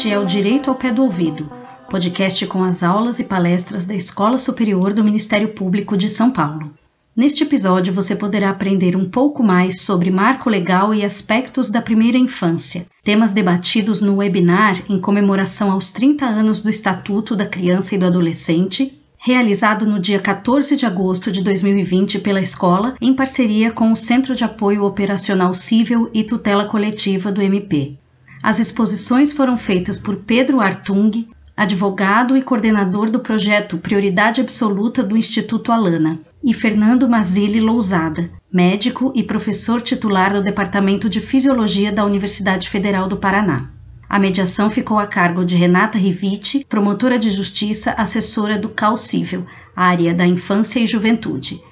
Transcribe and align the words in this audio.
Este 0.00 0.12
é 0.12 0.18
o 0.18 0.24
Direito 0.24 0.70
ao 0.70 0.76
Pé 0.76 0.90
do 0.90 1.02
Ouvido, 1.02 1.52
podcast 1.90 2.46
com 2.46 2.64
as 2.64 2.82
aulas 2.82 3.20
e 3.20 3.24
palestras 3.24 3.84
da 3.84 3.94
Escola 3.94 4.38
Superior 4.38 4.94
do 4.94 5.04
Ministério 5.04 5.48
Público 5.48 5.94
de 5.94 6.08
São 6.08 6.30
Paulo. 6.30 6.72
Neste 7.14 7.42
episódio 7.42 7.92
você 7.92 8.16
poderá 8.16 8.48
aprender 8.48 8.96
um 8.96 9.10
pouco 9.10 9.42
mais 9.42 9.82
sobre 9.82 10.10
marco 10.10 10.48
legal 10.48 10.94
e 10.94 11.04
aspectos 11.04 11.68
da 11.68 11.82
primeira 11.82 12.16
infância, 12.16 12.86
temas 13.04 13.30
debatidos 13.30 14.00
no 14.00 14.16
webinar 14.16 14.82
em 14.88 14.98
comemoração 14.98 15.70
aos 15.70 15.90
30 15.90 16.24
anos 16.24 16.62
do 16.62 16.70
Estatuto 16.70 17.36
da 17.36 17.44
Criança 17.44 17.94
e 17.94 17.98
do 17.98 18.06
Adolescente 18.06 18.98
realizado 19.18 19.84
no 19.84 20.00
dia 20.00 20.18
14 20.18 20.76
de 20.76 20.86
agosto 20.86 21.30
de 21.30 21.42
2020 21.42 22.20
pela 22.20 22.40
escola, 22.40 22.94
em 23.02 23.12
parceria 23.12 23.70
com 23.70 23.92
o 23.92 23.96
Centro 23.96 24.34
de 24.34 24.44
Apoio 24.44 24.82
Operacional 24.82 25.52
Cível 25.52 26.10
e 26.14 26.24
Tutela 26.24 26.64
Coletiva 26.64 27.30
do 27.30 27.42
MP. 27.42 27.98
As 28.42 28.58
exposições 28.58 29.32
foram 29.32 29.56
feitas 29.56 29.98
por 29.98 30.16
Pedro 30.16 30.60
Artung, 30.60 31.28
advogado 31.54 32.36
e 32.38 32.42
coordenador 32.42 33.10
do 33.10 33.20
projeto 33.20 33.76
Prioridade 33.76 34.40
Absoluta 34.40 35.02
do 35.02 35.16
Instituto 35.16 35.70
Alana, 35.70 36.18
e 36.42 36.54
Fernando 36.54 37.06
Mazili 37.06 37.60
Lousada, 37.60 38.30
médico 38.50 39.12
e 39.14 39.22
professor 39.22 39.82
titular 39.82 40.32
do 40.32 40.42
Departamento 40.42 41.08
de 41.08 41.20
Fisiologia 41.20 41.92
da 41.92 42.04
Universidade 42.04 42.70
Federal 42.70 43.06
do 43.06 43.18
Paraná. 43.18 43.60
A 44.08 44.18
mediação 44.18 44.70
ficou 44.70 44.98
a 44.98 45.06
cargo 45.06 45.44
de 45.44 45.54
Renata 45.54 45.98
Riviti, 45.98 46.64
promotora 46.66 47.18
de 47.18 47.30
justiça, 47.30 47.92
assessora 47.92 48.58
do 48.58 48.70
CAL 48.70 48.96
Cível, 48.96 49.44
área 49.76 50.14
da 50.14 50.26
infância 50.26 50.80
e 50.80 50.86
juventude. 50.86 51.62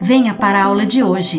Venha 0.00 0.34
para 0.34 0.60
a 0.60 0.64
aula 0.64 0.84
de 0.84 1.02
hoje. 1.02 1.38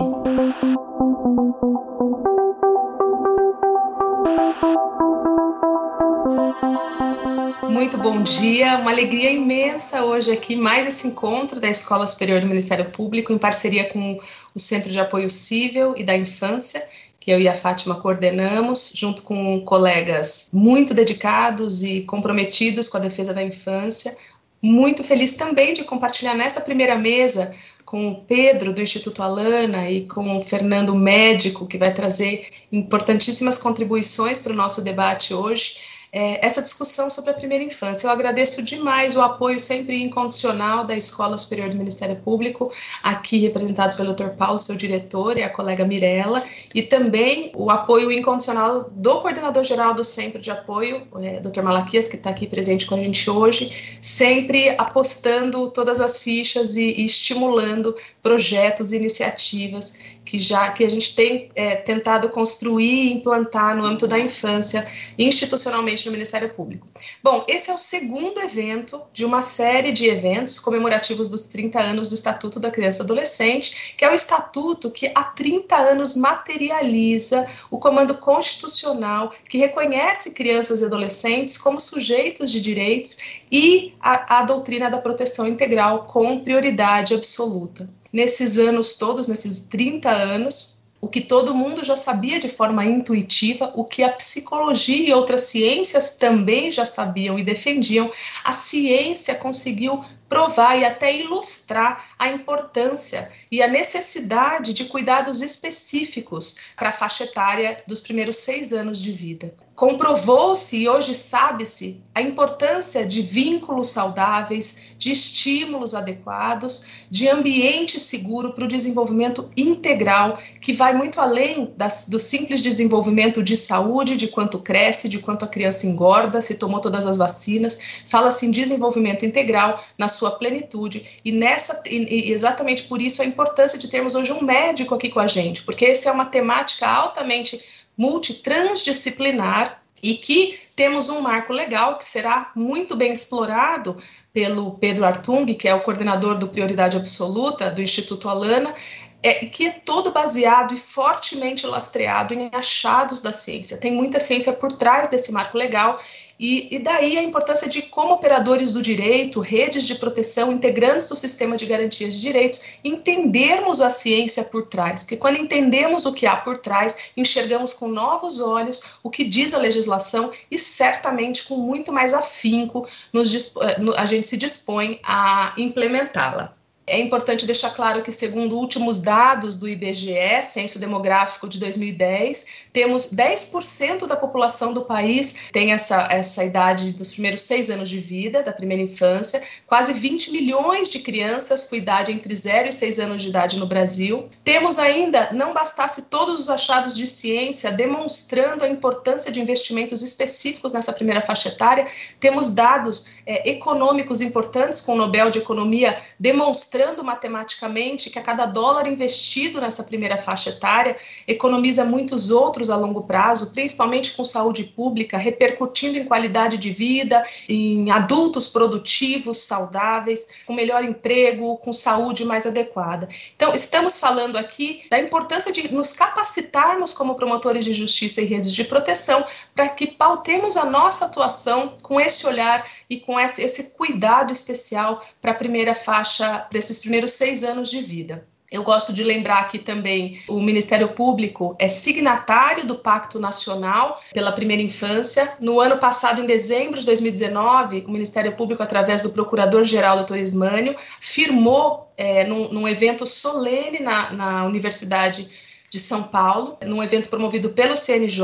Muito 7.69 7.97
bom 7.97 8.21
dia, 8.21 8.77
uma 8.77 8.91
alegria 8.91 9.31
imensa 9.31 10.03
hoje 10.03 10.31
aqui, 10.31 10.55
mais 10.55 10.85
esse 10.85 11.07
encontro 11.07 11.59
da 11.59 11.69
Escola 11.69 12.05
Superior 12.05 12.41
do 12.41 12.47
Ministério 12.47 12.91
Público, 12.91 13.31
em 13.31 13.37
parceria 13.37 13.89
com 13.89 14.19
o 14.53 14.59
Centro 14.59 14.91
de 14.91 14.99
Apoio 14.99 15.29
Cível 15.29 15.93
e 15.95 16.03
da 16.03 16.15
Infância 16.15 16.81
que 17.19 17.31
eu 17.31 17.39
e 17.39 17.47
a 17.47 17.55
Fátima 17.55 17.99
coordenamos, 17.99 18.93
junto 18.95 19.23
com 19.23 19.61
colegas 19.61 20.49
muito 20.53 20.93
dedicados 20.93 21.83
e 21.83 22.01
comprometidos 22.01 22.87
com 22.87 22.97
a 22.97 23.01
defesa 23.01 23.33
da 23.33 23.43
infância. 23.43 24.15
Muito 24.61 25.03
feliz 25.03 25.35
também 25.35 25.73
de 25.73 25.83
compartilhar 25.83 26.33
nessa 26.33 26.61
primeira 26.61 26.97
mesa 26.97 27.53
com 27.89 28.11
o 28.11 28.21
Pedro 28.21 28.71
do 28.71 28.83
Instituto 28.83 29.23
Alana 29.23 29.89
e 29.89 30.05
com 30.05 30.37
o 30.37 30.43
Fernando 30.43 30.93
Médico, 30.93 31.65
que 31.65 31.75
vai 31.75 31.91
trazer 31.91 32.47
importantíssimas 32.71 33.57
contribuições 33.57 34.39
para 34.39 34.53
o 34.53 34.55
nosso 34.55 34.83
debate 34.83 35.33
hoje 35.33 35.75
é, 36.11 36.43
essa 36.45 36.61
discussão 36.61 37.09
sobre 37.09 37.31
a 37.31 37.33
primeira 37.33 37.63
infância. 37.63 38.07
Eu 38.07 38.11
agradeço 38.11 38.63
demais 38.63 39.15
o 39.15 39.21
apoio 39.21 39.59
sempre 39.59 40.01
incondicional 40.01 40.85
da 40.85 40.95
Escola 40.95 41.37
Superior 41.37 41.69
do 41.69 41.77
Ministério 41.77 42.15
Público, 42.15 42.71
aqui 43.03 43.37
representados 43.39 43.95
pelo 43.95 44.13
Dr. 44.13 44.35
Paulo, 44.37 44.57
seu 44.57 44.75
diretor, 44.75 45.37
e 45.37 45.43
a 45.43 45.49
colega 45.49 45.85
Mirella, 45.85 46.43
e 46.73 46.81
também 46.81 47.51
o 47.55 47.69
apoio 47.69 48.11
incondicional 48.11 48.89
do 48.91 49.19
coordenador-geral 49.19 49.93
do 49.93 50.03
Centro 50.03 50.41
de 50.41 50.49
Apoio, 50.49 51.07
é, 51.21 51.39
Dr. 51.39 51.61
Malaquias, 51.61 52.07
que 52.07 52.15
está 52.15 52.29
aqui 52.29 52.47
presente 52.47 52.85
com 52.85 52.95
a 52.95 52.99
gente 52.99 53.29
hoje, 53.29 53.99
sempre 54.01 54.69
apostando 54.77 55.69
todas 55.69 55.99
as 55.99 56.17
fichas 56.17 56.75
e, 56.75 57.01
e 57.01 57.05
estimulando 57.05 57.95
projetos 58.21 58.91
e 58.91 58.97
iniciativas 58.97 60.18
que 60.29 60.37
já 60.37 60.71
que 60.71 60.83
a 60.85 60.87
gente 60.87 61.15
tem 61.15 61.49
é, 61.55 61.75
tentado 61.75 62.29
construir 62.29 63.07
e 63.07 63.13
implantar 63.13 63.75
no 63.75 63.83
âmbito 63.83 64.07
da 64.07 64.19
infância 64.19 64.87
institucionalmente 65.17 66.05
no 66.05 66.11
Ministério 66.11 66.49
Público. 66.49 66.85
Bom, 67.23 67.43
esse 67.47 67.71
é 67.71 67.73
o 67.73 67.79
segundo 67.79 68.39
evento 68.39 69.01
de 69.11 69.25
uma 69.25 69.41
série 69.41 69.91
de 69.91 70.05
eventos 70.05 70.59
comemorativos 70.59 71.29
dos 71.29 71.47
30 71.47 71.79
anos 71.79 72.09
do 72.09 72.15
Estatuto 72.15 72.59
da 72.59 72.69
Criança 72.69 73.01
e 73.01 73.05
Adolescente, 73.05 73.95
que 73.97 74.05
é 74.05 74.11
o 74.11 74.13
estatuto 74.13 74.91
que 74.91 75.11
há 75.15 75.23
30 75.23 75.75
anos 75.75 76.15
materializa 76.15 77.49
o 77.71 77.79
comando 77.79 78.13
constitucional 78.13 79.33
que 79.49 79.57
reconhece 79.57 80.35
crianças 80.35 80.81
e 80.81 80.85
adolescentes 80.85 81.57
como 81.57 81.81
sujeitos 81.81 82.51
de 82.51 82.61
direitos 82.61 83.17
e 83.51 83.95
a, 83.99 84.41
a 84.41 84.43
doutrina 84.43 84.91
da 84.91 84.99
proteção 84.99 85.47
integral 85.47 86.03
com 86.03 86.37
prioridade 86.37 87.15
absoluta 87.15 87.89
nesses 88.11 88.57
anos 88.57 88.97
todos, 88.97 89.27
nesses 89.27 89.67
30 89.67 90.09
anos, 90.09 90.78
o 91.01 91.07
que 91.07 91.21
todo 91.21 91.55
mundo 91.55 91.83
já 91.83 91.95
sabia 91.95 92.39
de 92.39 92.49
forma 92.49 92.85
intuitiva, 92.85 93.71
o 93.75 93.85
que 93.85 94.03
a 94.03 94.11
psicologia 94.11 95.09
e 95.09 95.13
outras 95.13 95.43
ciências 95.43 96.17
também 96.17 96.71
já 96.71 96.85
sabiam 96.85 97.39
e 97.39 97.43
defendiam, 97.43 98.11
a 98.43 98.51
ciência 98.51 99.35
conseguiu 99.35 100.03
provar 100.29 100.77
e 100.77 100.85
até 100.85 101.13
ilustrar 101.13 102.13
a 102.17 102.29
importância 102.29 103.31
e 103.51 103.63
a 103.63 103.67
necessidade 103.67 104.73
de 104.73 104.85
cuidados 104.85 105.41
específicos 105.41 106.57
para 106.75 106.89
a 106.89 106.93
faixa 106.93 107.23
etária 107.23 107.83
dos 107.87 107.99
primeiros 108.01 108.37
seis 108.37 108.71
anos 108.71 108.99
de 109.01 109.11
vida. 109.11 109.55
Comprovou-se 109.75 110.77
e 110.77 110.87
hoje 110.87 111.15
sabe-se 111.15 112.03
a 112.13 112.21
importância 112.21 113.07
de 113.07 113.21
vínculos 113.21 113.87
saudáveis, 113.87 114.93
de 114.97 115.11
estímulos 115.11 115.95
adequados, 115.95 116.87
de 117.09 117.27
ambiente 117.27 117.97
seguro 117.97 118.53
para 118.53 118.65
o 118.65 118.67
desenvolvimento 118.67 119.49
integral, 119.57 120.37
que 120.61 120.73
vai 120.73 120.88
muito 120.93 121.19
além 121.19 121.73
das, 121.75 122.07
do 122.07 122.19
simples 122.19 122.61
desenvolvimento 122.61 123.43
de 123.43 123.55
saúde, 123.55 124.17
de 124.17 124.27
quanto 124.27 124.59
cresce, 124.59 125.09
de 125.09 125.19
quanto 125.19 125.45
a 125.45 125.47
criança 125.47 125.87
engorda, 125.87 126.41
se 126.41 126.55
tomou 126.55 126.79
todas 126.79 127.05
as 127.05 127.17
vacinas. 127.17 128.03
Fala-se 128.07 128.45
em 128.45 128.51
desenvolvimento 128.51 129.25
integral 129.25 129.83
na 129.97 130.07
sua 130.07 130.31
plenitude. 130.31 131.19
E 131.23 131.31
nessa 131.31 131.81
e 131.85 132.31
exatamente 132.31 132.83
por 132.83 133.01
isso 133.01 133.21
a 133.21 133.25
importância 133.25 133.77
de 133.79 133.87
termos 133.87 134.15
hoje 134.15 134.31
um 134.31 134.41
médico 134.41 134.95
aqui 134.95 135.09
com 135.09 135.19
a 135.19 135.27
gente, 135.27 135.63
porque 135.63 135.85
essa 135.85 136.09
é 136.09 136.11
uma 136.11 136.25
temática 136.25 136.87
altamente 136.87 137.59
multitransdisciplinar 137.97 139.81
e 140.01 140.15
que 140.15 140.57
temos 140.75 141.09
um 141.09 141.19
marco 141.19 141.51
legal 141.51 141.97
que 141.97 142.05
será 142.05 142.51
muito 142.55 142.95
bem 142.95 143.11
explorado 143.11 143.97
pelo 144.31 144.71
Pedro 144.75 145.05
Artung, 145.05 145.53
que 145.53 145.67
é 145.67 145.75
o 145.75 145.81
coordenador 145.81 146.37
do 146.37 146.47
Prioridade 146.47 146.95
Absoluta 146.95 147.69
do 147.69 147.81
Instituto 147.81 148.29
Alana, 148.29 148.73
é, 149.21 149.45
que 149.45 149.67
é 149.67 149.71
todo 149.71 150.11
baseado 150.11 150.73
e 150.73 150.77
fortemente 150.77 151.67
lastreado 151.67 152.33
em 152.33 152.49
achados 152.53 153.21
da 153.21 153.33
ciência. 153.33 153.77
Tem 153.77 153.91
muita 153.91 154.19
ciência 154.19 154.53
por 154.53 154.71
trás 154.71 155.09
desse 155.09 155.31
marco 155.31 155.57
legal 155.57 155.99
e, 156.39 156.73
e, 156.73 156.79
daí 156.79 157.17
a 157.17 157.23
importância 157.23 157.67
de, 157.67 157.81
como 157.81 158.13
operadores 158.13 158.71
do 158.71 158.81
direito, 158.81 159.41
redes 159.41 159.85
de 159.85 159.95
proteção, 159.95 160.53
integrantes 160.53 161.09
do 161.09 161.15
sistema 161.15 161.57
de 161.57 161.65
garantias 161.65 162.13
de 162.13 162.21
direitos, 162.21 162.79
entendermos 162.81 163.81
a 163.81 163.89
ciência 163.89 164.45
por 164.45 164.67
trás. 164.67 165.03
Porque 165.03 165.17
quando 165.17 165.37
entendemos 165.37 166.05
o 166.05 166.13
que 166.13 166.25
há 166.25 166.37
por 166.37 166.59
trás, 166.59 167.11
enxergamos 167.17 167.73
com 167.73 167.89
novos 167.89 168.39
olhos 168.39 168.99
o 169.03 169.09
que 169.09 169.25
diz 169.25 169.53
a 169.53 169.57
legislação 169.57 170.31
e 170.49 170.57
certamente 170.57 171.43
com 171.43 171.57
muito 171.57 171.91
mais 171.91 172.13
afinco 172.13 172.87
nos, 173.11 173.57
eh, 173.57 173.77
a 173.97 174.05
gente 174.05 174.25
se 174.25 174.37
dispõe 174.37 174.97
a 175.03 175.53
implementá-la. 175.57 176.57
É 176.89 176.99
importante 176.99 177.45
deixar 177.45 177.69
claro 177.69 178.01
que, 178.01 178.11
segundo 178.11 178.57
últimos 178.57 178.99
dados 178.99 179.57
do 179.57 179.69
IBGE, 179.69 180.41
Censo 180.41 180.79
Demográfico 180.79 181.47
de 181.47 181.59
2010, 181.59 182.47
temos 182.73 183.13
10% 183.13 184.07
da 184.07 184.15
população 184.15 184.73
do 184.73 184.81
país 184.81 185.49
tem 185.51 185.71
essa, 185.71 186.07
essa 186.09 186.43
idade 186.43 186.91
dos 186.91 187.11
primeiros 187.11 187.43
seis 187.43 187.69
anos 187.69 187.89
de 187.89 187.99
vida, 187.99 188.41
da 188.41 188.51
primeira 188.51 188.81
infância, 188.81 189.41
quase 189.67 189.93
20 189.93 190.31
milhões 190.31 190.89
de 190.89 190.99
crianças 190.99 191.69
com 191.69 191.75
idade 191.75 192.11
entre 192.11 192.35
0 192.35 192.69
e 192.69 192.73
6 192.73 192.99
anos 192.99 193.21
de 193.21 193.29
idade 193.29 193.57
no 193.59 193.67
Brasil. 193.67 194.27
Temos 194.43 194.79
ainda, 194.79 195.31
não 195.31 195.53
bastasse 195.53 196.09
todos 196.09 196.41
os 196.41 196.49
achados 196.49 196.97
de 196.97 197.05
ciência 197.05 197.71
demonstrando 197.71 198.63
a 198.63 198.67
importância 198.67 199.31
de 199.31 199.39
investimentos 199.39 200.01
específicos 200.01 200.73
nessa 200.73 200.91
primeira 200.91 201.21
faixa 201.21 201.49
etária, 201.49 201.85
temos 202.19 202.51
dados 202.51 203.17
é, 203.27 203.47
econômicos 203.51 204.21
importantes 204.21 204.81
com 204.81 204.93
o 204.93 204.97
Nobel 204.97 205.29
de 205.29 205.37
Economia 205.37 205.99
demonstrando 206.19 206.78
mostrando 206.79 207.03
matematicamente 207.03 208.09
que 208.09 208.17
a 208.17 208.21
cada 208.21 208.45
dólar 208.45 208.87
investido 208.87 209.59
nessa 209.59 209.83
primeira 209.83 210.17
faixa 210.17 210.51
etária 210.51 210.95
economiza 211.27 211.83
muitos 211.83 212.31
outros 212.31 212.69
a 212.69 212.77
longo 212.77 213.03
prazo, 213.03 213.53
principalmente 213.53 214.13
com 214.13 214.23
saúde 214.23 214.63
pública, 214.63 215.17
repercutindo 215.17 215.97
em 215.97 216.05
qualidade 216.05 216.57
de 216.57 216.71
vida, 216.71 217.21
em 217.49 217.91
adultos 217.91 218.47
produtivos, 218.47 219.39
saudáveis, 219.39 220.29
com 220.45 220.53
melhor 220.53 220.81
emprego, 220.85 221.57
com 221.57 221.73
saúde 221.73 222.23
mais 222.23 222.47
adequada. 222.47 223.09
Então, 223.35 223.53
estamos 223.53 223.99
falando 223.99 224.37
aqui 224.37 224.83
da 224.89 224.97
importância 224.97 225.51
de 225.51 225.73
nos 225.73 225.91
capacitarmos 225.91 226.93
como 226.93 227.15
promotores 227.15 227.65
de 227.65 227.73
justiça 227.73 228.21
e 228.21 228.25
redes 228.25 228.53
de 228.53 228.63
proteção 228.63 229.25
para 229.59 229.67
que 229.67 229.87
pautemos 229.87 230.55
a 230.55 230.63
nossa 230.63 231.03
atuação 231.03 231.73
com 231.81 231.99
esse 231.99 232.25
olhar 232.25 232.65
e 232.89 232.97
com 232.97 233.19
esse, 233.19 233.43
esse 233.43 233.71
cuidado 233.75 234.31
especial 234.31 235.03
para 235.21 235.31
a 235.31 235.35
primeira 235.35 235.75
faixa 235.75 236.47
desses 236.49 236.79
primeiros 236.79 237.11
seis 237.11 237.43
anos 237.43 237.69
de 237.69 237.81
vida. 237.81 238.25
Eu 238.49 238.63
gosto 238.63 238.93
de 238.93 239.03
lembrar 239.03 239.49
que 239.49 239.59
também 239.59 240.21
o 240.29 240.39
Ministério 240.39 240.87
Público 240.93 241.57
é 241.59 241.67
signatário 241.67 242.65
do 242.65 242.75
Pacto 242.75 243.19
Nacional 243.19 244.01
pela 244.13 244.31
Primeira 244.31 244.63
Infância. 244.63 245.29
No 245.41 245.59
ano 245.59 245.77
passado, 245.77 246.21
em 246.21 246.25
dezembro 246.25 246.79
de 246.79 246.85
2019, 246.85 247.83
o 247.85 247.91
Ministério 247.91 248.31
Público, 248.37 248.63
através 248.63 249.01
do 249.01 249.09
Procurador-Geral, 249.09 250.05
Dr. 250.05 250.19
Ismânio, 250.19 250.73
firmou 251.01 251.91
é, 251.97 252.23
num, 252.23 252.49
num, 252.49 252.65
evento 252.65 253.05
solene 253.05 253.81
na, 253.81 254.09
na 254.13 254.45
Universidade 254.45 255.48
de 255.69 255.79
São 255.79 256.03
Paulo, 256.03 256.57
num 256.65 256.81
evento 256.83 257.09
promovido 257.09 257.49
pelo 257.49 257.77
CNJ, 257.77 258.23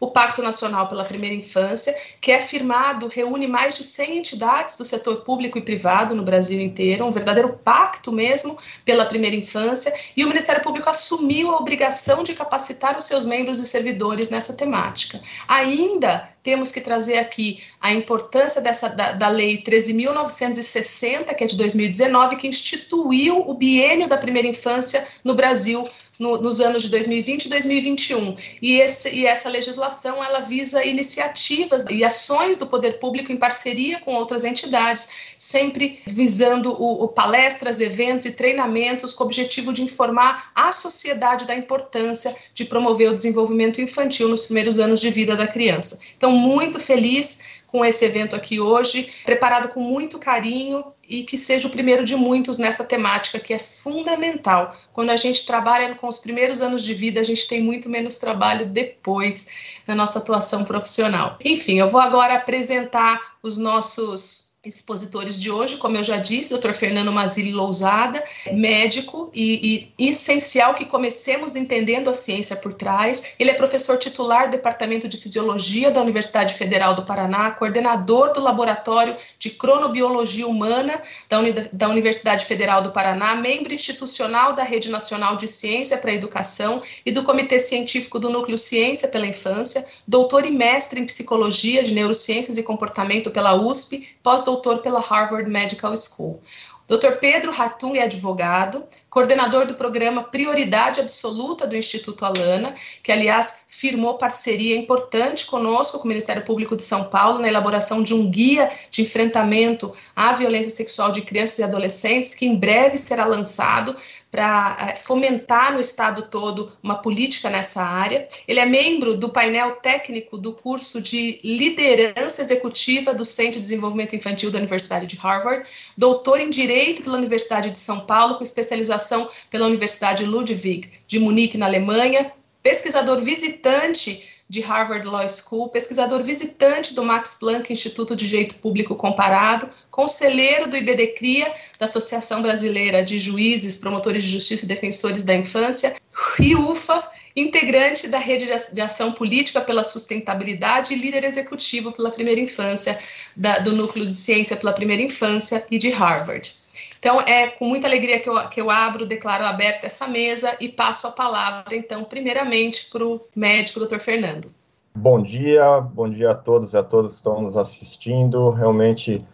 o 0.00 0.10
Pacto 0.10 0.42
Nacional 0.42 0.88
pela 0.88 1.04
Primeira 1.04 1.34
Infância, 1.34 1.94
que 2.20 2.32
é 2.32 2.40
firmado, 2.40 3.06
reúne 3.06 3.46
mais 3.46 3.76
de 3.76 3.84
100 3.84 4.18
entidades 4.18 4.76
do 4.76 4.84
setor 4.84 5.18
público 5.18 5.56
e 5.58 5.62
privado 5.62 6.14
no 6.14 6.24
Brasil 6.24 6.60
inteiro, 6.60 7.06
um 7.06 7.12
verdadeiro 7.12 7.60
pacto 7.64 8.10
mesmo 8.10 8.58
pela 8.84 9.06
primeira 9.06 9.36
infância, 9.36 9.92
e 10.16 10.24
o 10.24 10.28
Ministério 10.28 10.62
Público 10.62 10.90
assumiu 10.90 11.50
a 11.50 11.58
obrigação 11.58 12.24
de 12.24 12.34
capacitar 12.34 12.98
os 12.98 13.04
seus 13.04 13.24
membros 13.24 13.60
e 13.60 13.66
servidores 13.66 14.28
nessa 14.28 14.54
temática. 14.54 15.20
Ainda 15.46 16.28
temos 16.42 16.72
que 16.72 16.80
trazer 16.80 17.18
aqui 17.18 17.62
a 17.80 17.92
importância 17.92 18.60
dessa 18.60 18.88
da, 18.88 19.12
da 19.12 19.28
lei 19.28 19.62
13.960, 19.62 21.34
que 21.34 21.44
é 21.44 21.46
de 21.46 21.56
2019, 21.56 22.36
que 22.36 22.48
instituiu 22.48 23.48
o 23.48 23.54
biênio 23.54 24.08
da 24.08 24.18
primeira 24.18 24.48
infância 24.48 25.06
no 25.22 25.34
Brasil 25.34 25.84
no, 26.18 26.40
nos 26.40 26.60
anos 26.60 26.82
de 26.82 26.88
2020 26.88 27.46
e 27.46 27.48
2021. 27.48 28.36
E, 28.60 28.80
esse, 28.80 29.14
e 29.14 29.26
essa 29.26 29.48
legislação 29.48 30.22
ela 30.22 30.40
visa 30.40 30.84
iniciativas 30.84 31.84
e 31.90 32.04
ações 32.04 32.56
do 32.56 32.66
poder 32.66 32.98
público 32.98 33.32
em 33.32 33.36
parceria 33.36 34.00
com 34.00 34.14
outras 34.14 34.44
entidades, 34.44 35.10
sempre 35.38 36.00
visando 36.06 36.72
o, 36.72 37.04
o 37.04 37.08
palestras, 37.08 37.80
eventos 37.80 38.26
e 38.26 38.36
treinamentos 38.36 39.12
com 39.12 39.24
o 39.24 39.26
objetivo 39.26 39.72
de 39.72 39.82
informar 39.82 40.52
a 40.54 40.72
sociedade 40.72 41.46
da 41.46 41.56
importância 41.56 42.34
de 42.54 42.64
promover 42.64 43.10
o 43.10 43.14
desenvolvimento 43.14 43.80
infantil 43.80 44.28
nos 44.28 44.44
primeiros 44.44 44.78
anos 44.78 45.00
de 45.00 45.10
vida 45.10 45.36
da 45.36 45.46
criança. 45.46 46.00
Então, 46.16 46.32
muito 46.32 46.78
feliz 46.78 47.61
com 47.72 47.82
esse 47.82 48.04
evento 48.04 48.36
aqui 48.36 48.60
hoje, 48.60 49.10
preparado 49.24 49.68
com 49.68 49.80
muito 49.80 50.18
carinho 50.18 50.84
e 51.08 51.24
que 51.24 51.38
seja 51.38 51.66
o 51.66 51.70
primeiro 51.70 52.04
de 52.04 52.14
muitos 52.14 52.58
nessa 52.58 52.84
temática 52.84 53.40
que 53.40 53.54
é 53.54 53.58
fundamental. 53.58 54.76
Quando 54.92 55.08
a 55.08 55.16
gente 55.16 55.46
trabalha 55.46 55.94
com 55.94 56.06
os 56.06 56.18
primeiros 56.18 56.60
anos 56.60 56.82
de 56.82 56.92
vida, 56.92 57.18
a 57.18 57.24
gente 57.24 57.48
tem 57.48 57.62
muito 57.62 57.88
menos 57.88 58.18
trabalho 58.18 58.68
depois 58.68 59.48
na 59.86 59.94
nossa 59.94 60.18
atuação 60.18 60.64
profissional. 60.64 61.38
Enfim, 61.42 61.78
eu 61.78 61.88
vou 61.88 62.00
agora 62.00 62.34
apresentar 62.34 63.36
os 63.42 63.56
nossos 63.56 64.51
expositores 64.64 65.40
de 65.40 65.50
hoje, 65.50 65.76
como 65.76 65.96
eu 65.96 66.04
já 66.04 66.18
disse, 66.18 66.56
Dr. 66.56 66.72
Fernando 66.72 67.12
Mazili 67.12 67.50
Lousada, 67.50 68.22
médico 68.52 69.28
e, 69.34 69.90
e, 69.98 70.08
essencial 70.08 70.74
que 70.74 70.84
comecemos 70.84 71.56
entendendo 71.56 72.08
a 72.08 72.14
ciência 72.14 72.54
por 72.54 72.72
trás. 72.72 73.34
Ele 73.40 73.50
é 73.50 73.54
professor 73.54 73.98
titular 73.98 74.46
do 74.46 74.52
Departamento 74.52 75.08
de 75.08 75.16
Fisiologia 75.16 75.90
da 75.90 76.00
Universidade 76.00 76.54
Federal 76.54 76.94
do 76.94 77.02
Paraná, 77.02 77.50
coordenador 77.50 78.32
do 78.32 78.40
Laboratório 78.40 79.16
de 79.36 79.50
Cronobiologia 79.50 80.46
Humana 80.46 81.02
da, 81.28 81.40
Uni 81.40 81.68
da 81.72 81.88
Universidade 81.88 82.44
Federal 82.44 82.82
do 82.82 82.92
Paraná, 82.92 83.34
membro 83.34 83.74
institucional 83.74 84.52
da 84.52 84.62
Rede 84.62 84.88
Nacional 84.90 85.36
de 85.36 85.48
Ciência 85.48 85.98
para 85.98 86.12
a 86.12 86.14
Educação 86.14 86.80
e 87.04 87.10
do 87.10 87.24
Comitê 87.24 87.58
Científico 87.58 88.20
do 88.20 88.30
Núcleo 88.30 88.56
Ciência 88.56 89.08
pela 89.08 89.26
Infância, 89.26 89.84
doutor 90.06 90.46
e 90.46 90.52
mestre 90.52 91.00
em 91.00 91.06
Psicologia 91.06 91.82
de 91.82 91.92
Neurociências 91.92 92.56
e 92.56 92.62
Comportamento 92.62 93.32
pela 93.32 93.54
USP, 93.54 94.08
pós 94.22 94.51
doutor 94.52 94.78
pela 94.78 95.00
Harvard 95.00 95.50
Medical 95.50 95.94
School. 95.96 96.42
Dr. 96.88 97.12
Pedro 97.20 97.52
Hartung 97.52 97.96
é 97.96 98.02
advogado, 98.02 98.84
coordenador 99.08 99.64
do 99.64 99.74
programa 99.74 100.24
Prioridade 100.24 101.00
Absoluta 101.00 101.66
do 101.66 101.76
Instituto 101.76 102.24
Alana, 102.24 102.74
que, 103.02 103.10
aliás, 103.10 103.64
firmou 103.68 104.18
parceria 104.18 104.76
importante 104.76 105.46
conosco, 105.46 105.98
com 105.98 106.04
o 106.04 106.08
Ministério 106.08 106.44
Público 106.44 106.76
de 106.76 106.84
São 106.84 107.04
Paulo, 107.04 107.38
na 107.38 107.48
elaboração 107.48 108.02
de 108.02 108.12
um 108.12 108.30
guia 108.30 108.70
de 108.90 109.02
enfrentamento 109.02 109.94
à 110.14 110.32
violência 110.34 110.70
sexual 110.70 111.12
de 111.12 111.22
crianças 111.22 111.58
e 111.60 111.62
adolescentes, 111.62 112.34
que 112.34 112.46
em 112.46 112.56
breve 112.56 112.98
será 112.98 113.24
lançado 113.24 113.96
para 114.32 114.78
é, 114.80 114.96
fomentar 114.96 115.74
no 115.74 115.78
estado 115.78 116.22
todo 116.22 116.72
uma 116.82 116.94
política 116.94 117.50
nessa 117.50 117.84
área. 117.84 118.26
Ele 118.48 118.58
é 118.58 118.64
membro 118.64 119.14
do 119.14 119.28
painel 119.28 119.72
técnico 119.72 120.38
do 120.38 120.54
curso 120.54 121.02
de 121.02 121.38
liderança 121.44 122.40
executiva 122.40 123.12
do 123.12 123.26
Centro 123.26 123.56
de 123.56 123.60
Desenvolvimento 123.60 124.16
Infantil 124.16 124.50
da 124.50 124.58
Universidade 124.58 125.06
de 125.06 125.16
Harvard, 125.16 125.68
doutor 125.98 126.40
em 126.40 126.48
direito 126.48 127.02
pela 127.02 127.18
Universidade 127.18 127.70
de 127.70 127.78
São 127.78 128.06
Paulo, 128.06 128.36
com 128.36 128.42
especialização 128.42 129.28
pela 129.50 129.66
Universidade 129.66 130.24
Ludwig 130.24 130.90
de 131.06 131.18
Munique, 131.18 131.58
na 131.58 131.66
Alemanha, 131.66 132.32
pesquisador 132.62 133.20
visitante 133.20 134.31
de 134.52 134.60
Harvard 134.60 135.06
Law 135.06 135.26
School, 135.30 135.70
pesquisador 135.70 136.22
visitante 136.22 136.92
do 136.92 137.02
Max 137.02 137.38
Planck 137.40 137.72
Instituto 137.72 138.14
de 138.14 138.28
Direito 138.28 138.56
Público 138.56 138.94
Comparado, 138.94 139.66
conselheiro 139.90 140.68
do 140.68 140.76
IBDCRIA, 140.76 141.50
da 141.78 141.86
Associação 141.86 142.42
Brasileira 142.42 143.02
de 143.02 143.18
Juízes, 143.18 143.78
Promotores 143.78 144.22
de 144.22 144.30
Justiça 144.30 144.66
e 144.66 144.68
Defensores 144.68 145.22
da 145.22 145.34
Infância, 145.34 145.96
e 146.38 146.54
UFA, 146.54 147.02
integrante 147.34 148.08
da 148.08 148.18
Rede 148.18 148.46
de 148.74 148.80
Ação 148.82 149.12
Política 149.12 149.58
pela 149.58 149.82
Sustentabilidade 149.82 150.92
e 150.92 150.98
líder 150.98 151.24
executivo 151.24 151.90
pela 151.90 152.10
Primeira 152.10 152.38
Infância, 152.38 152.98
da, 153.34 153.58
do 153.58 153.72
Núcleo 153.72 154.04
de 154.04 154.12
Ciência 154.12 154.54
pela 154.54 154.74
Primeira 154.74 155.02
Infância 155.02 155.66
e 155.70 155.78
de 155.78 155.88
Harvard. 155.88 156.61
Então, 157.02 157.20
é 157.20 157.48
com 157.48 157.66
muita 157.66 157.88
alegria 157.88 158.20
que 158.20 158.28
eu, 158.28 158.48
que 158.48 158.60
eu 158.60 158.70
abro, 158.70 159.04
declaro 159.04 159.44
aberta 159.44 159.88
essa 159.88 160.06
mesa 160.06 160.56
e 160.60 160.68
passo 160.68 161.08
a 161.08 161.10
palavra, 161.10 161.74
então, 161.74 162.04
primeiramente, 162.04 162.88
para 162.90 163.04
o 163.04 163.20
médico, 163.34 163.80
Dr. 163.80 163.98
Fernando. 163.98 164.54
Bom 164.94 165.20
dia, 165.20 165.80
bom 165.80 166.08
dia 166.08 166.30
a 166.30 166.34
todos 166.36 166.74
e 166.74 166.78
a 166.78 166.82
todas 166.84 167.10
que 167.10 167.16
estão 167.16 167.42
nos 167.42 167.56
assistindo. 167.56 168.50
Realmente 168.50 169.26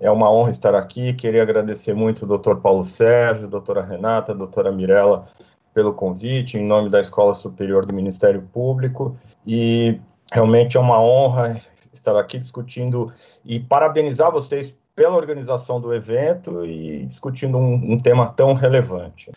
é 0.00 0.10
uma 0.10 0.32
honra 0.32 0.48
estar 0.48 0.74
aqui. 0.74 1.12
Queria 1.12 1.42
agradecer 1.42 1.92
muito 1.92 2.24
o 2.24 2.38
Dr. 2.38 2.54
Paulo 2.54 2.82
Sérgio, 2.82 3.46
doutora 3.46 3.82
Renata, 3.82 4.34
doutora 4.34 4.72
Mirella 4.72 5.28
pelo 5.74 5.92
convite, 5.92 6.56
em 6.56 6.64
nome 6.64 6.88
da 6.88 7.00
Escola 7.00 7.34
Superior 7.34 7.84
do 7.84 7.94
Ministério 7.94 8.48
Público. 8.50 9.14
E 9.46 10.00
realmente 10.32 10.78
é 10.78 10.80
uma 10.80 10.98
honra 10.98 11.60
estar 11.92 12.18
aqui 12.18 12.38
discutindo 12.38 13.12
e 13.44 13.60
parabenizar 13.60 14.32
vocês 14.32 14.79
pela 14.94 15.16
organização 15.16 15.80
do 15.80 15.94
evento 15.94 16.64
e 16.64 17.04
discutindo 17.06 17.56
um, 17.58 17.92
um 17.92 17.98
tema 17.98 18.32
tão 18.34 18.52
relevante. 18.54 19.30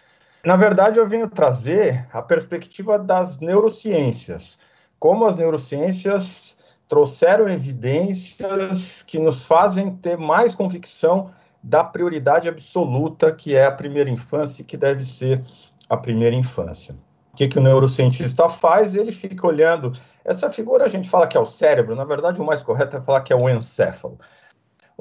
Na 0.45 0.55
verdade, 0.55 0.99
eu 0.99 1.07
venho 1.07 1.29
trazer 1.29 2.05
a 2.11 2.21
perspectiva 2.21 2.99
das 2.99 3.39
neurociências, 3.39 4.59
como 4.99 5.25
as 5.25 5.37
neurociências 5.37 6.57
trouxeram 6.87 7.49
evidências 7.49 9.01
que 9.03 9.17
nos 9.17 9.45
fazem 9.47 9.95
ter 9.95 10.17
mais 10.17 10.53
convicção 10.53 11.31
da 11.63 11.83
prioridade 11.83 12.49
absoluta 12.49 13.31
que 13.31 13.55
é 13.55 13.65
a 13.65 13.71
primeira 13.71 14.09
infância 14.09 14.61
e 14.61 14.65
que 14.65 14.75
deve 14.75 15.03
ser 15.03 15.41
a 15.89 15.95
primeira 15.95 16.35
infância. 16.35 16.93
O 17.33 17.37
que, 17.37 17.47
que 17.47 17.57
o 17.57 17.61
neurocientista 17.61 18.47
faz? 18.49 18.95
Ele 18.95 19.11
fica 19.11 19.47
olhando. 19.47 19.97
Essa 20.23 20.49
figura 20.49 20.83
a 20.83 20.89
gente 20.89 21.09
fala 21.09 21.25
que 21.25 21.37
é 21.37 21.39
o 21.39 21.45
cérebro, 21.45 21.95
na 21.95 22.03
verdade, 22.03 22.41
o 22.41 22.45
mais 22.45 22.61
correto 22.61 22.97
é 22.97 23.01
falar 23.01 23.21
que 23.21 23.33
é 23.33 23.35
o 23.35 23.49
encéfalo. 23.49 24.19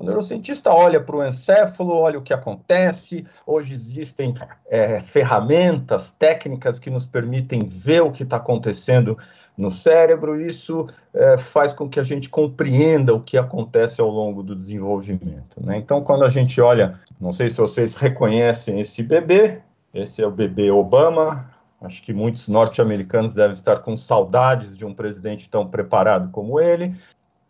O 0.03 0.05
neurocientista 0.05 0.75
olha 0.75 1.01
para 1.01 1.15
o 1.15 1.25
encéfalo, 1.25 1.95
olha 1.95 2.19
o 2.19 2.23
que 2.23 2.35
acontece. 2.35 3.25
Hoje 3.47 3.73
existem 3.73 4.35
é, 4.69 5.01
ferramentas, 5.01 6.11
técnicas 6.11 6.81
que 6.81 6.91
nos 6.91 7.07
permitem 7.07 7.69
ver 7.69 8.03
o 8.03 8.11
que 8.11 8.25
está 8.25 8.39
acontecendo 8.39 9.17
no 9.57 9.71
cérebro. 9.71 10.41
Isso 10.41 10.89
é, 11.15 11.39
faz 11.39 11.73
com 11.73 11.89
que 11.89 12.01
a 12.01 12.03
gente 12.03 12.29
compreenda 12.29 13.15
o 13.15 13.23
que 13.23 13.39
acontece 13.39 14.01
ao 14.01 14.09
longo 14.09 14.43
do 14.43 14.57
desenvolvimento. 14.57 15.65
Né? 15.65 15.79
Então, 15.79 16.03
quando 16.03 16.25
a 16.25 16.29
gente 16.29 16.61
olha, 16.61 16.99
não 17.21 17.33
sei 17.33 17.49
se 17.49 17.59
vocês 17.59 17.95
reconhecem 17.95 18.81
esse 18.81 19.05
bebê, 19.05 19.61
esse 19.95 20.21
é 20.21 20.27
o 20.27 20.33
bebê 20.33 20.69
Obama. 20.69 21.49
Acho 21.81 22.03
que 22.03 22.13
muitos 22.13 22.49
norte-americanos 22.49 23.37
devem 23.37 23.53
estar 23.53 23.79
com 23.79 23.97
saudades 23.97 24.77
de 24.77 24.85
um 24.85 24.93
presidente 24.93 25.49
tão 25.49 25.65
preparado 25.65 26.29
como 26.33 26.59
ele. 26.59 26.93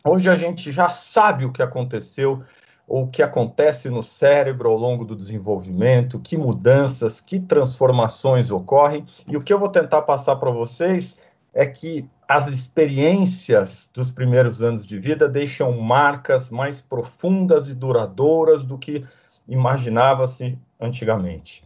Hoje 0.05 0.29
a 0.29 0.35
gente 0.35 0.73
já 0.73 0.91
sabe 0.91 1.45
o 1.45 1.53
que 1.53 1.63
aconteceu 1.63 2.43
ou 2.89 3.05
o 3.05 3.07
que 3.07 3.23
acontece 3.23 3.89
no 3.89 4.03
cérebro 4.03 4.69
ao 4.69 4.77
longo 4.77 5.05
do 5.05 5.15
desenvolvimento, 5.15 6.19
que 6.19 6.37
mudanças, 6.37 7.21
que 7.21 7.39
transformações 7.39 8.51
ocorrem. 8.51 9.07
E 9.29 9.37
o 9.37 9.43
que 9.43 9.53
eu 9.53 9.59
vou 9.59 9.69
tentar 9.69 10.03
passar 10.03 10.37
para 10.37 10.51
vocês 10.51 11.21
é 11.55 11.67
que 11.67 12.09
as 12.27 12.49
experiências 12.49 13.91
dos 13.95 14.11
primeiros 14.11 14.61
anos 14.63 14.87
de 14.87 14.99
vida 14.99 15.29
deixam 15.29 15.79
marcas 15.81 16.51
mais 16.51 16.83
profundas 16.83 17.69
e 17.69 17.75
duradouras 17.75 18.65
do 18.65 18.77
que 18.77 19.07
imaginava-se 19.47 20.59
antigamente. 20.81 21.63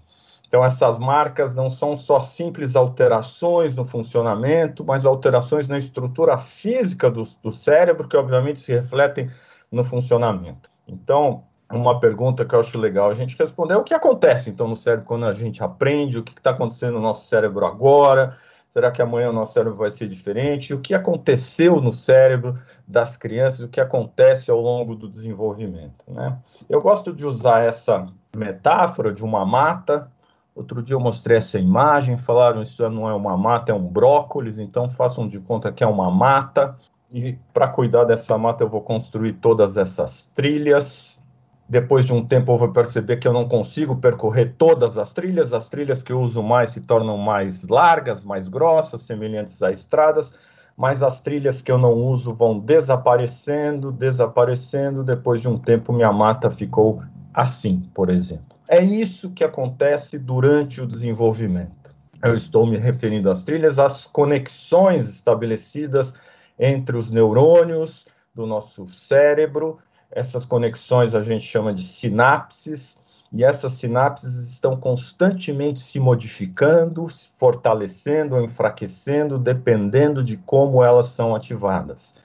Então, 0.48 0.64
essas 0.64 0.98
marcas 0.98 1.54
não 1.54 1.68
são 1.68 1.96
só 1.96 2.20
simples 2.20 2.76
alterações 2.76 3.74
no 3.74 3.84
funcionamento, 3.84 4.84
mas 4.84 5.04
alterações 5.04 5.68
na 5.68 5.78
estrutura 5.78 6.38
física 6.38 7.10
do, 7.10 7.24
do 7.42 7.50
cérebro, 7.50 8.08
que 8.08 8.16
obviamente 8.16 8.60
se 8.60 8.72
refletem 8.72 9.30
no 9.70 9.84
funcionamento. 9.84 10.70
Então, 10.86 11.42
uma 11.70 11.98
pergunta 11.98 12.44
que 12.44 12.54
eu 12.54 12.60
acho 12.60 12.78
legal 12.78 13.10
a 13.10 13.14
gente 13.14 13.36
responder 13.36 13.74
é 13.74 13.76
o 13.76 13.82
que 13.82 13.92
acontece 13.92 14.50
então 14.50 14.68
no 14.68 14.76
cérebro 14.76 15.04
quando 15.04 15.26
a 15.26 15.32
gente 15.32 15.64
aprende, 15.64 16.18
o 16.18 16.22
que 16.22 16.32
está 16.32 16.50
acontecendo 16.50 16.94
no 16.94 17.00
nosso 17.00 17.26
cérebro 17.26 17.66
agora, 17.66 18.36
será 18.68 18.90
que 18.90 19.02
amanhã 19.02 19.30
o 19.30 19.32
nosso 19.32 19.54
cérebro 19.54 19.76
vai 19.76 19.90
ser 19.90 20.08
diferente, 20.08 20.74
o 20.74 20.80
que 20.80 20.94
aconteceu 20.94 21.80
no 21.80 21.92
cérebro 21.92 22.58
das 22.86 23.16
crianças, 23.16 23.60
o 23.60 23.68
que 23.68 23.80
acontece 23.80 24.50
ao 24.50 24.60
longo 24.60 24.94
do 24.94 25.08
desenvolvimento. 25.08 26.04
Né? 26.06 26.36
Eu 26.68 26.80
gosto 26.80 27.12
de 27.12 27.26
usar 27.26 27.64
essa 27.64 28.06
metáfora 28.36 29.12
de 29.12 29.24
uma 29.24 29.44
mata. 29.44 30.10
Outro 30.56 30.82
dia 30.82 30.96
eu 30.96 31.00
mostrei 31.00 31.36
essa 31.36 31.58
imagem, 31.58 32.16
falaram 32.16 32.62
isso 32.62 32.88
não 32.88 33.06
é 33.06 33.12
uma 33.12 33.36
mata, 33.36 33.72
é 33.72 33.74
um 33.74 33.86
brócolis, 33.86 34.58
então 34.58 34.88
façam 34.88 35.28
de 35.28 35.38
conta 35.38 35.70
que 35.70 35.84
é 35.84 35.86
uma 35.86 36.10
mata. 36.10 36.74
E 37.12 37.38
para 37.52 37.68
cuidar 37.68 38.04
dessa 38.04 38.38
mata 38.38 38.64
eu 38.64 38.68
vou 38.68 38.80
construir 38.80 39.34
todas 39.34 39.76
essas 39.76 40.24
trilhas, 40.34 41.22
depois 41.68 42.06
de 42.06 42.14
um 42.14 42.24
tempo 42.24 42.52
eu 42.52 42.56
vou 42.56 42.72
perceber 42.72 43.18
que 43.18 43.28
eu 43.28 43.34
não 43.34 43.46
consigo 43.46 43.96
percorrer 43.96 44.54
todas 44.56 44.96
as 44.96 45.12
trilhas, 45.12 45.52
as 45.52 45.68
trilhas 45.68 46.02
que 46.02 46.10
eu 46.10 46.20
uso 46.22 46.42
mais 46.42 46.70
se 46.70 46.80
tornam 46.80 47.18
mais 47.18 47.68
largas, 47.68 48.24
mais 48.24 48.48
grossas, 48.48 49.02
semelhantes 49.02 49.62
a 49.62 49.70
estradas, 49.70 50.32
mas 50.74 51.02
as 51.02 51.20
trilhas 51.20 51.60
que 51.60 51.70
eu 51.70 51.76
não 51.76 51.92
uso 51.92 52.34
vão 52.34 52.58
desaparecendo, 52.58 53.92
desaparecendo, 53.92 55.04
depois 55.04 55.42
de 55.42 55.48
um 55.48 55.58
tempo 55.58 55.92
minha 55.92 56.12
mata 56.12 56.50
ficou 56.50 57.02
assim, 57.34 57.82
por 57.92 58.08
exemplo. 58.08 58.55
É 58.68 58.82
isso 58.82 59.30
que 59.30 59.44
acontece 59.44 60.18
durante 60.18 60.80
o 60.80 60.86
desenvolvimento. 60.86 61.94
Eu 62.22 62.34
estou 62.34 62.66
me 62.66 62.76
referindo 62.76 63.30
às 63.30 63.44
trilhas, 63.44 63.78
às 63.78 64.04
conexões 64.04 65.08
estabelecidas 65.08 66.14
entre 66.58 66.96
os 66.96 67.10
neurônios 67.10 68.06
do 68.34 68.46
nosso 68.46 68.86
cérebro 68.86 69.78
essas 70.10 70.44
conexões 70.44 71.14
a 71.14 71.20
gente 71.20 71.44
chama 71.44 71.74
de 71.74 71.82
sinapses, 71.82 72.98
e 73.32 73.44
essas 73.44 73.72
sinapses 73.72 74.34
estão 74.50 74.76
constantemente 74.76 75.80
se 75.80 75.98
modificando, 75.98 77.08
se 77.08 77.30
fortalecendo 77.36 78.40
enfraquecendo, 78.40 79.36
dependendo 79.36 80.22
de 80.22 80.36
como 80.36 80.82
elas 80.82 81.08
são 81.08 81.34
ativadas. 81.34 82.18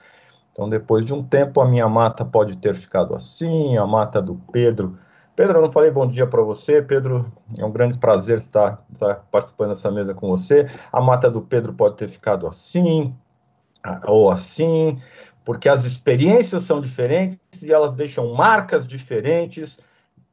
Então, 0.52 0.68
depois 0.68 1.04
de 1.04 1.12
um 1.12 1.22
tempo, 1.22 1.60
a 1.60 1.68
minha 1.68 1.88
mata 1.88 2.24
pode 2.24 2.56
ter 2.56 2.74
ficado 2.74 3.14
assim, 3.14 3.76
a 3.76 3.86
mata 3.86 4.22
do 4.22 4.36
Pedro. 4.52 4.96
Pedro, 5.34 5.58
eu 5.58 5.62
não 5.62 5.72
falei 5.72 5.90
bom 5.90 6.06
dia 6.06 6.26
para 6.26 6.42
você. 6.42 6.82
Pedro, 6.82 7.32
é 7.58 7.64
um 7.64 7.72
grande 7.72 7.98
prazer 7.98 8.38
estar, 8.38 8.84
estar 8.92 9.16
participando 9.30 9.70
dessa 9.70 9.90
mesa 9.90 10.14
com 10.14 10.28
você. 10.28 10.70
A 10.92 11.00
mata 11.00 11.30
do 11.30 11.40
Pedro 11.40 11.72
pode 11.72 11.96
ter 11.96 12.08
ficado 12.08 12.46
assim, 12.46 13.14
ou 14.06 14.30
assim 14.30 14.98
porque 15.44 15.68
as 15.68 15.84
experiências 15.84 16.62
são 16.64 16.80
diferentes 16.80 17.40
e 17.62 17.72
elas 17.72 17.96
deixam 17.96 18.34
marcas 18.34 18.86
diferentes 18.86 19.78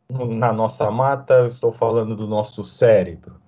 na 0.09 0.53
nossa 0.53 0.89
mata. 0.91 1.33
Eu 1.35 1.47
estou 1.47 1.71
falando 1.71 2.15
do 2.15 2.27
nosso 2.27 2.63
cérebro. 2.63 3.39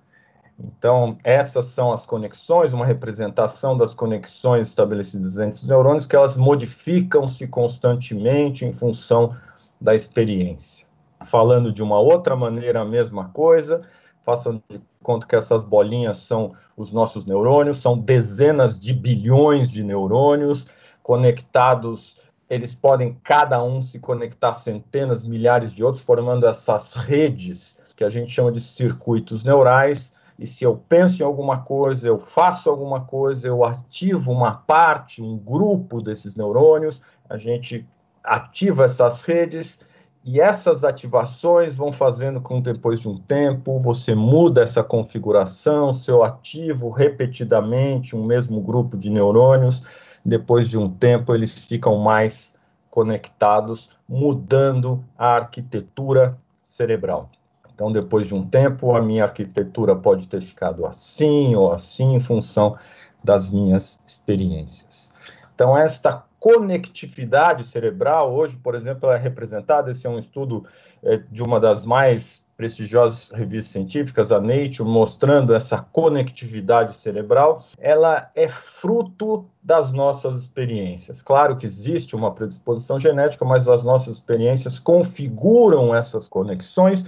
Então, 0.58 1.18
essas 1.24 1.66
são 1.66 1.92
as 1.92 2.06
conexões, 2.06 2.72
uma 2.72 2.86
representação 2.86 3.76
das 3.76 3.94
conexões 3.94 4.68
estabelecidas 4.68 5.38
entre 5.38 5.60
os 5.60 5.66
neurônios, 5.66 6.06
que 6.06 6.14
elas 6.14 6.36
modificam-se 6.36 7.48
constantemente 7.48 8.64
em 8.64 8.72
função 8.72 9.34
da 9.80 9.94
experiência. 9.94 10.86
Falando 11.24 11.72
de 11.72 11.82
uma 11.82 11.98
outra 11.98 12.36
maneira, 12.36 12.80
a 12.80 12.84
mesma 12.84 13.28
coisa, 13.28 13.82
façam 14.24 14.62
de 14.68 14.80
conta 15.02 15.26
que 15.26 15.36
essas 15.36 15.64
bolinhas 15.64 16.18
são 16.18 16.54
os 16.76 16.92
nossos 16.92 17.26
neurônios, 17.26 17.78
são 17.78 17.98
dezenas 17.98 18.78
de 18.78 18.92
bilhões 18.92 19.68
de 19.68 19.82
neurônios, 19.82 20.66
conectados, 21.02 22.16
eles 22.48 22.74
podem 22.74 23.18
cada 23.24 23.62
um 23.62 23.82
se 23.82 23.98
conectar 23.98 24.52
centenas, 24.52 25.24
milhares 25.24 25.72
de 25.72 25.82
outros, 25.82 26.04
formando 26.04 26.46
essas 26.46 26.92
redes 26.92 27.82
que 27.96 28.04
a 28.04 28.10
gente 28.10 28.30
chama 28.30 28.52
de 28.52 28.60
circuitos 28.60 29.42
neurais. 29.42 30.12
E 30.38 30.46
se 30.46 30.64
eu 30.64 30.76
penso 30.88 31.22
em 31.22 31.26
alguma 31.26 31.62
coisa, 31.62 32.06
eu 32.08 32.18
faço 32.18 32.68
alguma 32.68 33.04
coisa, 33.04 33.48
eu 33.48 33.64
ativo 33.64 34.30
uma 34.30 34.54
parte, 34.54 35.22
um 35.22 35.36
grupo 35.38 36.02
desses 36.02 36.36
neurônios, 36.36 37.00
a 37.28 37.36
gente 37.36 37.88
ativa 38.22 38.84
essas 38.84 39.22
redes 39.22 39.84
e 40.24 40.40
essas 40.40 40.84
ativações 40.84 41.76
vão 41.76 41.92
fazendo 41.92 42.40
com 42.40 42.60
depois 42.60 43.00
de 43.00 43.08
um 43.08 43.18
tempo 43.18 43.80
você 43.80 44.14
muda 44.14 44.62
essa 44.62 44.82
configuração, 44.82 45.92
se 45.92 46.10
eu 46.10 46.22
ativo 46.22 46.90
repetidamente 46.90 48.14
um 48.14 48.24
mesmo 48.24 48.60
grupo 48.60 48.96
de 48.96 49.10
neurônios, 49.10 49.82
depois 50.24 50.68
de 50.68 50.78
um 50.78 50.88
tempo 50.88 51.34
eles 51.34 51.64
ficam 51.64 51.98
mais 51.98 52.54
conectados, 52.88 53.90
mudando 54.08 55.04
a 55.18 55.34
arquitetura 55.34 56.38
cerebral. 56.62 57.28
Então, 57.74 57.90
depois 57.90 58.26
de 58.26 58.34
um 58.34 58.46
tempo, 58.46 58.94
a 58.94 59.02
minha 59.02 59.24
arquitetura 59.24 59.96
pode 59.96 60.28
ter 60.28 60.40
ficado 60.40 60.86
assim 60.86 61.54
ou 61.56 61.72
assim 61.72 62.14
em 62.14 62.20
função 62.20 62.76
das 63.24 63.50
minhas 63.50 64.00
experiências. 64.06 65.12
Então, 65.54 65.76
esta 65.76 66.24
conectividade 66.42 67.62
cerebral, 67.62 68.34
hoje, 68.34 68.56
por 68.56 68.74
exemplo, 68.74 69.08
é 69.08 69.16
representada, 69.16 69.92
esse 69.92 70.08
é 70.08 70.10
um 70.10 70.18
estudo 70.18 70.66
é, 71.00 71.16
de 71.30 71.40
uma 71.40 71.60
das 71.60 71.84
mais 71.84 72.44
prestigiosas 72.56 73.30
revistas 73.30 73.72
científicas, 73.72 74.32
a 74.32 74.40
Nature, 74.40 74.82
mostrando 74.82 75.54
essa 75.54 75.80
conectividade 75.80 76.96
cerebral, 76.96 77.64
ela 77.78 78.28
é 78.34 78.48
fruto 78.48 79.46
das 79.62 79.92
nossas 79.92 80.36
experiências. 80.36 81.22
Claro 81.22 81.56
que 81.56 81.64
existe 81.64 82.16
uma 82.16 82.32
predisposição 82.32 82.98
genética, 82.98 83.44
mas 83.44 83.68
as 83.68 83.84
nossas 83.84 84.16
experiências 84.16 84.80
configuram 84.80 85.94
essas 85.94 86.28
conexões 86.28 87.06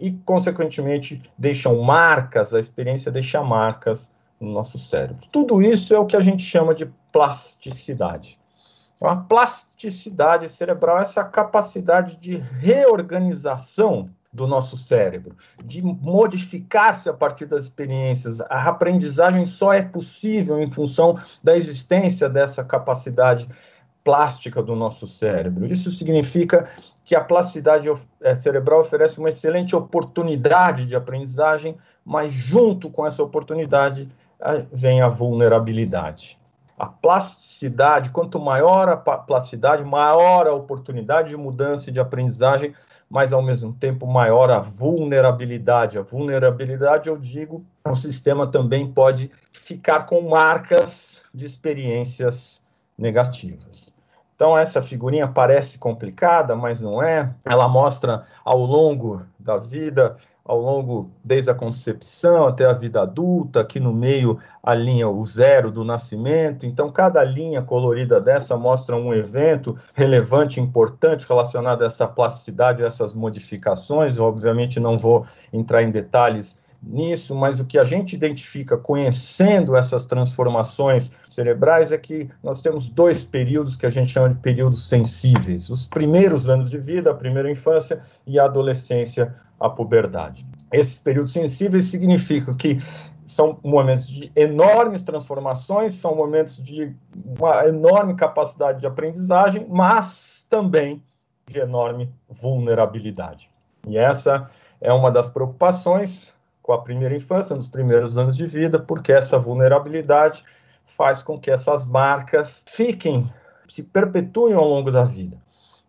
e, 0.00 0.12
consequentemente, 0.24 1.20
deixam 1.36 1.82
marcas, 1.82 2.54
a 2.54 2.60
experiência 2.60 3.10
deixa 3.10 3.42
marcas 3.42 4.08
no 4.40 4.52
nosso 4.52 4.78
cérebro. 4.78 5.26
Tudo 5.32 5.60
isso 5.60 5.92
é 5.92 5.98
o 5.98 6.06
que 6.06 6.14
a 6.14 6.20
gente 6.20 6.44
chama 6.44 6.72
de 6.72 6.88
plasticidade. 7.10 8.37
Então, 8.98 9.08
a 9.08 9.16
plasticidade 9.16 10.48
cerebral 10.48 10.98
é 10.98 11.02
essa 11.02 11.24
capacidade 11.24 12.16
de 12.16 12.36
reorganização 12.36 14.10
do 14.32 14.46
nosso 14.46 14.76
cérebro, 14.76 15.36
de 15.64 15.80
modificar-se 15.80 17.08
a 17.08 17.14
partir 17.14 17.46
das 17.46 17.64
experiências. 17.64 18.40
A 18.42 18.68
aprendizagem 18.68 19.46
só 19.46 19.72
é 19.72 19.82
possível 19.82 20.60
em 20.60 20.68
função 20.68 21.18
da 21.42 21.56
existência 21.56 22.28
dessa 22.28 22.62
capacidade 22.64 23.48
plástica 24.02 24.62
do 24.62 24.74
nosso 24.74 25.06
cérebro. 25.06 25.66
Isso 25.66 25.90
significa 25.90 26.68
que 27.04 27.14
a 27.14 27.20
plasticidade 27.22 27.88
eh, 28.20 28.34
cerebral 28.34 28.80
oferece 28.80 29.18
uma 29.18 29.28
excelente 29.28 29.74
oportunidade 29.76 30.86
de 30.86 30.96
aprendizagem, 30.96 31.76
mas 32.04 32.32
junto 32.32 32.90
com 32.90 33.06
essa 33.06 33.22
oportunidade 33.22 34.08
vem 34.72 35.00
a 35.00 35.08
vulnerabilidade. 35.08 36.37
A 36.78 36.86
plasticidade, 36.86 38.10
quanto 38.10 38.38
maior 38.38 38.88
a 38.88 38.96
plasticidade, 38.96 39.84
maior 39.84 40.46
a 40.46 40.54
oportunidade 40.54 41.30
de 41.30 41.36
mudança 41.36 41.90
e 41.90 41.92
de 41.92 41.98
aprendizagem, 41.98 42.74
mas 43.10 43.32
ao 43.32 43.42
mesmo 43.42 43.72
tempo 43.72 44.06
maior 44.06 44.50
a 44.50 44.60
vulnerabilidade. 44.60 45.98
A 45.98 46.02
vulnerabilidade, 46.02 47.08
eu 47.08 47.16
digo, 47.16 47.64
o 47.84 47.94
sistema 47.96 48.46
também 48.46 48.90
pode 48.90 49.30
ficar 49.50 50.06
com 50.06 50.20
marcas 50.28 51.22
de 51.34 51.46
experiências 51.46 52.62
negativas. 52.96 53.94
Então, 54.34 54.56
essa 54.56 54.80
figurinha 54.80 55.26
parece 55.26 55.78
complicada, 55.78 56.54
mas 56.54 56.80
não 56.80 57.02
é. 57.02 57.34
Ela 57.44 57.66
mostra 57.66 58.24
ao 58.44 58.58
longo 58.58 59.22
da 59.36 59.56
vida 59.56 60.16
ao 60.48 60.58
longo, 60.58 61.10
desde 61.22 61.50
a 61.50 61.54
concepção 61.54 62.46
até 62.46 62.64
a 62.64 62.72
vida 62.72 63.02
adulta, 63.02 63.60
aqui 63.60 63.78
no 63.78 63.92
meio 63.92 64.38
a 64.62 64.74
linha, 64.74 65.06
o 65.06 65.22
zero 65.22 65.70
do 65.70 65.84
nascimento. 65.84 66.64
Então, 66.64 66.90
cada 66.90 67.22
linha 67.22 67.60
colorida 67.60 68.18
dessa 68.18 68.56
mostra 68.56 68.96
um 68.96 69.12
evento 69.12 69.76
relevante, 69.92 70.58
importante, 70.58 71.28
relacionado 71.28 71.82
a 71.82 71.86
essa 71.86 72.08
plasticidade, 72.08 72.82
a 72.82 72.86
essas 72.86 73.14
modificações. 73.14 74.18
obviamente, 74.18 74.80
não 74.80 74.96
vou 74.96 75.26
entrar 75.52 75.82
em 75.82 75.90
detalhes 75.90 76.56
nisso, 76.82 77.34
mas 77.34 77.60
o 77.60 77.64
que 77.66 77.78
a 77.78 77.84
gente 77.84 78.14
identifica 78.14 78.76
conhecendo 78.78 79.76
essas 79.76 80.06
transformações 80.06 81.12
cerebrais 81.28 81.92
é 81.92 81.98
que 81.98 82.28
nós 82.42 82.62
temos 82.62 82.88
dois 82.88 83.24
períodos 83.24 83.76
que 83.76 83.84
a 83.84 83.90
gente 83.90 84.10
chama 84.10 84.30
de 84.30 84.36
períodos 84.36 84.88
sensíveis: 84.88 85.68
os 85.68 85.84
primeiros 85.84 86.48
anos 86.48 86.70
de 86.70 86.78
vida, 86.78 87.10
a 87.10 87.14
primeira 87.14 87.50
infância 87.50 88.00
e 88.26 88.38
a 88.38 88.44
adolescência, 88.44 89.34
a 89.60 89.68
puberdade. 89.68 90.46
Esses 90.72 90.98
períodos 90.98 91.32
sensíveis 91.32 91.86
significam 91.86 92.54
que 92.54 92.80
são 93.26 93.58
momentos 93.62 94.08
de 94.08 94.32
enormes 94.34 95.02
transformações, 95.02 95.94
são 95.94 96.14
momentos 96.14 96.56
de 96.56 96.94
uma 97.38 97.66
enorme 97.66 98.14
capacidade 98.14 98.80
de 98.80 98.86
aprendizagem, 98.86 99.66
mas 99.68 100.46
também 100.48 101.02
de 101.46 101.58
enorme 101.58 102.12
vulnerabilidade. 102.28 103.50
E 103.86 103.96
essa 103.98 104.50
é 104.80 104.92
uma 104.92 105.10
das 105.10 105.28
preocupações 105.28 106.34
com 106.62 106.72
a 106.72 106.82
primeira 106.82 107.16
infância, 107.16 107.56
nos 107.56 107.68
primeiros 107.68 108.18
anos 108.18 108.36
de 108.36 108.46
vida, 108.46 108.78
porque 108.78 109.12
essa 109.12 109.38
vulnerabilidade 109.38 110.44
faz 110.84 111.22
com 111.22 111.38
que 111.38 111.50
essas 111.50 111.86
marcas 111.86 112.64
fiquem, 112.66 113.30
se 113.66 113.82
perpetuem 113.82 114.54
ao 114.54 114.64
longo 114.64 114.90
da 114.90 115.04
vida. 115.04 115.36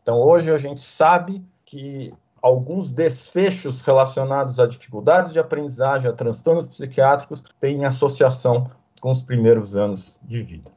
Então, 0.02 0.18
hoje 0.18 0.52
a 0.54 0.58
gente 0.58 0.82
sabe 0.82 1.44
que 1.66 2.14
alguns 2.42 2.92
desfechos 2.92 3.82
relacionados 3.82 4.60
a 4.60 4.66
dificuldades 4.66 5.34
de 5.34 5.40
aprendizagem, 5.40 6.10
a 6.10 6.14
transtornos 6.14 6.68
psiquiátricos, 6.68 7.44
têm 7.60 7.86
associação 7.86 8.70
com 9.02 9.12
os 9.12 9.22
primeiros 9.22 9.76
anos 9.76 10.20
de 10.24 10.42
vida. 10.44 10.72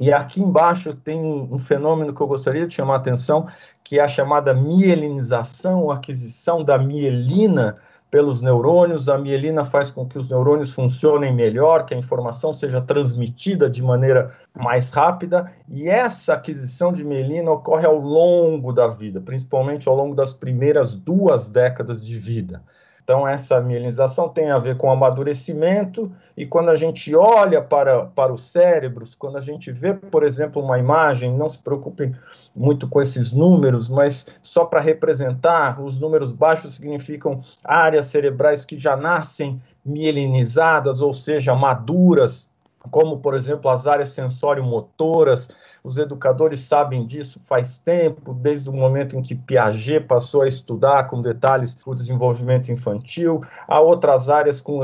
E 0.00 0.12
aqui 0.12 0.40
embaixo 0.40 0.94
tem 0.94 1.18
um 1.18 1.58
fenômeno 1.58 2.14
que 2.14 2.20
eu 2.20 2.26
gostaria 2.26 2.66
de 2.66 2.74
chamar 2.74 2.94
a 2.94 2.98
atenção, 2.98 3.48
que 3.82 3.98
é 3.98 4.02
a 4.02 4.08
chamada 4.08 4.54
mielinização, 4.54 5.90
aquisição 5.90 6.62
da 6.62 6.78
mielina 6.78 7.78
pelos 8.10 8.40
neurônios. 8.40 9.08
A 9.08 9.18
mielina 9.18 9.64
faz 9.64 9.90
com 9.90 10.06
que 10.06 10.18
os 10.18 10.28
neurônios 10.28 10.72
funcionem 10.72 11.34
melhor, 11.34 11.84
que 11.84 11.94
a 11.94 11.98
informação 11.98 12.52
seja 12.52 12.80
transmitida 12.80 13.68
de 13.68 13.82
maneira 13.82 14.34
mais 14.54 14.90
rápida, 14.90 15.52
e 15.68 15.88
essa 15.88 16.34
aquisição 16.34 16.92
de 16.92 17.04
mielina 17.04 17.50
ocorre 17.50 17.86
ao 17.86 17.98
longo 17.98 18.72
da 18.72 18.88
vida, 18.88 19.20
principalmente 19.20 19.88
ao 19.88 19.96
longo 19.96 20.14
das 20.14 20.32
primeiras 20.32 20.96
duas 20.96 21.48
décadas 21.48 22.04
de 22.04 22.18
vida. 22.18 22.62
Então, 23.08 23.26
essa 23.26 23.58
mielinização 23.58 24.28
tem 24.28 24.50
a 24.50 24.58
ver 24.58 24.76
com 24.76 24.90
amadurecimento, 24.90 26.12
e 26.36 26.44
quando 26.44 26.68
a 26.68 26.76
gente 26.76 27.16
olha 27.16 27.62
para, 27.62 28.04
para 28.04 28.30
os 28.30 28.44
cérebros, 28.44 29.14
quando 29.14 29.38
a 29.38 29.40
gente 29.40 29.72
vê, 29.72 29.94
por 29.94 30.22
exemplo, 30.22 30.62
uma 30.62 30.78
imagem, 30.78 31.34
não 31.34 31.48
se 31.48 31.58
preocupem 31.58 32.14
muito 32.54 32.86
com 32.86 33.00
esses 33.00 33.32
números, 33.32 33.88
mas 33.88 34.26
só 34.42 34.66
para 34.66 34.78
representar, 34.78 35.80
os 35.80 35.98
números 35.98 36.34
baixos 36.34 36.74
significam 36.74 37.42
áreas 37.64 38.04
cerebrais 38.04 38.66
que 38.66 38.78
já 38.78 38.94
nascem 38.94 39.58
mielinizadas, 39.82 41.00
ou 41.00 41.14
seja, 41.14 41.54
maduras, 41.54 42.50
como, 42.90 43.20
por 43.20 43.34
exemplo, 43.34 43.70
as 43.70 43.86
áreas 43.86 44.10
sensório-motoras. 44.10 45.48
Os 45.88 45.96
educadores 45.96 46.60
sabem 46.60 47.06
disso 47.06 47.40
faz 47.46 47.78
tempo, 47.78 48.34
desde 48.34 48.68
o 48.68 48.72
momento 48.74 49.16
em 49.16 49.22
que 49.22 49.34
Piaget 49.34 50.00
passou 50.00 50.42
a 50.42 50.46
estudar 50.46 51.04
com 51.04 51.22
detalhes 51.22 51.78
o 51.86 51.94
desenvolvimento 51.94 52.70
infantil. 52.70 53.42
Há 53.66 53.80
outras 53.80 54.28
áreas 54.28 54.60
com 54.60 54.80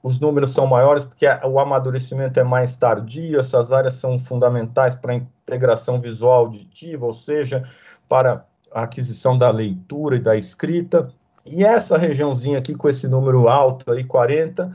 os 0.00 0.20
números 0.20 0.50
são 0.50 0.64
maiores 0.64 1.04
porque 1.04 1.26
o 1.42 1.58
amadurecimento 1.58 2.38
é 2.38 2.44
mais 2.44 2.76
tardio. 2.76 3.40
Essas 3.40 3.72
áreas 3.72 3.94
são 3.94 4.16
fundamentais 4.16 4.94
para 4.94 5.14
a 5.14 5.16
integração 5.16 6.00
visual 6.00 6.44
auditiva, 6.44 7.04
ou 7.04 7.14
seja, 7.14 7.68
para 8.08 8.44
a 8.72 8.84
aquisição 8.84 9.36
da 9.36 9.50
leitura 9.50 10.14
e 10.14 10.20
da 10.20 10.36
escrita. 10.36 11.10
E 11.44 11.64
essa 11.64 11.98
regiãozinha 11.98 12.58
aqui 12.58 12.76
com 12.76 12.88
esse 12.88 13.08
número 13.08 13.48
alto 13.48 13.90
aí, 13.90 14.04
40, 14.04 14.72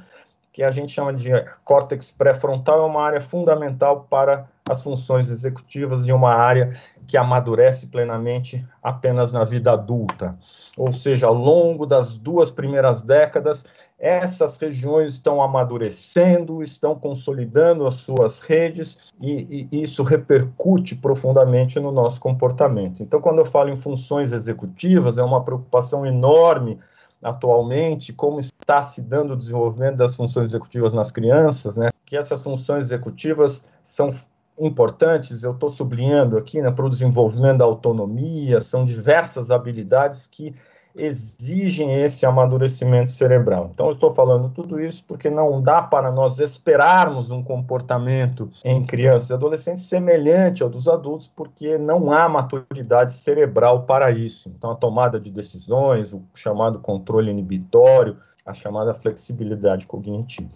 que 0.52 0.62
a 0.62 0.72
gente 0.72 0.92
chama 0.92 1.14
de 1.14 1.30
córtex 1.64 2.12
pré-frontal, 2.12 2.82
é 2.82 2.86
uma 2.86 3.02
área 3.02 3.22
fundamental 3.22 4.06
para 4.10 4.46
as 4.70 4.84
funções 4.84 5.30
executivas 5.30 6.08
e 6.08 6.12
uma 6.12 6.34
área 6.34 6.78
que 7.08 7.18
amadurece 7.18 7.88
plenamente 7.88 8.64
apenas 8.84 9.34
na 9.34 9.44
vida 9.44 9.72
adulta. 9.72 10.38
Ou 10.78 10.92
seja, 10.92 11.28
ao 11.28 11.34
longo 11.34 11.86
das 11.86 12.18
duas 12.18 12.52
primeiras 12.52 13.02
décadas, 13.02 13.66
essas 13.98 14.58
regiões 14.58 15.16
estão 15.16 15.42
amadurecendo, 15.42 16.64
estão 16.64 16.96
consolidando 16.96 17.86
as 17.86 17.96
suas 17.96 18.40
redes 18.40 19.00
e, 19.20 19.68
e, 19.72 19.82
isso 19.82 20.04
repercute 20.04 20.96
profundamente 20.96 21.80
no 21.80 21.92
nosso 21.92 22.22
comportamento. 22.22 23.04
Então, 23.04 23.20
quando 23.20 23.40
eu 23.40 23.46
falo 23.46 23.70
em 23.70 23.76
funções 23.76 24.32
executivas, 24.32 25.18
é 25.18 25.24
uma 25.24 25.44
preocupação 25.44 26.06
enorme 26.06 26.80
atualmente, 27.22 28.14
como 28.14 28.40
está 28.40 28.82
se 28.82 29.02
dando 29.02 29.34
o 29.34 29.38
desenvolvimento 29.38 29.98
das 29.98 30.16
funções 30.16 30.52
executivas 30.52 30.94
nas 30.94 31.12
crianças, 31.12 31.76
né? 31.76 31.90
Que 32.06 32.16
essas 32.16 32.42
funções 32.42 32.86
executivas 32.86 33.66
são 33.84 34.12
importantes, 34.60 35.44
eu 35.44 35.54
estou 35.54 35.70
sublinhando 35.70 36.38
aqui, 36.38 36.62
né, 36.62 36.70
para 36.72 36.86
o 36.86 36.90
desenvolvimento 36.90 37.60
da 37.60 37.66
autonomia, 37.66 38.60
são 38.62 38.86
diversas 38.86 39.52
habilidades 39.52 40.28
que 40.28 40.54
exigem 40.96 42.02
esse 42.02 42.26
amadurecimento 42.26 43.12
cerebral. 43.12 43.70
Então, 43.74 43.88
eu 43.88 43.94
estou 43.94 44.14
falando 44.14 44.50
tudo 44.50 44.80
isso 44.80 45.04
porque 45.08 45.30
não 45.30 45.62
dá 45.62 45.82
para 45.82 46.12
nós 46.12 46.40
esperarmos 46.40 47.32
um 47.32 47.44
comportamento 47.44 48.52
em 48.64 48.84
crianças 48.84 49.30
e 49.30 49.34
adolescentes 49.34 49.84
semelhante 49.84 50.64
ao 50.64 50.70
dos 50.70 50.88
adultos, 50.88 51.28
porque 51.28 51.78
não 51.78 52.12
há 52.12 52.28
maturidade 52.28 53.14
cerebral 53.14 53.84
para 53.84 54.12
isso. 54.12 54.50
Então, 54.50 54.72
a 54.72 54.76
tomada 54.76 55.20
de 55.20 55.30
decisões, 55.30 56.14
o 56.14 56.24
chamado 56.34 56.80
controle 56.80 57.32
inibitório, 57.32 58.18
a 58.46 58.54
chamada 58.54 58.94
flexibilidade 58.94 59.86
cognitiva. 59.86 60.50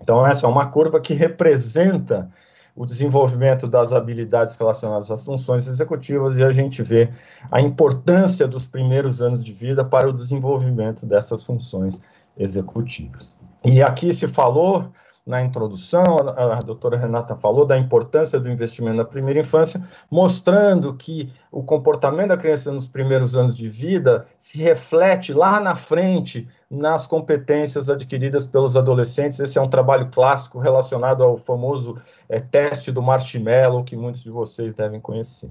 Então, 0.00 0.26
essa 0.26 0.46
é 0.46 0.48
uma 0.48 0.66
curva 0.66 1.00
que 1.00 1.14
representa 1.14 2.30
o 2.78 2.86
desenvolvimento 2.86 3.66
das 3.66 3.92
habilidades 3.92 4.54
relacionadas 4.54 5.10
às 5.10 5.24
funções 5.24 5.66
executivas 5.66 6.38
e 6.38 6.44
a 6.44 6.52
gente 6.52 6.80
vê 6.80 7.10
a 7.50 7.60
importância 7.60 8.46
dos 8.46 8.68
primeiros 8.68 9.20
anos 9.20 9.44
de 9.44 9.52
vida 9.52 9.84
para 9.84 10.08
o 10.08 10.12
desenvolvimento 10.12 11.04
dessas 11.04 11.42
funções 11.42 12.00
executivas. 12.38 13.36
E 13.64 13.82
aqui 13.82 14.14
se 14.14 14.28
falou 14.28 14.92
na 15.26 15.42
introdução, 15.42 16.04
a, 16.36 16.60
doutora 16.60 16.96
Renata 16.96 17.34
falou 17.34 17.66
da 17.66 17.76
importância 17.76 18.38
do 18.38 18.48
investimento 18.48 18.96
na 18.96 19.04
primeira 19.04 19.40
infância, 19.40 19.82
mostrando 20.08 20.94
que 20.94 21.32
o 21.50 21.64
comportamento 21.64 22.28
da 22.28 22.36
criança 22.36 22.70
nos 22.70 22.86
primeiros 22.86 23.34
anos 23.34 23.56
de 23.56 23.68
vida 23.68 24.26
se 24.38 24.56
reflete 24.58 25.32
lá 25.32 25.58
na 25.58 25.74
frente 25.74 26.48
nas 26.70 27.06
competências 27.06 27.88
adquiridas 27.88 28.46
pelos 28.46 28.76
adolescentes. 28.76 29.40
Esse 29.40 29.58
é 29.58 29.62
um 29.62 29.70
trabalho 29.70 30.10
clássico 30.10 30.58
relacionado 30.58 31.22
ao 31.22 31.38
famoso 31.38 31.96
é, 32.28 32.38
teste 32.38 32.92
do 32.92 33.02
marshmallow, 33.02 33.84
que 33.84 33.96
muitos 33.96 34.22
de 34.22 34.30
vocês 34.30 34.74
devem 34.74 35.00
conhecer. 35.00 35.50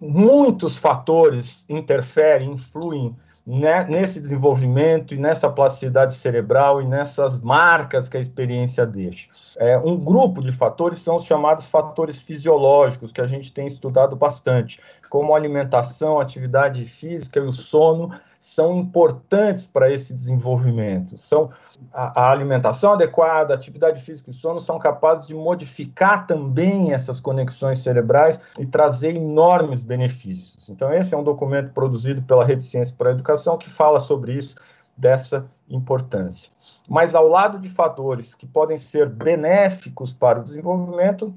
Muitos 0.00 0.76
fatores 0.76 1.68
interferem, 1.68 2.52
influem 2.52 3.16
né, 3.48 3.84
nesse 3.84 4.20
desenvolvimento 4.20 5.14
e 5.14 5.18
nessa 5.18 5.48
plasticidade 5.48 6.12
cerebral 6.12 6.82
e 6.82 6.84
nessas 6.84 7.40
marcas 7.40 8.06
que 8.06 8.18
a 8.18 8.20
experiência 8.20 8.86
deixa. 8.86 9.26
É, 9.56 9.78
um 9.78 9.96
grupo 9.96 10.42
de 10.42 10.52
fatores 10.52 10.98
são 10.98 11.16
os 11.16 11.24
chamados 11.24 11.70
fatores 11.70 12.20
fisiológicos, 12.20 13.10
que 13.10 13.22
a 13.22 13.26
gente 13.26 13.52
tem 13.52 13.66
estudado 13.66 14.14
bastante, 14.14 14.78
como 15.08 15.34
alimentação, 15.34 16.20
atividade 16.20 16.84
física 16.84 17.40
e 17.40 17.42
o 17.42 17.50
sono 17.50 18.10
são 18.38 18.76
importantes 18.76 19.66
para 19.66 19.92
esse 19.92 20.14
desenvolvimento. 20.14 21.16
São 21.16 21.50
a, 21.92 22.22
a, 22.22 22.30
alimentação 22.30 22.92
adequada, 22.92 23.52
a 23.52 23.56
atividade 23.56 24.02
física 24.02 24.30
e 24.30 24.32
sono 24.32 24.60
são 24.60 24.78
capazes 24.78 25.26
de 25.26 25.34
modificar 25.34 26.26
também 26.26 26.92
essas 26.92 27.20
conexões 27.20 27.78
cerebrais 27.80 28.40
e 28.58 28.66
trazer 28.66 29.16
enormes 29.16 29.82
benefícios. 29.82 30.68
Então, 30.68 30.92
esse 30.92 31.14
é 31.14 31.18
um 31.18 31.24
documento 31.24 31.72
produzido 31.72 32.22
pela 32.22 32.44
Rede 32.44 32.62
Ciência 32.62 32.94
para 32.96 33.10
a 33.10 33.12
Educação 33.12 33.58
que 33.58 33.68
fala 33.68 33.98
sobre 33.98 34.34
isso, 34.34 34.56
dessa 34.96 35.46
importância. 35.68 36.52
Mas, 36.88 37.14
ao 37.14 37.28
lado 37.28 37.58
de 37.58 37.68
fatores 37.68 38.34
que 38.34 38.46
podem 38.46 38.76
ser 38.76 39.08
benéficos 39.08 40.12
para 40.12 40.40
o 40.40 40.44
desenvolvimento, 40.44 41.32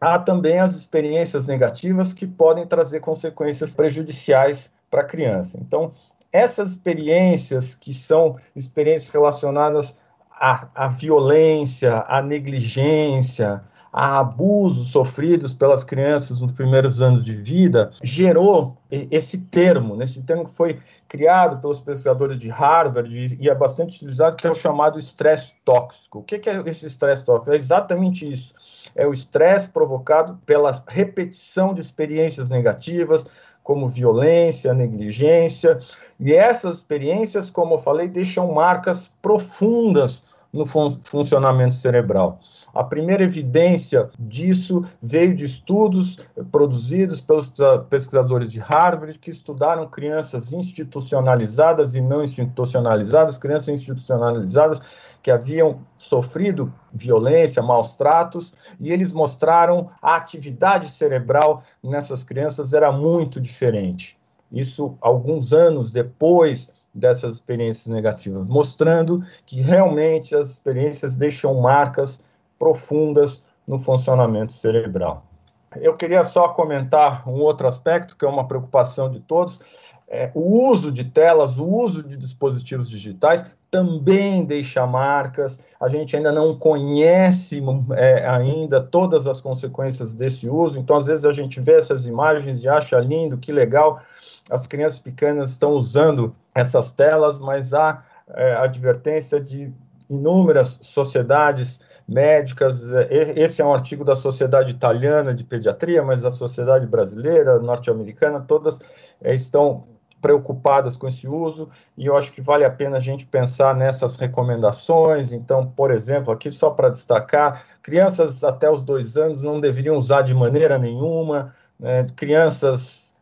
há 0.00 0.18
também 0.18 0.58
as 0.58 0.74
experiências 0.74 1.46
negativas 1.46 2.12
que 2.12 2.26
podem 2.26 2.66
trazer 2.66 3.00
consequências 3.00 3.74
prejudiciais 3.74 4.72
para 4.90 5.02
a 5.02 5.04
criança. 5.04 5.58
Então, 5.60 5.92
essas 6.32 6.70
experiências, 6.70 7.74
que 7.74 7.92
são 7.92 8.36
experiências 8.54 9.08
relacionadas 9.08 10.00
à, 10.30 10.68
à 10.74 10.88
violência, 10.88 12.04
à 12.08 12.20
negligência, 12.20 13.62
a 13.96 14.18
abusos 14.18 14.88
sofridos 14.88 15.54
pelas 15.54 15.82
crianças 15.82 16.42
nos 16.42 16.52
primeiros 16.52 17.00
anos 17.00 17.24
de 17.24 17.34
vida, 17.34 17.92
gerou 18.02 18.76
esse 18.90 19.46
termo, 19.46 20.02
esse 20.02 20.22
termo 20.22 20.44
que 20.44 20.54
foi 20.54 20.78
criado 21.08 21.62
pelos 21.62 21.80
pesquisadores 21.80 22.38
de 22.38 22.50
Harvard 22.50 23.36
e 23.40 23.48
é 23.48 23.54
bastante 23.54 23.96
utilizado, 23.96 24.36
que 24.36 24.46
é 24.46 24.50
o 24.50 24.54
chamado 24.54 24.98
estresse 24.98 25.54
tóxico. 25.64 26.18
O 26.18 26.22
que 26.22 26.34
é 26.48 26.62
esse 26.66 26.86
estresse 26.86 27.24
tóxico? 27.24 27.52
É 27.52 27.56
exatamente 27.56 28.30
isso. 28.30 28.54
É 28.94 29.06
o 29.06 29.14
estresse 29.14 29.70
provocado 29.70 30.38
pela 30.44 30.72
repetição 30.86 31.72
de 31.72 31.80
experiências 31.80 32.50
negativas, 32.50 33.24
como 33.66 33.88
violência, 33.88 34.72
negligência, 34.72 35.80
e 36.20 36.32
essas 36.32 36.76
experiências, 36.76 37.50
como 37.50 37.74
eu 37.74 37.78
falei, 37.80 38.06
deixam 38.06 38.52
marcas 38.52 39.12
profundas 39.20 40.22
no 40.52 40.64
fun 40.64 40.88
funcionamento 41.02 41.74
cerebral. 41.74 42.38
A 42.72 42.84
primeira 42.84 43.24
evidência 43.24 44.08
disso 44.16 44.84
veio 45.02 45.34
de 45.34 45.46
estudos 45.46 46.16
produzidos 46.52 47.20
pelos 47.20 47.52
pesquisadores 47.90 48.52
de 48.52 48.60
Harvard 48.60 49.18
que 49.18 49.32
estudaram 49.32 49.88
crianças 49.88 50.52
institucionalizadas 50.52 51.96
e 51.96 52.00
não 52.00 52.22
institucionalizadas, 52.22 53.36
crianças 53.36 53.68
institucionalizadas 53.70 54.80
que 55.26 55.30
haviam 55.32 55.80
sofrido 55.96 56.72
violência, 56.92 57.60
maus 57.60 57.96
tratos, 57.96 58.54
e 58.78 58.92
eles 58.92 59.12
mostraram 59.12 59.90
a 60.00 60.14
atividade 60.14 60.86
cerebral 60.86 61.64
nessas 61.82 62.22
crianças 62.22 62.72
era 62.72 62.92
muito 62.92 63.40
diferente. 63.40 64.16
Isso 64.52 64.96
alguns 65.00 65.52
anos 65.52 65.90
depois 65.90 66.72
dessas 66.94 67.34
experiências 67.34 67.92
negativas, 67.92 68.46
mostrando 68.46 69.20
que 69.44 69.60
realmente 69.60 70.32
as 70.36 70.48
experiências 70.48 71.16
deixam 71.16 71.60
marcas 71.60 72.20
profundas 72.56 73.44
no 73.66 73.80
funcionamento 73.80 74.52
cerebral. 74.52 75.26
Eu 75.74 75.96
queria 75.96 76.22
só 76.22 76.50
comentar 76.50 77.28
um 77.28 77.40
outro 77.40 77.66
aspecto 77.66 78.16
que 78.16 78.24
é 78.24 78.28
uma 78.28 78.46
preocupação 78.46 79.10
de 79.10 79.18
todos, 79.18 79.60
é, 80.06 80.30
o 80.34 80.68
uso 80.70 80.92
de 80.92 81.02
telas, 81.02 81.58
o 81.58 81.66
uso 81.66 82.04
de 82.04 82.16
dispositivos 82.16 82.88
digitais 82.88 83.44
também 83.76 84.42
deixa 84.42 84.86
marcas. 84.86 85.58
A 85.78 85.86
gente 85.86 86.16
ainda 86.16 86.32
não 86.32 86.56
conhece 86.58 87.62
é, 87.94 88.26
ainda 88.26 88.80
todas 88.80 89.26
as 89.26 89.38
consequências 89.38 90.14
desse 90.14 90.48
uso. 90.48 90.78
Então, 90.78 90.96
às 90.96 91.04
vezes 91.04 91.26
a 91.26 91.32
gente 91.32 91.60
vê 91.60 91.74
essas 91.74 92.06
imagens 92.06 92.64
e 92.64 92.68
acha 92.68 92.98
lindo, 92.98 93.36
que 93.36 93.52
legal. 93.52 94.00
As 94.48 94.66
crianças 94.66 94.98
pequenas 94.98 95.50
estão 95.50 95.72
usando 95.72 96.34
essas 96.54 96.90
telas, 96.90 97.38
mas 97.38 97.74
há 97.74 98.02
é, 98.34 98.54
advertência 98.54 99.38
de 99.38 99.70
inúmeras 100.08 100.78
sociedades 100.80 101.82
médicas. 102.08 102.90
É, 102.94 103.38
esse 103.38 103.60
é 103.60 103.64
um 103.64 103.74
artigo 103.74 104.06
da 104.06 104.14
Sociedade 104.14 104.70
Italiana 104.70 105.34
de 105.34 105.44
Pediatria, 105.44 106.02
mas 106.02 106.24
a 106.24 106.30
Sociedade 106.30 106.86
Brasileira, 106.86 107.58
norte-americana, 107.58 108.40
todas 108.40 108.80
é, 109.20 109.34
estão 109.34 109.84
preocupadas 110.26 110.96
com 110.96 111.06
esse 111.06 111.28
uso 111.28 111.68
e 111.96 112.06
eu 112.06 112.16
acho 112.16 112.32
que 112.32 112.40
vale 112.40 112.64
a 112.64 112.70
pena 112.70 112.96
a 112.96 113.00
gente 113.00 113.24
pensar 113.24 113.76
nessas 113.76 114.16
recomendações. 114.16 115.32
Então, 115.32 115.64
por 115.64 115.92
exemplo, 115.92 116.32
aqui 116.32 116.50
só 116.50 116.68
para 116.68 116.88
destacar, 116.88 117.62
crianças 117.80 118.42
até 118.42 118.68
os 118.68 118.82
dois 118.82 119.16
anos 119.16 119.40
não 119.40 119.60
deveriam 119.60 119.96
usar 119.96 120.22
de 120.22 120.34
maneira 120.34 120.78
nenhuma, 120.78 121.54
né? 121.78 122.08
crianças 122.16 123.14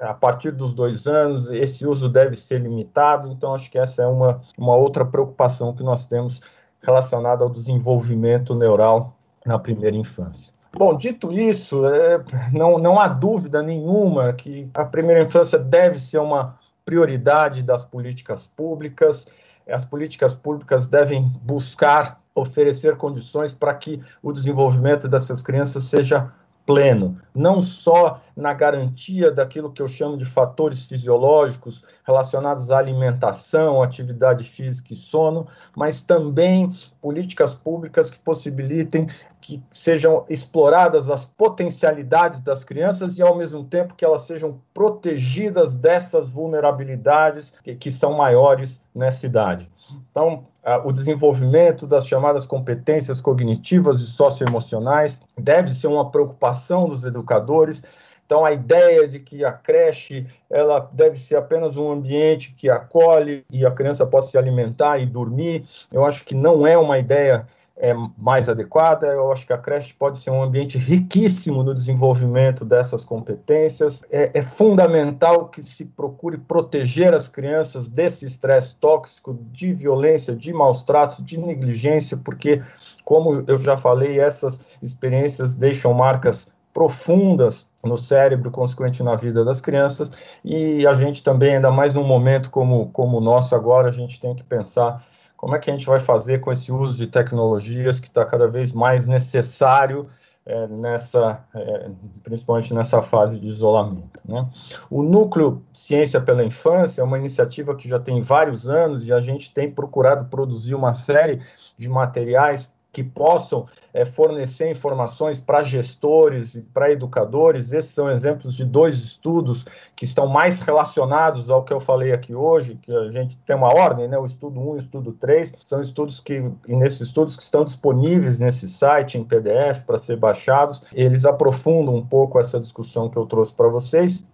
a 0.00 0.12
partir 0.12 0.50
dos 0.50 0.74
dois 0.74 1.06
anos, 1.06 1.48
esse 1.48 1.86
uso 1.86 2.08
deve 2.08 2.34
ser 2.34 2.60
limitado. 2.60 3.30
Então, 3.30 3.54
acho 3.54 3.70
que 3.70 3.78
essa 3.78 4.02
é 4.02 4.06
uma, 4.08 4.40
uma 4.58 4.74
outra 4.74 5.04
preocupação 5.04 5.72
que 5.72 5.84
nós 5.84 6.06
temos 6.06 6.40
relacionada 6.82 7.44
ao 7.44 7.50
desenvolvimento 7.50 8.52
neural 8.56 9.14
na 9.46 9.60
primeira 9.60 9.96
infância. 9.96 10.52
Bom, 10.72 10.96
dito 10.96 11.32
isso, 11.32 11.86
é, 11.86 12.22
não, 12.52 12.78
não 12.78 12.98
há 12.98 13.08
dúvida 13.08 13.62
nenhuma 13.62 14.32
que 14.32 14.68
a 14.74 14.84
primeira 14.84 15.22
infância 15.22 15.58
deve 15.58 15.98
ser 15.98 16.18
uma 16.18 16.58
prioridade 16.84 17.62
das 17.62 17.84
políticas 17.84 18.46
públicas. 18.46 19.26
As 19.68 19.84
políticas 19.84 20.34
públicas 20.34 20.86
devem 20.88 21.30
buscar 21.42 22.20
oferecer 22.34 22.96
condições 22.96 23.52
para 23.52 23.74
que 23.74 24.00
o 24.22 24.32
desenvolvimento 24.32 25.08
dessas 25.08 25.42
crianças 25.42 25.84
seja 25.84 26.32
pleno, 26.68 27.18
não 27.34 27.62
só 27.62 28.20
na 28.36 28.52
garantia 28.52 29.30
daquilo 29.30 29.72
que 29.72 29.80
eu 29.80 29.88
chamo 29.88 30.18
de 30.18 30.26
fatores 30.26 30.84
fisiológicos 30.84 31.82
relacionados 32.04 32.70
à 32.70 32.76
alimentação, 32.76 33.82
atividade 33.82 34.44
física 34.44 34.92
e 34.92 34.96
sono, 34.96 35.46
mas 35.74 36.02
também 36.02 36.78
políticas 37.00 37.54
públicas 37.54 38.10
que 38.10 38.18
possibilitem 38.18 39.08
que 39.40 39.62
sejam 39.70 40.26
exploradas 40.28 41.08
as 41.08 41.24
potencialidades 41.24 42.42
das 42.42 42.64
crianças 42.64 43.16
e, 43.16 43.22
ao 43.22 43.34
mesmo 43.34 43.64
tempo, 43.64 43.94
que 43.94 44.04
elas 44.04 44.22
sejam 44.22 44.60
protegidas 44.74 45.74
dessas 45.74 46.30
vulnerabilidades 46.32 47.54
que, 47.80 47.90
são 47.90 48.12
maiores 48.12 48.82
nessa 48.94 49.24
idade. 49.24 49.70
Então, 50.10 50.46
o 50.84 50.92
desenvolvimento 50.92 51.86
das 51.86 52.06
chamadas 52.06 52.46
competências 52.46 53.20
cognitivas 53.20 54.00
e 54.00 54.06
socioemocionais 54.06 55.22
deve 55.36 55.70
ser 55.70 55.86
uma 55.86 56.10
preocupação 56.10 56.88
dos 56.88 57.04
educadores. 57.04 57.82
Então, 58.26 58.44
a 58.44 58.52
ideia 58.52 59.08
de 59.08 59.18
que 59.18 59.42
a 59.42 59.52
creche 59.52 60.26
ela 60.50 60.86
deve 60.92 61.18
ser 61.18 61.36
apenas 61.36 61.78
um 61.78 61.90
ambiente 61.90 62.52
que 62.54 62.68
acolhe 62.68 63.42
e 63.50 63.64
a 63.64 63.70
criança 63.70 64.06
possa 64.06 64.30
se 64.30 64.36
alimentar 64.36 64.98
e 64.98 65.06
dormir, 65.06 65.66
eu 65.90 66.04
acho 66.04 66.24
que 66.24 66.34
não 66.34 66.66
é 66.66 66.76
uma 66.76 66.98
ideia 66.98 67.46
é 67.78 67.94
mais 68.16 68.48
adequada. 68.48 69.06
Eu 69.06 69.30
acho 69.32 69.46
que 69.46 69.52
a 69.52 69.58
creche 69.58 69.94
pode 69.94 70.18
ser 70.18 70.30
um 70.30 70.42
ambiente 70.42 70.76
riquíssimo 70.78 71.62
no 71.62 71.74
desenvolvimento 71.74 72.64
dessas 72.64 73.04
competências. 73.04 74.04
É, 74.10 74.30
é 74.34 74.42
fundamental 74.42 75.48
que 75.48 75.62
se 75.62 75.86
procure 75.86 76.38
proteger 76.38 77.14
as 77.14 77.28
crianças 77.28 77.88
desse 77.88 78.26
estresse 78.26 78.74
tóxico, 78.76 79.38
de 79.52 79.72
violência, 79.72 80.34
de 80.34 80.52
maus 80.52 80.82
tratos, 80.82 81.24
de 81.24 81.38
negligência, 81.38 82.16
porque, 82.16 82.62
como 83.04 83.44
eu 83.46 83.60
já 83.60 83.76
falei, 83.76 84.20
essas 84.20 84.64
experiências 84.82 85.54
deixam 85.54 85.94
marcas 85.94 86.52
profundas 86.74 87.68
no 87.82 87.96
cérebro, 87.96 88.50
consequente 88.50 89.02
na 89.02 89.16
vida 89.16 89.44
das 89.44 89.60
crianças, 89.60 90.12
e 90.44 90.86
a 90.86 90.94
gente 90.94 91.22
também, 91.22 91.56
ainda 91.56 91.70
mais 91.70 91.94
num 91.94 92.04
momento 92.04 92.50
como, 92.50 92.90
como 92.90 93.18
o 93.18 93.20
nosso 93.20 93.54
agora, 93.54 93.88
a 93.88 93.92
gente 93.92 94.20
tem 94.20 94.34
que 94.34 94.44
pensar 94.44 95.04
como 95.38 95.54
é 95.54 95.58
que 95.60 95.70
a 95.70 95.72
gente 95.72 95.86
vai 95.86 96.00
fazer 96.00 96.40
com 96.40 96.50
esse 96.50 96.72
uso 96.72 96.98
de 96.98 97.06
tecnologias 97.06 98.00
que 98.00 98.08
está 98.08 98.24
cada 98.24 98.48
vez 98.48 98.72
mais 98.72 99.06
necessário 99.06 100.10
é, 100.44 100.66
nessa, 100.66 101.44
é, 101.54 101.90
principalmente 102.24 102.74
nessa 102.74 103.00
fase 103.00 103.38
de 103.38 103.46
isolamento. 103.46 104.18
Né? 104.24 104.44
O 104.90 105.00
Núcleo 105.00 105.62
Ciência 105.72 106.20
pela 106.20 106.44
Infância 106.44 107.02
é 107.02 107.04
uma 107.04 107.18
iniciativa 107.18 107.76
que 107.76 107.88
já 107.88 108.00
tem 108.00 108.20
vários 108.20 108.68
anos 108.68 109.06
e 109.06 109.12
a 109.12 109.20
gente 109.20 109.54
tem 109.54 109.70
procurado 109.70 110.28
produzir 110.28 110.74
uma 110.74 110.94
série 110.94 111.40
de 111.76 111.88
materiais 111.88 112.68
que 112.98 113.04
possam 113.04 113.68
é, 113.94 114.04
fornecer 114.04 114.68
informações 114.68 115.38
para 115.38 115.62
gestores 115.62 116.56
e 116.56 116.62
para 116.62 116.90
educadores. 116.90 117.72
Esses 117.72 117.92
são 117.92 118.10
exemplos 118.10 118.56
de 118.56 118.64
dois 118.64 118.96
estudos 118.96 119.64
que 119.94 120.04
estão 120.04 120.26
mais 120.26 120.62
relacionados 120.62 121.48
ao 121.48 121.62
que 121.62 121.72
eu 121.72 121.78
falei 121.78 122.12
aqui 122.12 122.34
hoje, 122.34 122.76
que 122.82 122.92
a 122.92 123.08
gente 123.12 123.38
tem 123.46 123.54
uma 123.54 123.72
ordem, 123.72 124.08
né? 124.08 124.18
O 124.18 124.24
estudo 124.24 124.58
1 124.58 124.64
e 124.64 124.68
o 124.70 124.78
estudo 124.78 125.12
3, 125.12 125.54
são 125.62 125.80
estudos 125.80 126.18
que, 126.18 126.42
nesses 126.66 127.02
estudos 127.02 127.36
que 127.36 127.42
estão 127.44 127.64
disponíveis 127.64 128.40
nesse 128.40 128.66
site 128.66 129.16
em 129.16 129.22
PDF 129.22 129.84
para 129.86 129.96
ser 129.96 130.16
baixados, 130.16 130.82
eles 130.92 131.24
aprofundam 131.24 131.94
um 131.94 132.04
pouco 132.04 132.40
essa 132.40 132.58
discussão 132.58 133.08
que 133.08 133.16
eu 133.16 133.26
trouxe 133.26 133.54
para 133.54 133.68
vocês. 133.68 134.26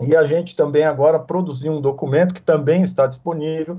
E 0.00 0.16
a 0.16 0.24
gente 0.24 0.56
também 0.56 0.84
agora 0.84 1.18
produziu 1.18 1.72
um 1.72 1.80
documento 1.80 2.32
que 2.32 2.42
também 2.42 2.82
está 2.82 3.06
disponível, 3.06 3.78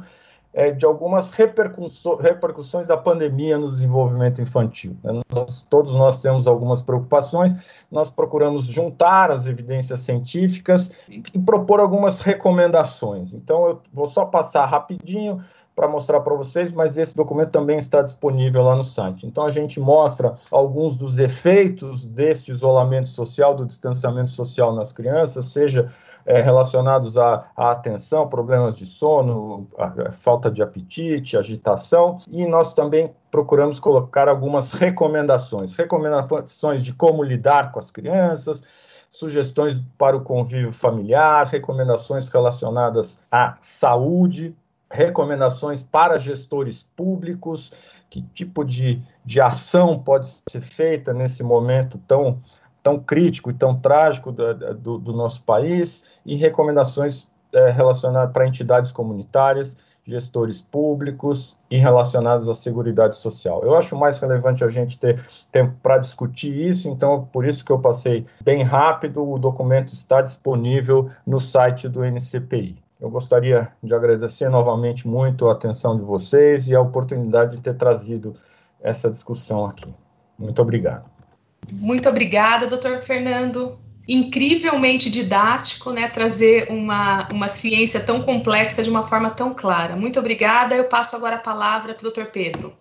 é, 0.53 0.71
de 0.71 0.85
algumas 0.85 1.31
repercussões 1.31 2.87
da 2.87 2.95
pandemia 2.95 3.57
no 3.57 3.69
desenvolvimento 3.69 4.41
infantil. 4.41 4.95
Né? 5.03 5.21
Nós, 5.33 5.65
todos 5.69 5.93
nós 5.93 6.21
temos 6.21 6.45
algumas 6.45 6.81
preocupações, 6.81 7.55
nós 7.91 8.11
procuramos 8.11 8.65
juntar 8.65 9.31
as 9.31 9.47
evidências 9.47 10.01
científicas 10.01 10.91
e, 11.09 11.23
e 11.33 11.39
propor 11.39 11.79
algumas 11.79 12.19
recomendações. 12.21 13.33
Então, 13.33 13.67
eu 13.67 13.81
vou 13.91 14.07
só 14.07 14.25
passar 14.25 14.65
rapidinho 14.65 15.39
para 15.75 15.87
mostrar 15.87 16.19
para 16.19 16.35
vocês, 16.35 16.71
mas 16.71 16.97
esse 16.97 17.15
documento 17.15 17.49
também 17.49 17.77
está 17.77 18.01
disponível 18.01 18.61
lá 18.61 18.75
no 18.75 18.83
site. 18.83 19.25
Então 19.25 19.43
a 19.43 19.49
gente 19.49 19.79
mostra 19.79 20.35
alguns 20.51 20.97
dos 20.97 21.17
efeitos 21.17 22.05
deste 22.05 22.51
isolamento 22.51 23.09
social, 23.09 23.55
do 23.55 23.65
distanciamento 23.65 24.29
social 24.29 24.75
nas 24.75 24.93
crianças, 24.93 25.45
seja 25.47 25.91
é, 26.25 26.41
relacionados 26.41 27.17
à, 27.17 27.45
à, 27.55 27.71
atenção, 27.71 28.27
problemas 28.27 28.75
de 28.75 28.86
sono, 28.86 29.67
a, 29.77 30.07
a 30.07 30.12
falta 30.12 30.49
de 30.49 30.62
apetite, 30.62 31.38
agitação, 31.38 32.21
e 32.27 32.45
nós 32.45 32.73
também 32.73 33.13
procuramos 33.29 33.79
colocar 33.79 34.27
algumas 34.27 34.71
recomendações, 34.73 35.75
recomendações 35.75 36.83
de 36.83 36.93
como 36.93 37.23
lidar 37.23 37.71
com 37.71 37.79
as 37.79 37.91
crianças, 37.91 38.63
sugestões 39.09 39.81
para 39.97 40.17
o 40.17 40.21
convívio 40.21 40.71
familiar, 40.71 41.45
recomendações 41.45 42.27
relacionadas 42.29 43.19
à 43.31 43.55
saúde, 43.59 44.55
recomendações 44.89 45.83
para 45.83 46.19
gestores 46.19 46.83
públicos, 46.95 47.73
que 48.09 48.21
tipo 48.21 48.63
de, 48.63 49.01
de 49.25 49.41
ação 49.41 49.97
pode 49.99 50.27
ser 50.27 50.62
feita 50.62 51.13
nesse 51.13 51.43
momento 51.43 51.99
tão 52.07 52.39
tão 52.83 52.99
crítico 52.99 53.49
e 53.49 53.53
tão 53.53 53.79
trágico 53.79 54.31
do, 54.31 54.75
do, 54.75 54.97
do 54.99 55.13
nosso 55.13 55.41
país 55.43 56.03
e 56.25 56.35
recomendações 56.35 57.31
é, 57.53 57.69
relacionadas 57.69 58.33
para 58.33 58.47
entidades 58.47 58.91
comunitárias, 58.91 59.77
gestores 60.05 60.61
públicos 60.61 61.57
e 61.71 61.77
relacionadas 61.77 62.49
à 62.49 62.53
segurança 62.53 63.13
social. 63.13 63.63
Eu 63.63 63.75
acho 63.75 63.95
mais 63.95 64.19
relevante 64.19 64.63
a 64.63 64.67
gente 64.67 64.99
ter 64.99 65.25
tempo 65.51 65.73
para 65.81 65.97
discutir 65.97 66.69
isso, 66.69 66.89
então 66.89 67.29
por 67.31 67.45
isso 67.45 67.63
que 67.63 67.71
eu 67.71 67.79
passei 67.79 68.25
bem 68.43 68.63
rápido. 68.63 69.23
O 69.27 69.39
documento 69.39 69.93
está 69.93 70.21
disponível 70.21 71.09
no 71.25 71.39
site 71.39 71.87
do 71.87 72.03
NCPI. 72.03 72.83
Eu 72.99 73.09
gostaria 73.09 73.69
de 73.81 73.93
agradecer 73.93 74.49
novamente 74.49 75.07
muito 75.07 75.47
a 75.47 75.53
atenção 75.53 75.95
de 75.95 76.03
vocês 76.03 76.67
e 76.67 76.75
a 76.75 76.81
oportunidade 76.81 77.57
de 77.57 77.61
ter 77.61 77.75
trazido 77.75 78.35
essa 78.81 79.09
discussão 79.09 79.65
aqui. 79.65 79.93
Muito 80.37 80.61
obrigado. 80.61 81.13
Muito 81.71 82.10
obrigada, 82.10 82.67
doutor 82.67 82.99
Fernando. 83.02 83.78
Incrivelmente 84.08 85.10
didático, 85.10 85.91
né? 85.91 86.10
Trazer 86.10 86.67
uma, 86.69 87.28
uma 87.32 87.47
ciência 87.47 88.02
tão 88.02 88.21
complexa 88.21 88.84
de 88.84 88.89
uma 88.89 89.08
forma 89.08 89.30
tão 89.30 89.54
clara. 89.54 89.95
Muito 89.95 90.19
obrigada. 90.19 90.76
Eu 90.76 90.86
passo 90.86 91.15
agora 91.15 91.38
a 91.38 91.39
palavra 91.39 91.93
para 91.93 92.02
o 92.02 92.04
doutor 92.04 92.26
Pedro. 92.26 92.73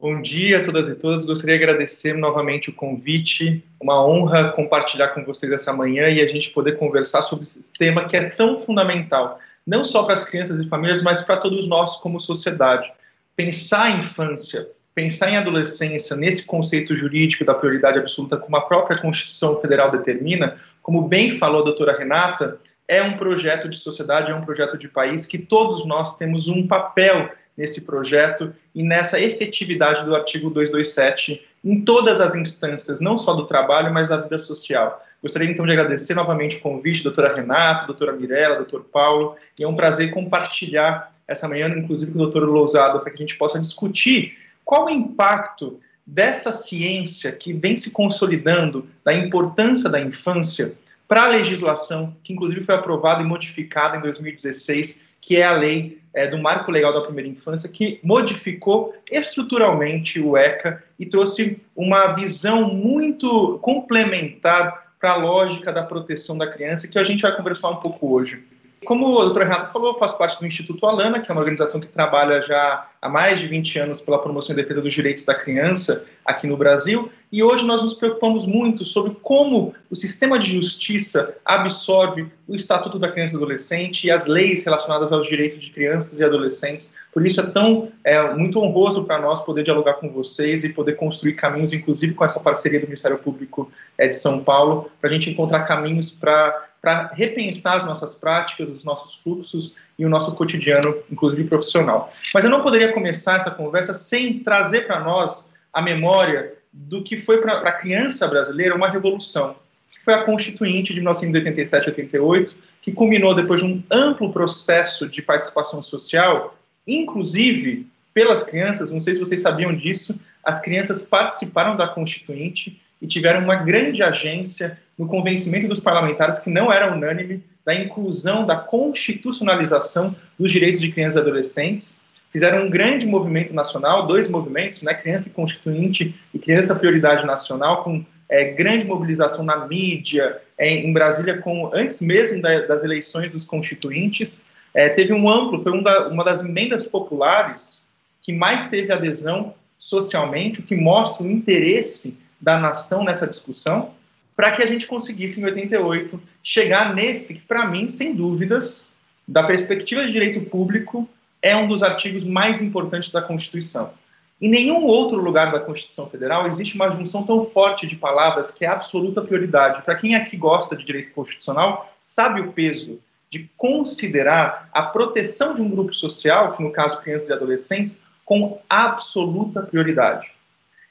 Bom 0.00 0.20
dia 0.20 0.58
a 0.58 0.62
todas 0.64 0.88
e 0.88 0.94
todos. 0.94 1.24
Gostaria 1.24 1.56
de 1.56 1.64
agradecer 1.64 2.12
novamente 2.12 2.68
o 2.68 2.74
convite. 2.74 3.64
Uma 3.80 4.04
honra 4.04 4.52
compartilhar 4.52 5.08
com 5.08 5.24
vocês 5.24 5.50
essa 5.50 5.72
manhã 5.72 6.10
e 6.10 6.20
a 6.20 6.26
gente 6.26 6.50
poder 6.50 6.76
conversar 6.76 7.22
sobre 7.22 7.44
esse 7.44 7.72
tema 7.72 8.06
que 8.06 8.16
é 8.16 8.28
tão 8.28 8.58
fundamental, 8.58 9.38
não 9.66 9.82
só 9.82 10.02
para 10.02 10.12
as 10.12 10.24
crianças 10.24 10.60
e 10.60 10.68
famílias, 10.68 11.02
mas 11.02 11.22
para 11.22 11.38
todos 11.38 11.66
nós 11.66 11.96
como 11.96 12.20
sociedade. 12.20 12.92
Pensar 13.34 13.84
a 13.84 13.90
infância, 13.92 14.68
pensar 14.94 15.30
em 15.30 15.36
adolescência 15.36 16.16
nesse 16.16 16.44
conceito 16.44 16.96
jurídico 16.96 17.44
da 17.44 17.54
prioridade 17.54 17.98
absoluta, 17.98 18.36
como 18.36 18.56
a 18.56 18.62
própria 18.62 19.00
Constituição 19.00 19.60
Federal 19.60 19.90
determina, 19.90 20.56
como 20.82 21.08
bem 21.08 21.36
falou 21.36 21.62
a 21.62 21.64
doutora 21.64 21.98
Renata, 21.98 22.58
é 22.86 23.02
um 23.02 23.16
projeto 23.16 23.68
de 23.68 23.76
sociedade, 23.76 24.30
é 24.30 24.34
um 24.34 24.44
projeto 24.44 24.78
de 24.78 24.88
país 24.88 25.26
que 25.26 25.38
todos 25.38 25.84
nós 25.86 26.16
temos 26.16 26.48
um 26.48 26.66
papel 26.66 27.30
nesse 27.56 27.84
projeto 27.84 28.52
e 28.74 28.82
nessa 28.82 29.20
efetividade 29.20 30.04
do 30.04 30.14
artigo 30.14 30.50
227 30.50 31.40
em 31.64 31.80
todas 31.80 32.20
as 32.20 32.34
instâncias, 32.34 33.00
não 33.00 33.16
só 33.16 33.32
do 33.32 33.46
trabalho, 33.46 33.92
mas 33.92 34.08
da 34.08 34.18
vida 34.18 34.38
social. 34.38 35.00
Gostaria 35.22 35.50
então 35.50 35.64
de 35.64 35.72
agradecer 35.72 36.14
novamente 36.14 36.56
o 36.56 36.60
convite, 36.60 37.02
doutora 37.02 37.34
Renata, 37.34 37.86
doutora 37.86 38.12
Mirella, 38.12 38.56
doutor 38.56 38.84
Paulo, 38.84 39.34
e 39.58 39.64
é 39.64 39.68
um 39.68 39.74
prazer 39.74 40.10
compartilhar 40.10 41.10
essa 41.26 41.48
manhã, 41.48 41.68
inclusive 41.68 42.12
com 42.12 42.18
o 42.18 42.22
doutor 42.22 42.46
Lousada, 42.46 42.98
para 42.98 43.10
que 43.10 43.16
a 43.16 43.26
gente 43.26 43.38
possa 43.38 43.58
discutir 43.58 44.36
qual 44.64 44.86
o 44.86 44.90
impacto 44.90 45.80
dessa 46.06 46.52
ciência 46.52 47.32
que 47.32 47.52
vem 47.52 47.76
se 47.76 47.90
consolidando, 47.90 48.86
da 49.04 49.14
importância 49.14 49.88
da 49.88 50.00
infância, 50.00 50.74
para 51.06 51.24
a 51.24 51.28
legislação, 51.28 52.14
que 52.22 52.32
inclusive 52.32 52.64
foi 52.64 52.74
aprovada 52.74 53.22
e 53.22 53.26
modificada 53.26 53.96
em 53.96 54.00
2016, 54.00 55.06
que 55.20 55.36
é 55.36 55.44
a 55.44 55.52
lei 55.52 56.00
é, 56.12 56.26
do 56.26 56.38
Marco 56.38 56.70
Legal 56.70 56.92
da 56.92 57.02
Primeira 57.02 57.28
Infância, 57.28 57.68
que 57.68 57.98
modificou 58.02 58.94
estruturalmente 59.10 60.20
o 60.20 60.36
ECA 60.36 60.82
e 60.98 61.06
trouxe 61.06 61.60
uma 61.74 62.08
visão 62.08 62.72
muito 62.72 63.58
complementar 63.60 64.92
para 65.00 65.12
a 65.12 65.16
lógica 65.16 65.72
da 65.72 65.82
proteção 65.82 66.38
da 66.38 66.46
criança, 66.46 66.88
que 66.88 66.98
a 66.98 67.04
gente 67.04 67.22
vai 67.22 67.36
conversar 67.36 67.70
um 67.70 67.76
pouco 67.76 68.12
hoje. 68.12 68.42
Como 68.84 69.18
a 69.18 69.24
doutora 69.24 69.44
Renata 69.44 69.72
falou, 69.72 69.92
eu 69.92 69.98
faço 69.98 70.16
parte 70.16 70.38
do 70.38 70.46
Instituto 70.46 70.86
Alana, 70.86 71.20
que 71.20 71.30
é 71.30 71.32
uma 71.32 71.40
organização 71.40 71.80
que 71.80 71.86
trabalha 71.86 72.40
já 72.42 72.86
há 73.00 73.08
mais 73.08 73.40
de 73.40 73.46
20 73.46 73.78
anos 73.78 74.00
pela 74.00 74.18
promoção 74.18 74.54
e 74.54 74.56
defesa 74.56 74.80
dos 74.80 74.92
direitos 74.92 75.24
da 75.24 75.34
criança 75.34 76.06
aqui 76.24 76.46
no 76.46 76.56
Brasil, 76.56 77.10
e 77.30 77.42
hoje 77.42 77.66
nós 77.66 77.82
nos 77.82 77.94
preocupamos 77.94 78.46
muito 78.46 78.84
sobre 78.84 79.16
como 79.20 79.74
o 79.90 79.96
sistema 79.96 80.38
de 80.38 80.46
justiça 80.46 81.36
absorve 81.44 82.26
o 82.46 82.54
Estatuto 82.54 82.98
da 82.98 83.10
Criança 83.10 83.34
e 83.34 83.36
do 83.36 83.42
Adolescente 83.42 84.06
e 84.06 84.10
as 84.10 84.26
leis 84.26 84.64
relacionadas 84.64 85.12
aos 85.12 85.26
direitos 85.26 85.60
de 85.60 85.70
crianças 85.70 86.20
e 86.20 86.24
adolescentes. 86.24 86.94
Por 87.12 87.26
isso 87.26 87.40
é 87.40 87.44
tão 87.44 87.90
é, 88.04 88.32
muito 88.34 88.60
honroso 88.60 89.04
para 89.04 89.20
nós 89.20 89.44
poder 89.44 89.64
dialogar 89.64 89.94
com 89.94 90.08
vocês 90.10 90.64
e 90.64 90.68
poder 90.68 90.94
construir 90.94 91.34
caminhos, 91.34 91.72
inclusive 91.72 92.14
com 92.14 92.24
essa 92.24 92.38
parceria 92.38 92.78
do 92.78 92.86
Ministério 92.86 93.18
Público 93.18 93.70
é, 93.98 94.06
de 94.06 94.16
São 94.16 94.42
Paulo, 94.44 94.90
para 95.00 95.10
a 95.10 95.12
gente 95.12 95.28
encontrar 95.28 95.64
caminhos 95.64 96.10
para 96.10 96.68
para 96.84 97.10
repensar 97.14 97.78
as 97.78 97.84
nossas 97.84 98.14
práticas, 98.14 98.68
os 98.68 98.84
nossos 98.84 99.14
fluxos 99.16 99.74
e 99.98 100.04
o 100.04 100.08
nosso 100.08 100.34
cotidiano, 100.34 100.94
inclusive 101.10 101.44
profissional. 101.44 102.12
Mas 102.34 102.44
eu 102.44 102.50
não 102.50 102.62
poderia 102.62 102.92
começar 102.92 103.36
essa 103.36 103.50
conversa 103.50 103.94
sem 103.94 104.40
trazer 104.40 104.86
para 104.86 105.00
nós 105.00 105.50
a 105.72 105.80
memória 105.80 106.52
do 106.70 107.02
que 107.02 107.16
foi 107.16 107.38
para 107.38 107.54
a 107.66 107.72
criança 107.72 108.28
brasileira 108.28 108.74
uma 108.74 108.90
revolução, 108.90 109.56
que 109.90 110.04
foi 110.04 110.12
a 110.12 110.24
Constituinte 110.24 110.92
de 110.92 111.00
1987-88, 111.00 112.54
que 112.82 112.92
culminou 112.92 113.34
depois 113.34 113.62
de 113.62 113.66
um 113.66 113.82
amplo 113.90 114.30
processo 114.30 115.08
de 115.08 115.22
participação 115.22 115.82
social, 115.82 116.54
inclusive 116.86 117.86
pelas 118.12 118.42
crianças, 118.42 118.90
não 118.90 119.00
sei 119.00 119.14
se 119.14 119.20
vocês 119.20 119.40
sabiam 119.40 119.74
disso, 119.74 120.20
as 120.44 120.60
crianças 120.60 121.00
participaram 121.00 121.76
da 121.76 121.88
Constituinte 121.88 122.78
e 123.04 123.06
tiveram 123.06 123.40
uma 123.40 123.56
grande 123.56 124.02
agência 124.02 124.78
no 124.98 125.06
convencimento 125.06 125.68
dos 125.68 125.78
parlamentares, 125.78 126.38
que 126.38 126.48
não 126.48 126.72
era 126.72 126.90
unânime, 126.90 127.44
da 127.62 127.74
inclusão, 127.74 128.46
da 128.46 128.56
constitucionalização 128.56 130.16
dos 130.38 130.50
direitos 130.50 130.80
de 130.80 130.90
crianças 130.90 131.16
e 131.16 131.18
adolescentes. 131.18 132.00
Fizeram 132.32 132.64
um 132.64 132.70
grande 132.70 133.06
movimento 133.06 133.52
nacional, 133.52 134.06
dois 134.06 134.26
movimentos, 134.26 134.80
né, 134.80 134.94
Criança 134.94 135.28
Constituinte 135.28 136.14
e 136.32 136.38
Criança 136.38 136.74
Prioridade 136.74 137.26
Nacional, 137.26 137.84
com 137.84 138.02
é, 138.28 138.52
grande 138.52 138.86
mobilização 138.86 139.44
na 139.44 139.66
mídia, 139.66 140.40
é, 140.56 140.70
em 140.70 140.92
Brasília, 140.92 141.36
com, 141.38 141.70
antes 141.74 142.00
mesmo 142.00 142.40
da, 142.40 142.60
das 142.60 142.84
eleições 142.84 143.30
dos 143.30 143.44
constituintes. 143.44 144.40
É, 144.72 144.88
teve 144.88 145.12
um 145.12 145.28
amplo, 145.28 145.62
foi 145.62 145.72
um 145.72 145.82
da, 145.82 146.08
uma 146.08 146.24
das 146.24 146.42
emendas 146.42 146.86
populares 146.86 147.84
que 148.22 148.32
mais 148.32 148.66
teve 148.68 148.90
adesão 148.90 149.54
socialmente, 149.78 150.60
o 150.60 150.62
que 150.62 150.74
mostra 150.74 151.26
o 151.26 151.30
interesse 151.30 152.16
da 152.44 152.60
nação 152.60 153.02
nessa 153.02 153.26
discussão 153.26 153.92
para 154.36 154.50
que 154.50 154.62
a 154.62 154.66
gente 154.66 154.86
conseguisse, 154.86 155.40
em 155.40 155.44
88, 155.44 156.20
chegar 156.42 156.94
nesse 156.94 157.34
que, 157.34 157.40
para 157.40 157.66
mim, 157.66 157.88
sem 157.88 158.14
dúvidas, 158.14 158.86
da 159.26 159.44
perspectiva 159.44 160.04
de 160.04 160.12
direito 160.12 160.40
público, 160.50 161.08
é 161.40 161.56
um 161.56 161.66
dos 161.66 161.82
artigos 161.82 162.24
mais 162.24 162.60
importantes 162.60 163.10
da 163.10 163.22
Constituição. 163.22 163.92
Em 164.40 164.50
nenhum 164.50 164.84
outro 164.84 165.18
lugar 165.18 165.52
da 165.52 165.60
Constituição 165.60 166.10
Federal 166.10 166.46
existe 166.48 166.74
uma 166.74 166.90
junção 166.90 167.22
tão 167.22 167.46
forte 167.46 167.86
de 167.86 167.96
palavras 167.96 168.50
que 168.50 168.64
é 168.64 168.68
absoluta 168.68 169.22
prioridade. 169.22 169.82
Para 169.82 169.94
quem 169.94 170.14
aqui 170.14 170.36
gosta 170.36 170.76
de 170.76 170.84
direito 170.84 171.12
constitucional, 171.12 171.94
sabe 172.00 172.40
o 172.40 172.52
peso 172.52 173.00
de 173.30 173.48
considerar 173.56 174.68
a 174.72 174.82
proteção 174.82 175.54
de 175.54 175.62
um 175.62 175.70
grupo 175.70 175.94
social, 175.94 176.56
que 176.56 176.62
no 176.62 176.72
caso 176.72 177.00
crianças 177.00 177.30
e 177.30 177.32
adolescentes, 177.32 178.02
com 178.24 178.60
absoluta 178.68 179.62
prioridade. 179.62 180.33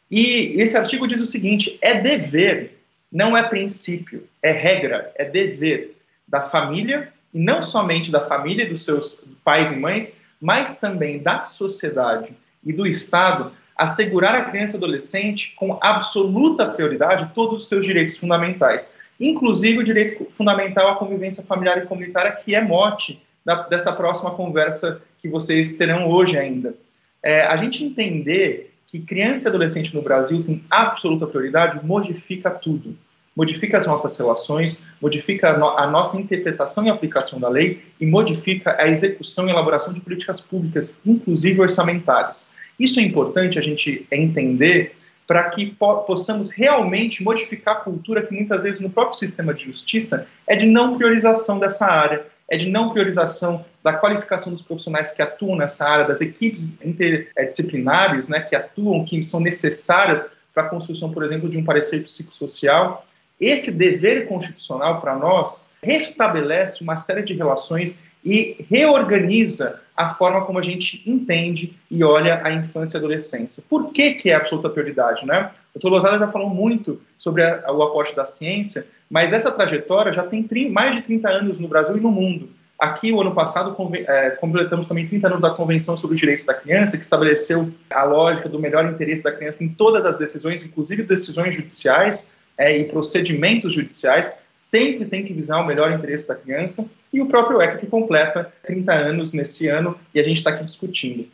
E 0.09 0.61
esse 0.61 0.77
artigo 0.77 1.07
diz 1.07 1.21
o 1.21 1.25
seguinte: 1.25 1.77
é 1.81 1.99
dever 1.99 2.73
não 3.13 3.37
é 3.37 3.43
princípio, 3.43 4.27
é 4.41 4.51
regra, 4.51 5.13
é 5.15 5.23
dever 5.23 5.95
da 6.27 6.49
família, 6.49 7.13
e 7.31 7.39
não 7.39 7.61
somente 7.61 8.11
da 8.11 8.25
família 8.25 8.63
e 8.63 8.69
dos 8.69 8.83
seus 8.83 9.19
pais 9.43 9.71
e 9.71 9.75
mães, 9.75 10.15
mas 10.41 10.79
também 10.79 11.19
da 11.19 11.43
sociedade 11.43 12.33
e 12.65 12.73
do 12.73 12.87
Estado, 12.87 13.51
assegurar 13.77 14.35
à 14.35 14.45
criança 14.45 14.75
e 14.75 14.77
adolescente 14.77 15.53
com 15.55 15.77
absoluta 15.81 16.65
prioridade 16.69 17.31
todos 17.35 17.63
os 17.63 17.69
seus 17.69 17.85
direitos 17.85 18.17
fundamentais, 18.17 18.89
inclusive 19.19 19.79
o 19.79 19.83
direito 19.83 20.27
fundamental 20.35 20.89
à 20.89 20.95
convivência 20.95 21.43
familiar 21.43 21.77
e 21.77 21.85
comunitária, 21.85 22.31
que 22.31 22.55
é 22.55 22.61
mote 22.61 23.21
da, 23.45 23.63
dessa 23.63 23.91
próxima 23.91 24.31
conversa 24.31 25.01
que 25.21 25.27
vocês 25.27 25.75
terão 25.75 26.09
hoje 26.09 26.37
ainda. 26.37 26.75
É, 27.21 27.41
a 27.41 27.55
gente 27.55 27.83
entender 27.83 28.72
que 28.93 29.01
criança 29.01 29.47
e 29.47 29.49
adolescente 29.49 29.91
no 29.95 30.03
Brasil 30.03 30.43
tem 30.43 30.63
absoluta 30.69 31.25
prioridade, 31.25 31.83
modifica 31.83 32.51
tudo. 32.51 32.95
Modifica 33.35 33.79
as 33.79 33.87
nossas 33.87 34.15
relações, 34.15 34.77
modifica 35.01 35.49
a, 35.49 35.57
no 35.57 35.67
a 35.69 35.87
nossa 35.87 36.21
interpretação 36.21 36.85
e 36.85 36.91
aplicação 36.91 37.39
da 37.39 37.49
lei 37.49 37.81
e 37.99 38.05
modifica 38.05 38.75
a 38.79 38.87
execução 38.87 39.47
e 39.47 39.49
elaboração 39.49 39.91
de 39.91 39.99
políticas 39.99 40.39
públicas, 40.39 40.93
inclusive 41.03 41.59
orçamentárias. 41.59 42.51
Isso 42.79 42.99
é 42.99 43.01
importante 43.03 43.57
a 43.57 43.63
gente 43.63 44.05
entender 44.11 44.95
para 45.25 45.49
que 45.49 45.65
po 45.65 46.03
possamos 46.03 46.51
realmente 46.51 47.23
modificar 47.23 47.77
a 47.77 47.79
cultura 47.79 48.21
que 48.21 48.35
muitas 48.35 48.61
vezes 48.61 48.79
no 48.79 48.91
próprio 48.91 49.17
sistema 49.17 49.55
de 49.55 49.65
justiça 49.65 50.27
é 50.45 50.55
de 50.55 50.67
não 50.67 50.97
priorização 50.97 51.57
dessa 51.57 51.87
área, 51.87 52.27
é 52.49 52.57
de 52.57 52.69
não 52.69 52.89
priorização 52.89 53.65
da 53.83 53.93
qualificação 53.93 54.53
dos 54.53 54.61
profissionais 54.61 55.11
que 55.11 55.21
atuam 55.21 55.55
nessa 55.55 55.87
área, 55.87 56.07
das 56.07 56.21
equipes 56.21 56.69
interdisciplinares 56.83 58.27
né, 58.29 58.39
que 58.39 58.55
atuam, 58.55 59.05
que 59.05 59.21
são 59.23 59.39
necessárias 59.39 60.25
para 60.53 60.63
a 60.63 60.69
construção, 60.69 61.11
por 61.11 61.23
exemplo, 61.23 61.49
de 61.49 61.57
um 61.57 61.63
parecer 61.63 62.03
psicossocial. 62.03 63.05
Esse 63.39 63.71
dever 63.71 64.27
constitucional, 64.27 65.01
para 65.01 65.15
nós, 65.15 65.69
restabelece 65.81 66.81
uma 66.83 66.97
série 66.97 67.23
de 67.23 67.33
relações 67.33 67.99
e 68.23 68.65
reorganiza 68.69 69.81
a 69.95 70.15
forma 70.15 70.45
como 70.45 70.57
a 70.57 70.61
gente 70.61 71.03
entende 71.05 71.75
e 71.89 72.03
olha 72.03 72.41
a 72.43 72.51
infância 72.51 72.97
e 72.97 72.99
adolescência. 72.99 73.63
Por 73.69 73.91
que, 73.91 74.13
que 74.13 74.29
é 74.29 74.35
absoluta 74.35 74.69
prioridade? 74.69 75.25
Né? 75.25 75.51
O. 75.73 75.89
Lozada 75.89 76.19
já 76.19 76.27
falou 76.27 76.49
muito 76.49 77.01
sobre 77.19 77.43
a, 77.43 77.71
o 77.71 77.83
aporte 77.83 78.15
da 78.15 78.25
ciência, 78.25 78.87
mas 79.13 79.31
essa 79.31 79.51
trajetória 79.51 80.11
já 80.11 80.23
tem 80.23 80.43
mais 80.71 80.95
de 80.95 81.03
30 81.03 81.29
anos 81.29 81.59
no 81.59 81.67
Brasil 81.67 81.95
e 81.95 82.01
no 82.01 82.09
mundo. 82.09 82.49
Aqui, 82.79 83.11
o 83.11 83.21
ano 83.21 83.31
passado, 83.31 83.77
é, 83.93 84.31
completamos 84.31 84.87
também 84.87 85.07
30 85.07 85.27
anos 85.27 85.41
da 85.43 85.51
Convenção 85.51 85.95
sobre 85.95 86.15
os 86.15 86.19
Direitos 86.19 86.43
da 86.43 86.55
Criança, 86.55 86.97
que 86.97 87.03
estabeleceu 87.03 87.71
a 87.93 88.03
lógica 88.05 88.49
do 88.49 88.57
melhor 88.57 88.89
interesse 88.89 89.21
da 89.21 89.31
criança 89.31 89.63
em 89.63 89.69
todas 89.69 90.03
as 90.03 90.17
decisões, 90.17 90.63
inclusive 90.63 91.03
decisões 91.03 91.53
judiciais 91.55 92.27
é, 92.57 92.75
e 92.75 92.85
procedimentos 92.85 93.71
judiciais, 93.75 94.35
sempre 94.55 95.05
tem 95.05 95.23
que 95.23 95.31
visar 95.31 95.59
o 95.59 95.67
melhor 95.67 95.91
interesse 95.91 96.27
da 96.27 96.33
criança. 96.33 96.89
E 97.13 97.21
o 97.21 97.27
próprio 97.27 97.61
ECA, 97.61 97.77
que 97.77 97.85
completa 97.85 98.51
30 98.65 98.91
anos 98.91 99.31
nesse 99.31 99.67
ano, 99.67 99.95
e 100.11 100.19
a 100.19 100.23
gente 100.23 100.37
está 100.37 100.49
aqui 100.49 100.63
discutindo. 100.63 101.27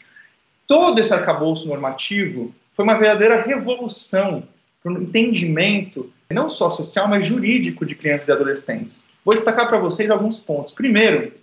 Todo 0.68 1.00
esse 1.00 1.14
arcabouço 1.14 1.66
normativo 1.66 2.54
foi 2.76 2.84
uma 2.84 3.00
verdadeira 3.00 3.42
revolução 3.42 4.44
para 4.84 4.92
o 4.92 5.02
entendimento, 5.02 6.12
não 6.32 6.48
só 6.48 6.70
social, 6.70 7.08
mas 7.08 7.26
jurídico 7.26 7.86
de 7.86 7.96
crianças 7.96 8.28
e 8.28 8.32
adolescentes. 8.32 9.04
Vou 9.26 9.34
destacar 9.34 9.68
para 9.68 9.80
vocês 9.80 10.12
alguns 10.12 10.40
pontos. 10.40 10.74
Primeiro, 10.74 11.34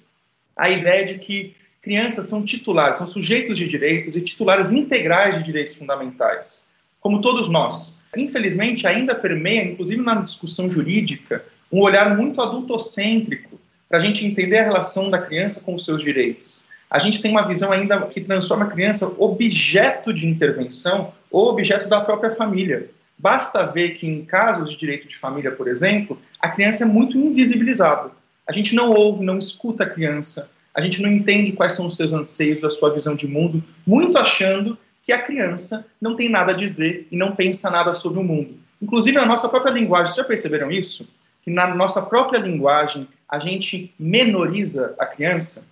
a 0.56 0.70
ideia 0.70 1.06
de 1.06 1.18
que 1.18 1.56
crianças 1.82 2.26
são 2.26 2.44
titulares, 2.44 2.98
são 2.98 3.06
sujeitos 3.06 3.58
de 3.58 3.68
direitos 3.68 4.16
e 4.16 4.20
titulares 4.20 4.70
integrais 4.70 5.38
de 5.38 5.44
direitos 5.44 5.74
fundamentais, 5.74 6.64
como 7.00 7.20
todos 7.20 7.48
nós. 7.48 7.96
Infelizmente, 8.16 8.86
ainda 8.86 9.14
permeia, 9.14 9.64
inclusive 9.64 10.00
na 10.00 10.14
discussão 10.16 10.70
jurídica, 10.70 11.44
um 11.70 11.80
olhar 11.80 12.16
muito 12.16 12.40
adultocêntrico 12.40 13.60
para 13.88 13.98
a 13.98 14.00
gente 14.00 14.24
entender 14.24 14.58
a 14.58 14.64
relação 14.64 15.10
da 15.10 15.18
criança 15.18 15.60
com 15.60 15.74
os 15.74 15.84
seus 15.84 16.02
direitos. 16.02 16.62
A 16.88 17.00
gente 17.00 17.20
tem 17.20 17.30
uma 17.30 17.46
visão 17.46 17.72
ainda 17.72 18.00
que 18.06 18.20
transforma 18.20 18.64
a 18.64 18.70
criança 18.70 19.12
objeto 19.18 20.12
de 20.12 20.26
intervenção 20.26 21.12
ou 21.30 21.50
objeto 21.50 21.88
da 21.88 22.00
própria 22.00 22.30
família. 22.30 22.88
Basta 23.18 23.64
ver 23.64 23.90
que 23.90 24.06
em 24.06 24.24
casos 24.24 24.70
de 24.70 24.76
direito 24.76 25.08
de 25.08 25.16
família, 25.16 25.50
por 25.50 25.68
exemplo, 25.68 26.20
a 26.40 26.48
criança 26.48 26.84
é 26.84 26.86
muito 26.86 27.16
invisibilizada. 27.16 28.10
A 28.46 28.52
gente 28.52 28.74
não 28.74 28.90
ouve, 28.90 29.24
não 29.24 29.38
escuta 29.38 29.84
a 29.84 29.90
criança, 29.90 30.50
a 30.74 30.80
gente 30.80 31.00
não 31.00 31.10
entende 31.10 31.52
quais 31.52 31.74
são 31.74 31.86
os 31.86 31.96
seus 31.96 32.12
anseios, 32.12 32.62
a 32.62 32.70
sua 32.70 32.92
visão 32.92 33.16
de 33.16 33.26
mundo, 33.26 33.64
muito 33.86 34.18
achando 34.18 34.78
que 35.02 35.12
a 35.12 35.22
criança 35.22 35.86
não 36.00 36.14
tem 36.14 36.28
nada 36.28 36.52
a 36.52 36.56
dizer 36.56 37.08
e 37.10 37.16
não 37.16 37.34
pensa 37.34 37.70
nada 37.70 37.94
sobre 37.94 38.18
o 38.20 38.24
mundo. 38.24 38.56
Inclusive, 38.82 39.16
na 39.16 39.24
nossa 39.24 39.48
própria 39.48 39.72
linguagem, 39.72 40.06
vocês 40.06 40.16
já 40.16 40.24
perceberam 40.24 40.70
isso? 40.70 41.08
Que 41.42 41.50
na 41.50 41.74
nossa 41.74 42.02
própria 42.02 42.38
linguagem 42.38 43.08
a 43.28 43.38
gente 43.38 43.94
menoriza 43.98 44.94
a 44.98 45.06
criança? 45.06 45.64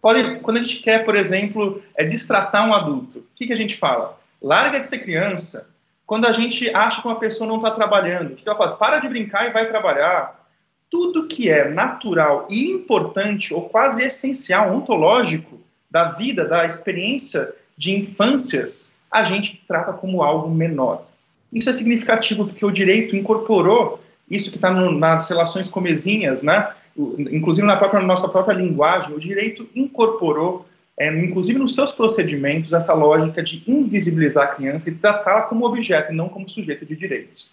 Pode, 0.00 0.40
quando 0.40 0.58
a 0.58 0.62
gente 0.62 0.76
quer, 0.78 1.04
por 1.04 1.16
exemplo, 1.16 1.82
é, 1.96 2.04
destratar 2.04 2.66
um 2.66 2.72
adulto, 2.72 3.18
o 3.18 3.26
que, 3.34 3.46
que 3.46 3.52
a 3.52 3.56
gente 3.56 3.76
fala? 3.76 4.18
Larga 4.40 4.78
de 4.80 4.86
ser 4.86 5.00
criança. 5.00 5.68
Quando 6.08 6.24
a 6.24 6.32
gente 6.32 6.74
acha 6.74 7.02
que 7.02 7.06
uma 7.06 7.20
pessoa 7.20 7.46
não 7.46 7.56
está 7.56 7.70
trabalhando, 7.70 8.32
o 8.32 8.34
que 8.34 8.48
ela 8.48 8.56
fala? 8.56 8.76
Para 8.76 8.98
de 8.98 9.08
brincar 9.10 9.46
e 9.46 9.52
vai 9.52 9.68
trabalhar 9.68 10.42
tudo 10.90 11.28
que 11.28 11.50
é 11.50 11.68
natural 11.68 12.48
e 12.48 12.70
importante, 12.70 13.52
ou 13.52 13.68
quase 13.68 14.02
essencial, 14.02 14.74
ontológico, 14.74 15.60
da 15.90 16.12
vida, 16.12 16.46
da 16.46 16.64
experiência 16.64 17.54
de 17.76 17.94
infâncias, 17.94 18.90
a 19.10 19.22
gente 19.24 19.62
trata 19.68 19.92
como 19.92 20.22
algo 20.22 20.48
menor. 20.48 21.04
Isso 21.52 21.68
é 21.68 21.74
significativo 21.74 22.46
porque 22.46 22.64
o 22.64 22.70
direito 22.70 23.14
incorporou 23.14 24.02
isso 24.30 24.48
que 24.50 24.56
está 24.56 24.70
nas 24.70 25.28
relações 25.28 25.68
comezinhas, 25.68 26.42
né? 26.42 26.72
inclusive 26.96 27.66
na, 27.66 27.76
própria, 27.76 28.00
nossa 28.00 28.26
própria 28.26 28.54
linguagem, 28.54 29.14
o 29.14 29.20
direito 29.20 29.68
incorporou, 29.74 30.66
é, 30.98 31.08
inclusive 31.24 31.58
nos 31.58 31.74
seus 31.74 31.92
procedimentos, 31.92 32.72
essa 32.72 32.92
lógica 32.92 33.42
de 33.42 33.62
invisibilizar 33.66 34.44
a 34.44 34.54
criança 34.54 34.90
e 34.90 34.94
tratá-la 34.94 35.42
como 35.42 35.64
objeto 35.64 36.12
e 36.12 36.16
não 36.16 36.28
como 36.28 36.48
sujeito 36.48 36.84
de 36.84 36.96
direitos. 36.96 37.50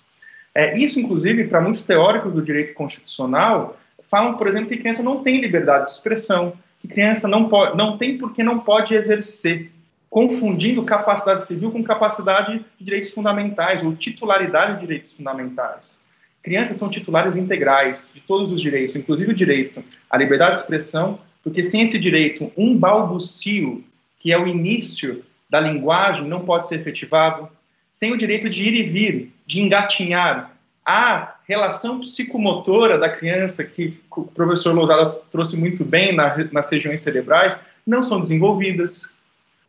É, 0.53 0.77
isso, 0.77 0.99
inclusive, 0.99 1.43
para 1.45 1.61
muitos 1.61 1.83
teóricos 1.83 2.33
do 2.33 2.41
direito 2.41 2.73
constitucional, 2.73 3.77
falam, 4.09 4.35
por 4.35 4.47
exemplo, 4.47 4.69
que 4.69 4.77
criança 4.77 5.03
não 5.03 5.21
tem 5.21 5.41
liberdade 5.41 5.85
de 5.85 5.91
expressão, 5.91 6.53
que 6.79 6.87
criança 6.87 7.27
não, 7.27 7.47
pode, 7.47 7.77
não 7.77 7.97
tem 7.97 8.17
porque 8.17 8.41
não 8.41 8.59
pode 8.59 8.95
exercer, 8.95 9.71
confundindo 10.09 10.83
capacidade 10.83 11.45
civil 11.45 11.71
com 11.71 11.83
capacidade 11.83 12.59
de 12.79 12.85
direitos 12.85 13.11
fundamentais, 13.11 13.83
ou 13.83 13.95
titularidade 13.95 14.75
de 14.75 14.79
direitos 14.81 15.13
fundamentais. 15.13 15.99
Crianças 16.41 16.77
são 16.77 16.89
titulares 16.89 17.37
integrais 17.37 18.11
de 18.13 18.21
todos 18.21 18.51
os 18.51 18.61
direitos, 18.61 18.95
inclusive 18.95 19.31
o 19.31 19.35
direito 19.35 19.83
à 20.09 20.17
liberdade 20.17 20.55
de 20.55 20.61
expressão, 20.61 21.19
porque 21.45 21.63
sem 21.63 21.83
esse 21.83 21.99
direito, 21.99 22.51
um 22.57 22.75
balbucio, 22.75 23.83
que 24.19 24.33
é 24.33 24.37
o 24.37 24.47
início 24.47 25.23
da 25.47 25.59
linguagem, 25.59 26.27
não 26.27 26.43
pode 26.43 26.67
ser 26.67 26.79
efetivado, 26.79 27.47
sem 27.91 28.11
o 28.11 28.17
direito 28.17 28.49
de 28.49 28.63
ir 28.63 28.73
e 28.73 28.83
vir, 28.83 29.31
de 29.45 29.61
engatinhar. 29.61 30.57
A 30.83 31.35
relação 31.47 31.99
psicomotora 31.99 32.97
da 32.97 33.09
criança, 33.09 33.63
que 33.63 33.95
o 34.09 34.23
professor 34.23 34.73
Lousada 34.73 35.11
trouxe 35.31 35.55
muito 35.55 35.85
bem 35.85 36.15
na, 36.15 36.35
nas 36.51 36.67
regiões 36.71 37.01
cerebrais, 37.01 37.61
não 37.85 38.01
são 38.01 38.19
desenvolvidas. 38.19 39.13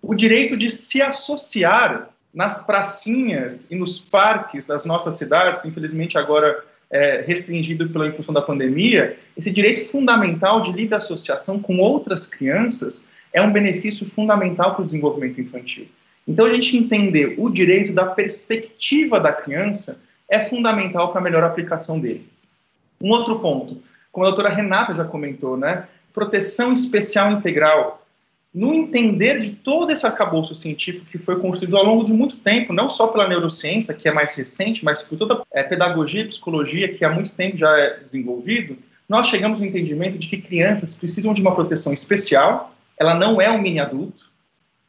O 0.01 0.15
direito 0.15 0.57
de 0.57 0.71
se 0.71 1.03
associar 1.03 2.09
nas 2.33 2.65
pracinhas 2.65 3.71
e 3.71 3.77
nos 3.77 3.99
parques 3.99 4.65
das 4.65 4.87
nossas 4.87 5.17
cidades, 5.17 5.67
infelizmente 5.67 6.17
agora 6.17 6.65
é, 6.91 7.25
restringido 7.27 7.89
pela 7.89 8.11
função 8.13 8.33
da 8.35 8.43
pandemia, 8.43 9.17
esse 9.37 9.51
direito 9.51 9.91
fundamental 9.91 10.63
de 10.63 10.73
livre 10.73 10.95
associação 10.95 11.61
com 11.61 11.79
outras 11.79 12.27
crianças 12.27 13.05
é 13.33 13.43
um 13.43 13.53
benefício 13.53 14.09
fundamental 14.11 14.75
para 14.75 14.83
o 14.83 14.87
desenvolvimento 14.87 15.41
infantil. 15.41 15.87
Então, 16.27 16.47
a 16.47 16.53
gente 16.53 16.77
entender 16.77 17.35
o 17.39 17.49
direito 17.49 17.93
da 17.93 18.07
perspectiva 18.07 19.21
da 19.21 19.33
criança 19.33 20.01
é 20.29 20.45
fundamental 20.45 21.13
para 21.13 21.21
a 21.21 21.25
melhor 21.25 21.45
aplicação 21.45 22.01
dele. 22.01 22.27
Um 23.01 23.11
outro 23.11 23.39
ponto, 23.39 23.83
como 24.11 24.27
a 24.27 24.31
doutora 24.31 24.49
Renata 24.49 24.95
já 24.95 25.05
comentou, 25.05 25.57
né? 25.57 25.87
Proteção 26.13 26.73
especial 26.73 27.31
integral. 27.33 28.06
No 28.55 28.73
entender 28.73 29.39
de 29.41 29.51
todo 29.51 29.91
esse 29.93 30.07
arcabouço 30.07 30.55
científico 30.55 31.05
que 31.07 31.19
foi 31.19 31.39
construído 31.39 31.77
ao 31.77 31.85
longo 31.85 32.05
de 32.05 32.13
muito 32.13 32.39
tempo, 32.39 32.73
não 32.73 32.89
só 32.89 33.07
pela 33.09 33.29
neurociência, 33.29 33.93
que 33.93 34.09
é 34.09 34.13
mais 34.13 34.35
recente, 34.35 34.85
mas 34.85 35.03
por 35.03 35.19
toda 35.19 35.43
a 35.55 35.65
pedagogia 35.65 36.23
e 36.23 36.29
psicologia 36.29 36.93
que 36.93 37.05
há 37.05 37.11
muito 37.11 37.33
tempo 37.33 37.57
já 37.57 37.79
é 37.79 37.99
desenvolvido, 38.01 38.79
nós 39.09 39.29
chegamos 39.29 39.61
ao 39.61 39.67
entendimento 39.67 40.19
de 40.19 40.27
que 40.27 40.41
crianças 40.41 40.95
precisam 40.95 41.35
de 41.35 41.41
uma 41.41 41.55
proteção 41.55 41.93
especial, 41.93 42.75
ela 42.99 43.15
não 43.15 43.41
é 43.41 43.51
um 43.51 43.61
mini 43.61 43.79
adulto, 43.79 44.31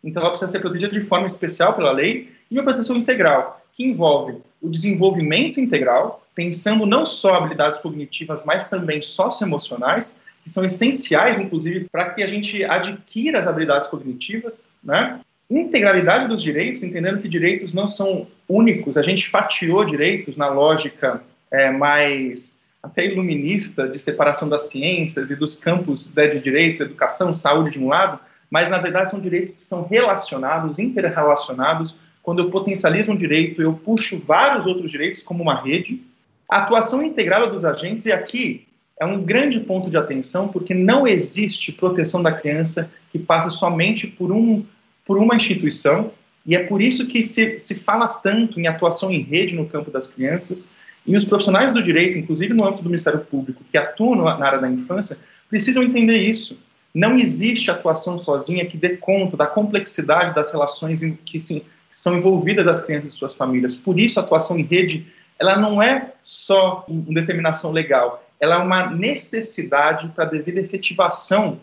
então 0.04 0.22
ela 0.22 0.32
precisa 0.32 0.52
ser 0.52 0.60
protegida 0.60 0.98
de 0.98 1.06
forma 1.06 1.28
especial 1.28 1.74
pela 1.74 1.92
lei, 1.92 2.32
e 2.50 2.58
uma 2.58 2.64
proteção 2.64 2.96
integral, 2.96 3.62
que 3.74 3.84
envolve 3.84 4.38
o 4.62 4.70
desenvolvimento 4.70 5.60
integral, 5.60 6.26
pensando 6.34 6.86
não 6.86 7.06
só 7.06 7.36
habilidades 7.36 7.80
cognitivas, 7.80 8.46
mas 8.46 8.70
também 8.70 9.02
socioemocionais, 9.02 10.18
que 10.48 10.54
são 10.54 10.64
essenciais, 10.64 11.38
inclusive, 11.38 11.88
para 11.92 12.12
que 12.12 12.24
a 12.24 12.28
gente 12.28 12.64
adquira 12.64 13.40
as 13.40 13.48
habilidades 13.48 13.90
cognitivas, 13.90 14.72
né? 14.82 15.20
Integralidade 15.50 16.30
dos 16.30 16.42
direitos, 16.42 16.82
entendendo 16.84 17.22
que 17.22 17.28
direitos 17.28 17.74
não 17.74 17.90
são 17.90 18.28
únicos, 18.48 18.96
a 18.96 19.02
gente 19.02 19.28
fatiou 19.28 19.84
direitos 19.84 20.38
na 20.38 20.48
lógica 20.48 21.22
é, 21.52 21.70
mais 21.70 22.62
até 22.82 23.06
iluminista 23.06 23.90
de 23.90 24.00
separação 24.00 24.48
das 24.48 24.70
ciências 24.70 25.30
e 25.30 25.36
dos 25.36 25.56
campos 25.56 26.10
né, 26.16 26.28
de 26.28 26.40
direito, 26.40 26.84
educação, 26.84 27.34
saúde 27.34 27.72
de 27.72 27.80
um 27.80 27.90
lado, 27.90 28.18
mas 28.50 28.70
na 28.70 28.78
verdade 28.78 29.10
são 29.10 29.20
direitos 29.20 29.54
que 29.54 29.66
são 29.66 29.86
relacionados, 29.86 30.80
interrelacionados. 30.80 31.94
Quando 32.24 32.40
eu 32.40 32.50
potencializo 32.50 33.12
um 33.12 33.18
direito, 33.18 33.62
eu 33.62 33.74
puxo 33.74 34.22
vários 34.26 34.66
outros 34.66 34.90
direitos 34.90 35.22
como 35.22 35.44
uma 35.44 35.62
rede. 35.62 36.02
A 36.50 36.60
atuação 36.60 37.04
integrada 37.04 37.48
dos 37.48 37.66
agentes, 37.66 38.06
e 38.06 38.14
aqui 38.14 38.67
é 39.00 39.06
um 39.06 39.24
grande 39.24 39.60
ponto 39.60 39.90
de 39.90 39.98
atenção, 39.98 40.48
porque 40.48 40.74
não 40.74 41.08
existe 41.08 41.72
proteção 41.72 42.22
da 42.22 42.32
criança 42.32 42.90
que 43.12 43.20
passe 43.20 43.56
somente 43.58 44.08
por, 44.08 44.32
um, 44.32 44.66
por 45.06 45.18
uma 45.18 45.36
instituição, 45.36 46.12
e 46.46 46.56
é 46.56 46.64
por 46.64 46.82
isso 46.82 47.06
que 47.08 47.24
se, 47.24 47.60
se 47.60 47.76
fala 47.76 48.08
tanto 48.08 48.60
em 48.60 48.68
atuação 48.68 49.12
em 49.12 49.22
rede 49.22 49.56
no 49.56 49.68
campo 49.68 49.92
das 49.92 50.08
crianças, 50.08 50.70
e 51.06 51.16
os 51.16 51.24
profissionais 51.24 51.74
do 51.74 51.82
direito, 51.82 52.18
inclusive 52.18 52.54
no 52.54 52.66
âmbito 52.66 52.84
do 52.84 52.90
Ministério 52.90 53.20
Público, 53.22 53.64
que 53.72 53.78
atuam 53.78 54.16
na 54.16 54.46
área 54.46 54.60
da 54.60 54.70
infância, 54.70 55.18
precisam 55.50 55.84
entender 55.84 56.18
isso. 56.18 56.60
Não 56.94 57.18
existe 57.18 57.72
atuação 57.72 58.18
sozinha 58.18 58.66
que 58.66 58.76
dê 58.76 58.98
conta 58.98 59.38
da 59.38 59.46
complexidade 59.46 60.36
das 60.36 60.52
relações 60.52 61.00
que, 61.26 61.40
sim, 61.40 61.62
são 61.92 62.18
envolvidas 62.18 62.68
as 62.68 62.82
crianças 62.82 63.14
e 63.14 63.16
suas 63.16 63.34
famílias. 63.34 63.76
Por 63.76 63.98
isso, 63.98 64.20
a 64.20 64.24
atuação 64.24 64.58
em 64.58 64.64
rede 64.64 65.08
ela 65.40 65.58
não 65.58 65.82
é 65.82 66.14
só 66.24 66.84
uma 66.88 67.14
determinação 67.14 67.72
legal, 67.72 68.27
ela 68.40 68.56
é 68.56 68.58
uma 68.58 68.92
necessidade 68.92 70.08
para 70.10 70.26
a 70.26 70.28
devida 70.28 70.62
efetivação 70.62 71.60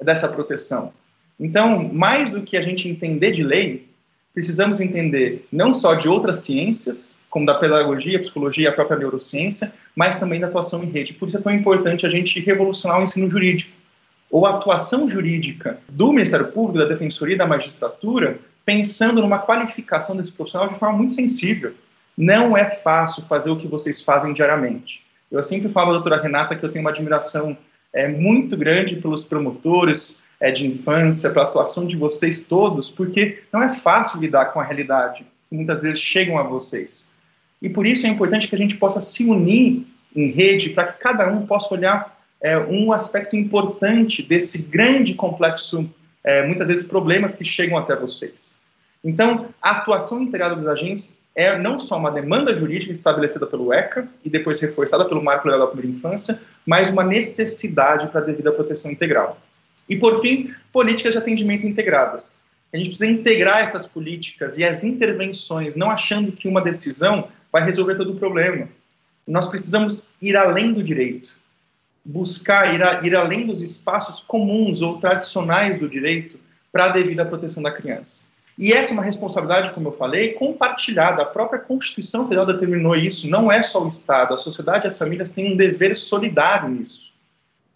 dessa 0.00 0.28
proteção. 0.28 0.92
Então, 1.38 1.88
mais 1.92 2.30
do 2.30 2.42
que 2.42 2.56
a 2.56 2.62
gente 2.62 2.88
entender 2.88 3.30
de 3.30 3.42
lei, 3.42 3.88
precisamos 4.34 4.80
entender 4.80 5.46
não 5.50 5.72
só 5.72 5.94
de 5.94 6.08
outras 6.08 6.38
ciências, 6.38 7.16
como 7.30 7.46
da 7.46 7.54
pedagogia, 7.54 8.20
psicologia 8.20 8.70
a 8.70 8.72
própria 8.72 8.98
neurociência, 8.98 9.72
mas 9.94 10.18
também 10.18 10.40
da 10.40 10.46
atuação 10.46 10.82
em 10.82 10.90
rede. 10.90 11.12
Por 11.12 11.28
isso 11.28 11.38
é 11.38 11.40
tão 11.40 11.52
importante 11.52 12.06
a 12.06 12.08
gente 12.08 12.40
revolucionar 12.40 13.00
o 13.00 13.02
ensino 13.02 13.28
jurídico 13.28 13.78
ou 14.30 14.46
a 14.46 14.56
atuação 14.56 15.08
jurídica 15.08 15.78
do 15.88 16.12
Ministério 16.12 16.52
Público, 16.52 16.78
da 16.78 16.92
Defensoria 16.92 17.34
e 17.34 17.38
da 17.38 17.46
Magistratura, 17.46 18.38
pensando 18.64 19.20
numa 19.20 19.38
qualificação 19.38 20.16
desse 20.16 20.32
profissional 20.32 20.68
de 20.68 20.78
forma 20.78 20.98
muito 20.98 21.14
sensível. 21.14 21.72
Não 22.16 22.56
é 22.56 22.64
fácil 22.76 23.22
fazer 23.24 23.50
o 23.50 23.56
que 23.56 23.66
vocês 23.66 24.02
fazem 24.02 24.32
diariamente. 24.32 25.02
Eu 25.30 25.42
sempre 25.42 25.68
falo, 25.68 25.92
doutora 25.92 26.20
Renata, 26.20 26.56
que 26.56 26.64
eu 26.64 26.70
tenho 26.70 26.84
uma 26.84 26.90
admiração 26.90 27.56
é, 27.92 28.08
muito 28.08 28.56
grande 28.56 28.96
pelos 28.96 29.24
promotores 29.24 30.16
é, 30.40 30.50
de 30.50 30.66
infância, 30.66 31.30
pela 31.30 31.44
atuação 31.44 31.86
de 31.86 31.96
vocês 31.96 32.38
todos, 32.38 32.88
porque 32.88 33.42
não 33.52 33.62
é 33.62 33.74
fácil 33.76 34.20
lidar 34.20 34.46
com 34.46 34.60
a 34.60 34.64
realidade 34.64 35.26
que 35.48 35.54
muitas 35.54 35.82
vezes 35.82 36.00
chegam 36.00 36.38
a 36.38 36.42
vocês. 36.42 37.10
E 37.60 37.68
por 37.68 37.86
isso 37.86 38.06
é 38.06 38.10
importante 38.10 38.48
que 38.48 38.54
a 38.54 38.58
gente 38.58 38.76
possa 38.76 39.00
se 39.00 39.24
unir 39.24 39.86
em 40.14 40.30
rede 40.30 40.70
para 40.70 40.92
que 40.92 41.00
cada 41.00 41.30
um 41.30 41.46
possa 41.46 41.74
olhar 41.74 42.18
é, 42.40 42.56
um 42.58 42.92
aspecto 42.92 43.36
importante 43.36 44.22
desse 44.22 44.58
grande 44.58 45.14
complexo, 45.14 45.88
é, 46.24 46.46
muitas 46.46 46.68
vezes, 46.68 46.86
problemas 46.86 47.34
que 47.34 47.44
chegam 47.44 47.76
até 47.76 47.96
vocês. 47.96 48.56
Então, 49.04 49.48
a 49.60 49.72
atuação 49.72 50.22
integrada 50.22 50.56
dos 50.56 50.66
agentes 50.66 51.18
é 51.38 51.56
não 51.56 51.78
só 51.78 51.96
uma 51.96 52.10
demanda 52.10 52.52
jurídica 52.52 52.92
estabelecida 52.92 53.46
pelo 53.46 53.72
ECA 53.72 54.08
e 54.24 54.28
depois 54.28 54.58
reforçada 54.58 55.04
pelo 55.04 55.22
Marco 55.22 55.46
Legal 55.46 55.66
da 55.66 55.72
Primeira 55.72 55.96
Infância, 55.96 56.40
mas 56.66 56.88
uma 56.88 57.04
necessidade 57.04 58.08
para 58.08 58.20
a 58.20 58.24
devida 58.24 58.50
proteção 58.50 58.90
integral. 58.90 59.40
E, 59.88 59.96
por 59.96 60.20
fim, 60.20 60.52
políticas 60.72 61.12
de 61.12 61.18
atendimento 61.18 61.64
integradas. 61.64 62.40
A 62.72 62.76
gente 62.76 62.88
precisa 62.88 63.10
integrar 63.10 63.60
essas 63.60 63.86
políticas 63.86 64.58
e 64.58 64.64
as 64.64 64.82
intervenções, 64.82 65.76
não 65.76 65.92
achando 65.92 66.32
que 66.32 66.48
uma 66.48 66.60
decisão 66.60 67.28
vai 67.52 67.64
resolver 67.64 67.94
todo 67.94 68.14
o 68.14 68.18
problema. 68.18 68.68
Nós 69.24 69.46
precisamos 69.46 70.08
ir 70.20 70.36
além 70.36 70.72
do 70.72 70.82
direito 70.82 71.38
buscar 72.08 72.74
ir, 72.74 72.82
a, 72.82 73.06
ir 73.06 73.14
além 73.14 73.46
dos 73.46 73.60
espaços 73.60 74.20
comuns 74.20 74.80
ou 74.80 74.98
tradicionais 74.98 75.78
do 75.78 75.86
direito 75.86 76.38
para 76.72 76.86
a 76.86 76.88
devida 76.88 77.24
proteção 77.24 77.62
da 77.62 77.70
criança. 77.70 78.22
E 78.58 78.72
essa 78.72 78.90
é 78.90 78.94
uma 78.94 79.04
responsabilidade, 79.04 79.72
como 79.72 79.88
eu 79.88 79.92
falei, 79.92 80.32
compartilhada. 80.32 81.22
A 81.22 81.26
própria 81.26 81.60
Constituição 81.60 82.24
Federal 82.24 82.44
determinou 82.44 82.96
isso. 82.96 83.30
Não 83.30 83.52
é 83.52 83.62
só 83.62 83.84
o 83.84 83.86
Estado, 83.86 84.34
a 84.34 84.38
sociedade 84.38 84.84
e 84.84 84.88
as 84.88 84.98
famílias 84.98 85.30
têm 85.30 85.52
um 85.52 85.56
dever 85.56 85.96
solidário 85.96 86.68
nisso. 86.68 87.12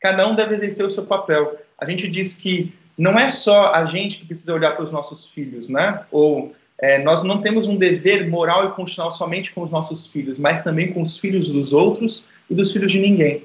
Cada 0.01 0.27
um 0.29 0.35
deve 0.35 0.57
exercer 0.57 0.85
o 0.85 0.91
seu 0.91 1.05
papel. 1.05 1.57
A 1.79 1.89
gente 1.89 2.09
diz 2.09 2.33
que 2.33 2.75
não 2.99 3.17
é 3.17 3.29
só 3.29 3.73
a 3.73 3.87
gente 3.87 4.19
que 4.19 4.27
precisa 4.27 4.53
olhar 4.53 4.75
para 4.75 4.85
os 4.85 4.91
nossos 4.91 5.29
filhos, 5.29 5.69
né? 5.69 6.05
Ou 6.11 6.53
é, 6.81 7.01
nós 7.01 7.23
não 7.23 7.41
temos 7.41 7.69
um 7.69 7.77
dever 7.77 8.29
moral 8.29 8.67
e 8.67 8.73
constitucional 8.73 9.13
somente 9.13 9.53
com 9.53 9.63
os 9.63 9.71
nossos 9.71 10.09
filhos, 10.09 10.37
mas 10.37 10.65
também 10.65 10.93
com 10.93 11.01
os 11.01 11.17
filhos 11.17 11.49
dos 11.49 11.73
outros 11.73 12.27
e 12.51 12.57
dos 12.57 12.73
filhos 12.73 12.91
de 12.91 12.99
ninguém. 12.99 13.45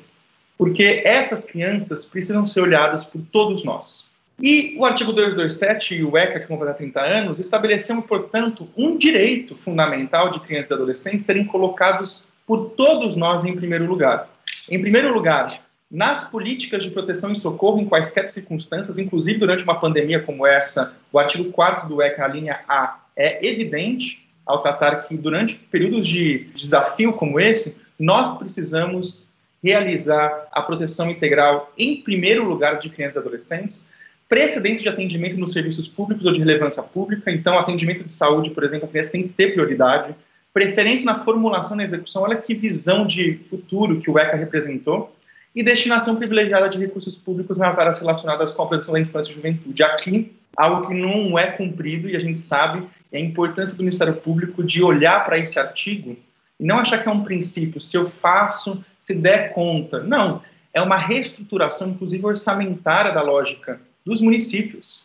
Porque 0.58 1.04
essas 1.06 1.46
crianças 1.46 2.04
precisam 2.04 2.48
ser 2.48 2.62
olhadas 2.62 3.04
por 3.04 3.22
todos 3.32 3.64
nós. 3.64 4.07
E 4.40 4.76
o 4.78 4.86
artigo 4.86 5.12
227 5.12 5.96
e 5.96 6.04
o 6.04 6.16
ECA, 6.16 6.40
que 6.40 6.48
completa 6.48 6.76
30 6.76 7.02
anos, 7.02 7.40
estabeleceu, 7.40 8.00
portanto, 8.04 8.70
um 8.78 8.96
direito 8.96 9.56
fundamental 9.56 10.32
de 10.32 10.40
crianças 10.42 10.70
e 10.70 10.74
adolescentes 10.76 11.26
serem 11.26 11.44
colocados 11.44 12.24
por 12.46 12.72
todos 12.72 13.16
nós 13.16 13.44
em 13.44 13.56
primeiro 13.56 13.88
lugar. 13.88 14.30
Em 14.70 14.80
primeiro 14.80 15.12
lugar, 15.12 15.62
nas 15.90 16.30
políticas 16.30 16.84
de 16.84 16.92
proteção 16.92 17.32
e 17.32 17.36
socorro 17.36 17.80
em 17.80 17.86
quaisquer 17.86 18.30
circunstâncias, 18.30 19.00
inclusive 19.00 19.40
durante 19.40 19.64
uma 19.64 19.80
pandemia 19.80 20.22
como 20.22 20.46
essa, 20.46 20.94
o 21.12 21.18
artigo 21.18 21.52
4 21.52 21.88
do 21.90 22.02
ECA, 22.02 22.26
a 22.26 22.28
linha 22.28 22.60
A, 22.68 23.00
é 23.16 23.46
evidente 23.48 24.24
ao 24.46 24.62
tratar 24.62 24.98
que 25.04 25.18
durante 25.18 25.56
períodos 25.56 26.08
de 26.08 26.50
desafio 26.56 27.14
como 27.14 27.40
esse, 27.40 27.76
nós 28.00 28.38
precisamos 28.38 29.26
realizar 29.64 30.48
a 30.52 30.62
proteção 30.62 31.10
integral 31.10 31.74
em 31.78 32.02
primeiro 32.02 32.48
lugar 32.48 32.78
de 32.78 32.90
crianças 32.90 33.16
e 33.16 33.20
adolescentes, 33.20 33.86
precedência 34.28 34.84
de 34.84 34.89
atendimento 34.89 35.38
nos 35.38 35.53
serviços 35.53 35.88
públicos 35.88 36.25
ou 36.25 36.34
de 36.34 36.39
relevância 36.39 36.84
pública, 36.84 37.32
então 37.32 37.57
atendimento 37.57 38.03
de 38.03 38.11
saúde, 38.11 38.49
por 38.49 38.63
exemplo, 38.63 38.86
a 38.86 38.89
criança 38.89 39.11
tem 39.11 39.23
que 39.23 39.30
ter 39.30 39.53
prioridade, 39.53 40.13
preferência 40.53 41.05
na 41.05 41.15
formulação 41.15 41.75
e 41.75 41.78
na 41.78 41.84
execução, 41.84 42.23
olha 42.23 42.36
que 42.36 42.53
visão 42.53 43.05
de 43.05 43.39
futuro 43.49 44.01
que 44.01 44.09
o 44.09 44.17
ECA 44.17 44.36
representou, 44.36 45.15
e 45.55 45.63
destinação 45.63 46.15
privilegiada 46.15 46.69
de 46.69 46.78
recursos 46.78 47.15
públicos 47.15 47.57
nas 47.57 47.80
áreas 47.80 47.99
relacionadas 47.99 48.51
com 48.51 48.61
a 48.61 48.67
proteção 48.67 48.93
da 48.93 48.99
infância 48.99 49.32
e 49.32 49.36
juventude. 49.36 49.82
Aqui, 49.82 50.32
algo 50.55 50.88
que 50.88 50.93
não 50.93 51.38
é 51.38 51.47
cumprido, 51.47 52.07
e 52.07 52.15
a 52.15 52.19
gente 52.19 52.38
sabe, 52.38 52.86
é 53.11 53.17
a 53.17 53.21
importância 53.21 53.75
do 53.75 53.82
Ministério 53.84 54.13
Público 54.15 54.63
de 54.63 54.84
olhar 54.84 55.25
para 55.25 55.39
esse 55.39 55.57
artigo 55.57 56.15
e 56.59 56.63
não 56.63 56.78
achar 56.78 57.01
que 57.01 57.09
é 57.09 57.11
um 57.11 57.23
princípio, 57.23 57.82
se 57.82 57.97
eu 57.97 58.09
faço, 58.21 58.84
se 58.99 59.15
der 59.15 59.53
conta. 59.53 60.03
Não, 60.03 60.43
é 60.73 60.82
uma 60.82 60.97
reestruturação, 60.97 61.89
inclusive 61.89 62.23
orçamentária, 62.23 63.11
da 63.11 63.21
lógica 63.21 63.80
dos 64.08 64.22
municípios. 64.22 65.01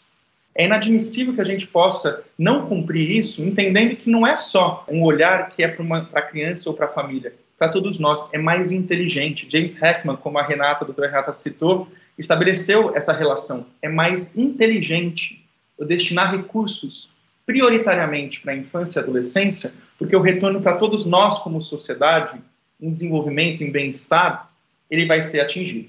É 0.54 0.64
inadmissível 0.64 1.34
que 1.34 1.40
a 1.40 1.44
gente 1.44 1.66
possa 1.66 2.22
não 2.38 2.66
cumprir 2.66 3.10
isso, 3.10 3.42
entendendo 3.42 3.96
que 3.96 4.08
não 4.08 4.26
é 4.26 4.36
só 4.36 4.84
um 4.88 5.02
olhar 5.02 5.48
que 5.48 5.62
é 5.62 5.68
para 5.68 6.06
a 6.12 6.22
criança 6.22 6.70
ou 6.70 6.76
para 6.76 6.86
a 6.86 6.90
família, 6.90 7.34
para 7.58 7.68
todos 7.68 7.98
nós, 7.98 8.24
é 8.32 8.38
mais 8.38 8.70
inteligente. 8.70 9.46
James 9.50 9.80
Heckman, 9.80 10.16
como 10.16 10.38
a 10.38 10.42
Renata, 10.42 10.84
a 10.84 10.86
doutora 10.86 11.08
Renata 11.08 11.32
citou, 11.32 11.88
estabeleceu 12.18 12.94
essa 12.96 13.12
relação. 13.12 13.66
É 13.80 13.88
mais 13.88 14.36
inteligente 14.36 15.44
eu 15.78 15.86
destinar 15.86 16.30
recursos 16.36 17.10
prioritariamente 17.46 18.40
para 18.40 18.52
a 18.52 18.56
infância 18.56 19.00
e 19.00 19.02
adolescência, 19.02 19.72
porque 19.98 20.14
o 20.14 20.20
retorno 20.20 20.60
para 20.60 20.76
todos 20.76 21.04
nós 21.04 21.38
como 21.38 21.62
sociedade, 21.62 22.40
em 22.80 22.90
desenvolvimento, 22.90 23.64
em 23.64 23.70
bem-estar, 23.70 24.50
ele 24.90 25.06
vai 25.06 25.22
ser 25.22 25.40
atingido. 25.40 25.88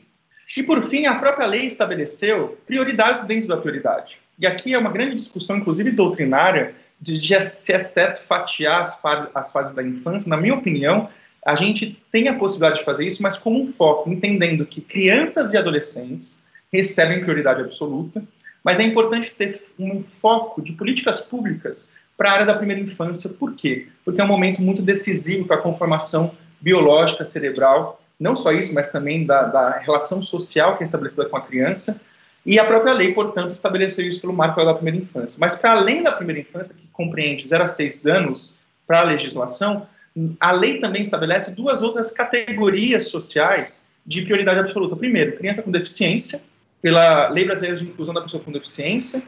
E, 0.56 0.64
por 0.64 0.84
fim, 0.84 1.06
a 1.06 1.16
própria 1.16 1.47
lei 1.47 1.66
estabeleceu 1.66 2.58
prioridades 2.66 3.24
dentro 3.24 3.47
da 3.47 3.58
prioridade. 3.58 4.18
E 4.39 4.45
aqui 4.45 4.74
é 4.74 4.78
uma 4.78 4.91
grande 4.91 5.16
discussão, 5.16 5.58
inclusive 5.58 5.91
doutrinária, 5.91 6.76
de, 6.99 7.41
se 7.41 7.74
é 7.74 7.80
certo 7.80 8.26
fatiar 8.28 8.82
as, 8.82 8.99
as 9.34 9.51
fases 9.51 9.76
da 9.76 9.84
infância. 9.84 10.30
Na 10.30 10.38
minha 10.38 10.54
opinião, 10.54 11.10
a 11.45 11.56
gente 11.56 12.01
tem 12.12 12.28
a 12.28 12.36
possibilidade 12.36 12.80
de 12.80 12.86
fazer 12.86 13.06
isso, 13.06 13.22
mas 13.22 13.38
como 13.38 13.62
um 13.62 13.74
foco, 13.74 14.10
entendendo 14.10 14.66
que 14.66 14.80
crianças 14.80 15.51
e 15.51 15.58
adolescentes 15.58 16.39
recebem 16.72 17.22
prioridade 17.22 17.62
absoluta, 17.62 18.24
mas 18.64 18.80
é 18.80 18.84
importante 18.84 19.32
ter 19.32 19.62
um 19.78 20.01
foco 20.04 20.62
de 20.62 20.72
políticas 20.72 21.20
públicas 21.20 21.91
para 22.18 22.30
a 22.30 22.34
área 22.34 22.45
da 22.45 22.56
primeira 22.56 22.82
infância. 22.82 23.30
Por 23.30 23.56
quê? 23.56 23.88
Porque 24.06 24.22
é 24.22 24.24
um 24.24 24.28
momento 24.28 24.62
muito 24.62 24.82
decisivo 24.82 25.45
para 25.45 25.58
a 25.58 25.62
conformação 25.62 26.32
biológica 26.62 27.26
cerebral 27.26 27.99
não 28.24 28.36
só 28.36 28.53
isso, 28.53 28.74
mas 28.74 28.89
também 28.89 29.26
da, 29.26 29.43
da 29.43 29.80
relação 29.80 30.21
social 30.24 30.78
que 30.78 30.84
é 30.84 30.86
estabelecida 30.86 31.26
com 31.26 31.36
a 31.36 31.41
criança, 31.41 31.99
e 32.45 32.57
a 32.57 32.65
própria 32.65 32.93
lei, 32.93 33.13
portanto, 33.13 33.51
estabeleceu 33.51 34.05
isso 34.05 34.19
pelo 34.19 34.34
marco 34.34 34.63
da 34.63 34.74
primeira 34.74 34.97
infância. 34.97 35.38
Mas 35.39 35.55
para 35.55 35.71
além 35.71 36.01
da 36.01 36.11
primeira 36.11 36.41
infância, 36.41 36.76
que 36.76 36.88
compreende 36.88 37.47
0 37.47 37.63
a 37.63 37.67
6 37.67 38.05
anos 38.05 38.53
para 38.88 38.99
a 38.99 39.03
legislação, 39.03 39.88
a 40.39 40.51
lei 40.51 40.80
também 40.80 41.01
estabelece 41.01 41.51
duas 41.51 41.82
outras 41.82 42.11
categorias 42.11 43.09
sociais 43.09 43.82
de 44.05 44.21
prioridade 44.21 44.59
absoluta. 44.59 44.95
Primeiro, 44.95 45.38
criança 45.38 45.61
com 45.61 45.71
deficiência, 45.71 46.41
pela 46.82 47.30
Lei 47.30 47.45
Brasileira 47.45 47.78
de 47.78 47.86
Inclusão 47.86 48.13
da 48.13 48.21
Pessoa 48.21 48.43
com 48.43 48.51
Deficiência, 48.51 49.24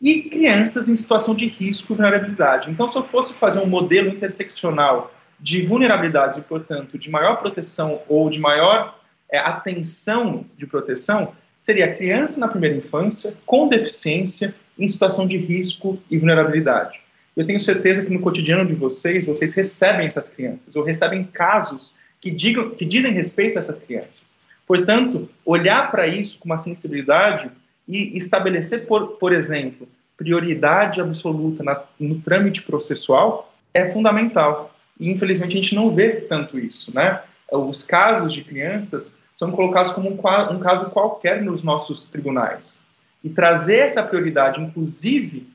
e 0.00 0.22
crianças 0.24 0.88
em 0.88 0.96
situação 0.96 1.34
de 1.34 1.46
risco 1.46 1.92
e 1.92 1.96
vulnerabilidade. 1.96 2.70
Então, 2.70 2.88
se 2.88 2.96
eu 2.96 3.04
fosse 3.04 3.34
fazer 3.34 3.58
um 3.58 3.66
modelo 3.66 4.08
interseccional 4.08 5.12
de 5.40 5.64
vulnerabilidades 5.64 6.38
e, 6.38 6.42
portanto, 6.42 6.98
de 6.98 7.10
maior 7.10 7.36
proteção 7.36 8.02
ou 8.08 8.28
de 8.28 8.38
maior 8.38 8.98
é, 9.30 9.38
atenção 9.38 10.44
de 10.56 10.66
proteção, 10.66 11.32
seria 11.60 11.86
a 11.86 11.94
criança 11.94 12.38
na 12.38 12.48
primeira 12.48 12.76
infância 12.76 13.34
com 13.46 13.68
deficiência 13.68 14.54
em 14.78 14.88
situação 14.88 15.26
de 15.26 15.36
risco 15.36 15.98
e 16.10 16.18
vulnerabilidade. 16.18 17.00
Eu 17.36 17.46
tenho 17.46 17.60
certeza 17.60 18.04
que 18.04 18.12
no 18.12 18.20
cotidiano 18.20 18.66
de 18.66 18.74
vocês, 18.74 19.24
vocês 19.24 19.54
recebem 19.54 20.06
essas 20.06 20.28
crianças, 20.28 20.74
ou 20.74 20.82
recebem 20.82 21.24
casos 21.24 21.94
que, 22.20 22.30
digam, 22.30 22.70
que 22.70 22.84
dizem 22.84 23.12
respeito 23.12 23.56
a 23.56 23.60
essas 23.60 23.78
crianças. 23.78 24.36
Portanto, 24.66 25.28
olhar 25.44 25.90
para 25.90 26.06
isso 26.06 26.38
com 26.38 26.46
uma 26.46 26.58
sensibilidade 26.58 27.50
e 27.88 28.16
estabelecer, 28.16 28.86
por, 28.86 29.16
por 29.18 29.32
exemplo, 29.32 29.88
prioridade 30.16 31.00
absoluta 31.00 31.62
na, 31.62 31.82
no 31.98 32.20
trâmite 32.20 32.62
processual 32.62 33.54
é 33.72 33.88
fundamental. 33.88 34.69
E 35.00 35.10
infelizmente 35.10 35.56
a 35.56 35.60
gente 35.60 35.74
não 35.74 35.92
vê 35.92 36.10
tanto 36.10 36.58
isso, 36.58 36.94
né? 36.94 37.22
Os 37.50 37.82
casos 37.82 38.32
de 38.32 38.44
crianças 38.44 39.14
são 39.34 39.50
colocados 39.50 39.92
como 39.92 40.10
um, 40.10 40.14
um 40.14 40.60
caso 40.60 40.90
qualquer 40.90 41.42
nos 41.42 41.62
nossos 41.62 42.06
tribunais. 42.06 42.78
E 43.24 43.30
trazer 43.30 43.78
essa 43.78 44.02
prioridade, 44.02 44.60
inclusive 44.60 45.48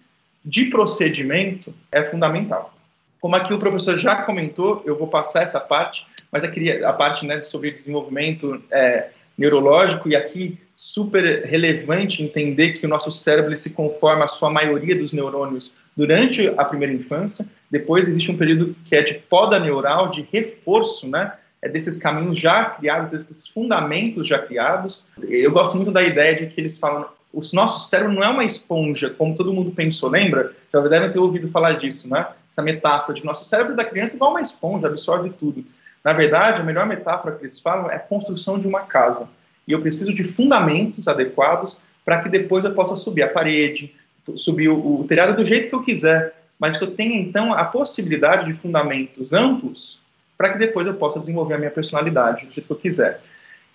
de 0.43 0.65
procedimento, 0.65 1.73
é 1.91 2.03
fundamental. 2.03 2.73
Como 3.21 3.35
aqui 3.35 3.53
o 3.53 3.59
professor 3.59 3.97
já 3.97 4.23
comentou, 4.23 4.83
eu 4.85 4.97
vou 4.97 5.07
passar 5.07 5.43
essa 5.43 5.59
parte, 5.59 6.05
mas 6.31 6.43
eu 6.43 6.51
queria 6.51 6.87
a 6.87 6.93
parte 6.93 7.25
né, 7.25 7.41
sobre 7.43 7.71
desenvolvimento 7.71 8.61
é, 8.71 9.09
neurológico 9.37 10.09
e 10.09 10.15
aqui 10.15 10.59
super 10.75 11.45
relevante 11.45 12.21
entender 12.21 12.73
que 12.73 12.85
o 12.85 12.89
nosso 12.89 13.11
cérebro 13.11 13.55
se 13.55 13.71
conforma 13.71 14.25
a 14.25 14.27
sua 14.27 14.49
maioria 14.49 14.95
dos 14.95 15.13
neurônios 15.13 15.73
durante 15.95 16.47
a 16.57 16.65
primeira 16.65 16.93
infância. 16.93 17.45
Depois 17.69 18.07
existe 18.07 18.31
um 18.31 18.37
período 18.37 18.75
que 18.85 18.95
é 18.95 19.01
de 19.01 19.15
poda 19.15 19.59
neural, 19.59 20.09
de 20.09 20.27
reforço, 20.31 21.07
né? 21.07 21.33
É 21.61 21.69
desses 21.69 21.97
caminhos 21.97 22.39
já 22.39 22.65
criados, 22.65 23.11
desses 23.11 23.47
fundamentos 23.47 24.27
já 24.27 24.39
criados. 24.39 25.03
Eu 25.21 25.51
gosto 25.51 25.75
muito 25.75 25.91
da 25.91 26.03
ideia 26.03 26.35
de 26.35 26.47
que 26.47 26.61
eles 26.61 26.77
falam 26.77 27.07
o 27.35 27.41
nosso 27.51 27.89
cérebro 27.89 28.13
não 28.13 28.23
é 28.23 28.29
uma 28.29 28.45
esponja, 28.45 29.09
como 29.09 29.35
todo 29.35 29.53
mundo 29.53 29.69
pensou, 29.69 30.09
lembra? 30.09 30.53
Já 30.71 30.79
devem 30.79 31.11
ter 31.11 31.19
ouvido 31.19 31.49
falar 31.49 31.73
disso, 31.73 32.09
né? 32.09 32.27
Essa 32.49 32.61
metáfora 32.61 33.13
de 33.13 33.19
que 33.19 33.27
nosso 33.27 33.43
cérebro 33.43 33.75
da 33.75 33.83
criança 33.83 34.13
é 34.13 34.15
igual 34.15 34.31
uma 34.31 34.41
esponja, 34.41 34.87
absorve 34.87 35.31
tudo. 35.31 35.65
Na 36.01 36.13
verdade, 36.13 36.61
a 36.61 36.63
melhor 36.63 36.87
metáfora 36.87 37.35
que 37.35 37.41
eles 37.41 37.59
falam 37.59 37.91
é 37.91 37.95
a 37.95 37.99
construção 37.99 38.57
de 38.57 38.65
uma 38.65 38.81
casa. 38.81 39.27
E 39.67 39.73
eu 39.73 39.81
preciso 39.81 40.13
de 40.13 40.23
fundamentos 40.23 41.09
adequados 41.09 41.77
para 42.05 42.21
que 42.21 42.29
depois 42.29 42.63
eu 42.63 42.73
possa 42.73 42.95
subir 42.95 43.23
a 43.23 43.27
parede, 43.27 43.93
subir 44.37 44.69
o, 44.69 45.01
o 45.01 45.05
telhado 45.05 45.35
do 45.35 45.45
jeito 45.45 45.67
que 45.67 45.75
eu 45.75 45.83
quiser, 45.83 46.34
mas 46.59 46.77
que 46.77 46.83
eu 46.83 46.91
tenha 46.91 47.19
então 47.19 47.53
a 47.53 47.65
possibilidade 47.65 48.51
de 48.51 48.59
fundamentos 48.59 49.33
amplos 49.33 49.99
para 50.37 50.53
que 50.53 50.59
depois 50.59 50.85
eu 50.85 50.93
possa 50.95 51.19
desenvolver 51.19 51.55
a 51.55 51.57
minha 51.57 51.71
personalidade 51.71 52.45
do 52.45 52.53
jeito 52.53 52.67
que 52.67 52.73
eu 52.73 52.77
quiser. 52.77 53.21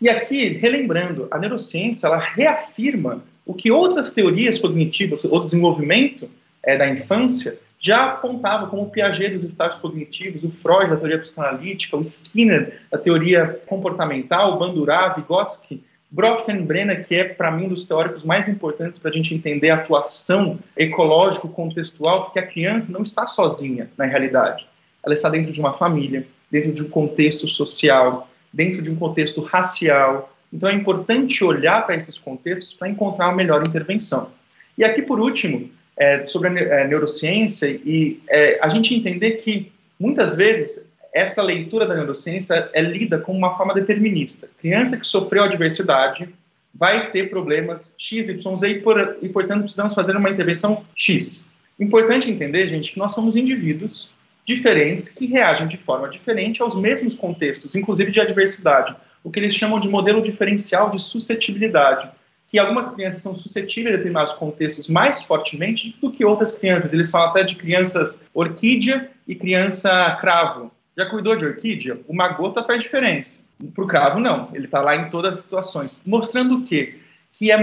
E 0.01 0.09
aqui, 0.09 0.49
relembrando, 0.49 1.29
a 1.31 1.39
neurociência 1.39 2.07
ela 2.07 2.19
reafirma 2.19 3.23
o 3.45 3.55
que 3.55 3.71
outras 3.71 4.13
teorias 4.13 4.59
cognitivas, 4.59 5.25
o 5.25 5.41
desenvolvimento 5.41 6.29
é, 6.63 6.77
da 6.77 6.89
infância, 6.89 7.59
já 7.79 8.07
apontava 8.07 8.67
como 8.67 8.83
o 8.83 8.91
Piaget 8.91 9.35
dos 9.35 9.45
estágios 9.45 9.81
cognitivos, 9.81 10.45
o 10.45 10.51
Freud 10.51 10.91
da 10.91 10.97
teoria 10.97 11.19
psicanalítica, 11.19 11.97
o 11.97 12.03
Skinner 12.03 12.81
da 12.91 12.99
teoria 12.99 13.61
comportamental, 13.67 14.55
o 14.55 14.59
Bandurá, 14.59 15.09
Vygotsky, 15.15 15.83
Bronfenbrenner, 16.11 17.07
que 17.07 17.15
é, 17.15 17.25
para 17.25 17.53
mim, 17.53 17.67
um 17.67 17.69
dos 17.69 17.85
teóricos 17.85 18.25
mais 18.25 18.49
importantes 18.49 18.99
para 18.99 19.11
a 19.11 19.15
gente 19.15 19.33
entender 19.33 19.71
a 19.71 19.77
atuação 19.77 20.59
ecológico-contextual, 20.77 22.25
porque 22.25 22.41
a 22.41 22.47
criança 22.47 22.91
não 22.91 23.03
está 23.03 23.27
sozinha 23.29 23.89
na 23.97 24.07
realidade. 24.07 24.67
Ela 25.05 25.15
está 25.15 25.29
dentro 25.29 25.53
de 25.53 25.61
uma 25.61 25.75
família, 25.75 26.27
dentro 26.51 26.73
de 26.73 26.83
um 26.83 26.89
contexto 26.89 27.47
social, 27.47 28.29
dentro 28.53 28.83
de 28.83 28.91
um 28.91 28.97
contexto 28.97 29.41
racial. 29.41 30.35
Então, 30.53 30.69
é 30.69 30.75
importante 30.75 31.45
olhar 31.45 31.87
para 31.87 31.95
esses 31.95 32.19
contextos 32.19 32.75
para 32.75 32.89
encontrar 32.89 33.29
uma 33.29 33.37
melhor 33.37 33.65
intervenção. 33.65 34.31
E 34.77 34.83
aqui, 34.83 35.03
por 35.03 35.21
último, 35.21 35.71
é, 35.97 36.25
sobre 36.25 36.49
a 36.49 36.81
é, 36.81 36.89
neurociência 36.89 37.69
e 37.69 38.21
é, 38.29 38.59
a 38.61 38.69
gente 38.69 38.95
entender 38.95 39.33
que, 39.33 39.71
muitas 39.99 40.35
vezes, 40.35 40.90
essa 41.13 41.43
leitura 41.43 41.87
da 41.87 41.95
neurociência 41.95 42.71
é 42.73 42.81
lida 42.81 43.19
como 43.19 43.39
uma 43.39 43.57
forma 43.57 43.75
determinista. 43.75 44.49
Criança 44.61 44.97
que 44.97 45.07
sofreu 45.07 45.45
adversidade, 45.45 46.29
vai 46.75 47.11
ter 47.11 47.31
problemas 47.31 47.95
X, 47.99 48.29
Y, 48.29 48.59
Z 48.59 48.69
e, 48.69 48.81
por, 48.81 49.19
e, 49.21 49.29
portanto, 49.29 49.63
precisamos 49.63 49.95
fazer 49.95 50.17
uma 50.17 50.31
intervenção 50.31 50.85
X. 50.95 51.49
Importante 51.79 52.31
entender, 52.31 52.69
gente, 52.69 52.93
que 52.93 52.99
nós 52.99 53.13
somos 53.13 53.37
indivíduos 53.37 54.11
diferentes 54.47 55.09
que 55.09 55.27
reagem 55.27 55.69
de 55.69 55.77
forma 55.77 56.09
diferente 56.09 56.63
aos 56.63 56.77
mesmos 56.77 57.15
contextos, 57.15 57.75
inclusive 57.75 58.11
de 58.11 58.21
adversidade, 58.21 58.95
o 59.23 59.31
que 59.31 59.39
eles 59.39 59.55
chamam 59.55 59.81
de 59.81 59.89
modelo 59.89 60.23
diferencial 60.23 60.91
de 60.91 61.03
suscetibilidade, 61.03 62.11
que 62.49 62.59
algumas 62.59 62.91
crianças 62.91 63.23
são 63.23 63.37
suscetíveis 63.37 63.95
a 63.95 63.99
determinados 63.99 64.33
contextos 64.33 64.89
mais 64.89 65.23
fortemente 65.23 65.97
do 66.01 66.11
que 66.11 66.25
outras 66.25 66.53
crianças. 66.53 66.93
Eles 66.93 67.11
falam 67.11 67.31
até 67.31 67.45
de 67.45 67.55
crianças 67.55 68.27
orquídea 68.35 69.09
e 69.27 69.37
criança 69.37 70.17
cravo. 70.21 70.73
Já 71.01 71.07
cuidou 71.07 71.35
de 71.35 71.47
orquídea? 71.47 71.99
Uma 72.07 72.29
gota 72.29 72.63
faz 72.63 72.83
diferença. 72.83 73.41
Para 73.75 73.85
o 73.85 73.87
cravo, 73.87 74.21
não. 74.21 74.51
Ele 74.53 74.67
está 74.67 74.83
lá 74.83 74.95
em 74.95 75.09
todas 75.09 75.39
as 75.39 75.43
situações. 75.43 75.99
Mostrando 76.05 76.59
o 76.59 76.65
quê? 76.67 76.99
Que 77.33 77.51
é, 77.51 77.57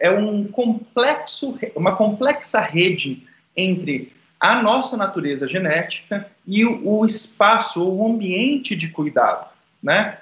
é 0.00 0.10
um 0.10 0.48
complexo, 0.48 1.56
uma 1.76 1.94
complexa 1.94 2.58
rede 2.58 3.22
entre 3.56 4.12
a 4.40 4.60
nossa 4.60 4.96
natureza 4.96 5.46
genética 5.46 6.26
e 6.44 6.64
o, 6.64 6.98
o 6.98 7.06
espaço, 7.06 7.88
o 7.88 8.04
ambiente 8.04 8.74
de 8.74 8.88
cuidado, 8.88 9.52
né? 9.80 10.18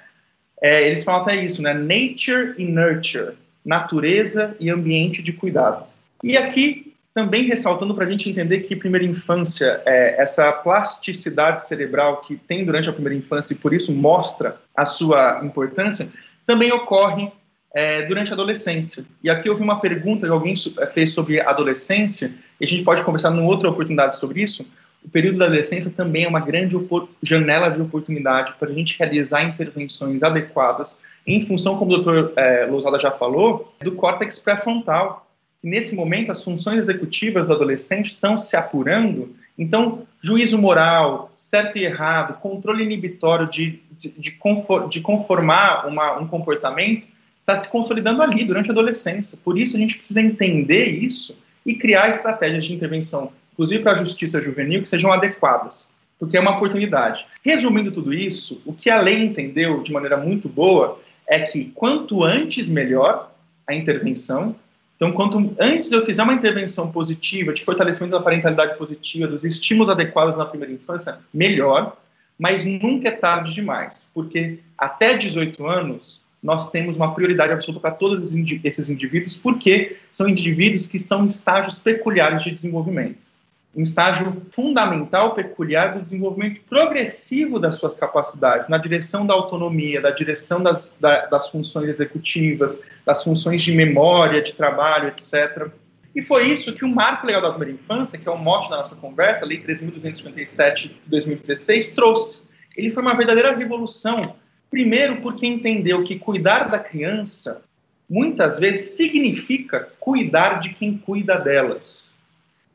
É, 0.61 0.85
eles 0.85 1.03
falam 1.03 1.23
até 1.23 1.43
isso, 1.43 1.63
né? 1.63 1.73
Nature 1.73 2.53
e 2.59 2.65
nurture, 2.65 3.33
natureza 3.65 4.55
e 4.59 4.69
ambiente 4.69 5.23
de 5.23 5.33
cuidado. 5.33 5.83
E 6.23 6.37
aqui 6.37 6.90
também 7.13 7.45
ressaltando 7.45 7.93
para 7.93 8.05
a 8.05 8.09
gente 8.09 8.29
entender 8.29 8.61
que 8.61 8.75
primeira 8.75 9.05
infância, 9.05 9.81
é, 9.85 10.21
essa 10.21 10.51
plasticidade 10.51 11.65
cerebral 11.65 12.21
que 12.21 12.37
tem 12.37 12.63
durante 12.63 12.89
a 12.89 12.93
primeira 12.93 13.17
infância 13.17 13.53
e 13.53 13.57
por 13.57 13.73
isso 13.73 13.91
mostra 13.91 14.57
a 14.75 14.85
sua 14.85 15.41
importância, 15.43 16.09
também 16.45 16.71
ocorre 16.71 17.31
é, 17.73 18.03
durante 18.03 18.31
a 18.31 18.33
adolescência. 18.33 19.05
E 19.23 19.29
aqui 19.29 19.49
houve 19.49 19.61
uma 19.61 19.79
pergunta 19.79 20.25
que 20.25 20.31
alguém 20.31 20.53
é, 20.79 20.85
fez 20.87 21.13
sobre 21.13 21.41
adolescência, 21.41 22.31
e 22.59 22.65
a 22.65 22.67
gente 22.67 22.83
pode 22.83 23.03
conversar 23.03 23.31
numa 23.31 23.47
outra 23.47 23.69
oportunidade 23.69 24.17
sobre 24.17 24.41
isso. 24.41 24.65
O 25.03 25.09
período 25.09 25.39
da 25.39 25.45
adolescência 25.45 25.91
também 25.91 26.25
é 26.25 26.27
uma 26.27 26.39
grande 26.39 26.77
janela 27.23 27.69
de 27.69 27.81
oportunidade 27.81 28.53
para 28.59 28.69
a 28.69 28.73
gente 28.73 28.97
realizar 28.99 29.43
intervenções 29.43 30.21
adequadas 30.21 30.99
em 31.25 31.45
função, 31.45 31.77
como 31.77 31.91
o 31.91 31.97
doutor 31.97 32.33
é, 32.35 32.65
Lousada 32.65 32.99
já 32.99 33.11
falou, 33.11 33.73
do 33.81 33.93
córtex 33.93 34.39
pré-frontal, 34.39 35.27
que 35.61 35.67
nesse 35.67 35.95
momento 35.95 36.31
as 36.31 36.43
funções 36.43 36.79
executivas 36.79 37.45
do 37.45 37.53
adolescente 37.53 38.07
estão 38.07 38.37
se 38.37 38.57
apurando, 38.57 39.35
então 39.57 40.07
juízo 40.21 40.57
moral, 40.57 41.31
certo 41.35 41.77
e 41.77 41.85
errado, 41.85 42.39
controle 42.39 42.83
inibitório 42.83 43.47
de, 43.47 43.79
de, 43.99 44.09
de, 44.09 44.31
conform, 44.31 44.89
de 44.89 45.01
conformar 45.01 45.87
uma, 45.87 46.17
um 46.19 46.27
comportamento 46.27 47.07
está 47.39 47.55
se 47.55 47.69
consolidando 47.69 48.21
ali 48.21 48.43
durante 48.43 48.69
a 48.69 48.71
adolescência. 48.71 49.37
Por 49.43 49.57
isso 49.57 49.75
a 49.75 49.79
gente 49.79 49.97
precisa 49.97 50.21
entender 50.21 50.85
isso 50.85 51.37
e 51.65 51.75
criar 51.75 52.09
estratégias 52.09 52.65
de 52.65 52.73
intervenção, 52.73 53.31
inclusive 53.53 53.83
para 53.83 53.93
a 53.93 54.03
justiça 54.03 54.41
juvenil, 54.41 54.81
que 54.81 54.89
sejam 54.89 55.11
adequadas, 55.11 55.91
porque 56.19 56.37
é 56.37 56.39
uma 56.39 56.55
oportunidade. 56.55 57.25
Resumindo 57.43 57.91
tudo 57.91 58.13
isso, 58.13 58.61
o 58.65 58.73
que 58.73 58.89
a 58.89 58.99
lei 58.99 59.23
entendeu 59.23 59.83
de 59.83 59.91
maneira 59.91 60.17
muito 60.17 60.49
boa 60.49 60.99
é 61.27 61.39
que 61.39 61.65
quanto 61.75 62.23
antes 62.23 62.67
melhor 62.67 63.31
a 63.67 63.75
intervenção, 63.75 64.55
então, 65.01 65.11
quanto 65.13 65.55
antes 65.59 65.91
eu 65.91 66.05
fizer 66.05 66.21
uma 66.21 66.35
intervenção 66.35 66.91
positiva, 66.91 67.51
de 67.51 67.65
fortalecimento 67.65 68.11
da 68.11 68.19
parentalidade 68.19 68.77
positiva, 68.77 69.25
dos 69.25 69.43
estímulos 69.43 69.89
adequados 69.89 70.37
na 70.37 70.45
primeira 70.45 70.75
infância, 70.75 71.17
melhor, 71.33 71.97
mas 72.37 72.63
nunca 72.65 73.07
é 73.07 73.11
tarde 73.11 73.51
demais, 73.51 74.07
porque 74.13 74.59
até 74.77 75.17
18 75.17 75.65
anos 75.65 76.21
nós 76.41 76.69
temos 76.69 76.97
uma 76.97 77.15
prioridade 77.15 77.51
absoluta 77.51 77.81
para 77.81 77.95
todos 77.95 78.31
esses 78.63 78.89
indivíduos, 78.89 79.35
porque 79.35 79.97
são 80.11 80.29
indivíduos 80.29 80.85
que 80.85 80.97
estão 80.97 81.23
em 81.23 81.25
estágios 81.25 81.79
peculiares 81.79 82.43
de 82.43 82.51
desenvolvimento 82.51 83.31
um 83.73 83.83
estágio 83.83 84.41
fundamental, 84.51 85.33
peculiar 85.33 85.93
do 85.93 86.01
desenvolvimento 86.01 86.61
progressivo 86.69 87.57
das 87.57 87.75
suas 87.75 87.95
capacidades, 87.95 88.67
na 88.67 88.77
direção 88.77 89.25
da 89.25 89.33
autonomia, 89.33 90.01
da 90.01 90.11
direção 90.11 90.61
das, 90.61 90.93
da, 90.99 91.27
das 91.27 91.49
funções 91.49 91.87
executivas, 91.87 92.79
das 93.05 93.23
funções 93.23 93.61
de 93.63 93.71
memória, 93.71 94.41
de 94.41 94.53
trabalho, 94.53 95.07
etc. 95.07 95.69
E 96.13 96.21
foi 96.21 96.49
isso 96.49 96.73
que 96.73 96.83
o 96.83 96.89
Marco 96.89 97.25
Legal 97.25 97.41
da 97.41 97.51
Primeira 97.51 97.73
Infância, 97.73 98.19
que 98.19 98.27
é 98.27 98.31
o 98.31 98.37
mote 98.37 98.69
da 98.69 98.77
nossa 98.77 98.95
conversa, 98.95 99.45
Lei 99.45 99.63
13.257 99.63 100.73
de 100.75 100.95
2016, 101.07 101.91
trouxe. 101.91 102.41
Ele 102.75 102.91
foi 102.91 103.01
uma 103.01 103.15
verdadeira 103.15 103.55
revolução. 103.55 104.35
Primeiro, 104.69 105.21
porque 105.21 105.47
entendeu 105.47 106.03
que 106.03 106.19
cuidar 106.19 106.69
da 106.69 106.79
criança 106.79 107.63
muitas 108.09 108.59
vezes 108.59 108.97
significa 108.97 109.87
cuidar 109.97 110.59
de 110.59 110.73
quem 110.73 110.97
cuida 110.97 111.37
delas. 111.37 112.13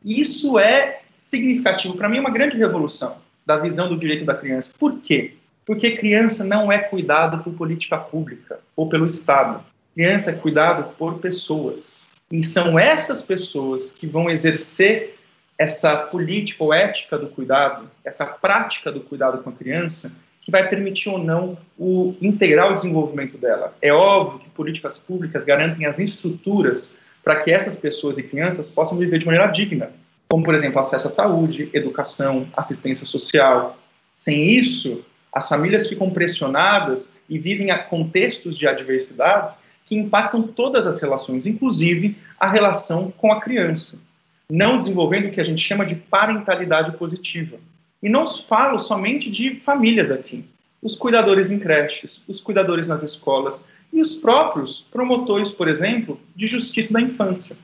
Isso 0.07 0.57
é 0.57 1.01
significativo. 1.13 1.97
Para 1.97 2.09
mim, 2.09 2.19
é 2.19 2.21
uma 2.21 2.31
grande 2.31 2.57
revolução 2.57 3.17
da 3.45 3.57
visão 3.57 3.89
do 3.89 3.99
direito 3.99 4.25
da 4.25 4.35
criança. 4.35 4.71
Por 4.79 5.01
quê? 5.01 5.35
Porque 5.67 5.97
criança 5.97 6.45
não 6.45 6.71
é 6.71 6.79
cuidado 6.79 7.43
por 7.43 7.53
política 7.55 7.99
pública 7.99 8.61
ou 8.77 8.89
pelo 8.89 9.07
Estado. 9.07 9.65
Criança 9.95 10.31
é 10.31 10.35
cuidado 10.35 10.95
por 10.97 11.19
pessoas. 11.19 12.07
E 12.31 12.45
são 12.45 12.79
essas 12.79 13.21
pessoas 13.21 13.91
que 13.91 14.07
vão 14.07 14.31
exercer 14.31 15.17
essa 15.59 15.97
política 15.97 16.63
ou 16.63 16.73
ética 16.73 17.19
do 17.19 17.29
cuidado, 17.29 17.91
essa 18.05 18.27
prática 18.27 18.93
do 18.93 19.01
cuidado 19.01 19.43
com 19.43 19.51
a 19.51 19.53
criança, 19.53 20.13
que 20.43 20.53
vai 20.53 20.69
permitir 20.69 21.09
ou 21.09 21.19
não 21.19 21.59
o 21.77 22.15
integral 22.21 22.73
desenvolvimento 22.73 23.37
dela. 23.37 23.75
É 23.83 23.93
óbvio 23.93 24.39
que 24.39 24.51
políticas 24.51 24.97
públicas 24.97 25.45
garantem 25.45 25.87
as 25.87 25.99
estruturas 25.99 26.95
para 27.27 27.43
que 27.43 27.51
essas 27.51 27.77
pessoas 27.77 28.19
e 28.19 28.23
crianças 28.23 28.71
possam 28.71 28.97
viver 28.97 29.19
de 29.19 29.27
maneira 29.27 29.49
digna, 29.49 29.91
como, 30.29 30.45
por 30.45 30.55
exemplo, 30.55 30.79
acesso 30.79 31.09
à 31.09 31.11
saúde, 31.11 31.69
educação, 31.73 32.47
assistência 32.57 33.05
social. 33.05 33.77
Sem 34.15 34.49
isso, 34.49 35.05
as 35.33 35.49
famílias 35.49 35.89
ficam 35.89 36.09
pressionadas 36.09 37.13
e 37.29 37.37
vivem 37.37 37.73
a 37.73 37.81
contextos 37.81 38.57
de 38.57 38.69
adversidades 38.69 39.61
que 39.87 39.97
impactam 39.97 40.45
todas 40.45 40.87
as 40.87 41.01
relações, 41.01 41.47
inclusive 41.47 42.17
a 42.39 42.49
relação 42.49 43.11
com 43.11 43.33
a 43.33 43.41
criança, 43.41 43.99
não 44.49 44.79
desenvolvendo 44.79 45.27
o 45.27 45.33
que 45.33 45.41
a 45.41 45.45
gente 45.45 45.61
chama 45.61 45.85
de 45.85 45.97
parentalidade 45.97 46.97
positiva. 46.97 47.57
E 48.01 48.09
não 48.09 48.25
falo 48.25 48.79
somente 48.79 49.29
de 49.29 49.59
famílias 49.65 50.13
aqui. 50.13 50.45
Os 50.81 50.95
cuidadores 50.95 51.51
em 51.51 51.59
creches, 51.59 52.21
os 52.29 52.41
cuidadores 52.41 52.87
nas 52.87 53.03
escolas, 53.03 53.61
e 53.97 54.03
os 54.03 54.15
próprios 54.15 54.87
promotores, 54.93 55.51
por 55.51 55.69
exemplo, 55.69 56.21
de 56.37 56.47
justiça 56.47 56.93
da 56.93 57.01
infância, 57.01 57.57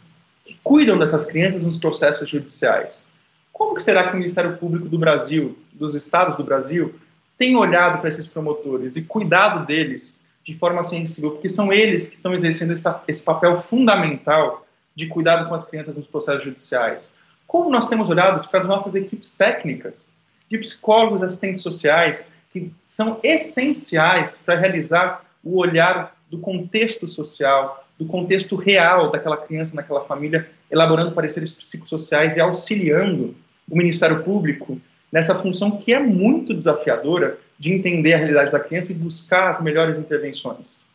que 0.47 0.57
cuidam 0.65 0.99
dessas 0.99 1.27
crianças 1.27 1.63
nos 1.63 1.77
processos 1.77 2.27
judiciais. 2.27 3.07
Como 3.53 3.75
que 3.75 3.83
será 3.83 4.05
que 4.09 4.15
o 4.15 4.17
Ministério 4.17 4.57
Público 4.57 4.89
do 4.89 4.99
Brasil, 4.99 5.59
dos 5.75 5.95
estados 5.95 6.39
do 6.39 6.43
Brasil, 6.43 6.95
tem 7.37 7.55
olhado 7.55 7.99
para 7.99 8.09
esses 8.09 8.27
promotores 8.27 8.97
e 8.97 9.03
cuidado 9.03 9.67
deles 9.67 10.19
de 10.43 10.57
forma 10.57 10.83
sensível, 10.83 11.33
porque 11.33 11.51
são 11.51 11.71
eles 11.71 12.09
que 12.09 12.17
estão 12.17 12.33
exercendo 12.33 12.73
essa, 12.73 13.05
esse 13.07 13.23
papel 13.23 13.63
fundamental 13.69 14.67
de 14.95 15.09
cuidado 15.09 15.47
com 15.51 15.55
as 15.55 15.65
crianças 15.65 15.95
nos 15.95 16.07
processos 16.07 16.45
judiciais. 16.45 17.11
Como 17.47 17.69
nós 17.69 17.87
temos 17.87 18.09
olhado 18.09 18.49
para 18.49 18.61
as 18.61 18.67
nossas 18.67 18.95
equipes 18.95 19.35
técnicas, 19.35 20.11
de 20.49 20.57
psicólogos, 20.57 21.23
assistentes 21.23 21.61
sociais, 21.61 22.27
que 22.51 22.73
são 22.87 23.21
essenciais 23.23 24.39
para 24.47 24.59
realizar 24.59 25.25
o 25.45 25.59
olhar 25.59 26.17
do 26.33 26.39
contexto 26.39 27.07
social, 27.07 27.87
do 27.99 28.07
contexto 28.07 28.57
real 28.57 29.11
daquela 29.11 29.37
criança, 29.37 29.77
naquela 29.77 30.01
família, 30.01 30.49
elaborando 30.71 31.13
pareceres 31.13 31.53
psicossociais 31.53 32.39
e 32.39 32.41
auxiliando 32.41 33.37
o 33.71 33.77
Ministério 33.77 34.23
Público 34.25 34.81
nessa 35.13 35.39
função 35.39 35.77
que 35.77 35.93
é 35.93 36.01
muito 36.01 36.55
desafiadora 36.55 37.39
de 37.59 37.71
entender 37.71 38.15
a 38.15 38.17
realidade 38.17 38.51
da 38.51 38.59
criança 38.59 38.93
e 38.93 38.95
buscar 38.95 39.51
as 39.51 39.63
melhores 39.63 39.99
intervenções. 39.99 40.87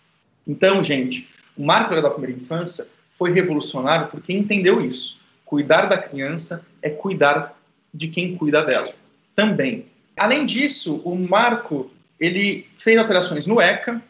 Então, 0.48 0.84
gente, 0.84 1.30
o 1.56 1.64
Marco 1.64 2.02
da 2.02 2.10
Primeira 2.10 2.36
Infância 2.36 2.88
foi 3.16 3.32
revolucionário 3.32 4.08
porque 4.08 4.34
entendeu 4.34 4.84
isso. 4.84 5.20
Cuidar 5.46 5.86
da 5.86 6.00
criança 6.00 6.66
é 6.82 6.90
cuidar 6.90 7.56
de 7.94 8.08
quem 8.08 8.36
cuida 8.36 8.66
dela 8.66 8.92
também. 9.36 9.86
Além 10.18 10.48
disso, 10.48 10.96
o 11.06 11.16
Marco 11.16 11.92
ele 12.20 12.66
fez 12.80 12.98
alterações 12.98 13.46
no 13.46 13.62
ECA, 13.62 14.02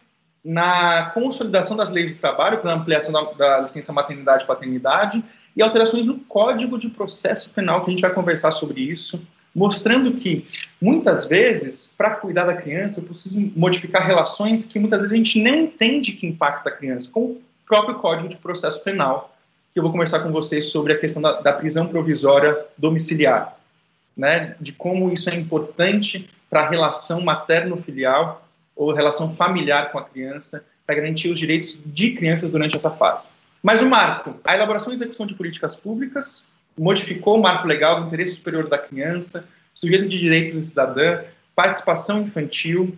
na 0.44 1.12
consolidação 1.14 1.76
das 1.76 1.92
leis 1.92 2.10
de 2.10 2.16
trabalho, 2.16 2.60
pela 2.60 2.74
ampliação 2.74 3.12
da, 3.12 3.22
da 3.34 3.60
licença 3.62 3.92
maternidade 3.92 4.44
e 4.44 4.48
paternidade, 4.48 5.24
e 5.56 5.62
alterações 5.62 6.06
no 6.06 6.20
Código 6.20 6.78
de 6.78 6.88
Processo 6.88 7.50
Penal, 7.50 7.84
que 7.84 7.90
a 7.90 7.92
gente 7.92 8.02
vai 8.02 8.14
conversar 8.14 8.52
sobre 8.52 8.82
isso, 8.82 9.20
mostrando 9.54 10.14
que, 10.14 10.48
muitas 10.80 11.26
vezes, 11.26 11.92
para 11.98 12.12
cuidar 12.12 12.46
da 12.46 12.56
criança, 12.56 13.00
eu 13.00 13.04
preciso 13.04 13.40
modificar 13.56 14.06
relações 14.06 14.66
que 14.66 14.78
muitas 14.78 15.00
vezes 15.00 15.14
a 15.14 15.18
gente 15.18 15.42
nem 15.42 15.64
entende 15.64 16.12
que 16.12 16.28
impacta 16.28 16.70
a 16.70 16.72
criança, 16.72 17.10
como 17.12 17.26
o 17.26 17.42
próprio 17.66 17.96
Código 17.96 18.30
de 18.30 18.38
Processo 18.38 18.82
Penal, 18.84 19.36
que 19.74 19.80
eu 19.80 19.84
vou 19.84 19.92
conversar 19.92 20.20
com 20.20 20.32
vocês 20.32 20.70
sobre 20.70 20.94
a 20.94 21.00
questão 21.00 21.22
da, 21.22 21.42
da 21.42 21.54
prisão 21.54 21.88
provisória 21.88 22.56
domiciliar, 22.78 23.58
né, 24.16 24.56
de 24.62 24.72
como 24.72 25.12
isso 25.12 25.30
é 25.30 25.36
importante 25.36 26.30
para 26.50 26.62
a 26.62 26.70
relação 26.70 27.22
materno-filial 27.22 28.47
ou 28.78 28.94
relação 28.94 29.36
familiar 29.36 29.92
com 29.92 29.98
a 29.98 30.04
criança 30.04 30.64
para 30.86 30.96
garantir 30.96 31.30
os 31.30 31.40
direitos 31.40 31.78
de 31.86 32.12
crianças 32.12 32.50
durante 32.50 32.78
essa 32.78 32.92
fase. 32.92 33.28
Mas 33.62 33.82
o 33.82 33.86
marco, 33.86 34.40
a 34.44 34.56
elaboração 34.56 34.94
e 34.94 34.96
execução 34.96 35.26
de 35.26 35.34
políticas 35.34 35.76
públicas, 35.76 36.48
modificou 36.78 37.38
o 37.38 37.42
marco 37.42 37.68
legal 37.68 38.00
do 38.00 38.08
interesse 38.08 38.36
superior 38.36 38.70
da 38.70 38.78
criança, 38.78 39.46
sujeito 39.74 40.08
de 40.08 40.18
direitos 40.18 40.56
do 40.56 40.62
cidadã, 40.62 41.24
participação 41.56 42.22
infantil, 42.22 42.96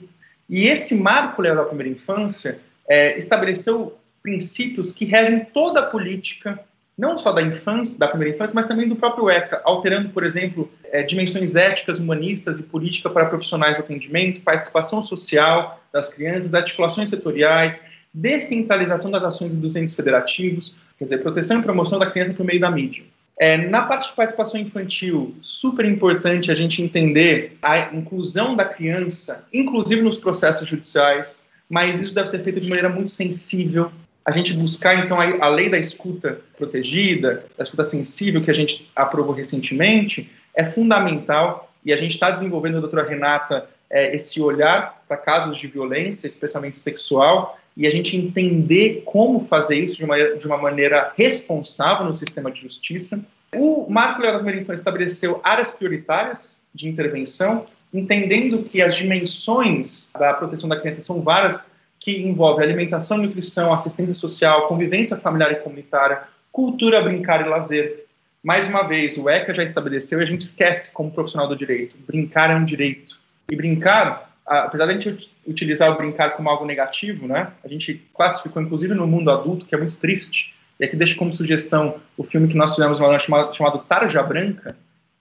e 0.49 0.67
esse 0.67 0.95
marco 0.95 1.41
legal 1.41 1.63
da 1.63 1.65
primeira 1.65 1.91
infância 1.91 2.59
é, 2.87 3.17
estabeleceu 3.17 3.97
princípios 4.21 4.91
que 4.91 5.05
regem 5.05 5.45
toda 5.45 5.79
a 5.79 5.85
política, 5.85 6.59
não 6.99 7.17
só 7.17 7.31
da 7.31 7.41
infância, 7.41 7.97
da 7.97 8.09
primeira 8.09 8.35
infância, 8.35 8.53
mas 8.53 8.65
também 8.65 8.89
do 8.89 8.95
próprio 8.97 9.29
ECA, 9.29 9.61
alterando, 9.63 10.09
por 10.09 10.25
exemplo, 10.25 10.69
é, 10.91 11.01
dimensões 11.01 11.55
éticas, 11.55 11.97
humanistas 11.97 12.59
e 12.59 12.63
política 12.63 13.09
para 13.09 13.25
profissionais 13.27 13.75
de 13.75 13.81
atendimento, 13.81 14.41
participação 14.41 15.01
social 15.01 15.81
das 15.93 16.09
crianças, 16.09 16.53
articulações 16.53 17.09
setoriais, 17.09 17.81
descentralização 18.13 19.09
das 19.09 19.23
ações 19.23 19.53
dos 19.53 19.77
entes 19.77 19.95
federativos, 19.95 20.75
quer 20.97 21.05
dizer, 21.05 21.19
proteção 21.19 21.61
e 21.61 21.63
promoção 21.63 21.97
da 21.97 22.11
criança 22.11 22.33
por 22.33 22.45
meio 22.45 22.59
da 22.59 22.69
mídia. 22.69 23.05
É, 23.39 23.55
na 23.55 23.83
parte 23.83 24.09
de 24.09 24.15
participação 24.15 24.59
infantil, 24.59 25.33
super 25.39 25.85
importante 25.85 26.51
a 26.51 26.55
gente 26.55 26.81
entender 26.81 27.57
a 27.61 27.95
inclusão 27.95 28.57
da 28.57 28.65
criança, 28.65 29.45
inclusive 29.53 30.01
nos 30.01 30.17
processos 30.17 30.67
judiciais, 30.67 31.41
mas 31.69 32.01
isso 32.01 32.13
deve 32.13 32.27
ser 32.27 32.43
feito 32.43 32.59
de 32.59 32.67
maneira 32.67 32.89
muito 32.89 33.11
sensível. 33.11 33.89
A 34.29 34.31
gente 34.31 34.53
buscar, 34.53 35.03
então, 35.03 35.19
a, 35.19 35.47
lei 35.47 35.69
da 35.69 35.79
escuta 35.79 36.39
protegida, 36.55 37.45
da 37.57 37.63
escuta 37.63 37.83
sensível, 37.83 38.43
que 38.43 38.51
a 38.51 38.53
gente 38.53 38.87
aprovou 38.95 39.33
recentemente, 39.33 40.29
é 40.55 40.63
fundamental 40.63 41.73
e 41.83 41.91
a 41.91 41.97
gente 41.97 42.13
está 42.13 42.29
desenvolvendo, 42.29 42.79
doutora 42.79 43.09
Renata, 43.09 43.67
é, 43.89 44.15
esse 44.15 44.39
olhar 44.39 45.01
para 45.07 45.17
casos 45.17 45.57
de 45.57 45.65
violência, 45.65 46.27
especialmente 46.27 46.77
sexual, 46.77 47.57
e 47.75 47.87
a 47.87 47.89
gente 47.89 48.15
entender 48.15 49.01
como 49.03 49.47
fazer 49.47 49.79
isso 49.83 49.97
de 49.97 50.05
uma, 50.05 50.15
de 50.15 50.45
uma 50.45 50.57
maneira 50.57 51.11
responsável 51.17 52.05
no 52.05 52.13
sistema 52.13 52.51
de 52.51 52.61
justiça. 52.61 53.19
O 53.55 53.87
Marco 53.89 54.19
Legal 54.19 54.33
da 54.33 54.43
Primeira 54.43 54.61
Infância 54.61 54.81
estabeleceu 54.81 55.41
áreas 55.43 55.71
prioritárias 55.71 56.61
de 56.71 56.87
intervenção, 56.87 57.65
entendendo 57.91 58.61
que 58.61 58.79
as 58.79 58.95
dimensões 58.95 60.11
da 60.13 60.35
proteção 60.35 60.69
da 60.69 60.79
criança 60.79 61.01
são 61.01 61.19
várias, 61.19 61.67
que 62.15 62.27
envolvem 62.27 62.65
alimentação, 62.65 63.17
nutrição, 63.17 63.73
assistência 63.73 64.13
social, 64.13 64.67
convivência 64.67 65.17
familiar 65.17 65.51
e 65.51 65.55
comunitária, 65.55 66.23
cultura, 66.51 67.01
brincar 67.01 67.45
e 67.45 67.49
lazer. 67.49 68.05
Mais 68.43 68.67
uma 68.67 68.83
vez, 68.83 69.17
o 69.17 69.29
ECA 69.29 69.53
já 69.53 69.63
estabeleceu 69.63 70.19
e 70.19 70.23
a 70.23 70.25
gente 70.25 70.41
esquece 70.41 70.91
como 70.91 71.11
profissional 71.11 71.47
do 71.47 71.55
direito. 71.55 71.95
Brincar 72.07 72.51
é 72.51 72.55
um 72.55 72.65
direito. 72.65 73.19
E 73.51 73.55
brincar 73.55 74.29
apesar 74.49 74.85
de 74.87 74.91
a 74.91 74.99
gente 74.99 75.29
utilizar 75.45 75.91
o 75.91 75.97
brincar 75.97 76.31
como 76.31 76.49
algo 76.49 76.65
negativo, 76.65 77.27
né, 77.27 77.51
a 77.63 77.67
gente 77.67 78.03
classificou 78.15 78.61
inclusive 78.61 78.93
no 78.95 79.05
mundo 79.05 79.29
adulto, 79.29 79.65
que 79.65 79.75
é 79.75 79.77
muito 79.77 79.95
triste, 79.97 80.53
e 80.79 80.85
aqui 80.85 80.95
deixo 80.95 81.15
como 81.17 81.35
sugestão 81.35 81.99
o 82.17 82.23
filme 82.23 82.47
que 82.47 82.57
nós 82.57 82.73
fizemos 82.73 82.99
uma 82.99 83.19
chamado, 83.19 83.55
chamado 83.55 83.79
Tarja 83.79 84.23
Branca, 84.23 84.75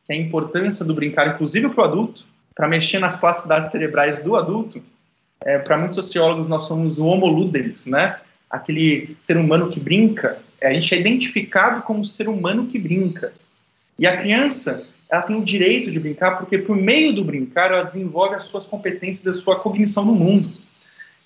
que 0.07 0.13
é 0.13 0.17
a 0.17 0.19
importância 0.19 0.85
do 0.85 0.95
brincar, 0.95 1.35
inclusive 1.35 1.69
para 1.69 1.83
o 1.83 1.85
adulto, 1.85 2.25
para 2.55 2.69
mexer 2.69 2.99
nas 2.99 3.17
plasticidades 3.17 3.71
cerebrais 3.71 4.23
do 4.23 4.35
adulto. 4.35 4.83
É, 5.45 5.59
para 5.59 5.79
muitos 5.79 5.97
sociólogos, 5.97 6.49
nós 6.49 6.65
somos 6.65 6.99
o 6.99 7.07
homo 7.07 7.27
ludens, 7.27 7.87
né? 7.87 8.19
aquele 8.51 9.17
ser 9.19 9.37
humano 9.37 9.71
que 9.71 9.81
brinca. 9.81 10.39
É, 10.61 10.69
a 10.69 10.73
gente 10.73 10.95
é 10.95 10.99
identificado 10.99 11.83
como 11.83 12.05
ser 12.05 12.29
humano 12.29 12.67
que 12.67 12.79
brinca. 12.79 13.33
E 13.99 14.07
a 14.07 14.17
criança, 14.17 14.87
ela 15.11 15.23
tem 15.23 15.37
o 15.37 15.45
direito 15.45 15.91
de 15.91 15.99
brincar, 15.99 16.39
porque 16.39 16.59
por 16.59 16.77
meio 16.77 17.13
do 17.13 17.25
brincar 17.25 17.73
ela 17.73 17.83
desenvolve 17.83 18.37
as 18.37 18.45
suas 18.45 18.65
competências 18.65 19.27
a 19.27 19.41
sua 19.41 19.61
cognição 19.61 20.05
no 20.05 20.13
mundo. 20.13 20.51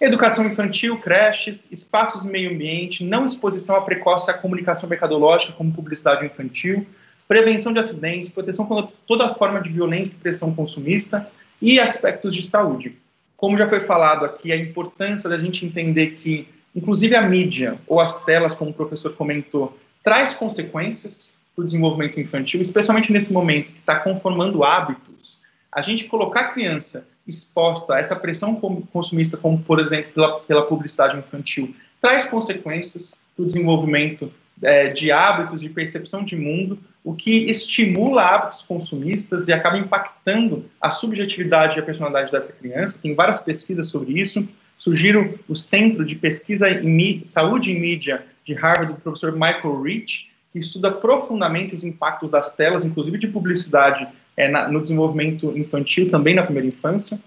Educação 0.00 0.44
infantil, 0.46 0.98
creches, 0.98 1.68
espaços 1.70 2.24
meio 2.24 2.50
ambiente, 2.50 3.04
não 3.04 3.24
exposição 3.24 3.76
a 3.76 3.82
precoce 3.82 4.30
à 4.30 4.34
comunicação 4.34 4.88
mercadológica 4.88 5.52
como 5.52 5.72
publicidade 5.72 6.26
infantil, 6.26 6.84
prevenção 7.28 7.72
de 7.72 7.78
acidentes, 7.78 8.28
proteção 8.28 8.66
contra 8.66 8.92
toda 9.06 9.32
forma 9.34 9.60
de 9.62 9.68
violência 9.68 10.16
e 10.16 10.18
pressão 10.18 10.52
consumista 10.52 11.30
e 11.60 11.78
aspectos 11.78 12.34
de 12.34 12.42
saúde. 12.42 12.96
Como 13.42 13.58
já 13.58 13.68
foi 13.68 13.80
falado 13.80 14.24
aqui, 14.24 14.52
a 14.52 14.56
importância 14.56 15.28
da 15.28 15.36
gente 15.36 15.66
entender 15.66 16.12
que, 16.12 16.46
inclusive 16.76 17.16
a 17.16 17.22
mídia 17.22 17.76
ou 17.88 17.98
as 17.98 18.24
telas, 18.24 18.54
como 18.54 18.70
o 18.70 18.72
professor 18.72 19.16
comentou, 19.16 19.76
traz 20.00 20.32
consequências, 20.32 21.32
para 21.52 21.62
o 21.62 21.66
desenvolvimento 21.66 22.20
infantil, 22.20 22.60
especialmente 22.62 23.12
nesse 23.12 23.32
momento 23.32 23.72
que 23.72 23.80
está 23.80 23.96
conformando 23.96 24.62
hábitos, 24.62 25.40
a 25.72 25.82
gente 25.82 26.04
colocar 26.04 26.38
a 26.38 26.48
criança 26.52 27.04
exposta 27.26 27.94
a 27.94 27.98
essa 27.98 28.14
pressão 28.14 28.54
consumista, 28.92 29.36
como 29.36 29.58
por 29.60 29.80
exemplo 29.80 30.12
pela, 30.12 30.38
pela 30.38 30.62
publicidade 30.62 31.18
infantil, 31.18 31.74
traz 32.00 32.24
consequências 32.24 33.12
para 33.34 33.42
o 33.42 33.46
desenvolvimento 33.46 34.32
é, 34.62 34.88
de 34.88 35.10
hábitos 35.10 35.60
de 35.60 35.68
percepção 35.68 36.24
de 36.24 36.36
mundo, 36.36 36.78
o 37.04 37.14
que 37.14 37.50
estimula 37.50 38.22
hábitos 38.22 38.62
consumistas 38.62 39.48
e 39.48 39.52
acaba 39.52 39.76
impactando 39.76 40.66
a 40.80 40.90
subjetividade 40.90 41.76
e 41.76 41.80
a 41.80 41.84
personalidade 41.84 42.30
dessa 42.30 42.52
criança. 42.52 42.98
Tem 43.02 43.14
várias 43.14 43.40
pesquisas 43.40 43.88
sobre 43.88 44.20
isso. 44.20 44.46
Sugiro 44.78 45.38
o 45.48 45.56
Centro 45.56 46.04
de 46.04 46.14
Pesquisa 46.14 46.70
em 46.70 47.24
Saúde 47.24 47.70
e 47.70 47.78
Mídia 47.78 48.24
de 48.44 48.54
Harvard, 48.54 48.94
do 48.94 49.00
professor 49.00 49.32
Michael 49.32 49.82
Rich, 49.82 50.28
que 50.52 50.58
estuda 50.58 50.90
profundamente 50.90 51.74
os 51.74 51.82
impactos 51.82 52.30
das 52.30 52.54
telas, 52.54 52.84
inclusive 52.84 53.18
de 53.18 53.28
publicidade, 53.28 54.06
é, 54.36 54.48
na, 54.48 54.68
no 54.68 54.80
desenvolvimento 54.80 55.56
infantil, 55.56 56.08
também 56.08 56.34
na 56.34 56.42
primeira 56.42 56.68
infância. 56.68 57.18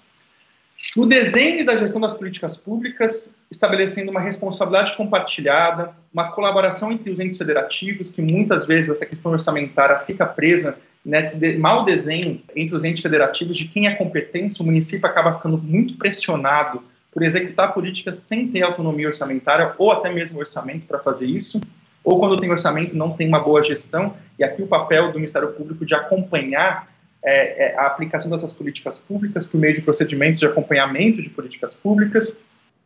No 0.95 1.05
desenho 1.05 1.65
da 1.65 1.75
gestão 1.75 1.99
das 1.99 2.13
políticas 2.13 2.55
públicas, 2.55 3.35
estabelecendo 3.51 4.11
uma 4.11 4.21
responsabilidade 4.21 4.95
compartilhada, 4.95 5.93
uma 6.13 6.31
colaboração 6.31 6.91
entre 6.91 7.11
os 7.11 7.19
entes 7.19 7.37
federativos, 7.37 8.09
que 8.09 8.21
muitas 8.21 8.65
vezes 8.65 8.89
essa 8.89 9.05
questão 9.05 9.33
orçamentária 9.33 9.99
fica 9.99 10.25
presa 10.25 10.77
nesse 11.03 11.57
mau 11.57 11.83
desenho 11.83 12.41
entre 12.55 12.75
os 12.75 12.83
entes 12.83 13.01
federativos 13.01 13.57
de 13.57 13.65
quem 13.65 13.87
é 13.87 13.95
competência, 13.95 14.63
o 14.63 14.65
município 14.65 15.05
acaba 15.05 15.35
ficando 15.35 15.57
muito 15.57 15.97
pressionado 15.97 16.81
por 17.11 17.23
executar 17.23 17.73
políticas 17.73 18.19
sem 18.19 18.47
ter 18.47 18.61
autonomia 18.61 19.07
orçamentária 19.07 19.75
ou 19.77 19.91
até 19.91 20.09
mesmo 20.09 20.39
orçamento 20.39 20.87
para 20.87 20.99
fazer 20.99 21.25
isso 21.25 21.59
ou 22.05 22.19
quando 22.19 22.37
tem 22.37 22.51
orçamento 22.51 22.95
não 22.95 23.11
tem 23.11 23.27
uma 23.27 23.39
boa 23.39 23.63
gestão, 23.63 24.15
e 24.37 24.43
aqui 24.43 24.61
o 24.61 24.67
papel 24.67 25.11
do 25.11 25.15
Ministério 25.15 25.51
Público 25.53 25.83
de 25.83 25.95
acompanhar 25.95 26.87
é, 27.25 27.65
é, 27.65 27.75
a 27.77 27.87
aplicação 27.87 28.29
dessas 28.29 28.53
políticas 28.53 28.99
públicas 28.99 29.45
por 29.45 29.59
meio 29.59 29.73
de 29.73 29.81
procedimentos 29.81 30.39
de 30.39 30.45
acompanhamento 30.45 31.21
de 31.21 31.29
políticas 31.29 31.73
públicas, 31.73 32.37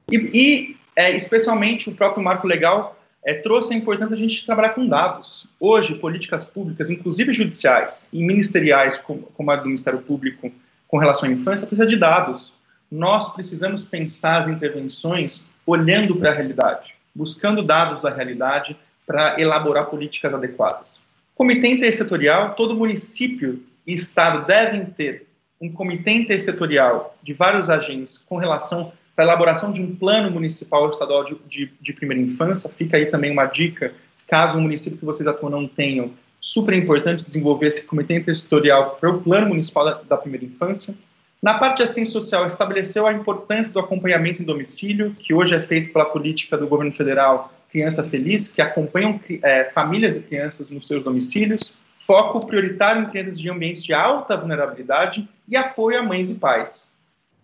e, 0.10 0.18
e 0.18 0.78
é, 0.96 1.16
especialmente 1.16 1.90
o 1.90 1.94
próprio 1.94 2.24
marco 2.24 2.48
legal 2.48 2.98
é, 3.24 3.34
trouxe 3.34 3.74
a 3.74 3.78
importância 3.78 4.16
de 4.16 4.24
a 4.24 4.28
gente 4.28 4.46
trabalhar 4.46 4.70
com 4.70 4.88
dados. 4.88 5.46
Hoje, 5.60 5.96
políticas 5.96 6.46
públicas, 6.46 6.90
inclusive 6.90 7.34
judiciais 7.34 8.08
e 8.14 8.24
ministeriais, 8.24 8.98
como, 8.98 9.24
como 9.24 9.52
a 9.52 9.58
do 9.58 9.66
Ministério 9.66 10.00
Público 10.00 10.52
com 10.88 10.98
relação 10.98 11.30
à 11.30 11.32
infância, 11.32 11.68
precisa 11.68 11.88
de 11.88 11.98
dados. 11.98 12.54
Nós 12.90 13.32
precisamos 13.34 13.84
pensar 13.84 14.40
as 14.40 14.48
intervenções 14.48 15.44
olhando 15.66 16.16
para 16.16 16.32
a 16.32 16.34
realidade, 16.34 16.96
buscando 17.14 17.62
dados 17.62 18.02
da 18.02 18.10
realidade, 18.10 18.76
para 19.06 19.40
elaborar 19.40 19.88
políticas 19.88 20.34
adequadas. 20.34 21.00
Comitê 21.36 21.68
intersetorial, 21.68 22.56
todo 22.56 22.76
município 22.76 23.64
e 23.90 23.96
estado 23.96 24.46
devem 24.46 24.86
ter 24.86 25.26
um 25.60 25.72
comitê 25.72 26.12
intersetorial 26.12 27.18
de 27.24 27.34
vários 27.34 27.70
agentes 27.70 28.20
com 28.20 28.38
relação 28.38 28.94
para 29.16 29.26
elaboração 29.26 29.74
de 29.74 29.82
um 29.82 29.96
plano 29.96 30.30
municipal 30.30 30.84
ou 30.84 30.92
estadual 30.92 31.26
de, 31.26 31.36
de, 31.50 31.72
de, 31.82 31.94
primeira 31.94 32.22
infância. 32.22 32.70
Fica 32.70 32.98
aí 32.98 33.08
também 33.08 33.32
uma 33.32 33.46
dica, 33.46 33.92
caso 34.28 34.58
o 34.58 34.62
município 34.62 34.98
que 34.98 35.04
vocês 35.04 35.28
atuam 35.28 35.50
não 35.50 35.68
tenham, 35.68 36.12
super 36.40 36.74
importante 36.76 37.24
desenvolver 37.24 37.68
esse 37.68 37.84
comitê 37.84 38.16
intersetorial 38.16 38.92
para 38.92 39.10
o 39.10 39.22
plano 39.22 39.48
municipal 39.48 39.84
da, 39.84 40.02
da 40.08 40.18
primeira 40.18 40.46
infância. 40.46 40.94
Na 41.42 41.56
parte 41.56 41.78
de 41.78 41.84
assistência 41.84 42.14
social, 42.14 42.46
estabeleceu 42.46 43.08
a 43.08 43.14
importância 43.14 43.74
do 43.74 43.80
acompanhamento 43.80 44.42
em 44.42 44.46
domicílio, 44.46 45.16
que 45.20 45.34
hoje 45.34 45.56
é 45.56 45.62
feito 45.62 45.92
pela 45.92 46.06
política 46.06 46.58
do 46.58 46.68
governo 46.68 46.94
federal 46.94 47.52
Criança 47.72 48.04
Feliz, 48.04 48.48
que 48.48 48.62
acompanham 48.62 49.20
é, 49.42 49.66
famílias 49.66 50.16
e 50.16 50.22
crianças 50.22 50.70
nos 50.70 50.88
seus 50.88 51.04
domicílios, 51.04 51.74
foco 52.00 52.46
prioritário 52.46 53.04
em 53.04 53.06
crianças 53.06 53.40
de 53.40 53.50
ambientes 53.50 53.84
de 53.84 53.94
alta 53.94 54.36
vulnerabilidade 54.36 55.28
e 55.48 55.56
apoio 55.56 56.00
a 56.00 56.04
mães 56.04 56.30
e 56.30 56.36
pais. 56.36 56.90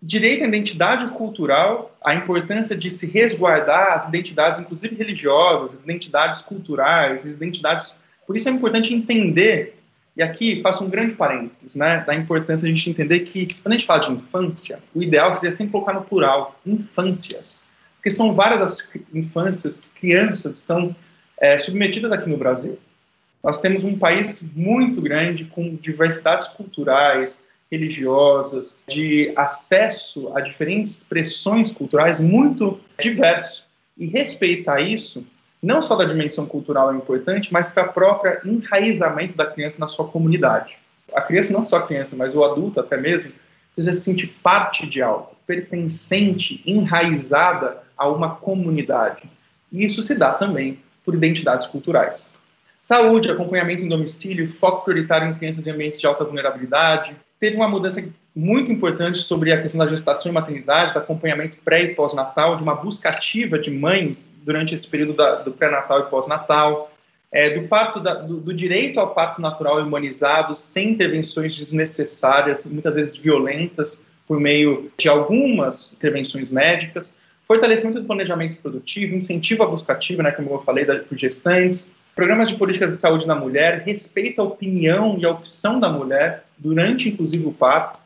Direito 0.01 0.43
à 0.43 0.47
identidade 0.47 1.07
cultural, 1.13 1.95
a 2.03 2.13
importância 2.13 2.75
de 2.75 2.89
se 2.89 3.07
resguardar 3.07 3.93
as 3.93 4.07
identidades, 4.07 4.59
inclusive 4.59 4.95
religiosas, 4.95 5.73
identidades 5.75 6.41
culturais, 6.41 7.25
identidades. 7.25 7.95
Por 8.27 8.35
isso 8.35 8.49
é 8.49 8.51
importante 8.51 8.93
entender, 8.93 9.79
e 10.15 10.21
aqui 10.21 10.61
faço 10.61 10.83
um 10.83 10.89
grande 10.89 11.13
parênteses, 11.13 11.75
né, 11.75 12.03
da 12.05 12.13
importância 12.13 12.67
de 12.67 12.73
a 12.73 12.75
gente 12.75 12.89
entender 12.89 13.21
que, 13.21 13.47
quando 13.61 13.73
a 13.73 13.77
gente 13.77 13.87
fala 13.87 14.07
de 14.07 14.11
infância, 14.11 14.79
o 14.93 15.01
ideal 15.01 15.33
seria 15.33 15.51
sempre 15.51 15.71
colocar 15.71 15.93
no 15.93 16.03
plural, 16.03 16.59
infâncias 16.65 17.65
porque 18.05 18.15
são 18.15 18.35
várias 18.35 18.61
as 18.61 18.87
infâncias, 19.11 19.81
crianças 19.95 20.57
estão 20.57 20.95
é, 21.39 21.57
submetidas 21.57 22.11
aqui 22.11 22.29
no 22.29 22.37
Brasil. 22.37 22.77
Nós 23.45 23.59
temos 23.59 23.83
um 23.83 23.95
país 23.95 24.41
muito 24.55 24.99
grande, 24.99 25.45
com 25.45 25.75
diversidades 25.75 26.47
culturais, 26.47 27.39
religiosas, 27.71 28.75
de 28.87 29.31
acesso 29.35 30.35
a 30.35 30.41
diferentes 30.41 30.97
expressões 30.97 31.69
culturais 31.69 32.19
muito 32.19 32.79
diversos. 32.99 33.63
E 33.95 34.07
respeitar 34.07 34.81
isso, 34.81 35.23
não 35.61 35.79
só 35.79 35.95
da 35.95 36.05
dimensão 36.05 36.47
cultural 36.47 36.91
é 36.91 36.97
importante, 36.97 37.53
mas 37.53 37.69
para 37.69 37.91
o 37.91 37.93
próprio 37.93 38.39
enraizamento 38.43 39.37
da 39.37 39.45
criança 39.45 39.77
na 39.77 39.87
sua 39.87 40.07
comunidade. 40.07 40.75
A 41.13 41.21
criança, 41.21 41.53
não 41.53 41.63
só 41.63 41.77
a 41.77 41.85
criança, 41.85 42.15
mas 42.15 42.33
o 42.33 42.43
adulto 42.43 42.79
até 42.79 42.97
mesmo, 42.97 43.31
precisa 43.75 43.93
se 43.93 44.05
sentir 44.05 44.35
parte 44.41 44.87
de 44.87 45.03
algo, 45.03 45.35
pertencente, 45.45 46.63
enraizada 46.65 47.83
a 47.95 48.09
uma 48.09 48.37
comunidade. 48.37 49.29
E 49.71 49.85
isso 49.85 50.01
se 50.01 50.15
dá 50.15 50.33
também 50.33 50.79
por 51.05 51.13
identidades 51.13 51.67
culturais. 51.67 52.27
Saúde, 52.85 53.31
acompanhamento 53.31 53.81
em 53.81 53.87
domicílio, 53.87 54.47
foco 54.47 54.83
prioritário 54.83 55.27
em 55.27 55.33
crianças 55.33 55.65
em 55.65 55.71
ambientes 55.71 55.99
de 55.99 56.05
alta 56.05 56.23
vulnerabilidade. 56.23 57.15
Teve 57.39 57.55
uma 57.55 57.67
mudança 57.67 58.07
muito 58.35 58.71
importante 58.71 59.17
sobre 59.17 59.51
a 59.51 59.59
questão 59.59 59.79
da 59.79 59.87
gestação 59.87 60.31
e 60.31 60.35
maternidade, 60.35 60.93
do 60.93 60.99
acompanhamento 60.99 61.57
pré 61.65 61.81
e 61.81 61.95
pós-natal, 61.95 62.57
de 62.57 62.61
uma 62.61 62.75
busca 62.75 63.09
ativa 63.09 63.57
de 63.57 63.71
mães 63.71 64.37
durante 64.43 64.75
esse 64.75 64.87
período 64.87 65.13
da, 65.13 65.37
do 65.41 65.51
pré-natal 65.51 66.01
e 66.01 66.09
pós-natal, 66.11 66.91
é, 67.31 67.57
do, 67.57 67.67
do, 68.27 68.39
do, 68.41 68.53
direito 68.53 68.99
ao 68.99 69.15
parto 69.15 69.41
natural 69.41 69.81
humanizado, 69.81 70.55
sem 70.55 70.91
intervenções 70.91 71.55
desnecessárias, 71.55 72.67
muitas 72.67 72.93
vezes 72.93 73.17
violentas, 73.17 73.99
por 74.27 74.39
meio 74.39 74.91
de 74.95 75.09
algumas 75.09 75.93
intervenções 75.93 76.51
médicas, 76.51 77.17
fortalecimento 77.47 77.99
do 77.99 78.05
planejamento 78.05 78.57
produtivo, 78.57 79.15
incentivo 79.15 79.63
à 79.63 79.65
busca 79.65 79.91
ativa, 79.91 80.21
né, 80.21 80.29
como 80.29 80.51
eu 80.51 80.61
falei, 80.61 80.85
da, 80.85 80.99
por 80.99 81.17
gestantes, 81.17 81.91
Programas 82.15 82.47
de 82.47 82.55
políticas 82.55 82.93
de 82.93 82.97
saúde 82.97 83.27
da 83.27 83.35
mulher, 83.35 83.83
respeito 83.85 84.39
à 84.41 84.45
opinião 84.45 85.17
e 85.19 85.25
à 85.25 85.31
opção 85.31 85.81
da 85.81 85.89
mulher 85.89 86.45
durante, 86.57 87.09
inclusive, 87.09 87.45
o 87.45 87.51
parto, 87.51 87.99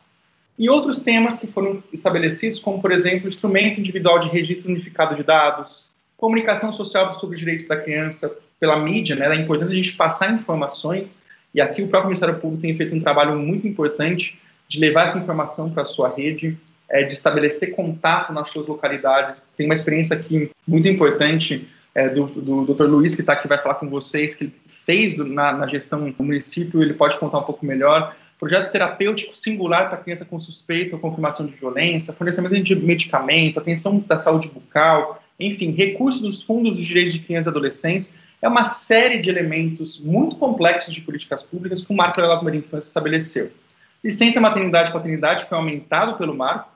e 0.57 0.67
outros 0.67 0.99
temas 0.99 1.37
que 1.37 1.45
foram 1.45 1.83
estabelecidos, 1.93 2.59
como, 2.59 2.81
por 2.81 2.91
exemplo, 2.91 3.29
instrumento 3.29 3.79
individual 3.79 4.19
de 4.19 4.27
registro 4.27 4.71
unificado 4.71 5.15
de 5.15 5.21
dados, 5.21 5.87
comunicação 6.17 6.73
social 6.73 7.13
sobre 7.19 7.35
os 7.35 7.39
direitos 7.39 7.67
da 7.67 7.77
criança 7.77 8.35
pela 8.59 8.77
mídia, 8.79 9.15
né, 9.15 9.27
a 9.27 9.35
importância 9.35 9.75
de 9.75 9.79
a 9.79 9.83
gente 9.83 9.95
passar 9.95 10.33
informações, 10.33 11.19
e 11.53 11.61
aqui 11.61 11.83
o 11.83 11.87
próprio 11.87 12.09
Ministério 12.09 12.39
Público 12.39 12.63
tem 12.63 12.75
feito 12.75 12.95
um 12.95 12.99
trabalho 12.99 13.37
muito 13.37 13.67
importante 13.67 14.39
de 14.67 14.79
levar 14.79 15.03
essa 15.03 15.19
informação 15.19 15.69
para 15.69 15.83
a 15.83 15.85
sua 15.85 16.09
rede, 16.09 16.57
é, 16.89 17.03
de 17.03 17.13
estabelecer 17.13 17.75
contato 17.75 18.33
nas 18.33 18.49
suas 18.49 18.65
localidades. 18.65 19.49
Tem 19.55 19.67
uma 19.67 19.75
experiência 19.75 20.15
aqui 20.15 20.49
muito 20.67 20.87
importante 20.87 21.69
é, 21.93 22.09
do, 22.09 22.27
do 22.27 22.73
Dr. 22.73 22.85
Luiz, 22.85 23.15
que 23.15 23.21
está 23.21 23.33
aqui, 23.33 23.47
vai 23.47 23.61
falar 23.61 23.75
com 23.75 23.89
vocês, 23.89 24.35
que 24.35 24.51
fez 24.85 25.15
do, 25.15 25.25
na, 25.25 25.53
na, 25.53 25.67
gestão 25.67 26.09
do 26.09 26.23
município, 26.23 26.81
ele 26.81 26.93
pode 26.93 27.17
contar 27.17 27.39
um 27.39 27.43
pouco 27.43 27.65
melhor. 27.65 28.15
Projeto 28.39 28.71
terapêutico 28.71 29.35
singular 29.35 29.89
para 29.89 29.97
criança 29.97 30.23
com 30.23 30.39
suspeita 30.39 30.95
ou 30.95 31.01
confirmação 31.01 31.45
de 31.45 31.53
violência, 31.53 32.13
fornecimento 32.13 32.61
de 32.61 32.75
medicamentos, 32.75 33.57
atenção 33.57 33.99
da 33.99 34.17
saúde 34.17 34.47
bucal, 34.47 35.21
enfim, 35.39 35.71
recursos 35.71 36.21
dos 36.21 36.41
fundos 36.41 36.75
dos 36.75 36.85
direitos 36.85 37.13
de 37.13 37.19
crianças 37.19 37.47
e 37.47 37.49
adolescentes. 37.49 38.13
É 38.41 38.47
uma 38.47 38.63
série 38.63 39.19
de 39.19 39.29
elementos 39.29 39.99
muito 39.99 40.37
complexos 40.37 40.93
de 40.93 41.01
políticas 41.01 41.43
públicas 41.43 41.81
que 41.81 41.91
o 41.91 41.95
Marco 41.95 42.21
da 42.21 42.35
Primeira 42.37 42.59
Infância 42.59 42.87
estabeleceu. 42.87 43.51
Licença 44.01 44.39
maternidade 44.39 44.89
e 44.89 44.93
paternidade 44.93 45.49
foi 45.49 45.57
aumentado 45.57 46.17
pelo 46.17 46.33
Marco. 46.33 46.71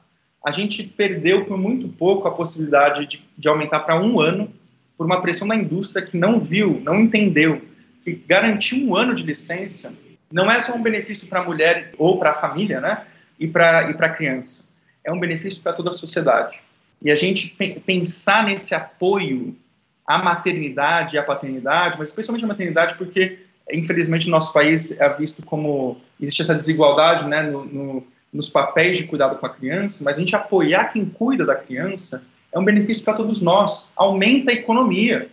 A 0.45 0.51
gente 0.51 0.83
perdeu 0.83 1.45
por 1.45 1.57
muito 1.57 1.87
pouco 1.87 2.27
a 2.27 2.31
possibilidade 2.31 3.07
de, 3.07 3.21
de 3.37 3.47
aumentar 3.47 3.79
para 3.79 3.97
um 3.99 4.19
ano 4.19 4.51
por 4.97 5.05
uma 5.05 5.21
pressão 5.21 5.47
da 5.47 5.55
indústria 5.55 6.05
que 6.05 6.17
não 6.17 6.39
viu, 6.39 6.81
não 6.83 6.99
entendeu 6.99 7.61
que 8.03 8.13
garantir 8.27 8.83
um 8.83 8.95
ano 8.95 9.15
de 9.15 9.23
licença 9.23 9.93
não 10.31 10.51
é 10.51 10.59
só 10.61 10.73
um 10.73 10.81
benefício 10.81 11.27
para 11.27 11.41
a 11.41 11.43
mulher 11.43 11.93
ou 11.97 12.17
para 12.17 12.31
a 12.31 12.41
família, 12.41 12.81
né? 12.81 13.05
E 13.39 13.47
para 13.47 13.91
e 13.91 13.95
a 13.95 14.09
criança. 14.09 14.63
É 15.03 15.11
um 15.11 15.19
benefício 15.19 15.61
para 15.61 15.73
toda 15.73 15.91
a 15.91 15.93
sociedade. 15.93 16.59
E 17.01 17.11
a 17.11 17.15
gente 17.15 17.55
pensar 17.85 18.43
nesse 18.43 18.73
apoio 18.73 19.55
à 20.07 20.17
maternidade 20.17 21.15
e 21.15 21.19
à 21.19 21.23
paternidade, 21.23 21.97
mas 21.99 22.09
especialmente 22.09 22.45
à 22.45 22.47
maternidade, 22.47 22.95
porque 22.95 23.39
infelizmente 23.71 24.25
no 24.25 24.31
nosso 24.31 24.51
país 24.51 24.91
é 24.91 25.07
visto 25.13 25.45
como 25.45 26.01
existe 26.19 26.41
essa 26.41 26.55
desigualdade, 26.55 27.27
né, 27.27 27.43
no, 27.43 27.65
no, 27.65 28.07
nos 28.31 28.49
papéis 28.49 28.97
de 28.97 29.03
cuidado 29.03 29.37
com 29.37 29.45
a 29.45 29.49
criança, 29.49 30.03
mas 30.03 30.17
a 30.17 30.19
gente 30.19 30.35
apoiar 30.35 30.85
quem 30.85 31.05
cuida 31.05 31.45
da 31.45 31.55
criança 31.55 32.23
é 32.53 32.59
um 32.59 32.63
benefício 32.63 33.03
para 33.03 33.15
todos 33.15 33.41
nós. 33.41 33.89
Aumenta 33.95 34.51
a 34.51 34.53
economia, 34.53 35.29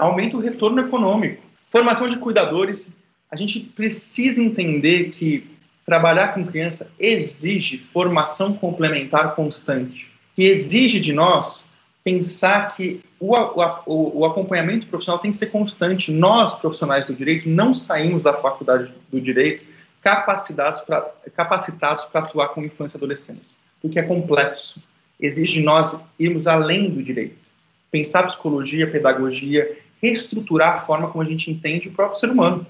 aumenta 0.00 0.36
o 0.36 0.40
retorno 0.40 0.80
econômico. 0.80 1.42
Formação 1.70 2.06
de 2.06 2.16
cuidadores. 2.16 2.92
A 3.30 3.36
gente 3.36 3.60
precisa 3.60 4.42
entender 4.42 5.10
que 5.12 5.48
trabalhar 5.86 6.34
com 6.34 6.44
criança 6.44 6.90
exige 6.98 7.78
formação 7.78 8.54
complementar 8.54 9.34
constante, 9.34 10.10
que 10.34 10.42
exige 10.44 10.98
de 10.98 11.12
nós 11.12 11.68
pensar 12.02 12.76
que 12.76 13.00
o, 13.18 13.34
o, 13.34 14.18
o, 14.18 14.24
acompanhamento 14.26 14.86
profissional 14.86 15.20
tem 15.20 15.30
que 15.30 15.36
ser 15.36 15.46
constante. 15.46 16.12
Nós, 16.12 16.54
profissionais 16.54 17.06
do 17.06 17.14
direito, 17.14 17.48
não 17.48 17.72
saímos 17.72 18.22
da 18.22 18.34
faculdade 18.34 18.92
do 19.10 19.20
direito 19.20 19.64
capacitados 20.02 20.82
para 20.82 22.20
atuar 22.20 22.48
com 22.48 22.62
infância 22.62 22.96
e 22.96 22.98
adolescência, 22.98 23.56
porque 23.80 23.98
é 23.98 24.02
complexo 24.02 24.78
exige 25.20 25.62
nós 25.62 25.98
irmos 26.18 26.46
além 26.46 26.90
do 26.90 27.02
direito, 27.02 27.50
pensar 27.90 28.24
psicologia, 28.24 28.90
pedagogia, 28.90 29.78
reestruturar 30.02 30.74
a 30.74 30.80
forma 30.80 31.08
como 31.08 31.22
a 31.22 31.26
gente 31.26 31.50
entende 31.50 31.88
o 31.88 31.92
próprio 31.92 32.18
ser 32.18 32.30
humano. 32.30 32.66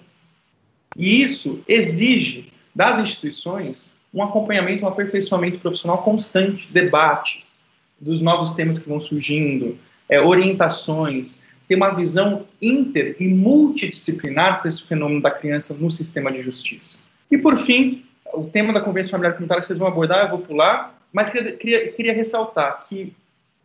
E 0.97 1.23
isso 1.23 1.63
exige 1.67 2.53
das 2.75 2.99
instituições 2.99 3.91
um 4.13 4.23
acompanhamento, 4.23 4.85
um 4.85 4.89
aperfeiçoamento 4.89 5.59
profissional 5.59 5.99
constante, 6.03 6.73
debates 6.73 7.65
dos 8.01 8.21
novos 8.21 8.53
temas 8.53 8.79
que 8.79 8.89
vão 8.89 9.01
surgindo, 9.01 9.77
é, 10.09 10.21
orientações, 10.21 11.43
ter 11.67 11.75
uma 11.75 11.91
visão 11.91 12.47
inter 12.63 13.17
e 13.19 13.27
multidisciplinar 13.27 14.61
para 14.61 14.69
esse 14.69 14.85
fenômeno 14.85 15.21
da 15.21 15.31
criança 15.31 15.75
no 15.75 15.91
sistema 15.91 16.31
de 16.31 16.43
justiça. 16.43 16.99
E, 17.31 17.39
por 17.39 17.57
fim, 17.57 18.05
o 18.33 18.45
tema 18.45 18.73
da 18.73 18.81
convenção 18.81 19.13
familiar 19.13 19.33
comunitária 19.33 19.61
que 19.61 19.67
vocês 19.67 19.79
vão 19.79 19.89
abordar, 19.89 20.25
eu 20.25 20.31
vou 20.31 20.47
pular, 20.47 20.94
mas 21.15 21.31
queria, 21.31 21.53
queria, 21.53 21.93
queria 21.93 22.13
ressaltar 22.13 22.85
que 22.89 23.15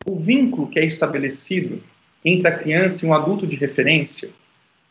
o 0.05 0.15
vínculo 0.15 0.67
que 0.67 0.77
é 0.77 0.85
estabelecido 0.85 1.81
entre 2.23 2.47
a 2.47 2.55
criança 2.55 3.03
e 3.03 3.09
um 3.09 3.13
adulto 3.13 3.47
de 3.47 3.55
referência 3.55 4.29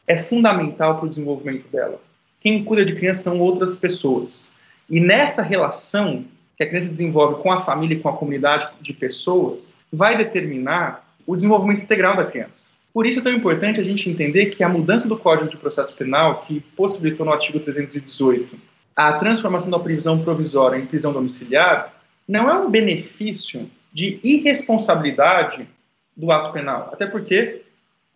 é 0.08 0.16
fundamental 0.16 0.96
para 0.96 1.06
o 1.06 1.08
desenvolvimento 1.08 1.68
dela. 1.68 2.00
Quem 2.40 2.64
cuida 2.64 2.84
de 2.84 2.96
criança 2.96 3.22
são 3.22 3.38
outras 3.38 3.76
pessoas. 3.76 4.48
E 4.90 4.98
nessa 4.98 5.40
relação 5.40 6.24
que 6.56 6.64
a 6.64 6.68
criança 6.68 6.88
desenvolve 6.88 7.40
com 7.42 7.52
a 7.52 7.60
família 7.60 7.94
e 7.94 8.00
com 8.00 8.08
a 8.08 8.16
comunidade 8.16 8.70
de 8.80 8.92
pessoas, 8.92 9.72
vai 9.92 10.16
determinar 10.16 11.14
o 11.24 11.36
desenvolvimento 11.36 11.82
integral 11.82 12.16
da 12.16 12.24
criança. 12.24 12.70
Por 12.92 13.06
isso 13.06 13.20
é 13.20 13.22
tão 13.22 13.32
importante 13.32 13.78
a 13.78 13.84
gente 13.84 14.10
entender 14.10 14.46
que 14.46 14.64
a 14.64 14.68
mudança 14.68 15.06
do 15.06 15.16
Código 15.16 15.48
de 15.48 15.56
Processo 15.56 15.94
Penal, 15.94 16.40
que 16.40 16.58
possibilitou 16.74 17.24
no 17.24 17.32
artigo 17.32 17.60
318 17.60 18.58
a 18.96 19.12
transformação 19.12 19.70
da 19.70 19.78
prisão 19.78 20.24
provisória 20.24 20.76
em 20.76 20.86
prisão 20.86 21.12
domiciliar, 21.12 21.97
não 22.28 22.50
é 22.50 22.58
um 22.58 22.70
benefício 22.70 23.70
de 23.92 24.20
irresponsabilidade 24.22 25.66
do 26.14 26.30
ato 26.30 26.52
penal. 26.52 26.90
Até 26.92 27.06
porque 27.06 27.62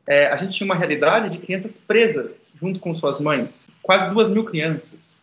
é, 0.07 0.27
a 0.27 0.37
gente 0.37 0.55
tinha 0.55 0.67
uma 0.67 0.77
realidade 0.77 1.31
de 1.31 1.39
crianças 1.39 1.79
presas 1.79 2.53
junto 2.61 2.79
com 2.79 2.95
suas 2.95 3.19
mães, 3.19 3.67
quase 3.81 4.13
duas 4.13 4.29
mil 4.29 4.45
crianças 4.45 5.17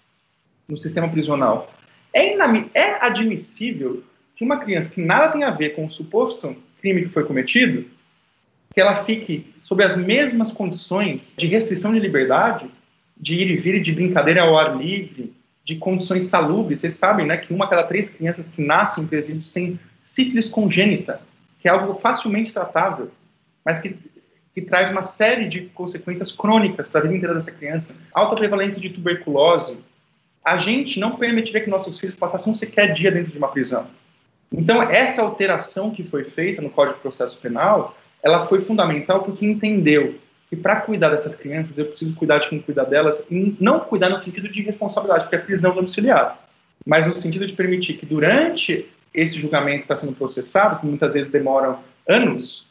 no 0.67 0.77
sistema 0.77 1.07
prisional. 1.07 1.71
É, 2.11 2.35
é 2.73 3.05
admissível 3.05 4.03
que 4.35 4.43
uma 4.43 4.57
criança 4.57 4.89
que 4.89 5.01
nada 5.01 5.33
tem 5.33 5.43
a 5.43 5.51
ver 5.51 5.75
com 5.75 5.85
o 5.85 5.91
suposto 5.91 6.55
crime 6.81 7.03
que 7.03 7.09
foi 7.09 7.25
cometido, 7.25 7.85
que 8.73 8.79
ela 8.79 9.03
fique 9.03 9.53
sob 9.63 9.83
as 9.83 9.95
mesmas 9.95 10.51
condições 10.51 11.35
de 11.37 11.45
restrição 11.47 11.93
de 11.93 11.99
liberdade, 11.99 12.69
de 13.17 13.35
ir 13.35 13.51
e 13.51 13.57
vir, 13.57 13.81
de 13.81 13.91
brincadeira 13.91 14.41
ao 14.41 14.57
ar 14.57 14.77
livre, 14.77 15.33
de 15.69 15.75
condições 15.75 16.25
salubres. 16.25 16.79
Vocês 16.79 16.95
sabem, 16.95 17.27
né, 17.27 17.37
que 17.37 17.53
uma 17.53 17.69
cada 17.69 17.83
três 17.83 18.09
crianças 18.09 18.49
que 18.49 18.59
nascem 18.59 19.03
em 19.03 19.07
presídios 19.07 19.51
tem 19.51 19.79
sífilis 20.01 20.49
congênita, 20.49 21.21
que 21.59 21.67
é 21.67 21.71
algo 21.71 21.99
facilmente 21.99 22.51
tratável, 22.51 23.11
mas 23.63 23.77
que, 23.77 23.95
que 24.51 24.63
traz 24.63 24.89
uma 24.89 25.03
série 25.03 25.47
de 25.47 25.61
consequências 25.67 26.31
crônicas 26.31 26.87
para 26.87 27.01
a 27.01 27.03
vida 27.03 27.15
inteira 27.15 27.35
dessa 27.35 27.51
criança. 27.51 27.95
Alta 28.11 28.35
prevalência 28.35 28.81
de 28.81 28.89
tuberculose. 28.89 29.77
A 30.43 30.57
gente 30.57 30.99
não 30.99 31.17
permitiria 31.17 31.61
que 31.61 31.69
nossos 31.69 31.99
filhos 31.99 32.15
passassem 32.15 32.51
um 32.51 32.55
sequer 32.55 32.91
dia 32.93 33.11
dentro 33.11 33.31
de 33.31 33.37
uma 33.37 33.49
prisão. 33.49 33.85
Então, 34.51 34.81
essa 34.81 35.21
alteração 35.21 35.91
que 35.91 36.03
foi 36.03 36.23
feita 36.23 36.63
no 36.63 36.71
Código 36.71 36.95
de 36.95 37.03
Processo 37.03 37.37
Penal, 37.37 37.95
ela 38.23 38.47
foi 38.47 38.65
fundamental 38.65 39.21
porque 39.21 39.45
entendeu 39.45 40.15
que 40.49 40.55
para 40.55 40.81
cuidar 40.81 41.09
dessas 41.09 41.35
crianças 41.35 41.77
eu 41.77 41.85
preciso 41.85 42.15
cuidar 42.15 42.39
de 42.39 42.49
quem 42.49 42.59
cuida 42.59 42.83
delas, 42.83 43.25
e 43.29 43.55
não 43.59 43.79
cuidar 43.79 44.09
no 44.09 44.19
sentido 44.19 44.49
de 44.49 44.61
responsabilidade, 44.61 45.25
porque 45.25 45.35
é 45.35 45.39
prisão 45.39 45.73
domiciliar, 45.73 46.39
mas 46.85 47.05
no 47.05 47.13
sentido 47.13 47.45
de 47.45 47.53
permitir 47.53 47.93
que 47.93 48.05
durante 48.05 48.89
esse 49.13 49.39
julgamento 49.39 49.81
está 49.81 49.95
sendo 49.95 50.13
processado, 50.13 50.79
que 50.79 50.85
muitas 50.85 51.13
vezes 51.13 51.31
demoram 51.31 51.79
anos 52.07 52.65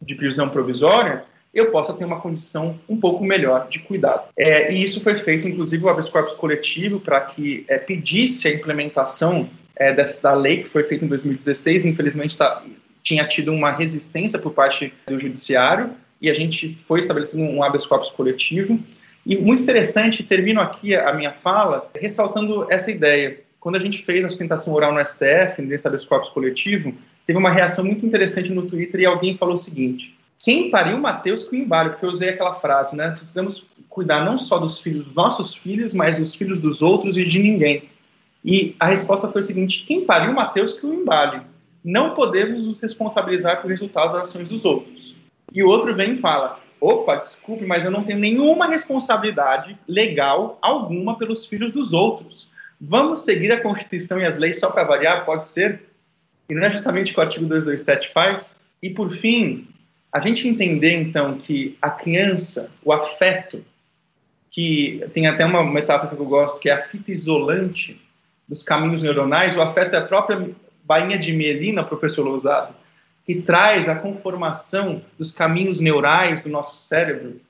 de 0.00 0.14
prisão 0.14 0.48
provisória, 0.48 1.24
eu 1.54 1.70
possa 1.70 1.92
ter 1.92 2.04
uma 2.04 2.20
condição 2.20 2.78
um 2.88 2.98
pouco 2.98 3.22
melhor 3.22 3.68
de 3.68 3.78
cuidado. 3.78 4.28
É, 4.36 4.72
e 4.72 4.82
isso 4.82 5.00
foi 5.02 5.16
feito, 5.16 5.46
inclusive, 5.46 5.84
o 5.84 5.88
habeas 5.88 6.08
corpus 6.08 6.34
coletivo 6.34 6.98
para 6.98 7.20
que 7.20 7.64
é, 7.68 7.76
pedisse 7.76 8.48
a 8.48 8.54
implementação 8.54 9.48
é, 9.76 9.92
dessa, 9.92 10.20
da 10.22 10.34
lei 10.34 10.62
que 10.62 10.70
foi 10.70 10.84
feita 10.84 11.04
em 11.04 11.08
2016, 11.08 11.84
infelizmente 11.84 12.30
está 12.30 12.62
tinha 13.02 13.26
tido 13.26 13.52
uma 13.52 13.72
resistência 13.72 14.38
por 14.38 14.52
parte 14.52 14.94
do 15.08 15.18
judiciário 15.18 15.90
e 16.22 16.30
a 16.30 16.34
gente 16.34 16.78
foi 16.86 17.00
estabelecendo 17.00 17.42
um 17.42 17.64
habeas 17.64 17.84
corpus 17.84 18.08
coletivo. 18.08 18.78
E 19.26 19.36
muito 19.36 19.62
interessante, 19.62 20.22
termino 20.22 20.60
aqui 20.60 20.94
a 20.94 21.12
minha 21.12 21.32
fala 21.32 21.90
ressaltando 22.00 22.66
essa 22.70 22.92
ideia. 22.92 23.40
Quando 23.58 23.74
a 23.76 23.80
gente 23.80 24.04
fez 24.04 24.24
a 24.24 24.28
sustentação 24.28 24.72
oral 24.72 24.94
no 24.94 25.04
STF, 25.04 25.60
nesse 25.60 25.86
habeas 25.86 26.04
corpus 26.04 26.28
coletivo, 26.28 26.94
teve 27.26 27.38
uma 27.38 27.50
reação 27.50 27.84
muito 27.84 28.06
interessante 28.06 28.48
no 28.50 28.66
Twitter 28.66 29.00
e 29.00 29.06
alguém 29.06 29.36
falou 29.36 29.56
o 29.56 29.58
seguinte: 29.58 30.16
quem 30.38 30.70
pariu 30.70 30.96
Mateus 30.98 31.46
o 31.50 31.56
embale? 31.56 31.90
Porque 31.90 32.06
eu 32.06 32.10
usei 32.10 32.28
aquela 32.28 32.54
frase, 32.54 32.96
né? 32.96 33.10
Precisamos 33.10 33.64
cuidar 33.88 34.24
não 34.24 34.38
só 34.38 34.58
dos 34.58 34.80
filhos 34.80 35.06
dos 35.06 35.14
nossos 35.14 35.54
filhos, 35.54 35.92
mas 35.92 36.18
dos 36.18 36.34
filhos 36.34 36.60
dos 36.60 36.82
outros 36.82 37.16
e 37.16 37.24
de 37.24 37.38
ninguém. 37.40 37.84
E 38.44 38.74
a 38.78 38.86
resposta 38.86 39.28
foi 39.28 39.40
a 39.40 39.44
seguinte: 39.44 39.84
quem 39.86 40.04
pariu 40.04 40.32
Mateus 40.32 40.78
que 40.78 40.86
o 40.86 40.94
embale? 40.94 41.42
Não 41.84 42.14
podemos 42.14 42.64
nos 42.64 42.80
responsabilizar 42.80 43.60
por 43.60 43.68
resultados 43.68 44.14
das 44.14 44.28
ações 44.28 44.48
dos 44.48 44.64
outros. 44.64 45.21
E 45.54 45.62
o 45.62 45.68
outro 45.68 45.94
vem 45.94 46.14
e 46.14 46.20
fala: 46.20 46.60
opa, 46.80 47.16
desculpe, 47.16 47.64
mas 47.64 47.84
eu 47.84 47.90
não 47.90 48.04
tenho 48.04 48.18
nenhuma 48.18 48.66
responsabilidade 48.66 49.78
legal 49.86 50.58
alguma 50.60 51.16
pelos 51.16 51.46
filhos 51.46 51.72
dos 51.72 51.92
outros. 51.92 52.50
Vamos 52.80 53.24
seguir 53.24 53.52
a 53.52 53.60
Constituição 53.60 54.18
e 54.18 54.24
as 54.24 54.36
leis 54.36 54.58
só 54.58 54.70
para 54.70 54.84
variar? 54.84 55.24
Pode 55.24 55.46
ser? 55.46 55.82
E 56.50 56.54
não 56.54 56.64
é 56.64 56.70
justamente 56.70 57.12
o 57.12 57.14
que 57.14 57.20
o 57.20 57.22
artigo 57.22 57.46
227 57.46 58.12
faz? 58.12 58.60
E 58.82 58.90
por 58.90 59.12
fim, 59.12 59.68
a 60.12 60.18
gente 60.18 60.48
entender 60.48 60.94
então 60.94 61.38
que 61.38 61.78
a 61.80 61.88
criança, 61.88 62.70
o 62.84 62.92
afeto, 62.92 63.64
que 64.50 65.02
tem 65.14 65.26
até 65.26 65.44
uma 65.44 65.64
metáfora 65.64 66.14
que 66.14 66.20
eu 66.20 66.26
gosto, 66.26 66.60
que 66.60 66.68
é 66.68 66.72
a 66.72 66.88
fita 66.88 67.10
isolante 67.10 68.00
dos 68.48 68.62
caminhos 68.62 69.02
neuronais, 69.02 69.56
o 69.56 69.62
afeto 69.62 69.94
é 69.94 69.98
a 69.98 70.04
própria 70.04 70.50
bainha 70.84 71.18
de 71.18 71.32
mielina, 71.32 71.84
professor 71.84 72.24
Lousado, 72.24 72.74
que 73.24 73.42
traz 73.42 73.88
a 73.88 73.94
conformação 73.94 75.02
dos 75.18 75.30
caminhos 75.30 75.80
neurais 75.80 76.40
do 76.40 76.48
nosso 76.48 76.76
cérebro, 76.76 77.40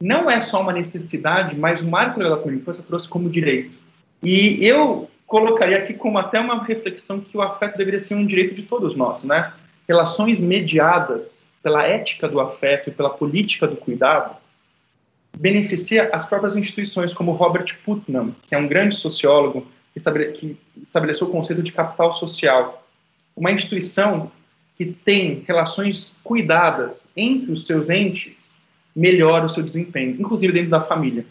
não 0.00 0.30
é 0.30 0.40
só 0.40 0.60
uma 0.62 0.72
necessidade, 0.72 1.56
mas 1.56 1.80
o 1.80 1.86
Marco 1.86 2.20
Legal 2.20 2.42
da 2.42 2.52
Infância 2.52 2.82
trouxe 2.82 3.08
como 3.08 3.28
direito. 3.28 3.78
E 4.22 4.64
eu 4.64 5.08
colocaria 5.26 5.78
aqui 5.78 5.94
como 5.94 6.18
até 6.18 6.40
uma 6.40 6.64
reflexão 6.64 7.20
que 7.20 7.36
o 7.36 7.42
afeto 7.42 7.78
deveria 7.78 8.00
ser 8.00 8.14
um 8.14 8.26
direito 8.26 8.54
de 8.54 8.62
todos 8.62 8.96
nós, 8.96 9.22
né? 9.22 9.52
Relações 9.86 10.40
mediadas 10.40 11.46
pela 11.62 11.86
ética 11.86 12.28
do 12.28 12.40
afeto 12.40 12.88
e 12.88 12.92
pela 12.92 13.10
política 13.10 13.66
do 13.66 13.76
cuidado, 13.76 14.36
beneficia 15.38 16.10
as 16.12 16.26
próprias 16.26 16.56
instituições, 16.56 17.12
como 17.12 17.32
Robert 17.32 17.78
Putnam, 17.84 18.34
que 18.48 18.54
é 18.54 18.58
um 18.58 18.66
grande 18.66 18.96
sociólogo 18.96 19.66
que 19.92 19.98
estabeleceu 20.82 21.26
o 21.26 21.30
conceito 21.30 21.62
de 21.62 21.72
capital 21.72 22.12
social. 22.12 22.86
Uma 23.36 23.52
instituição 23.52 24.30
que 24.80 24.86
tem 24.86 25.44
relações 25.46 26.16
cuidadas 26.24 27.12
entre 27.14 27.52
os 27.52 27.66
seus 27.66 27.90
entes 27.90 28.56
melhora 28.96 29.44
o 29.44 29.48
seu 29.50 29.62
desempenho, 29.62 30.16
inclusive 30.18 30.54
dentro 30.54 30.70
da 30.70 30.80
família. 30.80 31.26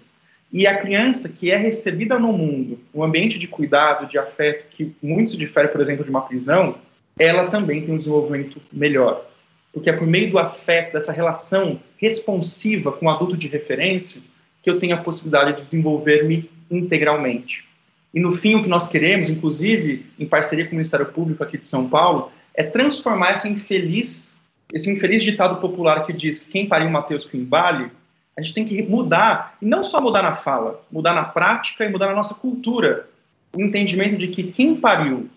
E 0.53 0.67
a 0.67 0.77
criança 0.77 1.27
que 1.27 1.49
é 1.49 1.57
recebida 1.57 2.19
no 2.19 2.31
mundo, 2.31 2.77
um 2.93 3.03
ambiente 3.03 3.39
de 3.39 3.47
cuidado, 3.47 4.07
de 4.07 4.19
afeto, 4.19 4.67
que 4.69 4.95
muito 5.01 5.31
se 5.31 5.37
difere, 5.37 5.67
por 5.69 5.81
exemplo, 5.81 6.03
de 6.03 6.11
uma 6.11 6.21
prisão, 6.21 6.75
ela 7.17 7.47
também 7.47 7.81
tem 7.81 7.95
um 7.95 7.97
desenvolvimento 7.97 8.61
melhor 8.71 9.25
porque 9.73 9.89
é 9.89 9.93
por 9.93 10.05
meio 10.05 10.29
do 10.29 10.37
afeto, 10.39 10.93
dessa 10.93 11.11
relação 11.11 11.79
responsiva 11.97 12.91
com 12.91 13.05
o 13.05 13.09
adulto 13.09 13.37
de 13.37 13.47
referência, 13.47 14.21
que 14.61 14.69
eu 14.69 14.79
tenho 14.79 14.95
a 14.95 14.99
possibilidade 14.99 15.57
de 15.57 15.63
desenvolver-me 15.63 16.49
integralmente. 16.69 17.67
E 18.13 18.19
no 18.19 18.35
fim, 18.35 18.55
o 18.55 18.63
que 18.63 18.69
nós 18.69 18.87
queremos, 18.87 19.29
inclusive 19.29 20.05
em 20.17 20.25
parceria 20.25 20.65
com 20.65 20.71
o 20.71 20.75
Ministério 20.75 21.05
Público 21.07 21.43
aqui 21.43 21.57
de 21.57 21.65
São 21.65 21.87
Paulo, 21.87 22.31
é 22.59 22.63
transformar 22.63 23.31
essa 23.31 23.47
infeliz, 23.47 24.37
esse 24.73 24.91
infeliz 24.91 25.23
ditado 25.23 25.61
popular 25.61 26.05
que 26.05 26.11
diz 26.11 26.39
que 26.39 26.51
quem 26.51 26.67
pariu 26.67 26.89
Mateus 26.89 27.23
que 27.23 27.37
embale, 27.37 27.89
a 28.35 28.41
gente 28.41 28.53
tem 28.53 28.65
que 28.65 28.83
mudar, 28.83 29.55
e 29.61 29.65
não 29.65 29.81
só 29.81 30.01
mudar 30.01 30.21
na 30.21 30.35
fala, 30.35 30.85
mudar 30.91 31.13
na 31.13 31.23
prática 31.23 31.85
e 31.85 31.89
mudar 31.89 32.07
na 32.07 32.15
nossa 32.15 32.33
cultura. 32.33 33.07
O 33.55 33.61
entendimento 33.61 34.17
de 34.17 34.27
que 34.27 34.51
quem 34.51 34.75
pariu 34.75 35.29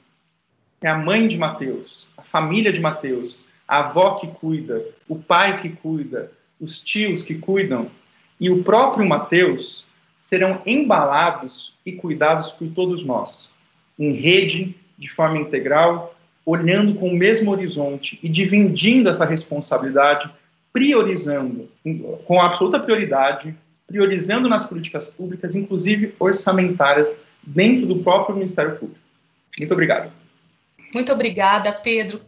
é 0.80 0.88
a 0.88 0.98
mãe 0.98 1.28
de 1.28 1.38
Mateus, 1.38 2.08
a 2.18 2.22
família 2.22 2.72
de 2.72 2.80
Mateus, 2.80 3.44
a 3.68 3.78
avó 3.78 4.16
que 4.16 4.26
cuida, 4.26 4.84
o 5.08 5.14
pai 5.14 5.62
que 5.62 5.68
cuida, 5.68 6.32
os 6.60 6.80
tios 6.80 7.22
que 7.22 7.36
cuidam 7.36 7.88
e 8.40 8.50
o 8.50 8.64
próprio 8.64 9.08
Mateus 9.08 9.84
serão 10.16 10.60
embalados 10.66 11.72
e 11.86 11.92
cuidados 11.92 12.50
por 12.50 12.66
todos 12.70 13.04
nós, 13.04 13.48
em 13.96 14.10
rede, 14.10 14.74
de 14.98 15.08
forma 15.08 15.38
integral, 15.38 16.16
olhando 16.44 16.94
com 16.94 17.08
o 17.08 17.16
mesmo 17.16 17.50
horizonte 17.50 18.18
e 18.22 18.28
dividindo 18.28 19.08
essa 19.08 19.24
responsabilidade, 19.24 20.30
priorizando, 20.72 21.68
com 22.24 22.40
absoluta 22.40 22.80
prioridade, 22.80 23.54
priorizando 23.86 24.48
nas 24.48 24.64
políticas 24.64 25.08
públicas, 25.08 25.54
inclusive 25.54 26.14
orçamentárias, 26.18 27.14
dentro 27.42 27.86
do 27.86 27.96
próprio 27.96 28.36
Ministério 28.36 28.76
Público. 28.76 29.00
Muito 29.58 29.72
obrigado. 29.72 30.10
Muito 30.94 31.12
obrigada, 31.12 31.72
Pedro. 31.72 32.20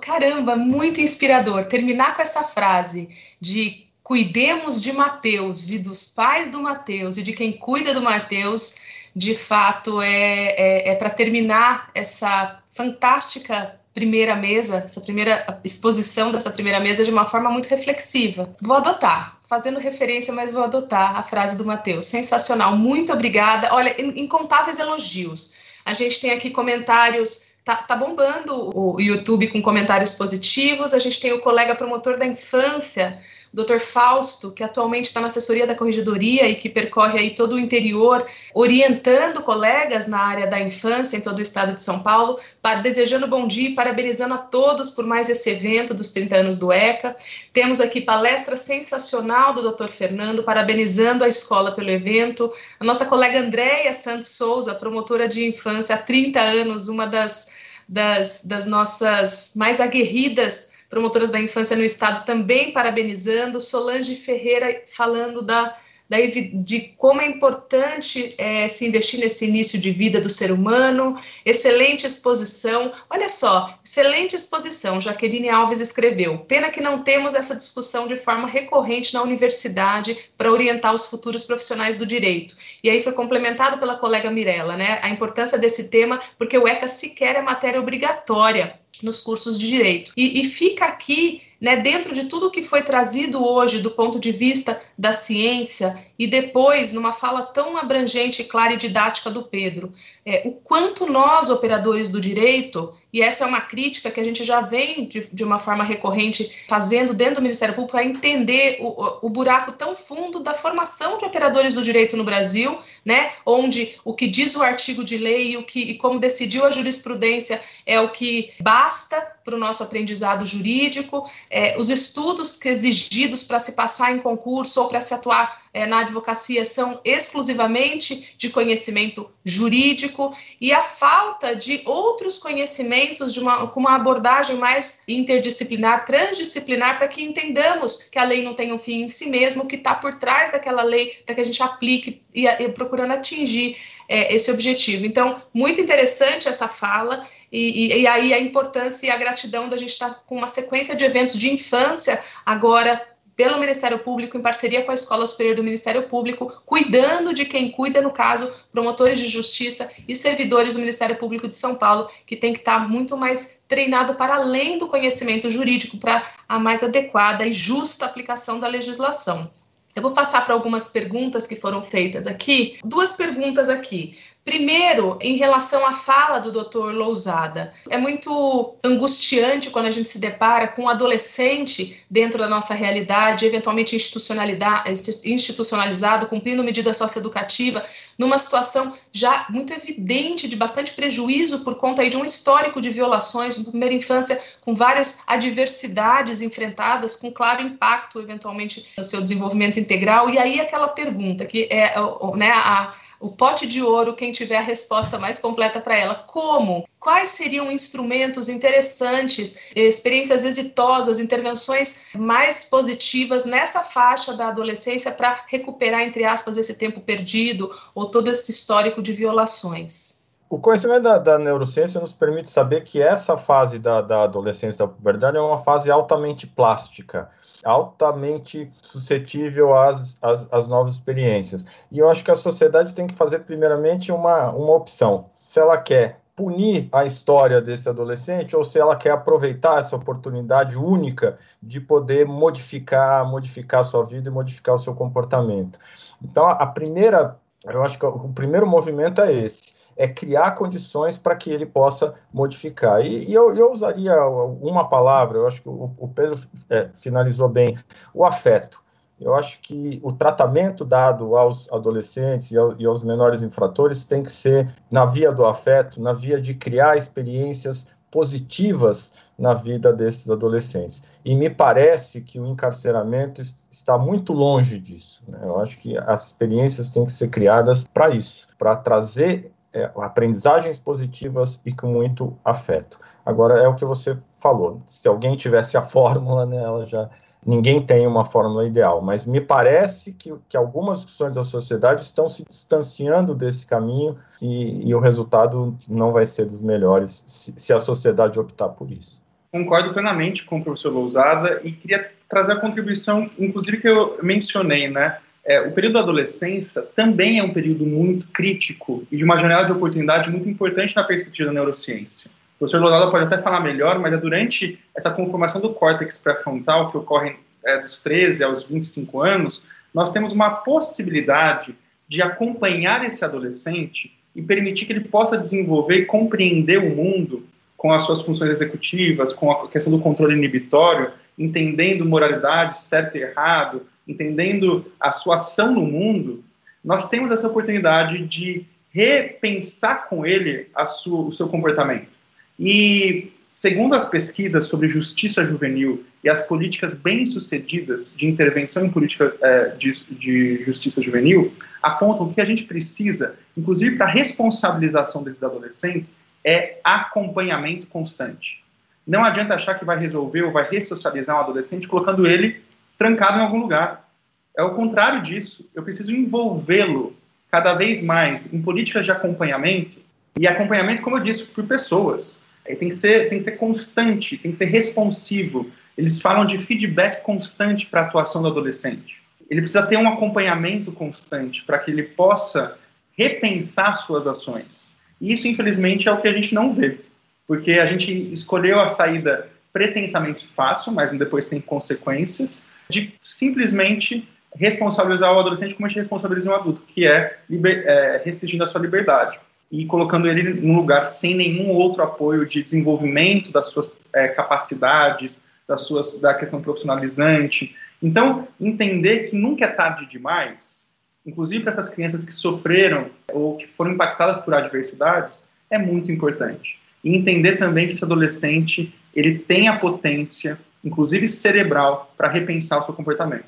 Caramba, 0.00 0.56
muito 0.56 1.00
inspirador. 1.00 1.64
Terminar 1.64 2.14
com 2.14 2.22
essa 2.22 2.44
frase 2.44 3.08
de 3.40 3.84
cuidemos 4.02 4.80
de 4.80 4.92
Mateus 4.92 5.70
e 5.70 5.82
dos 5.82 6.12
pais 6.12 6.50
do 6.50 6.60
Mateus 6.60 7.16
e 7.16 7.22
de 7.22 7.32
quem 7.32 7.52
cuida 7.52 7.94
do 7.94 8.00
Mateus, 8.00 8.76
de 9.14 9.34
fato, 9.34 10.00
é, 10.00 10.54
é, 10.56 10.88
é 10.90 10.94
para 10.94 11.10
terminar 11.10 11.90
essa 11.94 12.60
fantástica 12.70 13.78
primeira 13.94 14.34
mesa, 14.34 14.82
essa 14.84 15.00
primeira 15.02 15.60
exposição 15.62 16.32
dessa 16.32 16.50
primeira 16.50 16.80
mesa 16.80 17.04
de 17.04 17.10
uma 17.10 17.26
forma 17.26 17.50
muito 17.50 17.68
reflexiva. 17.68 18.48
Vou 18.60 18.76
adotar, 18.76 19.38
fazendo 19.46 19.78
referência, 19.78 20.32
mas 20.32 20.50
vou 20.50 20.64
adotar 20.64 21.16
a 21.16 21.22
frase 21.22 21.56
do 21.58 21.64
Mateus. 21.64 22.06
Sensacional, 22.06 22.74
muito 22.76 23.12
obrigada. 23.12 23.74
Olha, 23.74 23.94
incontáveis 24.00 24.78
elogios. 24.78 25.58
A 25.84 25.92
gente 25.92 26.20
tem 26.20 26.30
aqui 26.30 26.50
comentários 26.50 27.52
Tá, 27.64 27.76
tá, 27.76 27.94
bombando 27.94 28.76
o 28.76 29.00
YouTube 29.00 29.46
com 29.52 29.62
comentários 29.62 30.16
positivos. 30.16 30.92
A 30.92 30.98
gente 30.98 31.20
tem 31.20 31.32
o 31.32 31.40
colega 31.40 31.76
promotor 31.76 32.18
da 32.18 32.26
infância, 32.26 33.20
Dr. 33.52 33.78
Fausto, 33.78 34.50
que 34.50 34.64
atualmente 34.64 35.04
está 35.06 35.20
na 35.20 35.26
assessoria 35.26 35.66
da 35.66 35.74
corregedoria 35.74 36.48
e 36.48 36.54
que 36.54 36.70
percorre 36.70 37.18
aí 37.18 37.34
todo 37.34 37.54
o 37.54 37.58
interior, 37.58 38.26
orientando 38.54 39.42
colegas 39.42 40.08
na 40.08 40.20
área 40.20 40.46
da 40.46 40.58
infância 40.58 41.18
em 41.18 41.20
todo 41.20 41.38
o 41.38 41.42
estado 41.42 41.74
de 41.74 41.82
São 41.82 42.02
Paulo, 42.02 42.40
desejando 42.82 43.26
bom 43.26 43.46
dia 43.46 43.68
e 43.68 43.74
parabenizando 43.74 44.32
a 44.32 44.38
todos 44.38 44.90
por 44.90 45.04
mais 45.04 45.28
esse 45.28 45.50
evento 45.50 45.92
dos 45.92 46.14
30 46.14 46.36
anos 46.36 46.58
do 46.58 46.72
ECA. 46.72 47.14
Temos 47.52 47.78
aqui 47.78 48.00
palestra 48.00 48.56
sensacional 48.56 49.52
do 49.52 49.70
Dr. 49.70 49.88
Fernando, 49.88 50.44
parabenizando 50.44 51.22
a 51.22 51.28
escola 51.28 51.72
pelo 51.72 51.90
evento. 51.90 52.50
A 52.80 52.84
nossa 52.84 53.04
colega 53.04 53.38
Andréia 53.38 53.92
Santos 53.92 54.30
Souza, 54.30 54.74
promotora 54.74 55.28
de 55.28 55.46
infância 55.46 55.94
há 55.94 55.98
30 55.98 56.40
anos, 56.40 56.88
uma 56.88 57.06
das, 57.06 57.54
das, 57.86 58.46
das 58.46 58.64
nossas 58.64 59.52
mais 59.56 59.78
aguerridas 59.78 60.71
promotoras 60.92 61.30
da 61.30 61.40
infância 61.40 61.74
no 61.74 61.82
estado 61.82 62.22
também 62.26 62.70
parabenizando, 62.70 63.58
Solange 63.62 64.14
Ferreira 64.14 64.84
falando 64.94 65.40
da, 65.40 65.74
da 66.08 66.18
de 66.20 66.94
como 66.98 67.20
é 67.20 67.26
importante 67.26 68.34
é, 68.36 68.68
se 68.68 68.86
investir 68.86 69.20
nesse 69.20 69.46
início 69.46 69.78
de 69.78 69.90
vida 69.90 70.20
do 70.20 70.28
ser 70.28 70.52
humano, 70.52 71.18
excelente 71.44 72.06
exposição, 72.06 72.92
olha 73.08 73.28
só, 73.28 73.78
excelente 73.84 74.36
exposição, 74.36 75.00
Jaqueline 75.00 75.48
Alves 75.48 75.80
escreveu, 75.80 76.38
pena 76.38 76.70
que 76.70 76.80
não 76.80 77.02
temos 77.02 77.34
essa 77.34 77.56
discussão 77.56 78.06
de 78.06 78.16
forma 78.16 78.46
recorrente 78.46 79.14
na 79.14 79.22
universidade 79.22 80.16
para 80.36 80.52
orientar 80.52 80.94
os 80.94 81.06
futuros 81.06 81.44
profissionais 81.44 81.96
do 81.96 82.06
direito, 82.06 82.54
e 82.84 82.90
aí 82.90 83.02
foi 83.02 83.12
complementado 83.12 83.78
pela 83.78 83.96
colega 83.96 84.30
Mirella, 84.30 84.76
né, 84.76 84.98
a 85.02 85.08
importância 85.08 85.58
desse 85.58 85.90
tema, 85.90 86.20
porque 86.36 86.58
o 86.58 86.68
ECA 86.68 86.88
sequer 86.88 87.36
é 87.36 87.42
matéria 87.42 87.80
obrigatória 87.80 88.78
nos 89.02 89.20
cursos 89.20 89.58
de 89.58 89.68
direito. 89.68 90.12
E, 90.16 90.40
e 90.40 90.44
fica 90.44 90.84
aqui 90.84 91.42
né, 91.62 91.76
dentro 91.76 92.12
de 92.12 92.24
tudo 92.24 92.50
que 92.50 92.60
foi 92.60 92.82
trazido 92.82 93.46
hoje 93.46 93.78
do 93.78 93.92
ponto 93.92 94.18
de 94.18 94.32
vista 94.32 94.82
da 94.98 95.12
ciência 95.12 95.96
e 96.18 96.26
depois 96.26 96.92
numa 96.92 97.12
fala 97.12 97.42
tão 97.42 97.76
abrangente, 97.76 98.42
clara 98.42 98.72
e 98.72 98.76
didática 98.76 99.30
do 99.30 99.44
Pedro, 99.44 99.94
é, 100.26 100.42
o 100.44 100.50
quanto 100.50 101.06
nós, 101.06 101.50
operadores 101.50 102.10
do 102.10 102.20
direito, 102.20 102.92
e 103.12 103.20
essa 103.20 103.44
é 103.44 103.46
uma 103.46 103.60
crítica 103.60 104.10
que 104.10 104.18
a 104.18 104.24
gente 104.24 104.42
já 104.42 104.62
vem 104.62 105.06
de, 105.06 105.28
de 105.32 105.44
uma 105.44 105.58
forma 105.58 105.84
recorrente 105.84 106.64
fazendo 106.66 107.12
dentro 107.12 107.36
do 107.36 107.42
Ministério 107.42 107.74
Público, 107.74 107.98
é 107.98 108.04
entender 108.04 108.78
o, 108.80 109.26
o 109.26 109.28
buraco 109.28 109.72
tão 109.72 109.94
fundo 109.94 110.40
da 110.40 110.54
formação 110.54 111.18
de 111.18 111.24
operadores 111.24 111.74
do 111.74 111.82
direito 111.82 112.16
no 112.16 112.24
Brasil, 112.24 112.78
né, 113.04 113.32
onde 113.44 113.98
o 114.04 114.14
que 114.14 114.26
diz 114.26 114.56
o 114.56 114.62
artigo 114.62 115.04
de 115.04 115.18
lei 115.18 115.52
e, 115.52 115.56
o 115.56 115.64
que, 115.64 115.80
e 115.80 115.98
como 115.98 116.18
decidiu 116.18 116.64
a 116.64 116.70
jurisprudência 116.70 117.62
é 117.84 118.00
o 118.00 118.10
que 118.10 118.50
basta 118.60 119.20
para 119.44 119.56
o 119.56 119.58
nosso 119.58 119.82
aprendizado 119.82 120.46
jurídico, 120.46 121.28
é, 121.50 121.76
os 121.76 121.90
estudos 121.90 122.56
que 122.56 122.68
exigidos 122.68 123.42
para 123.42 123.58
se 123.58 123.72
passar 123.72 124.12
em 124.12 124.20
concurso 124.20 124.80
ou 124.80 124.88
para 124.88 125.00
se 125.00 125.12
atuar 125.12 125.61
é, 125.72 125.86
na 125.86 126.00
advocacia 126.00 126.64
são 126.64 127.00
exclusivamente 127.04 128.34
de 128.36 128.50
conhecimento 128.50 129.30
jurídico 129.44 130.36
e 130.60 130.72
a 130.72 130.82
falta 130.82 131.56
de 131.56 131.80
outros 131.86 132.38
conhecimentos 132.38 133.32
de 133.32 133.40
uma, 133.40 133.66
com 133.68 133.80
uma 133.80 133.96
abordagem 133.96 134.56
mais 134.56 135.02
interdisciplinar, 135.08 136.04
transdisciplinar, 136.04 136.98
para 136.98 137.08
que 137.08 137.22
entendamos 137.22 138.02
que 138.10 138.18
a 138.18 138.24
lei 138.24 138.42
não 138.42 138.52
tem 138.52 138.72
um 138.72 138.78
fim 138.78 139.02
em 139.02 139.08
si 139.08 139.30
mesmo, 139.30 139.66
que 139.66 139.76
está 139.76 139.94
por 139.94 140.18
trás 140.18 140.52
daquela 140.52 140.82
lei, 140.82 141.22
para 141.24 141.34
que 141.34 141.40
a 141.40 141.44
gente 141.44 141.62
aplique 141.62 142.20
e, 142.34 142.46
e 142.46 142.68
procurando 142.68 143.12
atingir 143.12 143.76
é, 144.08 144.34
esse 144.34 144.50
objetivo. 144.50 145.06
Então, 145.06 145.42
muito 145.54 145.80
interessante 145.80 146.48
essa 146.48 146.68
fala, 146.68 147.26
e, 147.50 147.86
e, 147.86 148.00
e, 148.02 148.06
aí 148.06 148.34
a 148.34 148.38
importância 148.38 149.06
e 149.06 149.10
a 149.10 149.16
gratidão 149.16 149.68
da 149.68 149.76
gente 149.76 149.90
estar 149.90 150.10
tá 150.10 150.20
com 150.26 150.36
uma 150.36 150.48
sequência 150.48 150.94
de 150.94 151.04
eventos 151.04 151.38
de 151.38 151.50
infância 151.50 152.22
agora 152.44 153.11
pelo 153.36 153.58
Ministério 153.58 153.98
Público, 153.98 154.36
em 154.36 154.42
parceria 154.42 154.82
com 154.82 154.90
a 154.90 154.94
Escola 154.94 155.26
Superior 155.26 155.56
do 155.56 155.62
Ministério 155.62 156.02
Público, 156.08 156.52
cuidando 156.64 157.32
de 157.32 157.44
quem 157.44 157.70
cuida, 157.70 158.02
no 158.02 158.10
caso, 158.10 158.54
promotores 158.70 159.18
de 159.18 159.28
justiça 159.28 159.92
e 160.06 160.14
servidores 160.14 160.74
do 160.74 160.80
Ministério 160.80 161.16
Público 161.16 161.48
de 161.48 161.56
São 161.56 161.76
Paulo, 161.76 162.08
que 162.26 162.36
tem 162.36 162.52
que 162.52 162.58
estar 162.58 162.88
muito 162.88 163.16
mais 163.16 163.64
treinado 163.66 164.14
para 164.14 164.36
além 164.36 164.78
do 164.78 164.88
conhecimento 164.88 165.50
jurídico, 165.50 165.98
para 165.98 166.22
a 166.48 166.58
mais 166.58 166.82
adequada 166.82 167.46
e 167.46 167.52
justa 167.52 168.04
aplicação 168.04 168.60
da 168.60 168.66
legislação. 168.66 169.50
Eu 169.94 170.00
vou 170.00 170.12
passar 170.12 170.44
para 170.44 170.54
algumas 170.54 170.88
perguntas 170.88 171.46
que 171.46 171.56
foram 171.56 171.84
feitas 171.84 172.26
aqui. 172.26 172.78
Duas 172.82 173.12
perguntas 173.12 173.68
aqui. 173.68 174.16
Primeiro, 174.44 175.18
em 175.20 175.36
relação 175.36 175.86
à 175.86 175.92
fala 175.92 176.40
do 176.40 176.50
Dr. 176.50 176.90
Lousada, 176.92 177.72
é 177.88 177.96
muito 177.96 178.74
angustiante 178.82 179.70
quando 179.70 179.86
a 179.86 179.90
gente 179.92 180.08
se 180.08 180.18
depara 180.18 180.66
com 180.66 180.82
um 180.82 180.88
adolescente 180.88 182.04
dentro 182.10 182.40
da 182.40 182.48
nossa 182.48 182.74
realidade, 182.74 183.46
eventualmente 183.46 183.94
institucionalizado, 183.94 186.26
cumprindo 186.26 186.64
medida 186.64 186.92
socioeducativa, 186.92 187.84
numa 188.18 188.36
situação 188.36 188.94
já 189.12 189.46
muito 189.48 189.72
evidente 189.72 190.48
de 190.48 190.56
bastante 190.56 190.90
prejuízo 190.90 191.62
por 191.62 191.76
conta 191.76 192.08
de 192.08 192.16
um 192.16 192.24
histórico 192.24 192.80
de 192.80 192.90
violações 192.90 193.58
na 193.58 193.70
primeira 193.70 193.94
infância, 193.94 194.42
com 194.60 194.74
várias 194.74 195.20
adversidades 195.24 196.40
enfrentadas, 196.40 197.14
com 197.14 197.32
claro 197.32 197.62
impacto, 197.62 198.20
eventualmente, 198.20 198.88
no 198.98 199.04
seu 199.04 199.20
desenvolvimento 199.20 199.78
integral. 199.78 200.28
E 200.28 200.36
aí 200.36 200.60
aquela 200.60 200.88
pergunta 200.88 201.46
que 201.46 201.68
é 201.70 201.94
né, 202.34 202.50
a 202.50 202.92
o 203.22 203.30
pote 203.30 203.68
de 203.68 203.80
ouro, 203.80 204.14
quem 204.14 204.32
tiver 204.32 204.58
a 204.58 204.62
resposta 204.62 205.16
mais 205.16 205.38
completa 205.38 205.80
para 205.80 205.96
ela. 205.96 206.14
Como? 206.26 206.84
Quais 206.98 207.28
seriam 207.28 207.70
instrumentos 207.70 208.48
interessantes, 208.48 209.70
experiências 209.76 210.44
exitosas, 210.44 211.20
intervenções 211.20 212.08
mais 212.18 212.64
positivas 212.64 213.44
nessa 213.44 213.80
faixa 213.80 214.36
da 214.36 214.48
adolescência 214.48 215.12
para 215.12 215.44
recuperar, 215.46 216.02
entre 216.02 216.24
aspas, 216.24 216.56
esse 216.56 216.76
tempo 216.76 217.00
perdido 217.00 217.72
ou 217.94 218.10
todo 218.10 218.28
esse 218.28 218.50
histórico 218.50 219.00
de 219.00 219.12
violações? 219.12 220.22
O 220.50 220.58
conhecimento 220.58 221.04
da, 221.04 221.16
da, 221.16 221.38
neurociência 221.38 222.00
nos 222.00 222.12
permite 222.12 222.50
saber 222.50 222.82
que 222.82 223.00
essa 223.00 223.38
fase 223.38 223.78
da, 223.78 224.02
da 224.02 224.24
adolescência 224.24 224.80
da 224.80 224.92
puberdade 224.92 225.36
é 225.36 225.40
uma 225.40 225.58
fase 225.58 225.90
altamente 225.90 226.46
plástica 226.46 227.30
altamente 227.64 228.70
suscetível 228.80 229.74
às, 229.74 230.18
às, 230.22 230.52
às, 230.52 230.66
novas 230.66 230.92
experiências. 230.92 231.64
E 231.90 231.98
eu 231.98 232.08
acho 232.08 232.24
que 232.24 232.30
a 232.30 232.36
sociedade 232.36 232.94
tem 232.94 233.06
que 233.06 233.14
fazer, 233.14 233.40
primeiramente, 233.40 234.10
uma, 234.10 234.50
uma 234.50 234.74
opção. 234.74 235.26
Se 235.44 235.60
ela 235.60 235.78
quer 235.78 236.20
punir 236.34 236.88
a 236.92 237.04
história 237.04 237.60
desse 237.60 237.88
adolescente 237.88 238.56
ou 238.56 238.64
se 238.64 238.78
ela 238.78 238.96
quer 238.96 239.10
aproveitar 239.10 239.78
essa 239.78 239.94
oportunidade 239.94 240.76
única 240.76 241.38
de 241.62 241.80
poder 241.80 242.26
modificar, 242.26 243.28
modificar 243.28 243.80
a 243.80 243.84
sua 243.84 244.04
vida 244.04 244.28
e 244.28 244.32
modificar 244.32 244.74
o 244.74 244.78
seu 244.78 244.94
comportamento. 244.94 245.78
Então, 246.22 246.48
a 246.48 246.66
primeira, 246.66 247.36
eu 247.64 247.82
acho 247.82 247.98
que 247.98 248.06
o 248.06 248.32
primeiro 248.32 248.66
movimento 248.66 249.20
é 249.20 249.32
esse 249.32 249.81
é 250.02 250.08
criar 250.08 250.50
condições 250.56 251.16
para 251.16 251.36
que 251.36 251.48
ele 251.48 251.64
possa 251.64 252.14
modificar. 252.34 253.02
E, 253.02 253.30
e 253.30 253.32
eu, 253.32 253.54
eu, 253.54 253.70
usaria 253.70 254.16
uma 254.26 254.88
palavra, 254.88 255.38
eu 255.38 255.46
acho 255.46 255.62
que 255.62 255.68
o, 255.68 255.94
o 255.96 256.08
Pedro 256.08 256.40
é, 256.68 256.88
finalizou 256.92 257.48
bem, 257.48 257.78
o 258.12 258.24
afeto. 258.24 258.82
Eu 259.20 259.32
acho 259.32 259.60
que 259.60 260.00
o 260.02 260.12
tratamento 260.12 260.84
dado 260.84 261.36
aos 261.36 261.72
adolescentes 261.72 262.50
e, 262.50 262.58
ao, 262.58 262.76
e 262.80 262.84
aos 262.84 263.04
menores 263.04 263.44
infratores 263.44 264.04
tem 264.04 264.24
que 264.24 264.32
ser 264.32 264.74
na 264.90 265.04
via 265.04 265.30
do 265.30 265.46
afeto, 265.46 266.02
na 266.02 266.12
via 266.12 266.40
de 266.40 266.54
criar 266.54 266.96
experiências 266.96 267.92
positivas 268.10 269.14
na 269.38 269.54
vida 269.54 269.92
desses 269.92 270.28
adolescentes. 270.28 271.04
E 271.24 271.36
me 271.36 271.48
parece 271.48 272.22
que 272.22 272.40
o 272.40 272.46
encarceramento 272.46 273.40
está 273.70 273.96
muito 273.96 274.32
longe 274.32 274.80
disso. 274.80 275.22
Né? 275.28 275.38
Eu 275.42 275.60
acho 275.60 275.78
que 275.78 275.96
as 275.96 276.26
experiências 276.26 276.88
têm 276.88 277.04
que 277.04 277.12
ser 277.12 277.28
criadas 277.28 277.86
para 277.86 278.10
isso, 278.10 278.48
para 278.58 278.74
trazer 278.74 279.51
é, 279.72 279.90
aprendizagens 279.96 280.78
positivas 280.78 281.60
e 281.64 281.72
com 281.72 281.86
muito 281.86 282.36
afeto. 282.44 282.98
Agora 283.24 283.60
é 283.60 283.68
o 283.68 283.74
que 283.74 283.84
você 283.84 284.16
falou. 284.38 284.82
Se 284.86 285.08
alguém 285.08 285.36
tivesse 285.36 285.76
a 285.76 285.82
fórmula, 285.82 286.44
né, 286.46 286.62
ela 286.62 286.84
já 286.86 287.08
ninguém 287.44 287.84
tem 287.84 288.06
uma 288.06 288.24
fórmula 288.24 288.66
ideal, 288.66 289.02
mas 289.02 289.26
me 289.26 289.40
parece 289.40 290.12
que, 290.12 290.32
que 290.48 290.56
algumas 290.56 291.00
discussões 291.00 291.34
da 291.34 291.42
sociedade 291.42 292.02
estão 292.02 292.28
se 292.28 292.44
distanciando 292.48 293.34
desse 293.34 293.66
caminho 293.66 294.16
e, 294.40 294.88
e 294.88 294.94
o 294.94 295.00
resultado 295.00 295.76
não 295.88 296.12
vai 296.12 296.24
ser 296.24 296.44
dos 296.44 296.60
melhores 296.60 297.24
se, 297.26 297.52
se, 297.56 297.72
a 297.72 297.80
sociedade 297.80 298.38
optar 298.38 298.68
por 298.68 298.90
isso. 298.90 299.20
Concordo 299.50 299.92
plenamente 299.92 300.44
com 300.44 300.60
o 300.60 300.64
professor 300.64 300.92
Lousada 300.92 301.60
e 301.64 301.72
queria 301.72 302.10
trazer 302.28 302.52
a 302.52 302.60
contribuição, 302.60 303.28
inclusive 303.38 303.78
que 303.78 303.88
eu 303.88 304.18
mencionei, 304.22 304.88
né? 304.88 305.18
É, 305.44 305.60
o 305.60 305.72
período 305.72 305.94
da 305.94 306.00
adolescência 306.00 306.82
também 306.94 307.38
é 307.38 307.42
um 307.42 307.52
período 307.52 307.84
muito 307.84 308.28
crítico 308.28 309.04
e 309.10 309.16
de 309.16 309.24
uma 309.24 309.38
janela 309.38 309.64
de 309.64 309.72
oportunidade 309.72 310.30
muito 310.30 310.48
importante 310.48 310.94
na 310.94 311.02
perspectiva 311.02 311.48
da 311.48 311.54
neurociência. 311.54 312.30
O 312.56 312.58
professor 312.60 312.80
Lodada 312.80 313.10
pode 313.10 313.24
até 313.24 313.42
falar 313.42 313.60
melhor, 313.60 313.98
mas 313.98 314.12
é 314.12 314.16
durante 314.16 314.78
essa 314.96 315.10
conformação 315.10 315.60
do 315.60 315.74
córtex 315.74 316.16
pré-frontal, 316.18 316.92
que 316.92 316.96
ocorre 316.96 317.34
é, 317.64 317.78
dos 317.78 317.98
13 317.98 318.44
aos 318.44 318.62
25 318.62 319.20
anos, 319.20 319.64
nós 319.92 320.10
temos 320.10 320.32
uma 320.32 320.50
possibilidade 320.50 321.74
de 322.08 322.22
acompanhar 322.22 323.04
esse 323.04 323.24
adolescente 323.24 324.12
e 324.34 324.42
permitir 324.42 324.86
que 324.86 324.92
ele 324.92 325.08
possa 325.08 325.36
desenvolver 325.36 325.96
e 325.96 326.06
compreender 326.06 326.78
o 326.78 326.94
mundo 326.94 327.44
com 327.76 327.92
as 327.92 328.04
suas 328.04 328.22
funções 328.22 328.50
executivas, 328.50 329.32
com 329.32 329.50
a 329.50 329.68
questão 329.68 329.92
do 329.92 329.98
controle 329.98 330.36
inibitório, 330.36 331.10
entendendo 331.36 332.04
moralidade, 332.04 332.78
certo 332.78 333.16
e 333.16 333.22
errado, 333.22 333.86
entendendo 334.06 334.92
a 334.98 335.12
sua 335.12 335.36
ação 335.36 335.72
no 335.72 335.82
mundo, 335.82 336.44
nós 336.84 337.08
temos 337.08 337.30
essa 337.30 337.46
oportunidade 337.46 338.26
de 338.26 338.66
repensar 338.90 340.08
com 340.08 340.26
ele 340.26 340.68
sua, 340.86 341.20
o 341.22 341.32
seu 341.32 341.48
comportamento. 341.48 342.18
E, 342.58 343.32
segundo 343.52 343.94
as 343.94 344.04
pesquisas 344.04 344.66
sobre 344.66 344.88
justiça 344.88 345.44
juvenil 345.44 346.04
e 346.22 346.28
as 346.28 346.42
políticas 346.42 346.94
bem-sucedidas 346.94 348.12
de 348.14 348.26
intervenção 348.26 348.84
em 348.84 348.90
política 348.90 349.34
é, 349.40 349.68
de, 349.70 349.92
de 350.10 350.64
justiça 350.64 351.00
juvenil, 351.00 351.52
apontam 351.82 352.32
que 352.32 352.40
a 352.40 352.44
gente 352.44 352.64
precisa, 352.64 353.34
inclusive 353.56 353.96
para 353.96 354.06
a 354.06 354.10
responsabilização 354.10 355.22
desses 355.22 355.42
adolescentes, 355.42 356.14
é 356.44 356.78
acompanhamento 356.84 357.86
constante. 357.86 358.62
Não 359.06 359.24
adianta 359.24 359.54
achar 359.54 359.78
que 359.78 359.84
vai 359.84 359.98
resolver 359.98 360.42
ou 360.42 360.52
vai 360.52 360.68
ressocializar 360.68 361.36
um 361.36 361.40
adolescente 361.40 361.88
colocando 361.88 362.26
ele 362.26 362.60
trancado 363.02 363.38
em 363.38 363.42
algum 363.42 363.58
lugar. 363.58 364.08
É 364.56 364.62
o 364.62 364.74
contrário 364.74 365.22
disso. 365.22 365.68
Eu 365.74 365.82
preciso 365.82 366.14
envolvê-lo 366.14 367.16
cada 367.50 367.74
vez 367.74 368.00
mais 368.00 368.52
em 368.52 368.62
políticas 368.62 369.04
de 369.04 369.10
acompanhamento 369.10 369.98
e 370.38 370.46
acompanhamento, 370.46 371.02
como 371.02 371.16
eu 371.16 371.22
disse, 371.22 371.44
por 371.44 371.64
pessoas. 371.66 372.40
tem 372.64 372.88
que 372.88 372.94
ser, 372.94 373.28
tem 373.28 373.38
que 373.38 373.44
ser 373.44 373.52
constante, 373.52 374.38
tem 374.38 374.52
que 374.52 374.56
ser 374.56 374.66
responsivo. 374.66 375.68
Eles 375.98 376.20
falam 376.20 376.46
de 376.46 376.58
feedback 376.58 377.22
constante 377.22 377.86
para 377.86 378.02
a 378.02 378.04
atuação 378.04 378.40
do 378.40 378.48
adolescente. 378.48 379.20
Ele 379.50 379.60
precisa 379.60 379.84
ter 379.86 379.98
um 379.98 380.08
acompanhamento 380.08 380.92
constante 380.92 381.64
para 381.64 381.78
que 381.80 381.90
ele 381.90 382.04
possa 382.04 382.78
repensar 383.18 383.96
suas 383.96 384.26
ações. 384.26 384.88
E 385.20 385.32
isso, 385.32 385.48
infelizmente, 385.48 386.08
é 386.08 386.12
o 386.12 386.20
que 386.20 386.28
a 386.28 386.32
gente 386.32 386.54
não 386.54 386.72
vê, 386.72 387.00
porque 387.46 387.72
a 387.72 387.86
gente 387.86 388.32
escolheu 388.32 388.80
a 388.80 388.86
saída 388.86 389.50
pretensamente 389.72 390.46
fácil, 390.54 390.92
mas 390.92 391.12
depois 391.12 391.46
tem 391.46 391.60
consequências, 391.60 392.62
de 392.92 393.14
simplesmente 393.20 394.28
responsabilizar 394.54 395.34
o 395.34 395.40
adolescente 395.40 395.74
como 395.74 395.86
a 395.86 395.88
gente 395.88 395.98
responsabiliza 395.98 396.50
um 396.50 396.54
adulto, 396.54 396.82
que 396.82 397.06
é, 397.06 397.38
liber, 397.48 397.84
é 397.86 398.22
restringindo 398.24 398.64
a 398.64 398.66
sua 398.66 398.80
liberdade 398.80 399.40
e 399.70 399.86
colocando 399.86 400.28
ele 400.28 400.60
num 400.60 400.76
lugar 400.76 401.06
sem 401.06 401.34
nenhum 401.34 401.70
outro 401.70 402.02
apoio 402.02 402.46
de 402.46 402.62
desenvolvimento 402.62 403.50
das 403.50 403.68
suas 403.68 403.90
é, 404.12 404.28
capacidades, 404.28 405.42
das 405.66 405.82
suas, 405.82 406.12
da 406.20 406.34
questão 406.34 406.60
profissionalizante. 406.60 407.74
Então, 408.02 408.46
entender 408.60 409.30
que 409.30 409.36
nunca 409.36 409.64
é 409.64 409.68
tarde 409.68 410.04
demais, 410.06 410.90
inclusive 411.24 411.62
para 411.62 411.70
essas 411.70 411.88
crianças 411.88 412.26
que 412.26 412.34
sofreram 412.34 413.06
ou 413.32 413.56
que 413.56 413.66
foram 413.68 413.92
impactadas 413.92 414.40
por 414.40 414.52
adversidades, 414.52 415.48
é 415.70 415.78
muito 415.78 416.12
importante. 416.12 416.78
E 417.02 417.16
entender 417.16 417.56
também 417.56 417.88
que 417.88 417.94
esse 417.94 418.04
adolescente 418.04 418.94
ele 419.14 419.38
tem 419.38 419.68
a 419.68 419.78
potência 419.78 420.58
inclusive 420.84 421.28
cerebral, 421.28 422.12
para 422.16 422.28
repensar 422.28 422.80
o 422.80 422.84
seu 422.84 422.94
comportamento. 422.94 423.44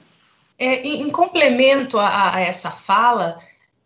É, 0.59 0.83
em, 0.83 1.03
em, 1.03 1.11
complemento 1.11 1.99
a, 1.99 2.35
a, 2.35 2.41
essa 2.41 2.71
fala 2.71 3.39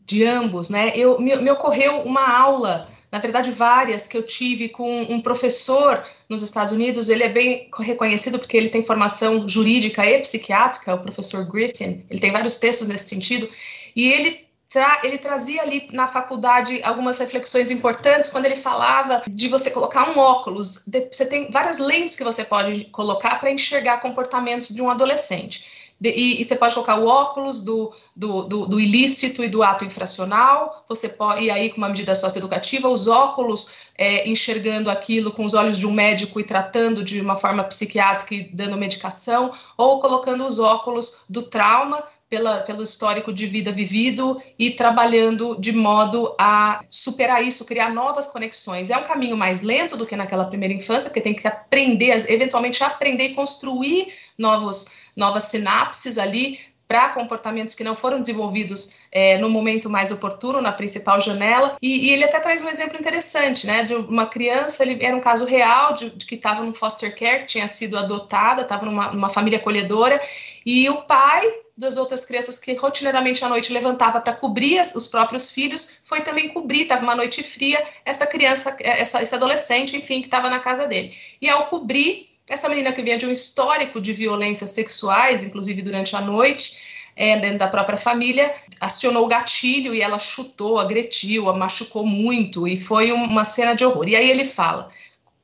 de 0.04 0.24
ambos, 0.24 0.70
né, 0.70 0.92
eu, 0.94 1.18
me, 1.20 1.34
me 1.36 1.50
ocorreu 1.50 2.02
uma 2.02 2.38
aula 2.38 2.86
na 3.10 3.18
verdade, 3.18 3.50
várias 3.50 4.06
que 4.06 4.16
eu 4.16 4.22
tive 4.22 4.68
com 4.68 5.02
um 5.02 5.20
professor 5.20 6.04
nos 6.28 6.42
Estados 6.42 6.74
Unidos. 6.74 7.08
Ele 7.08 7.22
é 7.22 7.28
bem 7.28 7.68
reconhecido 7.78 8.38
porque 8.38 8.56
ele 8.56 8.68
tem 8.68 8.84
formação 8.84 9.48
jurídica 9.48 10.04
e 10.04 10.20
psiquiátrica, 10.20 10.94
o 10.94 11.00
professor 11.00 11.50
Griffin. 11.50 12.04
Ele 12.10 12.20
tem 12.20 12.30
vários 12.30 12.58
textos 12.58 12.88
nesse 12.88 13.08
sentido. 13.08 13.48
E 13.96 14.10
ele 14.10 14.47
Tra 14.70 15.00
ele 15.02 15.16
trazia 15.16 15.62
ali 15.62 15.88
na 15.92 16.06
faculdade 16.06 16.82
algumas 16.82 17.18
reflexões 17.18 17.70
importantes 17.70 18.28
quando 18.28 18.44
ele 18.44 18.56
falava 18.56 19.22
de 19.26 19.48
você 19.48 19.70
colocar 19.70 20.10
um 20.10 20.18
óculos. 20.18 20.84
Você 21.10 21.24
tem 21.24 21.50
várias 21.50 21.78
lentes 21.78 22.14
que 22.14 22.24
você 22.24 22.44
pode 22.44 22.84
colocar 22.86 23.40
para 23.40 23.50
enxergar 23.50 23.98
comportamentos 24.00 24.68
de 24.68 24.82
um 24.82 24.90
adolescente. 24.90 25.78
De, 26.00 26.10
e, 26.10 26.40
e, 26.40 26.44
você 26.44 26.54
pode 26.54 26.74
colocar 26.74 26.96
o 26.96 27.06
óculos 27.06 27.64
do, 27.64 27.92
do, 28.14 28.42
do, 28.44 28.66
do, 28.66 28.78
ilícito 28.80 29.42
e 29.42 29.48
do 29.48 29.64
ato 29.64 29.84
infracional, 29.84 30.84
você 30.88 31.08
pode, 31.08 31.42
e 31.42 31.50
aí 31.50 31.70
com 31.70 31.78
uma 31.78 31.88
medida 31.88 32.14
socioeducativa, 32.14 32.88
os 32.88 33.08
óculos 33.08 33.74
é, 33.96 34.28
enxergando 34.28 34.90
aquilo 34.90 35.32
com 35.32 35.44
os 35.44 35.54
olhos 35.54 35.76
de 35.76 35.86
um 35.86 35.92
médico 35.92 36.38
e 36.38 36.44
tratando 36.44 37.02
de 37.02 37.20
uma 37.20 37.36
forma 37.36 37.64
psiquiátrica 37.64 38.32
e 38.32 38.44
dando 38.52 38.76
medicação, 38.76 39.52
ou 39.76 39.98
colocando 39.98 40.46
os 40.46 40.60
óculos 40.60 41.24
do 41.28 41.42
trauma 41.42 42.04
pela, 42.28 42.60
pelo 42.60 42.82
histórico 42.82 43.32
de 43.32 43.46
vida 43.46 43.72
vivido 43.72 44.40
e 44.58 44.70
trabalhando 44.70 45.56
de 45.58 45.72
modo 45.72 46.34
a 46.38 46.80
superar 46.88 47.42
isso, 47.42 47.64
criar 47.64 47.92
novas 47.92 48.26
conexões. 48.26 48.90
É 48.90 48.96
um 48.96 49.04
caminho 49.04 49.36
mais 49.36 49.62
lento 49.62 49.96
do 49.96 50.06
que 50.06 50.16
naquela 50.16 50.44
primeira 50.44 50.74
infância, 50.74 51.08
porque 51.08 51.20
tem 51.20 51.34
que 51.34 51.48
aprender, 51.48 52.16
eventualmente 52.28 52.84
aprender 52.84 53.30
e 53.30 53.34
construir 53.34 54.12
novos 54.38 55.08
novas 55.18 55.44
sinapses 55.44 56.16
ali 56.16 56.60
para 56.88 57.10
comportamentos 57.10 57.74
que 57.74 57.84
não 57.84 57.94
foram 57.94 58.18
desenvolvidos 58.18 59.06
é, 59.12 59.36
no 59.36 59.50
momento 59.50 59.90
mais 59.90 60.10
oportuno, 60.10 60.62
na 60.62 60.72
principal 60.72 61.20
janela. 61.20 61.76
E, 61.82 62.06
e, 62.06 62.12
ele 62.12 62.24
até 62.24 62.40
traz 62.40 62.62
um 62.62 62.68
exemplo 62.68 62.98
interessante, 62.98 63.66
né? 63.66 63.84
De 63.84 63.94
uma 63.94 64.26
criança, 64.26 64.82
ele 64.82 65.04
era 65.04 65.14
um 65.14 65.20
caso 65.20 65.44
real 65.44 65.92
de, 65.92 66.08
de 66.08 66.24
que 66.24 66.34
estava 66.34 66.62
no 66.62 66.74
foster 66.74 67.14
care, 67.14 67.44
tinha 67.44 67.68
sido 67.68 67.98
adotada, 67.98 68.62
estava 68.62 68.86
numa, 68.86 69.12
numa 69.12 69.28
família 69.28 69.58
acolhedora, 69.58 70.18
e 70.64 70.88
o 70.88 71.02
pai 71.02 71.46
das 71.76 71.96
outras 71.96 72.24
crianças 72.24 72.58
que 72.58 72.74
rotineiramente 72.74 73.44
à 73.44 73.48
noite 73.48 73.72
levantava 73.72 74.20
para 74.20 74.32
cobrir 74.32 74.80
os 74.96 75.06
próprios 75.06 75.52
filhos, 75.52 76.02
foi 76.04 76.22
também 76.22 76.48
cobrir, 76.48 76.82
estava 76.82 77.04
uma 77.04 77.14
noite 77.14 77.44
fria, 77.44 77.84
essa 78.04 78.26
criança, 78.26 78.76
essa, 78.80 79.22
esse 79.22 79.34
adolescente, 79.34 79.96
enfim, 79.96 80.20
que 80.20 80.26
estava 80.26 80.50
na 80.50 80.58
casa 80.58 80.88
dele. 80.88 81.14
E 81.40 81.48
ao 81.48 81.66
cobrir, 81.66 82.27
essa 82.48 82.68
menina 82.68 82.92
que 82.92 83.02
vinha 83.02 83.18
de 83.18 83.26
um 83.26 83.30
histórico 83.30 84.00
de 84.00 84.12
violências 84.12 84.70
sexuais, 84.70 85.44
inclusive 85.44 85.82
durante 85.82 86.16
a 86.16 86.20
noite, 86.20 86.78
é, 87.14 87.38
dentro 87.38 87.58
da 87.58 87.66
própria 87.66 87.98
família, 87.98 88.54
acionou 88.80 89.24
o 89.24 89.28
gatilho 89.28 89.94
e 89.94 90.00
ela 90.00 90.18
chutou, 90.18 90.78
agrediu, 90.78 91.50
a 91.50 91.56
machucou 91.56 92.06
muito 92.06 92.66
e 92.66 92.76
foi 92.76 93.10
uma 93.10 93.44
cena 93.44 93.74
de 93.74 93.84
horror. 93.84 94.08
E 94.08 94.14
aí 94.14 94.30
ele 94.30 94.44
fala: 94.44 94.90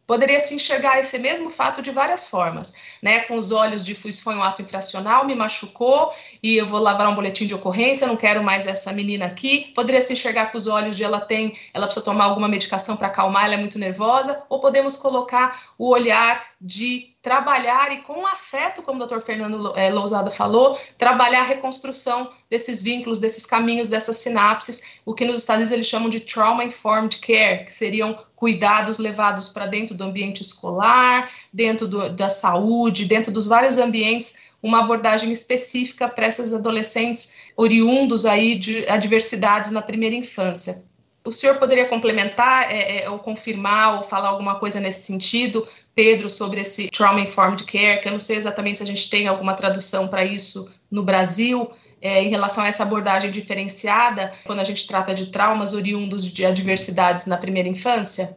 Poderia 0.06 0.38
se 0.38 0.54
enxergar 0.54 0.98
esse 0.98 1.18
mesmo 1.18 1.50
fato 1.50 1.80
de 1.80 1.90
várias 1.90 2.28
formas, 2.28 2.74
né? 3.02 3.20
Com 3.20 3.36
os 3.36 3.52
olhos 3.52 3.84
de 3.84 3.92
isso 3.92 4.22
foi 4.22 4.34
um 4.34 4.42
ato 4.42 4.60
infracional, 4.60 5.26
me 5.26 5.34
machucou 5.34 6.12
e 6.42 6.56
eu 6.56 6.66
vou 6.66 6.80
lavar 6.80 7.08
um 7.08 7.14
boletim 7.14 7.46
de 7.46 7.54
ocorrência, 7.54 8.06
não 8.06 8.16
quero 8.16 8.42
mais 8.42 8.66
essa 8.66 8.92
menina 8.92 9.24
aqui. 9.24 9.72
Poderia 9.74 10.02
se 10.02 10.12
enxergar 10.12 10.52
com 10.52 10.58
os 10.58 10.66
olhos 10.66 10.96
de 10.96 11.04
ela 11.04 11.20
tem, 11.20 11.56
ela 11.72 11.86
precisa 11.86 12.04
tomar 12.04 12.24
alguma 12.24 12.48
medicação 12.48 12.96
para 12.96 13.08
acalmar, 13.08 13.46
ela 13.46 13.54
é 13.54 13.58
muito 13.58 13.78
nervosa, 13.78 14.44
ou 14.50 14.60
podemos 14.60 14.96
colocar 14.96 15.72
o 15.78 15.88
olhar 15.88 16.44
de 16.60 17.13
trabalhar 17.24 17.90
e 17.90 18.02
com 18.02 18.26
afeto, 18.26 18.82
como 18.82 19.02
o 19.02 19.06
Dr. 19.06 19.18
Fernando 19.20 19.72
é, 19.74 19.90
Lousada 19.90 20.30
falou, 20.30 20.78
trabalhar 20.98 21.40
a 21.40 21.44
reconstrução 21.44 22.30
desses 22.50 22.82
vínculos, 22.82 23.18
desses 23.18 23.46
caminhos, 23.46 23.88
dessas 23.88 24.18
sinapses, 24.18 24.98
o 25.06 25.14
que 25.14 25.24
nos 25.24 25.38
Estados 25.38 25.62
Unidos 25.62 25.72
eles 25.72 25.86
chamam 25.86 26.10
de 26.10 26.20
trauma 26.20 26.62
informed 26.62 27.16
care, 27.20 27.64
que 27.64 27.72
seriam 27.72 28.18
cuidados 28.36 28.98
levados 28.98 29.48
para 29.48 29.64
dentro 29.64 29.94
do 29.94 30.04
ambiente 30.04 30.42
escolar, 30.42 31.30
dentro 31.50 31.88
do, 31.88 32.10
da 32.10 32.28
saúde, 32.28 33.06
dentro 33.06 33.32
dos 33.32 33.46
vários 33.46 33.78
ambientes, 33.78 34.50
uma 34.62 34.80
abordagem 34.80 35.32
específica 35.32 36.06
para 36.06 36.28
esses 36.28 36.52
adolescentes 36.52 37.44
oriundos 37.56 38.26
aí 38.26 38.54
de 38.54 38.86
adversidades 38.86 39.70
na 39.70 39.80
primeira 39.80 40.14
infância. 40.14 40.84
O 41.24 41.32
senhor 41.32 41.56
poderia 41.56 41.88
complementar 41.88 42.70
é, 42.70 43.04
é, 43.04 43.10
ou 43.10 43.18
confirmar 43.18 43.96
ou 43.96 44.02
falar 44.02 44.28
alguma 44.28 44.56
coisa 44.56 44.78
nesse 44.78 45.06
sentido, 45.06 45.66
Pedro, 45.94 46.28
sobre 46.28 46.60
esse 46.60 46.90
Trauma 46.90 47.20
Informed 47.20 47.64
Care, 47.64 48.00
que 48.00 48.08
eu 48.08 48.12
não 48.12 48.20
sei 48.20 48.36
exatamente 48.36 48.78
se 48.78 48.82
a 48.82 48.86
gente 48.86 49.08
tem 49.08 49.28
alguma 49.28 49.54
tradução 49.54 50.08
para 50.08 50.24
isso 50.24 50.70
no 50.90 51.02
Brasil, 51.02 51.70
é, 52.02 52.22
em 52.22 52.28
relação 52.28 52.64
a 52.64 52.66
essa 52.66 52.82
abordagem 52.82 53.30
diferenciada, 53.30 54.32
quando 54.44 54.60
a 54.60 54.64
gente 54.64 54.86
trata 54.86 55.14
de 55.14 55.30
traumas 55.30 55.72
oriundos 55.72 56.30
de 56.30 56.44
adversidades 56.44 57.26
na 57.26 57.36
primeira 57.36 57.68
infância? 57.68 58.36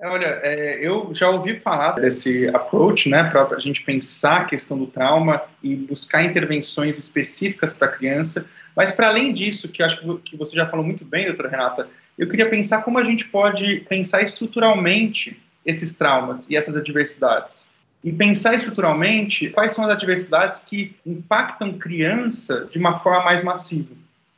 É, 0.00 0.08
olha, 0.08 0.40
é, 0.42 0.78
eu 0.86 1.10
já 1.14 1.28
ouvi 1.28 1.60
falar 1.60 1.92
desse 1.92 2.48
approach, 2.48 3.08
né, 3.08 3.24
para 3.24 3.56
a 3.56 3.60
gente 3.60 3.82
pensar 3.82 4.42
a 4.42 4.44
questão 4.44 4.78
do 4.78 4.86
trauma 4.86 5.42
e 5.62 5.74
buscar 5.76 6.24
intervenções 6.24 6.98
específicas 6.98 7.72
para 7.72 7.88
a 7.88 7.90
criança, 7.90 8.46
mas 8.76 8.90
para 8.90 9.08
além 9.08 9.32
disso, 9.32 9.68
que 9.68 9.82
acho 9.82 10.18
que 10.24 10.36
você 10.36 10.56
já 10.56 10.66
falou 10.66 10.84
muito 10.84 11.04
bem, 11.04 11.26
doutora 11.26 11.48
Renata, 11.48 11.88
eu 12.18 12.28
queria 12.28 12.48
pensar 12.48 12.82
como 12.82 12.98
a 12.98 13.04
gente 13.04 13.24
pode 13.26 13.84
pensar 13.88 14.22
estruturalmente 14.22 15.40
esses 15.64 15.96
traumas 15.96 16.48
e 16.48 16.56
essas 16.56 16.76
adversidades. 16.76 17.66
E 18.02 18.12
pensar 18.12 18.54
estruturalmente 18.54 19.48
quais 19.48 19.72
são 19.72 19.84
as 19.84 19.90
adversidades 19.90 20.58
que 20.58 20.94
impactam 21.06 21.78
criança 21.78 22.68
de 22.70 22.78
uma 22.78 22.98
forma 22.98 23.24
mais 23.24 23.42
massiva, 23.42 23.94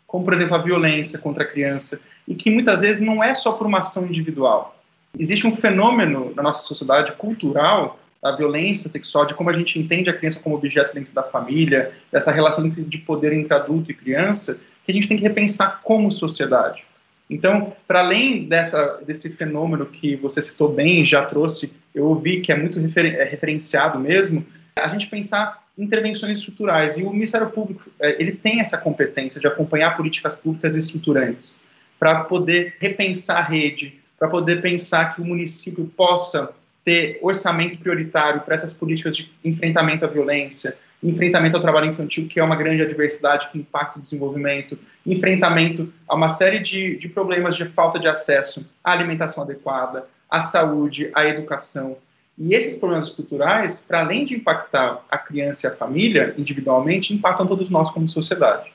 como, 0.07 0.25
por 0.25 0.35
exemplo, 0.35 0.55
a 0.55 0.63
violência 0.63 1.19
contra 1.19 1.43
a 1.43 1.47
criança, 1.47 2.01
e 2.29 2.35
que 2.35 2.51
muitas 2.51 2.81
vezes 2.81 3.01
não 3.01 3.23
é 3.23 3.35
só 3.35 3.53
por 3.53 3.67
uma 3.67 3.81
ação 3.81 4.07
individual. 4.07 4.77
Existe 5.19 5.47
um 5.47 5.57
fenômeno 5.57 6.33
na 6.35 6.43
nossa 6.43 6.61
sociedade 6.61 7.13
cultural 7.13 7.99
da 8.23 8.35
violência 8.35 8.89
sexual, 8.89 9.27
de 9.27 9.35
como 9.35 9.51
a 9.51 9.53
gente 9.53 9.79
entende 9.79 10.11
a 10.11 10.13
criança 10.13 10.39
como 10.41 10.55
objeto 10.57 10.95
dentro 10.95 11.13
da 11.13 11.23
família, 11.23 11.93
dessa 12.11 12.31
relação 12.31 12.69
de 12.69 12.99
poder 12.99 13.33
entre 13.33 13.55
adulto 13.55 13.91
e 13.91 13.95
criança, 13.95 14.59
que 14.85 14.93
a 14.93 14.95
gente 14.95 15.09
tem 15.09 15.17
que 15.17 15.23
repensar 15.23 15.81
como 15.83 16.11
sociedade. 16.13 16.85
Então, 17.29 17.75
para 17.89 18.01
além 18.01 18.45
dessa, 18.45 19.01
desse 19.05 19.31
fenômeno 19.31 19.87
que 19.87 20.15
você 20.17 20.41
citou 20.41 20.73
bem, 20.73 21.05
já 21.05 21.25
trouxe, 21.25 21.73
eu 21.95 22.07
ouvi 22.07 22.41
que 22.41 22.53
é 22.53 22.57
muito 22.57 22.79
é 22.79 23.25
referenciado 23.25 23.99
mesmo, 23.99 24.47
a 24.79 24.89
gente 24.89 25.09
pensar 25.09 25.65
intervenções 25.77 26.39
estruturais. 26.39 26.97
E 26.97 27.03
o 27.03 27.13
Ministério 27.13 27.51
Público, 27.51 27.91
é, 28.01 28.21
ele 28.21 28.33
tem 28.33 28.61
essa 28.61 28.79
competência 28.79 29.41
de 29.41 29.47
acompanhar 29.47 29.97
políticas 29.97 30.35
públicas 30.35 30.75
estruturantes 30.77 31.63
para 31.99 32.25
poder 32.25 32.77
repensar 32.81 33.39
a 33.39 33.43
rede, 33.43 33.99
para 34.19 34.29
poder 34.29 34.63
pensar 34.63 35.15
que 35.15 35.21
o 35.21 35.25
município 35.25 35.85
possa 35.97 36.55
ter 36.85 37.19
orçamento 37.21 37.79
prioritário 37.79 38.43
para 38.43 38.55
essas 38.55 38.73
políticas 38.73 39.17
de 39.17 39.31
enfrentamento 39.45 40.05
à 40.05 40.09
violência, 40.09 40.77
enfrentamento 41.03 41.57
ao 41.57 41.63
trabalho 41.63 41.91
infantil, 41.91 42.27
que 42.27 42.41
é 42.41 42.45
uma 42.45 42.57
grande 42.57 42.83
adversidade 42.83 43.49
que 43.51 43.59
impacta 43.59 43.99
o 43.99 44.03
desenvolvimento, 44.03 44.79
enfrentamento 45.05 45.93
a 46.09 46.15
uma 46.15 46.29
série 46.29 46.59
de, 46.59 46.97
de 46.97 47.09
problemas 47.09 47.57
de 47.57 47.65
falta 47.67 47.99
de 47.99 48.09
acesso 48.09 48.67
à 48.83 48.93
alimentação 48.93 49.43
adequada, 49.43 50.07
à 50.31 50.41
saúde, 50.41 51.11
à 51.15 51.27
educação. 51.27 51.97
E 52.39 52.55
esses 52.55 52.77
problemas 52.77 53.09
estruturais, 53.09 53.81
para 53.81 54.01
além 54.01 54.25
de 54.25 54.35
impactar 54.35 55.05
a 55.11 55.17
criança 55.17 55.67
e 55.67 55.71
a 55.71 55.75
família 55.75 56.35
individualmente, 56.37 57.15
impactam 57.15 57.47
todos 57.47 57.71
nós 57.71 57.91
como 57.91 58.09
sociedade. 58.09 58.73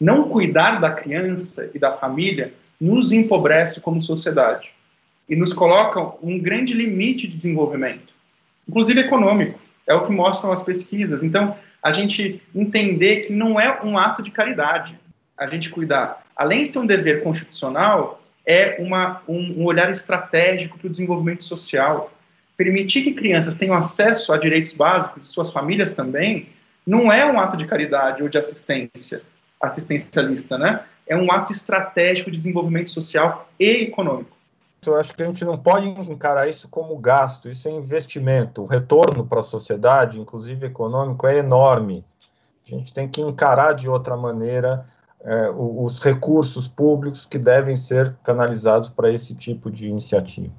Não 0.00 0.28
cuidar 0.28 0.80
da 0.80 0.90
criança 0.90 1.70
e 1.72 1.78
da 1.78 1.92
família 1.92 2.52
nos 2.80 3.12
empobrece 3.12 3.80
como 3.80 4.02
sociedade 4.02 4.70
e 5.28 5.36
nos 5.36 5.52
coloca 5.52 6.00
um 6.22 6.38
grande 6.38 6.74
limite 6.74 7.26
de 7.26 7.34
desenvolvimento, 7.34 8.14
inclusive 8.68 9.00
econômico. 9.00 9.58
É 9.86 9.94
o 9.94 10.04
que 10.04 10.12
mostram 10.12 10.52
as 10.52 10.62
pesquisas. 10.62 11.22
Então, 11.22 11.56
a 11.82 11.92
gente 11.92 12.42
entender 12.54 13.26
que 13.26 13.32
não 13.32 13.60
é 13.60 13.82
um 13.82 13.98
ato 13.98 14.22
de 14.22 14.30
caridade 14.30 14.98
a 15.36 15.46
gente 15.46 15.68
cuidar. 15.68 16.24
Além 16.36 16.64
de 16.64 16.70
ser 16.70 16.78
um 16.78 16.86
dever 16.86 17.22
constitucional, 17.22 18.22
é 18.46 18.76
uma, 18.78 19.22
um, 19.28 19.62
um 19.62 19.64
olhar 19.64 19.90
estratégico 19.90 20.78
para 20.78 20.86
o 20.86 20.90
desenvolvimento 20.90 21.44
social. 21.44 22.12
Permitir 22.56 23.02
que 23.02 23.12
crianças 23.12 23.54
tenham 23.54 23.74
acesso 23.74 24.32
a 24.32 24.38
direitos 24.38 24.72
básicos, 24.72 25.30
suas 25.30 25.50
famílias 25.50 25.92
também, 25.92 26.48
não 26.86 27.12
é 27.12 27.24
um 27.24 27.38
ato 27.40 27.56
de 27.56 27.66
caridade 27.66 28.22
ou 28.22 28.28
de 28.28 28.38
assistência 28.38 29.22
assistencialista, 29.60 30.58
né? 30.58 30.84
É 31.06 31.16
um 31.16 31.30
ato 31.32 31.52
estratégico 31.52 32.30
de 32.30 32.36
desenvolvimento 32.36 32.90
social 32.90 33.48
e 33.58 33.84
econômico. 33.84 34.33
Eu 34.90 34.96
acho 34.96 35.14
que 35.14 35.22
a 35.22 35.26
gente 35.26 35.44
não 35.44 35.58
pode 35.58 35.88
encarar 35.88 36.48
isso 36.48 36.68
como 36.68 36.96
gasto, 36.98 37.48
isso 37.48 37.68
é 37.68 37.70
investimento. 37.70 38.62
O 38.62 38.66
retorno 38.66 39.26
para 39.26 39.40
a 39.40 39.42
sociedade, 39.42 40.20
inclusive 40.20 40.66
econômico, 40.66 41.26
é 41.26 41.38
enorme. 41.38 42.04
A 42.66 42.70
gente 42.70 42.92
tem 42.92 43.08
que 43.08 43.20
encarar 43.20 43.74
de 43.74 43.88
outra 43.88 44.16
maneira 44.16 44.86
é, 45.24 45.50
os 45.50 45.98
recursos 46.00 46.68
públicos 46.68 47.26
que 47.26 47.38
devem 47.38 47.76
ser 47.76 48.14
canalizados 48.22 48.88
para 48.88 49.12
esse 49.12 49.34
tipo 49.34 49.70
de 49.70 49.88
iniciativa. 49.88 50.52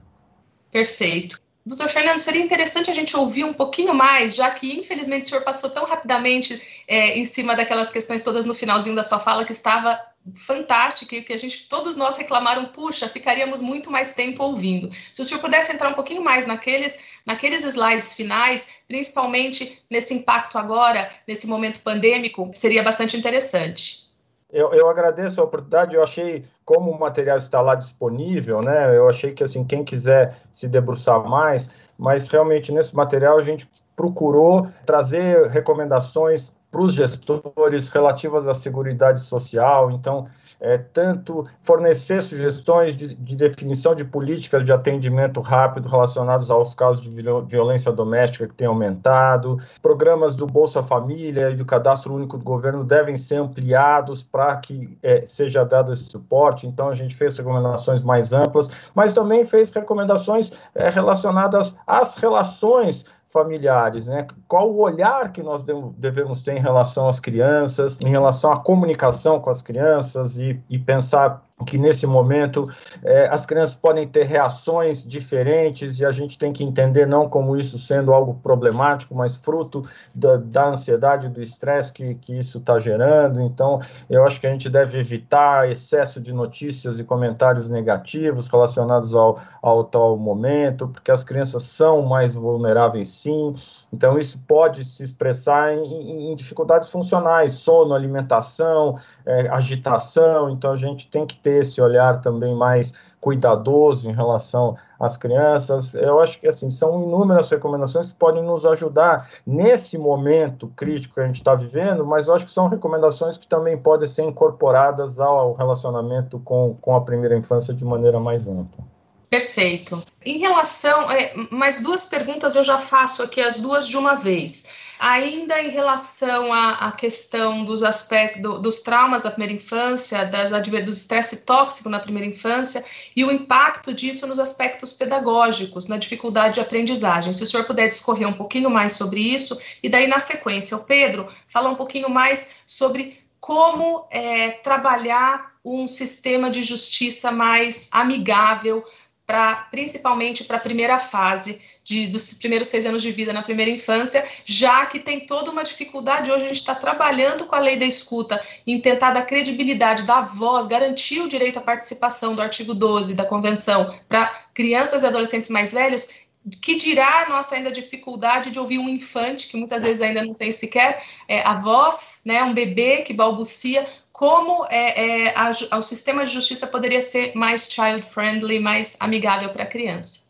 Perfeito. 0.72 1.40
Doutor 1.66 1.90
Fernando, 1.90 2.20
seria 2.20 2.44
interessante 2.44 2.92
a 2.92 2.94
gente 2.94 3.18
ouvir 3.18 3.44
um 3.44 3.54
pouquinho 3.54 3.94
mais, 3.94 4.36
já 4.36 4.52
que 4.52 4.80
infelizmente 4.80 5.24
o 5.24 5.30
senhor 5.30 5.44
passou 5.44 5.70
tão 5.72 5.86
rapidamente 5.86 6.62
é, 6.88 7.18
em 7.18 7.26
cima 7.26 7.56
daquelas 7.56 7.90
questões 7.90 8.24
todas 8.24 8.46
no 8.46 8.54
finalzinho 8.54 8.96
da 8.96 9.02
sua 9.02 9.20
fala 9.20 9.46
que 9.46 9.52
estava 9.52 10.00
fantástica 10.34 11.16
e 11.16 11.22
que 11.22 11.34
a 11.34 11.38
gente, 11.38 11.68
todos 11.70 11.98
nós 11.98 12.18
reclamaram, 12.18 12.66
puxa, 12.66 13.08
ficaríamos 13.08 13.62
muito 13.62 13.92
mais 13.92 14.16
tempo 14.16 14.44
ouvindo. 14.44 14.90
Se 15.14 15.22
o 15.22 15.26
senhor 15.26 15.40
pudesse 15.40 15.72
entrar 15.72 15.90
um 15.90 15.94
pouquinho 15.94 16.24
mais 16.24 16.48
naqueles, 16.48 17.04
naqueles 17.26 17.64
slides 17.64 18.16
finais, 18.16 18.84
principalmente 18.88 19.84
nesse 19.90 20.14
impacto 20.14 20.58
agora, 20.58 21.10
nesse 21.28 21.48
momento 21.48 21.82
pandêmico, 21.82 22.52
seria 22.56 22.82
bastante 22.82 23.16
interessante. 23.16 24.06
Eu, 24.52 24.74
eu, 24.74 24.90
agradeço 24.90 25.42
a 25.42 25.44
oportunidade, 25.44 25.96
eu 25.96 26.04
achei, 26.04 26.46
como 26.64 26.90
o 26.90 27.00
material 27.00 27.38
está 27.38 27.62
lá 27.62 27.76
disponível, 27.76 28.62
né, 28.62 28.96
eu 28.96 29.10
achei 29.10 29.34
que, 29.34 29.44
assim, 29.44 29.66
quem 29.66 29.84
quiser 29.84 30.38
se 30.52 30.68
debruçar 30.68 31.28
mais, 31.28 31.70
mas 31.98 32.30
realmente 32.30 32.72
nesse 32.72 32.96
material 32.96 33.38
a 33.38 33.42
gente 33.42 33.68
procurou 33.98 34.70
trazer 34.86 35.48
recomendações 35.48 36.55
para 36.76 36.82
os 36.82 36.94
gestores 36.94 37.88
relativas 37.88 38.50
à 38.50 38.54
seguridade 38.54 39.22
social, 39.22 39.90
então, 39.92 40.28
é, 40.60 40.78
tanto 40.78 41.46
fornecer 41.62 42.22
sugestões 42.22 42.98
de, 42.98 43.16
de, 43.16 43.36
definição 43.36 43.96
de 43.96 44.04
políticas 44.04 44.66
de 44.66 44.74
atendimento 44.74 45.40
rápido 45.40 45.88
relacionados 45.88 46.52
aos 46.52 46.76
casos 46.76 47.02
de 47.02 47.10
violência 47.48 47.94
doméstica 47.94 48.46
que 48.46 48.54
tem 48.54 48.68
aumentado, 48.68 49.58
programas 49.82 50.36
do 50.36 50.46
Bolsa 50.46 50.84
Família 50.84 51.50
e 51.50 51.56
do 51.56 51.64
Cadastro 51.64 52.14
Único 52.14 52.38
do 52.38 52.44
Governo 52.44 52.84
devem 52.84 53.16
ser 53.16 53.36
ampliados 53.36 54.22
para 54.22 54.58
que 54.58 54.98
é, 55.02 55.26
seja 55.26 55.64
dado 55.64 55.94
esse 55.94 56.06
suporte, 56.06 56.68
então 56.68 56.90
a 56.90 56.96
gente 56.96 57.16
fez 57.16 57.38
recomendações 57.38 58.04
mais 58.04 58.34
amplas, 58.34 58.70
mas 58.94 59.14
também 59.14 59.46
fez 59.46 59.72
recomendações 59.72 60.52
é, 60.74 60.90
relacionadas 60.90 61.78
às 61.88 62.16
relações 62.16 63.06
familiares, 63.36 64.08
né? 64.08 64.26
Qual 64.48 64.72
o 64.72 64.80
olhar 64.80 65.34
que 65.34 65.44
nós 65.44 65.66
devemos 65.98 66.42
ter 66.42 66.56
em 66.56 66.62
relação 66.62 67.10
às 67.10 67.20
crianças, 67.20 68.00
em 68.00 68.08
relação 68.08 68.50
à 68.50 68.58
comunicação 68.62 69.42
com 69.42 69.50
as 69.50 69.62
crianças 69.62 70.38
e, 70.38 70.58
e 70.70 70.80
pensar 70.80 71.45
que 71.64 71.78
nesse 71.78 72.06
momento 72.06 72.70
é, 73.02 73.28
as 73.28 73.46
crianças 73.46 73.76
podem 73.76 74.06
ter 74.06 74.26
reações 74.26 75.08
diferentes 75.08 76.00
e 76.00 76.06
a 76.06 76.12
gente 76.12 76.38
tem 76.38 76.52
que 76.52 76.64
entender 76.64 77.08
não 77.08 77.30
como 77.30 77.56
isso 77.56 77.80
sendo 77.80 78.14
algo 78.14 78.34
problemático, 78.44 79.16
mas 79.16 79.38
fruto 79.38 79.88
da, 80.14 80.36
da 80.36 80.68
ansiedade, 80.68 81.30
do 81.30 81.42
estresse 81.42 81.94
que, 81.94 82.16
que 82.16 82.38
isso 82.38 82.58
está 82.58 82.78
gerando. 82.78 83.42
Então, 83.42 83.80
eu 84.10 84.26
acho 84.26 84.42
que 84.42 84.48
a 84.48 84.52
gente 84.52 84.70
deve 84.70 85.00
evitar 85.00 85.70
excesso 85.70 86.20
de 86.20 86.34
notícias 86.34 87.00
e 87.00 87.06
comentários 87.06 87.70
negativos 87.70 88.50
relacionados 88.50 89.16
ao, 89.16 89.40
ao 89.62 89.86
tal 89.86 90.18
momento, 90.18 90.90
porque 90.90 91.12
as 91.12 91.24
crianças 91.24 91.64
são 91.64 92.02
mais 92.02 92.36
vulneráveis, 92.36 93.08
sim. 93.10 93.56
Então, 93.96 94.20
isso 94.20 94.38
pode 94.46 94.84
se 94.84 95.02
expressar 95.02 95.74
em, 95.74 96.32
em 96.32 96.36
dificuldades 96.36 96.92
funcionais, 96.92 97.54
sono, 97.54 97.94
alimentação, 97.94 99.00
é, 99.26 99.48
agitação. 99.48 100.50
Então, 100.50 100.74
a 100.74 100.76
gente 100.76 101.10
tem 101.10 101.26
que 101.26 101.38
ter 101.38 101.62
esse 101.62 101.82
olhar 101.82 102.20
também 102.20 102.54
mais 102.54 102.94
cuidadoso 103.22 104.10
em 104.10 104.14
relação 104.14 104.76
às 105.00 105.16
crianças. 105.16 105.96
Eu 105.96 106.20
acho 106.20 106.42
que 106.42 106.48
assim 106.48 106.70
são 106.70 107.02
inúmeras 107.02 107.50
recomendações 107.50 108.10
que 108.10 108.16
podem 108.16 108.44
nos 108.44 108.66
ajudar 108.66 109.30
nesse 109.48 109.98
momento 109.98 110.68
crítico 110.76 111.16
que 111.16 111.22
a 111.22 111.26
gente 111.26 111.38
está 111.38 111.56
vivendo, 111.56 112.06
mas 112.06 112.28
eu 112.28 112.36
acho 112.36 112.46
que 112.46 112.52
são 112.52 112.68
recomendações 112.68 113.38
que 113.38 113.48
também 113.48 113.78
podem 113.78 114.08
ser 114.08 114.24
incorporadas 114.24 115.22
ao 115.22 115.54
relacionamento 115.54 116.38
com, 116.40 116.76
com 116.82 116.96
a 116.96 117.02
primeira 117.02 117.36
infância 117.36 117.74
de 117.74 117.86
maneira 117.86 118.20
mais 118.20 118.48
ampla. 118.50 118.95
Perfeito. 119.36 120.02
Em 120.26 120.38
relação, 120.38 121.12
é, 121.12 121.34
mais 121.52 121.82
duas 121.82 122.06
perguntas 122.06 122.56
eu 122.56 122.64
já 122.64 122.78
faço 122.78 123.22
aqui 123.22 123.42
as 123.42 123.60
duas 123.60 123.86
de 123.86 123.98
uma 123.98 124.16
vez. 124.16 124.74
Ainda 124.98 125.62
em 125.62 125.72
relação 125.72 126.54
à, 126.54 126.88
à 126.88 126.92
questão 126.94 127.66
dos 127.66 127.84
aspectos 127.84 128.62
dos 128.62 128.82
traumas 128.82 129.24
da 129.24 129.30
primeira 129.30 129.54
infância, 129.54 130.24
das 130.24 130.52
do 130.52 130.90
estresse 130.90 131.46
tóxico 131.46 131.90
na 131.90 132.00
primeira 132.00 132.26
infância 132.26 132.86
e 133.14 133.26
o 133.26 133.32
impacto 133.32 133.94
disso 133.94 134.26
nos 134.26 134.40
aspectos 134.40 134.94
pedagógicos, 134.94 135.90
na 135.90 135.98
dificuldade 135.98 136.54
de 136.54 136.62
aprendizagem. 136.62 137.34
Se 137.34 137.44
o 137.44 137.46
senhor 137.46 137.66
puder 137.66 137.90
discorrer 137.90 138.26
um 138.26 138.34
pouquinho 138.34 138.70
mais 138.70 138.94
sobre 138.94 139.20
isso, 139.20 139.60
e 139.84 139.90
daí 139.90 140.08
na 140.08 140.20
sequência, 140.20 140.78
o 140.78 140.86
Pedro 140.86 141.28
fala 141.46 141.70
um 141.70 141.76
pouquinho 141.76 142.10
mais 142.10 142.62
sobre 142.66 143.20
como 143.42 144.08
é, 144.10 144.52
trabalhar 144.52 145.56
um 145.66 145.88
sistema 145.88 146.50
de 146.50 146.64
justiça 146.64 147.32
mais 147.32 147.90
amigável 147.92 148.86
para 149.26 149.56
principalmente 149.72 150.44
para 150.44 150.58
a 150.58 150.60
primeira 150.60 151.00
fase 151.00 151.60
de, 151.84 152.08
dos 152.08 152.36
primeiros 152.36 152.68
seis 152.68 152.86
anos 152.86 153.02
de 153.02 153.12
vida 153.12 153.32
na 153.34 153.44
primeira 153.44 153.72
infância, 153.72 154.28
já 154.44 154.86
que 154.86 155.00
tem 155.00 155.26
toda 155.26 155.52
uma 155.52 155.64
dificuldade. 155.64 156.32
Hoje 156.32 156.46
a 156.46 156.48
gente 156.48 156.58
está 156.58 156.76
trabalhando 156.76 157.46
com 157.46 157.56
a 157.56 157.60
lei 157.60 157.78
da 157.78 157.86
escuta 157.86 158.42
em 158.66 158.80
tentar 158.80 159.12
dar 159.12 159.26
credibilidade, 159.26 160.04
dar 160.04 160.22
voz, 160.22 160.68
garantir 160.68 161.22
o 161.22 161.28
direito 161.28 161.60
à 161.60 161.62
participação 161.62 162.36
do 162.36 162.42
artigo 162.42 162.74
12 162.74 163.16
da 163.16 163.26
Convenção 163.26 163.94
para 164.08 164.28
crianças 164.54 165.04
e 165.04 165.06
adolescentes 165.06 165.50
mais 165.50 165.74
velhos. 165.74 166.26
Que 166.62 166.76
dirá 166.76 167.24
a 167.24 167.30
nossa 167.30 167.56
ainda 167.56 167.72
dificuldade 167.72 168.52
de 168.52 168.60
ouvir 168.60 168.78
um 168.78 168.88
infante, 168.88 169.48
que 169.48 169.58
muitas 169.58 169.82
vezes 169.82 170.00
ainda 170.00 170.24
não 170.24 170.36
tem 170.36 170.52
sequer 170.52 171.04
é, 171.28 171.42
a 171.42 171.56
voz, 171.56 172.22
né, 172.24 172.44
um 172.44 172.54
bebê 172.54 173.02
que 173.02 173.14
balbucia, 173.14 173.84
como 174.18 174.66
é, 174.70 175.28
é, 175.28 175.38
a, 175.38 175.50
o 175.78 175.82
sistema 175.82 176.26
de 176.26 176.32
justiça 176.32 176.66
poderia 176.68 177.02
ser 177.02 177.36
mais 177.36 177.70
child-friendly, 177.70 178.62
mais 178.62 178.96
amigável 179.02 179.50
para 179.50 179.64
a 179.64 179.68
criança. 179.68 180.26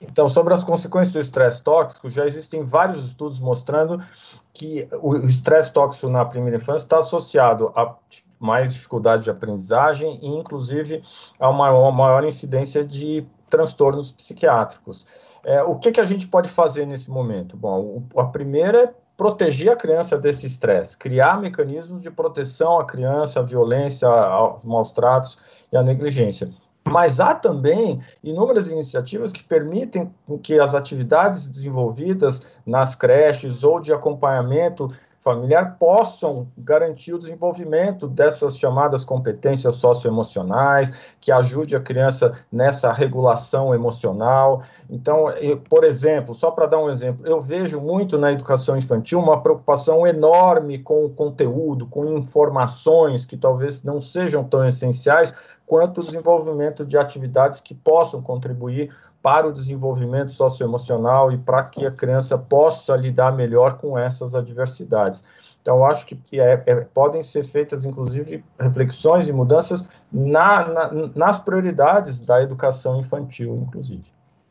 Então, 0.00 0.28
sobre 0.28 0.54
as 0.54 0.64
consequências 0.64 1.12
do 1.12 1.20
estresse 1.20 1.62
tóxico, 1.62 2.10
já 2.10 2.26
existem 2.26 2.64
vários 2.64 3.04
estudos 3.04 3.38
mostrando 3.38 4.04
que 4.52 4.88
o 5.00 5.16
estresse 5.18 5.72
tóxico 5.72 6.08
na 6.08 6.24
primeira 6.24 6.56
infância 6.56 6.84
está 6.84 6.98
associado 6.98 7.72
a 7.76 7.94
mais 8.40 8.74
dificuldade 8.74 9.24
de 9.24 9.30
aprendizagem 9.30 10.18
e, 10.20 10.26
inclusive, 10.26 11.02
a 11.38 11.48
uma, 11.48 11.70
uma 11.70 11.92
maior 11.92 12.24
incidência 12.24 12.84
de 12.84 13.24
transtornos 13.48 14.10
psiquiátricos. 14.10 15.06
É, 15.44 15.62
o 15.62 15.76
que, 15.76 15.92
que 15.92 16.00
a 16.00 16.04
gente 16.04 16.26
pode 16.26 16.48
fazer 16.48 16.86
nesse 16.86 17.08
momento? 17.08 17.56
Bom, 17.56 18.02
a 18.16 18.24
primeira 18.24 18.82
é 18.82 18.94
proteger 19.18 19.72
a 19.72 19.76
criança 19.76 20.16
desse 20.16 20.46
estresse, 20.46 20.96
criar 20.96 21.40
mecanismos 21.40 22.00
de 22.00 22.08
proteção 22.08 22.78
à 22.78 22.86
criança, 22.86 23.40
à 23.40 23.42
violência, 23.42 24.06
aos 24.06 24.64
maus 24.64 24.92
tratos 24.92 25.40
e 25.72 25.76
à 25.76 25.82
negligência. 25.82 26.48
Mas 26.88 27.18
há 27.18 27.34
também 27.34 28.00
inúmeras 28.22 28.68
iniciativas 28.68 29.32
que 29.32 29.42
permitem 29.42 30.14
que 30.40 30.58
as 30.60 30.72
atividades 30.72 31.48
desenvolvidas 31.48 32.56
nas 32.64 32.94
creches 32.94 33.64
ou 33.64 33.80
de 33.80 33.92
acompanhamento 33.92 34.88
familiar 35.20 35.76
possam 35.78 36.48
garantir 36.56 37.12
o 37.12 37.18
desenvolvimento 37.18 38.06
dessas 38.06 38.56
chamadas 38.58 39.04
competências 39.04 39.74
socioemocionais, 39.76 40.92
que 41.20 41.32
ajude 41.32 41.74
a 41.76 41.80
criança 41.80 42.32
nessa 42.50 42.92
regulação 42.92 43.74
emocional. 43.74 44.62
Então, 44.88 45.30
eu, 45.30 45.58
por 45.58 45.84
exemplo, 45.84 46.34
só 46.34 46.50
para 46.50 46.66
dar 46.66 46.78
um 46.78 46.90
exemplo, 46.90 47.26
eu 47.26 47.40
vejo 47.40 47.80
muito 47.80 48.16
na 48.16 48.32
educação 48.32 48.76
infantil 48.76 49.18
uma 49.18 49.40
preocupação 49.42 50.06
enorme 50.06 50.78
com 50.78 51.04
o 51.04 51.10
conteúdo, 51.10 51.86
com 51.86 52.06
informações 52.16 53.26
que 53.26 53.36
talvez 53.36 53.82
não 53.82 54.00
sejam 54.00 54.44
tão 54.44 54.66
essenciais 54.66 55.34
quanto 55.66 56.00
o 56.00 56.04
desenvolvimento 56.04 56.84
de 56.84 56.96
atividades 56.96 57.60
que 57.60 57.74
possam 57.74 58.22
contribuir 58.22 58.90
para 59.22 59.46
o 59.46 59.52
desenvolvimento 59.52 60.32
socioemocional 60.32 61.32
e 61.32 61.38
para 61.38 61.64
que 61.64 61.84
a 61.86 61.90
criança 61.90 62.38
possa 62.38 62.96
lidar 62.96 63.32
melhor 63.32 63.78
com 63.78 63.98
essas 63.98 64.34
adversidades. 64.34 65.24
Então, 65.60 65.84
acho 65.84 66.06
que, 66.06 66.16
que 66.16 66.40
é, 66.40 66.62
é, 66.66 66.74
podem 66.76 67.20
ser 67.20 67.44
feitas, 67.44 67.84
inclusive, 67.84 68.42
reflexões 68.58 69.28
e 69.28 69.32
mudanças 69.32 69.88
na, 70.10 70.66
na, 70.66 70.90
nas 71.14 71.38
prioridades 71.38 72.24
da 72.24 72.42
educação 72.42 72.98
infantil, 72.98 73.66
inclusive. 73.66 74.04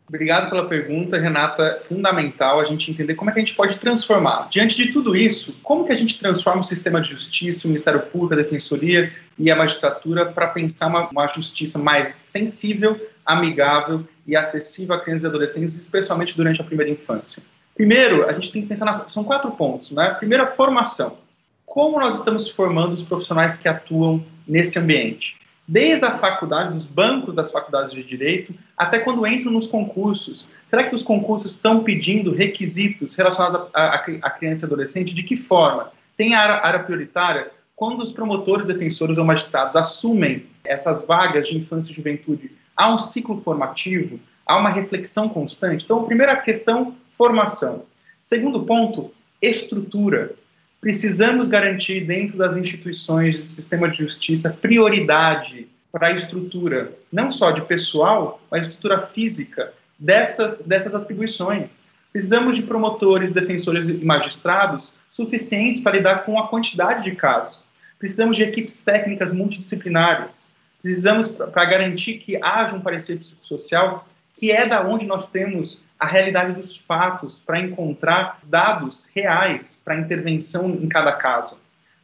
Obrigado 0.07 0.49
pela 0.49 0.69
pergunta, 0.69 1.17
Renata. 1.17 1.81
Fundamental 1.89 2.61
a 2.61 2.63
gente 2.63 2.89
entender 2.89 3.15
como 3.15 3.29
é 3.29 3.33
que 3.33 3.39
a 3.39 3.43
gente 3.43 3.55
pode 3.55 3.77
transformar. 3.77 4.47
Diante 4.49 4.77
de 4.77 4.93
tudo 4.93 5.15
isso, 5.15 5.53
como 5.61 5.85
que 5.85 5.91
a 5.91 5.97
gente 5.97 6.17
transforma 6.17 6.61
o 6.61 6.63
sistema 6.63 7.01
de 7.01 7.09
justiça, 7.09 7.67
o 7.67 7.69
Ministério 7.69 7.99
Público, 8.03 8.33
a 8.33 8.37
Defensoria 8.37 9.11
e 9.37 9.51
a 9.51 9.55
magistratura 9.55 10.27
para 10.27 10.47
pensar 10.47 10.87
uma, 10.87 11.09
uma 11.09 11.27
justiça 11.27 11.77
mais 11.77 12.15
sensível, 12.15 12.95
amigável 13.27 14.03
e 14.25 14.35
acessível 14.35 14.95
a 14.95 14.99
crianças 14.99 15.25
e 15.25 15.27
adolescentes, 15.27 15.77
especialmente 15.77 16.35
durante 16.35 16.61
a 16.61 16.63
primeira 16.63 16.91
infância? 16.91 17.43
Primeiro, 17.75 18.27
a 18.27 18.33
gente 18.33 18.51
tem 18.51 18.61
que 18.63 18.67
pensar 18.67 18.85
na, 18.85 19.07
são 19.09 19.23
quatro 19.23 19.51
pontos, 19.51 19.91
né? 19.91 20.15
Primeiro, 20.15 20.43
a 20.43 20.47
formação. 20.47 21.17
Como 21.65 21.99
nós 21.99 22.17
estamos 22.17 22.49
formando 22.49 22.93
os 22.93 23.03
profissionais 23.03 23.57
que 23.57 23.67
atuam 23.67 24.23
nesse 24.47 24.79
ambiente? 24.79 25.37
desde 25.67 26.05
a 26.05 26.17
faculdade, 26.17 26.73
dos 26.73 26.85
bancos 26.85 27.35
das 27.35 27.51
faculdades 27.51 27.93
de 27.93 28.01
direito, 28.03 28.53
até 28.77 28.99
quando 28.99 29.27
entram 29.27 29.51
nos 29.51 29.67
concursos. 29.67 30.47
Será 30.69 30.83
que 30.85 30.95
os 30.95 31.03
concursos 31.03 31.51
estão 31.51 31.83
pedindo 31.83 32.31
requisitos 32.31 33.15
relacionados 33.15 33.67
à 33.73 34.29
criança 34.29 34.63
e 34.63 34.65
adolescente? 34.65 35.13
De 35.13 35.23
que 35.23 35.35
forma? 35.35 35.91
Tem 36.15 36.35
área, 36.35 36.65
área 36.65 36.79
prioritária? 36.79 37.51
Quando 37.75 38.01
os 38.01 38.11
promotores, 38.11 38.65
defensores 38.65 39.17
ou 39.17 39.25
magistrados 39.25 39.75
assumem 39.75 40.47
essas 40.63 41.05
vagas 41.05 41.47
de 41.47 41.57
infância 41.57 41.91
e 41.91 41.95
juventude, 41.95 42.51
há 42.77 42.93
um 42.93 42.99
ciclo 42.99 43.41
formativo? 43.41 44.19
há 44.47 44.57
uma 44.57 44.69
reflexão 44.69 45.27
constante. 45.27 45.83
Então, 45.83 46.05
primeira 46.05 46.35
questão, 46.37 46.95
formação. 47.17 47.85
Segundo 48.21 48.63
ponto, 48.63 49.13
estrutura. 49.41 50.31
Precisamos 50.79 51.47
garantir 51.47 52.05
dentro 52.05 52.37
das 52.37 52.55
instituições 52.55 53.37
do 53.37 53.43
sistema 53.43 53.89
de 53.89 53.97
justiça 53.97 54.49
prioridade 54.49 55.67
para 55.91 56.07
a 56.07 56.11
estrutura, 56.11 56.93
não 57.11 57.31
só 57.31 57.51
de 57.51 57.61
pessoal, 57.61 58.39
mas 58.49 58.67
estrutura 58.67 59.07
física 59.07 59.73
dessas, 59.99 60.61
dessas 60.61 60.95
atribuições. 60.95 61.85
Precisamos 62.13 62.55
de 62.55 62.63
promotores, 62.63 63.33
defensores 63.33 63.89
e 63.89 63.93
magistrados 64.05 64.93
suficientes 65.11 65.81
para 65.81 65.97
lidar 65.97 66.23
com 66.23 66.39
a 66.39 66.47
quantidade 66.47 67.03
de 67.03 67.15
casos. 67.15 67.65
Precisamos 67.99 68.37
de 68.37 68.43
equipes 68.43 68.75
técnicas 68.75 69.33
multidisciplinares. 69.33 70.47
Precisamos, 70.81 71.29
para 71.29 71.65
garantir 71.65 72.15
que 72.19 72.41
haja 72.41 72.75
um 72.75 72.81
parecer 72.81 73.17
psicossocial, 73.17 74.07
que 74.35 74.51
é 74.51 74.67
da 74.67 74.87
onde 74.87 75.05
nós 75.05 75.27
temos 75.29 75.81
a 75.99 76.05
realidade 76.05 76.53
dos 76.53 76.77
fatos, 76.77 77.39
para 77.39 77.59
encontrar 77.59 78.39
dados 78.43 79.09
reais 79.15 79.79
para 79.83 79.97
intervenção 79.97 80.69
em 80.69 80.87
cada 80.87 81.11
caso. 81.11 81.57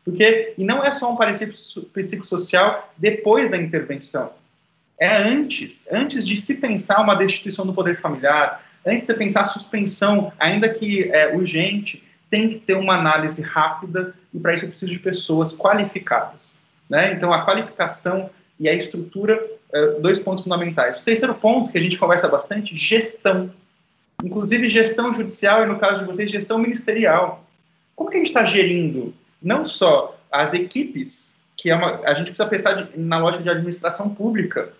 Porque, 0.03 0.53
e 0.57 0.63
não 0.63 0.83
é 0.83 0.91
só 0.91 1.11
um 1.11 1.15
parecer 1.15 1.53
psicossocial 1.93 2.91
depois 2.97 3.49
da 3.49 3.57
intervenção. 3.57 4.33
É 4.99 5.15
antes, 5.15 5.87
antes 5.91 6.25
de 6.25 6.39
se 6.39 6.55
pensar 6.55 7.01
uma 7.01 7.15
destituição 7.15 7.65
do 7.65 7.73
poder 7.73 7.99
familiar, 7.99 8.63
antes 8.85 9.07
de 9.07 9.13
se 9.13 9.17
pensar 9.17 9.45
suspensão, 9.45 10.33
ainda 10.39 10.69
que 10.69 11.09
é, 11.11 11.35
urgente, 11.35 12.03
tem 12.29 12.49
que 12.49 12.59
ter 12.59 12.73
uma 12.73 12.95
análise 12.95 13.41
rápida 13.41 14.13
e 14.33 14.39
para 14.39 14.55
isso 14.55 14.65
eu 14.65 14.69
preciso 14.69 14.91
de 14.91 14.99
pessoas 14.99 15.55
qualificadas. 15.55 16.57
Né? 16.89 17.13
Então, 17.13 17.31
a 17.31 17.45
qualificação 17.45 18.29
e 18.59 18.69
a 18.69 18.73
estrutura, 18.73 19.39
é, 19.71 19.99
dois 19.99 20.19
pontos 20.19 20.43
fundamentais. 20.43 20.99
O 20.99 21.03
terceiro 21.03 21.33
ponto, 21.35 21.71
que 21.71 21.77
a 21.77 21.81
gente 21.81 21.97
conversa 21.97 22.27
bastante, 22.27 22.77
gestão. 22.77 23.51
Inclusive 24.23 24.69
gestão 24.69 25.13
judicial 25.13 25.63
e, 25.63 25.67
no 25.67 25.79
caso 25.79 25.99
de 25.99 26.05
vocês, 26.05 26.31
gestão 26.31 26.57
ministerial. 26.57 27.45
Como 27.95 28.09
que 28.09 28.17
a 28.17 28.19
gente 28.19 28.29
está 28.29 28.43
gerindo 28.45 29.13
não 29.41 29.65
só 29.65 30.17
as 30.31 30.53
equipes, 30.53 31.35
que 31.57 31.69
é 31.69 31.75
uma, 31.75 32.01
a 32.05 32.13
gente 32.13 32.27
precisa 32.27 32.47
pensar 32.47 32.73
de, 32.73 32.99
na 32.99 33.19
lógica 33.19 33.43
de 33.43 33.49
administração 33.49 34.13
pública, 34.13 34.73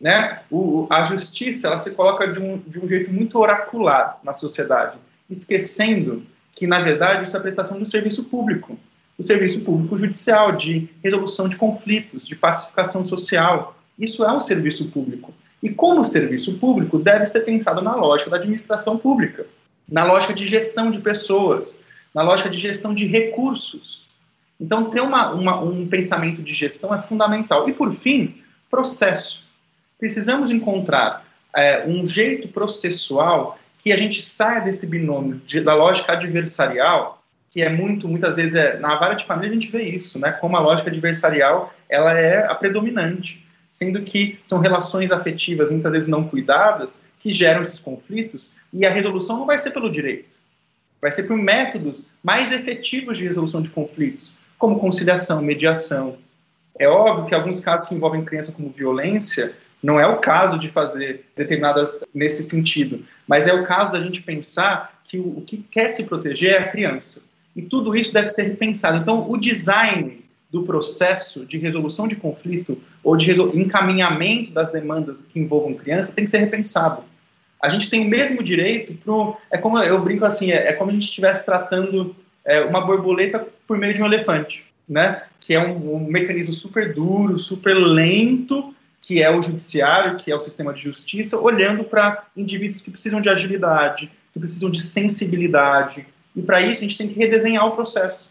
né? 0.00 0.42
O, 0.50 0.86
a 0.90 1.04
justiça 1.04 1.68
ela 1.68 1.78
se 1.78 1.90
coloca 1.90 2.26
de 2.28 2.38
um, 2.38 2.58
de 2.58 2.78
um 2.78 2.88
jeito 2.88 3.12
muito 3.12 3.38
oracular 3.38 4.18
na 4.22 4.34
sociedade, 4.34 4.98
esquecendo 5.28 6.24
que, 6.52 6.66
na 6.66 6.80
verdade, 6.80 7.24
isso 7.24 7.36
é 7.36 7.38
a 7.38 7.42
prestação 7.42 7.78
do 7.78 7.86
serviço 7.86 8.24
público. 8.24 8.78
O 9.18 9.22
serviço 9.22 9.60
público 9.60 9.96
judicial, 9.96 10.52
de 10.52 10.88
resolução 11.02 11.48
de 11.48 11.56
conflitos, 11.56 12.26
de 12.26 12.34
pacificação 12.34 13.04
social. 13.04 13.76
Isso 13.98 14.24
é 14.24 14.32
um 14.32 14.40
serviço 14.40 14.90
público. 14.90 15.32
E 15.62 15.70
como 15.70 16.04
serviço 16.04 16.58
público, 16.58 16.98
deve 16.98 17.24
ser 17.26 17.40
pensado 17.40 17.80
na 17.80 17.94
lógica 17.94 18.30
da 18.30 18.36
administração 18.36 18.98
pública, 18.98 19.46
na 19.88 20.04
lógica 20.04 20.34
de 20.34 20.46
gestão 20.46 20.90
de 20.90 20.98
pessoas, 20.98 21.80
na 22.14 22.22
lógica 22.22 22.50
de 22.50 22.58
gestão 22.58 22.92
de 22.92 23.06
recursos. 23.06 24.06
Então, 24.60 24.90
ter 24.90 25.00
uma, 25.00 25.32
uma, 25.32 25.60
um 25.60 25.86
pensamento 25.86 26.42
de 26.42 26.52
gestão 26.52 26.94
é 26.94 27.00
fundamental. 27.00 27.68
E, 27.68 27.72
por 27.72 27.94
fim, 27.94 28.42
processo. 28.70 29.42
Precisamos 29.98 30.50
encontrar 30.50 31.24
é, 31.54 31.86
um 31.86 32.06
jeito 32.06 32.48
processual 32.48 33.58
que 33.78 33.92
a 33.92 33.96
gente 33.96 34.20
saia 34.22 34.60
desse 34.60 34.86
binômio 34.86 35.40
de, 35.46 35.60
da 35.60 35.74
lógica 35.74 36.12
adversarial, 36.12 37.23
que 37.54 37.62
é 37.62 37.68
muito, 37.68 38.08
muitas 38.08 38.34
vezes, 38.34 38.56
é, 38.56 38.80
na 38.80 38.96
vara 38.96 39.14
de 39.14 39.24
família 39.24 39.52
a 39.52 39.54
gente 39.54 39.70
vê 39.70 39.84
isso, 39.84 40.18
né? 40.18 40.32
Como 40.32 40.56
a 40.56 40.60
lógica 40.60 40.90
adversarial 40.90 41.72
ela 41.88 42.12
é 42.12 42.44
a 42.44 42.54
predominante, 42.56 43.46
sendo 43.70 44.02
que 44.02 44.40
são 44.44 44.58
relações 44.58 45.12
afetivas 45.12 45.70
muitas 45.70 45.92
vezes 45.92 46.08
não 46.08 46.26
cuidadas 46.26 47.00
que 47.20 47.32
geram 47.32 47.62
esses 47.62 47.78
conflitos 47.78 48.52
e 48.72 48.84
a 48.84 48.90
resolução 48.90 49.38
não 49.38 49.46
vai 49.46 49.56
ser 49.56 49.70
pelo 49.70 49.88
direito, 49.88 50.40
vai 51.00 51.12
ser 51.12 51.28
por 51.28 51.36
métodos 51.36 52.08
mais 52.24 52.50
efetivos 52.50 53.18
de 53.18 53.28
resolução 53.28 53.62
de 53.62 53.68
conflitos, 53.68 54.36
como 54.58 54.80
conciliação, 54.80 55.40
mediação. 55.40 56.18
É 56.76 56.88
óbvio 56.88 57.26
que 57.26 57.36
alguns 57.36 57.60
casos 57.60 57.88
que 57.88 57.94
envolvem 57.94 58.24
criança 58.24 58.50
como 58.50 58.68
violência, 58.70 59.54
não 59.80 60.00
é 60.00 60.06
o 60.08 60.16
caso 60.16 60.58
de 60.58 60.68
fazer 60.68 61.24
determinadas 61.36 62.04
nesse 62.12 62.42
sentido, 62.42 63.06
mas 63.28 63.46
é 63.46 63.54
o 63.54 63.64
caso 63.64 63.92
da 63.92 64.02
gente 64.02 64.22
pensar 64.22 65.00
que 65.04 65.20
o, 65.20 65.38
o 65.38 65.42
que 65.42 65.58
quer 65.58 65.88
se 65.88 66.02
proteger 66.02 66.54
é 66.54 66.58
a 66.58 66.68
criança. 66.68 67.22
E 67.54 67.62
tudo 67.62 67.94
isso 67.94 68.12
deve 68.12 68.28
ser 68.28 68.44
repensado. 68.44 68.98
Então, 68.98 69.30
o 69.30 69.36
design 69.36 70.24
do 70.50 70.62
processo 70.62 71.44
de 71.44 71.58
resolução 71.58 72.06
de 72.06 72.14
conflito 72.14 72.80
ou 73.02 73.16
de 73.16 73.32
encaminhamento 73.32 74.52
das 74.52 74.70
demandas 74.70 75.22
que 75.22 75.40
envolvam 75.40 75.74
criança 75.74 76.12
tem 76.12 76.24
que 76.24 76.30
ser 76.30 76.38
repensado. 76.38 77.02
A 77.60 77.68
gente 77.68 77.90
tem 77.90 78.06
o 78.06 78.08
mesmo 78.08 78.42
direito 78.42 78.94
pro, 78.94 79.36
é 79.50 79.58
como 79.58 79.78
eu 79.78 80.00
brinco 80.02 80.24
assim, 80.24 80.50
é, 80.50 80.68
é 80.68 80.72
como 80.72 80.90
a 80.90 80.94
gente 80.94 81.06
estivesse 81.06 81.44
tratando 81.44 82.14
é, 82.44 82.60
uma 82.60 82.86
borboleta 82.86 83.48
por 83.66 83.78
meio 83.78 83.94
de 83.94 84.02
um 84.02 84.06
elefante, 84.06 84.64
né? 84.88 85.22
Que 85.40 85.54
é 85.54 85.66
um, 85.66 85.94
um 85.94 86.06
mecanismo 86.06 86.52
super 86.52 86.94
duro, 86.94 87.38
super 87.38 87.74
lento, 87.74 88.74
que 89.00 89.22
é 89.22 89.34
o 89.34 89.42
judiciário, 89.42 90.18
que 90.18 90.30
é 90.30 90.36
o 90.36 90.40
sistema 90.40 90.72
de 90.72 90.82
justiça, 90.82 91.38
olhando 91.38 91.84
para 91.84 92.26
indivíduos 92.36 92.80
que 92.80 92.90
precisam 92.90 93.20
de 93.20 93.28
agilidade, 93.28 94.10
que 94.32 94.38
precisam 94.38 94.70
de 94.70 94.80
sensibilidade. 94.80 96.06
E 96.34 96.42
para 96.42 96.60
isso 96.62 96.80
a 96.80 96.86
gente 96.86 96.98
tem 96.98 97.08
que 97.08 97.18
redesenhar 97.18 97.66
o 97.66 97.72
processo, 97.72 98.30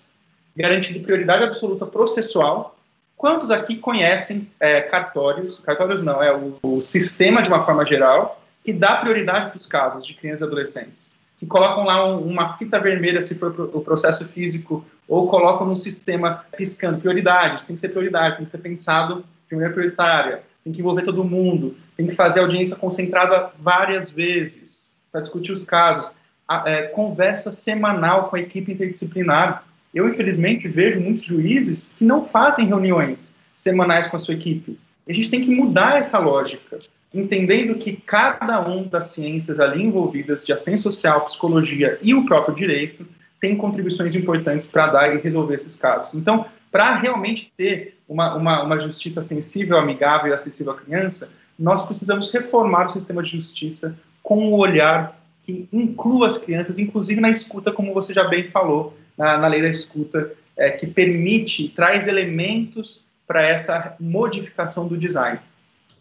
garantindo 0.55 0.99
prioridade 0.99 1.43
absoluta 1.43 1.85
processual. 1.85 2.77
Quantos 3.15 3.51
aqui 3.51 3.77
conhecem 3.77 4.49
é, 4.59 4.81
cartórios? 4.81 5.59
Cartórios 5.59 6.03
não, 6.03 6.21
é 6.21 6.35
o, 6.35 6.57
o 6.61 6.81
sistema 6.81 7.41
de 7.41 7.47
uma 7.47 7.65
forma 7.65 7.85
geral 7.85 8.41
que 8.63 8.73
dá 8.73 8.95
prioridade 8.97 9.49
para 9.49 9.57
os 9.57 9.65
casos 9.65 10.05
de 10.05 10.13
crianças 10.13 10.41
e 10.41 10.43
adolescentes 10.45 11.13
que 11.43 11.47
colocam 11.47 11.83
lá 11.83 12.07
um, 12.07 12.19
uma 12.21 12.57
fita 12.57 12.79
vermelha 12.79 13.21
se 13.21 13.35
for 13.35 13.51
o 13.73 13.81
processo 13.81 14.25
físico, 14.29 14.85
ou 15.07 15.27
colocam 15.27 15.67
no 15.67 15.75
sistema 15.75 16.45
piscando 16.55 16.99
prioridades, 16.99 17.65
tem 17.65 17.75
que 17.75 17.81
ser 17.81 17.89
prioridade, 17.89 18.37
tem 18.37 18.45
que 18.45 18.51
ser 18.51 18.59
pensado 18.59 19.25
de 19.49 19.55
maneira 19.55 19.73
prioritária, 19.73 20.43
tem 20.63 20.71
que 20.71 20.79
envolver 20.79 21.01
todo 21.01 21.23
mundo, 21.23 21.75
tem 21.97 22.07
que 22.07 22.15
fazer 22.15 22.39
audiência 22.39 22.77
concentrada 22.77 23.51
várias 23.59 24.09
vezes 24.09 24.89
para 25.11 25.19
discutir 25.19 25.51
os 25.51 25.63
casos, 25.63 26.13
a, 26.47 26.63
é, 26.65 26.83
conversa 26.83 27.51
semanal 27.51 28.29
com 28.29 28.35
a 28.35 28.39
equipe 28.39 28.71
interdisciplinar. 28.71 29.65
Eu, 29.93 30.09
infelizmente, 30.09 30.67
vejo 30.67 30.99
muitos 30.99 31.23
juízes 31.23 31.93
que 31.97 32.03
não 32.03 32.27
fazem 32.27 32.65
reuniões 32.65 33.37
semanais 33.53 34.07
com 34.07 34.15
a 34.15 34.19
sua 34.19 34.33
equipe. 34.33 34.79
A 35.07 35.13
gente 35.13 35.29
tem 35.29 35.41
que 35.41 35.53
mudar 35.53 35.99
essa 35.99 36.17
lógica 36.17 36.79
entendendo 37.13 37.75
que 37.75 37.93
cada 37.93 38.67
um 38.67 38.87
das 38.87 39.11
ciências 39.11 39.59
ali 39.59 39.83
envolvidas, 39.83 40.45
de 40.45 40.51
assistência 40.51 40.89
social, 40.89 41.25
psicologia 41.25 41.99
e 42.01 42.15
o 42.15 42.25
próprio 42.25 42.55
direito, 42.55 43.05
tem 43.39 43.55
contribuições 43.55 44.15
importantes 44.15 44.67
para 44.67 44.87
dar 44.87 45.15
e 45.15 45.19
resolver 45.19 45.55
esses 45.55 45.75
casos. 45.75 46.15
Então, 46.15 46.45
para 46.71 46.95
realmente 46.95 47.51
ter 47.55 47.97
uma, 48.09 48.35
uma, 48.35 48.63
uma, 48.63 48.79
justiça 48.79 49.21
sensível, 49.21 49.77
amigável 49.77 50.31
e 50.31 50.33
acessível 50.33 50.73
à 50.73 50.77
criança, 50.77 51.29
nós 51.59 51.85
precisamos 51.85 52.31
reformar 52.31 52.87
o 52.87 52.91
sistema 52.91 53.21
de 53.21 53.31
justiça 53.31 53.95
com 54.23 54.37
um 54.37 54.53
olhar 54.53 55.19
que 55.43 55.67
inclua 55.71 56.27
as 56.27 56.37
crianças, 56.37 56.79
inclusive 56.79 57.19
na 57.19 57.29
escuta, 57.29 57.71
como 57.71 57.93
você 57.93 58.13
já 58.13 58.23
bem 58.25 58.49
falou, 58.49 58.97
na, 59.17 59.37
na 59.37 59.47
lei 59.47 59.61
da 59.61 59.69
escuta, 59.69 60.33
é, 60.57 60.71
que 60.71 60.87
permite, 60.87 61.69
traz 61.69 62.07
elementos 62.07 63.01
para 63.27 63.43
essa 63.43 63.95
modificação 63.99 64.87
do 64.87 64.97
design. 64.97 65.39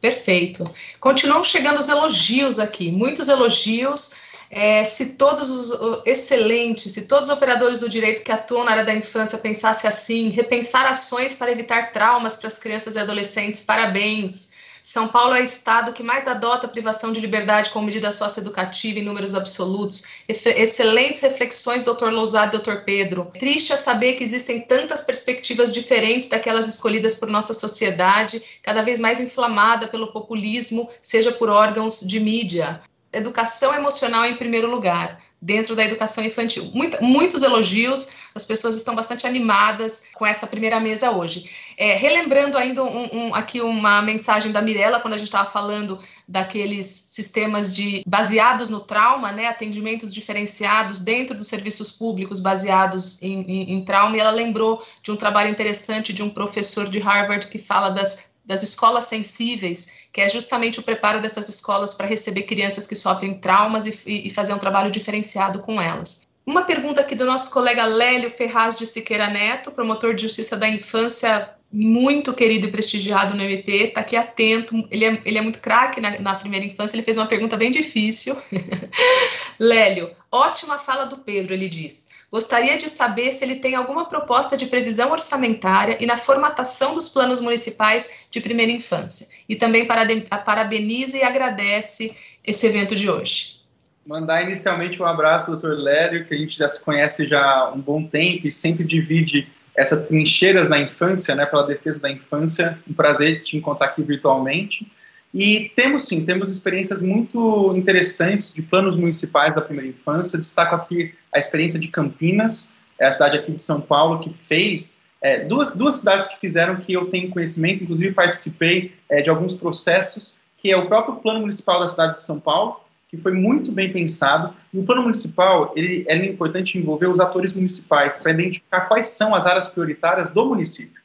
Perfeito. 0.00 0.64
Continuam 1.00 1.44
chegando 1.44 1.78
os 1.78 1.88
elogios 1.88 2.58
aqui, 2.58 2.90
muitos 2.90 3.28
elogios. 3.28 4.20
É, 4.50 4.84
se 4.84 5.16
todos 5.16 5.48
os 5.48 6.02
excelentes, 6.04 6.92
se 6.92 7.08
todos 7.08 7.30
os 7.30 7.34
operadores 7.34 7.80
do 7.80 7.88
direito 7.88 8.22
que 8.22 8.30
atuam 8.30 8.64
na 8.64 8.72
área 8.72 8.84
da 8.84 8.94
infância 8.94 9.38
pensassem 9.38 9.88
assim, 9.88 10.28
repensar 10.28 10.86
ações 10.86 11.34
para 11.34 11.50
evitar 11.50 11.90
traumas 11.90 12.36
para 12.36 12.48
as 12.48 12.58
crianças 12.58 12.96
e 12.96 12.98
adolescentes, 12.98 13.62
parabéns. 13.62 14.51
São 14.82 15.06
Paulo 15.08 15.34
é 15.34 15.40
o 15.40 15.44
estado 15.44 15.92
que 15.92 16.02
mais 16.02 16.26
adota 16.26 16.66
a 16.66 16.70
privação 16.70 17.12
de 17.12 17.20
liberdade 17.20 17.70
como 17.70 17.86
medida 17.86 18.10
socioeducativa 18.10 18.98
em 18.98 19.04
números 19.04 19.34
absolutos. 19.34 20.22
Excelentes 20.28 21.20
reflexões, 21.20 21.84
doutor 21.84 22.12
Lousado 22.12 22.48
e 22.48 22.58
doutor 22.58 22.84
Pedro. 22.84 23.30
Triste 23.38 23.72
é 23.72 23.76
saber 23.76 24.14
que 24.14 24.24
existem 24.24 24.62
tantas 24.62 25.02
perspectivas 25.02 25.72
diferentes 25.72 26.28
daquelas 26.28 26.66
escolhidas 26.66 27.20
por 27.20 27.28
nossa 27.28 27.54
sociedade, 27.54 28.42
cada 28.62 28.82
vez 28.82 28.98
mais 28.98 29.20
inflamada 29.20 29.86
pelo 29.86 30.12
populismo, 30.12 30.90
seja 31.00 31.30
por 31.30 31.48
órgãos 31.48 32.00
de 32.00 32.18
mídia. 32.18 32.80
Educação 33.12 33.74
emocional 33.74 34.24
em 34.24 34.36
primeiro 34.36 34.68
lugar 34.68 35.20
dentro 35.42 35.74
da 35.74 35.84
educação 35.84 36.24
infantil. 36.24 36.70
Muito, 36.72 37.02
muitos 37.02 37.42
elogios, 37.42 38.16
as 38.32 38.46
pessoas 38.46 38.76
estão 38.76 38.94
bastante 38.94 39.26
animadas 39.26 40.04
com 40.14 40.24
essa 40.24 40.46
primeira 40.46 40.78
mesa 40.78 41.10
hoje. 41.10 41.50
É, 41.76 41.96
relembrando 41.96 42.56
ainda 42.56 42.84
um, 42.84 43.08
um, 43.12 43.34
aqui 43.34 43.60
uma 43.60 44.00
mensagem 44.00 44.52
da 44.52 44.62
Mirella, 44.62 45.00
quando 45.00 45.14
a 45.14 45.16
gente 45.16 45.26
estava 45.26 45.50
falando 45.50 45.98
daqueles 46.28 46.86
sistemas 46.86 47.74
de 47.74 48.04
baseados 48.06 48.68
no 48.68 48.80
trauma, 48.80 49.32
né, 49.32 49.48
atendimentos 49.48 50.14
diferenciados 50.14 51.00
dentro 51.00 51.36
dos 51.36 51.48
serviços 51.48 51.90
públicos 51.90 52.38
baseados 52.38 53.20
em, 53.20 53.40
em, 53.42 53.72
em 53.74 53.84
trauma, 53.84 54.16
e 54.16 54.20
ela 54.20 54.30
lembrou 54.30 54.80
de 55.02 55.10
um 55.10 55.16
trabalho 55.16 55.50
interessante 55.50 56.12
de 56.12 56.22
um 56.22 56.30
professor 56.30 56.88
de 56.88 57.00
Harvard 57.00 57.48
que 57.48 57.58
fala 57.58 57.90
das 57.90 58.31
das 58.44 58.62
escolas 58.62 59.04
sensíveis, 59.04 60.06
que 60.12 60.20
é 60.20 60.28
justamente 60.28 60.80
o 60.80 60.82
preparo 60.82 61.20
dessas 61.20 61.48
escolas 61.48 61.94
para 61.94 62.06
receber 62.06 62.42
crianças 62.42 62.86
que 62.86 62.94
sofrem 62.94 63.38
traumas 63.38 63.86
e, 63.86 64.26
e 64.26 64.30
fazer 64.30 64.52
um 64.52 64.58
trabalho 64.58 64.90
diferenciado 64.90 65.60
com 65.60 65.80
elas. 65.80 66.26
Uma 66.44 66.64
pergunta 66.64 67.00
aqui 67.00 67.14
do 67.14 67.24
nosso 67.24 67.52
colega 67.52 67.84
Lélio 67.86 68.28
Ferraz 68.28 68.76
de 68.76 68.84
Siqueira 68.84 69.28
Neto, 69.28 69.70
promotor 69.70 70.14
de 70.14 70.22
justiça 70.22 70.56
da 70.56 70.68
infância, 70.68 71.54
muito 71.72 72.34
querido 72.34 72.66
e 72.66 72.70
prestigiado 72.70 73.34
no 73.34 73.42
MP, 73.42 73.72
está 73.84 74.00
aqui 74.00 74.16
atento, 74.16 74.86
ele 74.90 75.04
é, 75.04 75.22
ele 75.24 75.38
é 75.38 75.40
muito 75.40 75.60
craque 75.60 76.00
na, 76.00 76.18
na, 76.18 76.34
primeira 76.34 76.66
infância, 76.66 76.96
ele 76.96 77.04
fez 77.04 77.16
uma 77.16 77.26
pergunta 77.26 77.56
bem 77.56 77.70
difícil. 77.70 78.36
Lélio, 79.58 80.10
ótima 80.30 80.78
fala 80.78 81.04
do 81.04 81.18
Pedro, 81.18 81.54
ele 81.54 81.68
diz. 81.68 82.11
Gostaria 82.32 82.78
de 82.78 82.88
saber 82.88 83.30
se 83.32 83.44
ele 83.44 83.56
tem 83.56 83.74
alguma 83.74 84.06
proposta 84.06 84.56
de 84.56 84.66
previsão 84.66 85.12
orçamentária 85.12 85.98
e 86.00 86.06
na 86.06 86.16
formatação 86.16 86.94
dos 86.94 87.10
planos 87.10 87.42
municipais 87.42 88.26
de 88.30 88.40
primeira 88.40 88.72
infância. 88.72 89.28
E 89.46 89.54
também 89.54 89.86
parabeniza 89.86 91.18
e 91.18 91.22
agradece 91.22 92.16
esse 92.42 92.66
evento 92.66 92.96
de 92.96 93.10
hoje 93.10 93.62
mandar 94.06 94.42
inicialmente 94.42 95.00
um 95.00 95.06
abraço 95.06 95.54
Dr. 95.56 95.74
Lélio, 95.74 96.24
que 96.24 96.34
a 96.34 96.36
gente 96.36 96.58
já 96.58 96.68
se 96.68 96.82
conhece 96.82 97.26
já 97.26 97.40
há 97.40 97.72
um 97.72 97.80
bom 97.80 98.04
tempo 98.04 98.46
e 98.46 98.52
sempre 98.52 98.84
divide 98.84 99.48
essas 99.74 100.02
trincheiras 100.02 100.68
na 100.68 100.78
infância, 100.78 101.34
né, 101.34 101.46
pela 101.46 101.66
defesa 101.66 102.00
da 102.00 102.10
infância. 102.10 102.78
Um 102.88 102.92
prazer 102.92 103.42
te 103.42 103.56
encontrar 103.56 103.86
aqui 103.86 104.02
virtualmente. 104.02 104.90
E 105.34 105.72
temos 105.74 106.06
sim, 106.06 106.24
temos 106.24 106.50
experiências 106.50 107.00
muito 107.00 107.74
interessantes 107.76 108.52
de 108.52 108.60
planos 108.60 108.96
municipais 108.96 109.54
da 109.54 109.62
primeira 109.62 109.88
infância. 109.88 110.38
Destaco 110.38 110.74
aqui 110.74 111.14
a 111.32 111.38
experiência 111.38 111.78
de 111.78 111.88
Campinas, 111.88 112.70
é 112.98 113.06
a 113.06 113.12
cidade 113.12 113.38
aqui 113.38 113.52
de 113.52 113.62
São 113.62 113.80
Paulo 113.80 114.20
que 114.20 114.30
fez 114.46 114.98
é, 115.22 115.44
duas, 115.44 115.70
duas 115.70 115.96
cidades 115.96 116.28
que 116.28 116.38
fizeram 116.38 116.76
que 116.76 116.92
eu 116.92 117.06
tenho 117.06 117.30
conhecimento, 117.30 117.82
inclusive 117.82 118.12
participei 118.12 118.92
é, 119.08 119.22
de 119.22 119.30
alguns 119.30 119.54
processos, 119.54 120.34
que 120.58 120.70
é 120.70 120.76
o 120.76 120.86
próprio 120.86 121.16
plano 121.16 121.40
municipal 121.40 121.80
da 121.80 121.88
cidade 121.88 122.16
de 122.16 122.22
São 122.22 122.38
Paulo, 122.38 122.80
que 123.08 123.16
foi 123.16 123.32
muito 123.32 123.72
bem 123.72 123.92
pensado. 123.92 124.54
E 124.72 124.78
o 124.78 124.84
plano 124.84 125.02
municipal, 125.02 125.72
ele, 125.76 126.04
é 126.08 126.16
importante 126.26 126.76
envolver 126.76 127.06
os 127.06 127.20
atores 127.20 127.54
municipais 127.54 128.18
para 128.18 128.32
identificar 128.32 128.82
quais 128.82 129.08
são 129.08 129.34
as 129.34 129.46
áreas 129.46 129.68
prioritárias 129.68 130.30
do 130.30 130.44
município. 130.44 131.00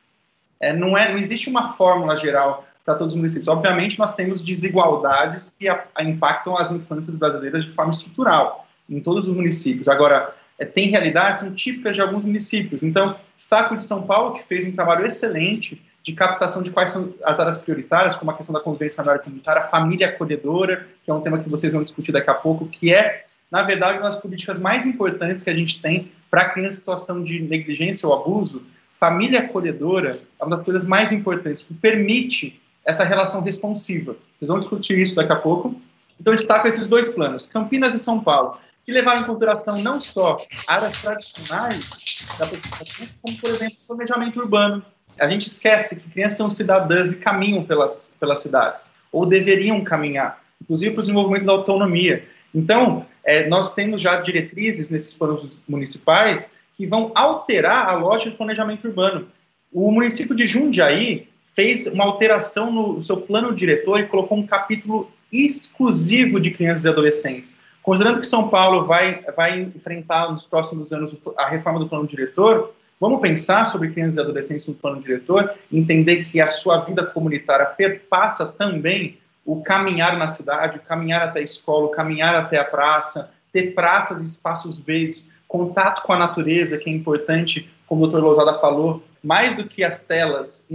É, 0.60 0.74
não, 0.74 0.98
é, 0.98 1.12
não 1.12 1.20
existe 1.20 1.50
uma 1.50 1.74
fórmula 1.74 2.18
geral 2.18 2.68
para 2.88 2.96
todos 2.96 3.14
os 3.14 3.18
municípios. 3.18 3.50
Obviamente, 3.50 4.00
nós 4.00 4.16
temos 4.16 4.42
desigualdades 4.42 5.54
que 5.60 5.68
a, 5.68 5.84
a 5.94 6.06
impactam 6.06 6.58
as 6.58 6.72
infâncias 6.72 7.18
brasileiras 7.18 7.66
de 7.66 7.74
forma 7.74 7.92
estrutural, 7.92 8.66
em 8.90 9.02
todos 9.02 9.28
os 9.28 9.36
municípios. 9.36 9.90
Agora, 9.90 10.34
é, 10.58 10.64
tem 10.64 10.88
realidades 10.90 11.42
são 11.42 11.54
típicas 11.54 11.98
de 11.98 12.02
alguns 12.02 12.24
municípios. 12.24 12.84
Então, 12.84 13.18
destaco 13.36 13.76
de 13.76 13.84
São 13.84 14.04
Paulo, 14.04 14.36
que 14.36 14.46
fez 14.46 14.66
um 14.66 14.72
trabalho 14.72 15.06
excelente 15.06 15.84
de 16.02 16.14
captação 16.14 16.64
de 16.64 16.72
quais 16.72 16.92
são 16.92 17.14
as 17.26 17.38
áreas 17.38 17.58
prioritárias, 17.58 18.16
como 18.16 18.32
a 18.32 18.34
questão 18.34 18.54
da 18.54 18.62
convivência 18.62 18.96
familiar 18.96 19.20
comunitária, 19.20 19.64
a 19.64 19.68
família 19.68 20.08
acolhedora, 20.08 20.88
que 21.04 21.12
é 21.12 21.14
um 21.14 21.20
tema 21.20 21.40
que 21.40 21.50
vocês 21.50 21.74
vão 21.74 21.84
discutir 21.84 22.14
daqui 22.14 22.30
a 22.30 22.36
pouco, 22.36 22.68
que 22.68 22.94
é, 22.94 23.26
na 23.52 23.64
verdade, 23.64 24.00
uma 24.00 24.12
das 24.12 24.22
políticas 24.22 24.60
mais 24.60 24.86
importantes 24.86 25.44
que 25.44 25.50
a 25.50 25.54
gente 25.54 25.82
tem 25.82 26.10
para 26.32 26.52
criança 26.52 26.76
em 26.76 26.80
situação 26.80 27.22
de 27.22 27.42
negligência 27.42 28.08
ou 28.08 28.16
abuso. 28.16 28.64
Família 28.98 29.42
acolhedora 29.42 30.12
é 30.40 30.46
uma 30.46 30.56
das 30.56 30.64
coisas 30.64 30.86
mais 30.86 31.12
importantes, 31.12 31.64
que 31.64 31.74
permite 31.74 32.58
essa 32.88 33.04
relação 33.04 33.42
responsiva. 33.42 34.16
Vocês 34.40 34.48
vão 34.48 34.60
discutir 34.60 34.98
isso 34.98 35.14
daqui 35.14 35.34
a 35.34 35.36
pouco. 35.36 35.76
Então, 36.20 36.32
eu 36.32 36.38
destaco 36.38 36.68
esses 36.68 36.88
dois 36.88 37.10
planos, 37.10 37.46
Campinas 37.46 37.94
e 37.94 38.00
São 38.00 38.24
Paulo, 38.24 38.58
que 38.86 38.94
levaram 38.94 39.22
em 39.22 39.26
consideração 39.26 39.78
não 39.84 39.94
só 39.94 40.38
áreas 40.66 41.00
tradicionais 41.02 42.26
da 42.40 42.48
população, 42.48 43.08
como, 43.22 43.38
por 43.38 43.50
exemplo, 43.50 43.78
planejamento 43.86 44.40
urbano, 44.40 44.84
a 45.20 45.28
gente 45.28 45.48
esquece 45.48 45.98
que 45.98 46.10
crianças 46.10 46.38
são 46.38 46.50
cidadãs 46.50 47.12
e 47.12 47.18
caminham 47.18 47.64
pelas, 47.66 48.16
pelas 48.20 48.40
cidades, 48.40 48.90
ou 49.12 49.26
deveriam 49.26 49.84
caminhar, 49.84 50.42
inclusive 50.62 50.92
para 50.92 51.00
o 51.00 51.04
desenvolvimento 51.04 51.46
da 51.46 51.52
autonomia. 51.52 52.26
Então, 52.56 53.06
é, 53.24 53.48
nós 53.48 53.74
temos 53.74 54.02
já 54.02 54.22
diretrizes 54.22 54.90
nesses 54.90 55.14
planos 55.14 55.62
municipais 55.68 56.50
que 56.76 56.88
vão 56.88 57.12
alterar 57.14 57.90
a 57.90 57.94
lógica 57.94 58.32
de 58.32 58.38
planejamento 58.38 58.88
urbano. 58.88 59.28
O 59.74 59.92
município 59.92 60.36
de 60.36 60.48
Jundiaí 60.48 61.28
fez 61.58 61.88
uma 61.88 62.04
alteração 62.04 62.72
no 62.72 63.02
seu 63.02 63.18
plano 63.18 63.52
diretor 63.56 64.00
e 64.00 64.06
colocou 64.06 64.38
um 64.38 64.46
capítulo 64.46 65.10
exclusivo 65.34 66.40
de 66.40 66.52
crianças 66.52 66.86
e 66.86 66.88
adolescentes. 66.88 67.52
Considerando 67.82 68.20
que 68.20 68.28
São 68.28 68.48
Paulo 68.48 68.86
vai, 68.86 69.24
vai 69.36 69.62
enfrentar 69.62 70.32
nos 70.32 70.46
próximos 70.46 70.94
anos 70.94 71.16
a 71.36 71.50
reforma 71.50 71.80
do 71.80 71.90
plano 71.90 72.06
diretor, 72.06 72.76
Vamos 73.00 73.22
pensar 73.22 73.66
sobre 73.66 73.92
crianças 73.92 74.16
e 74.16 74.20
adolescentes 74.22 74.66
no 74.66 74.74
plano 74.74 75.00
diretor, 75.00 75.54
entender 75.72 76.24
que 76.24 76.42
a 76.42 76.48
sua 76.48 76.80
vida 76.80 77.06
comunitária 77.06 77.68
perpassa 77.68 78.44
também 78.48 79.20
o 79.46 79.62
caminhar 79.62 80.18
na 80.18 80.28
cidade, 80.28 80.80
o 80.80 80.82
caminhar 80.82 81.22
até 81.22 81.42
a 81.42 81.44
escola, 81.44 81.86
o 81.86 81.92
caminhar 81.92 82.34
até 82.34 82.58
a 82.58 82.66
praça, 82.66 83.30
ter 83.54 83.76
praças 83.76 84.20
e 84.20 84.26
espaços 84.26 84.80
verdes, 84.80 85.32
contato 85.48 86.02
com 86.02 86.12
a 86.12 86.18
natureza, 86.18 86.80
que 86.80 86.90
é 86.90 86.94
importante, 86.94 87.70
como 87.86 88.04
o 88.04 88.08
doutor 88.08 88.26
Lousada 88.26 88.60
falou, 88.60 89.04
mais 89.28 89.56
do 89.56 89.68
que 89.68 89.84
as 89.84 90.02
telas 90.02 90.66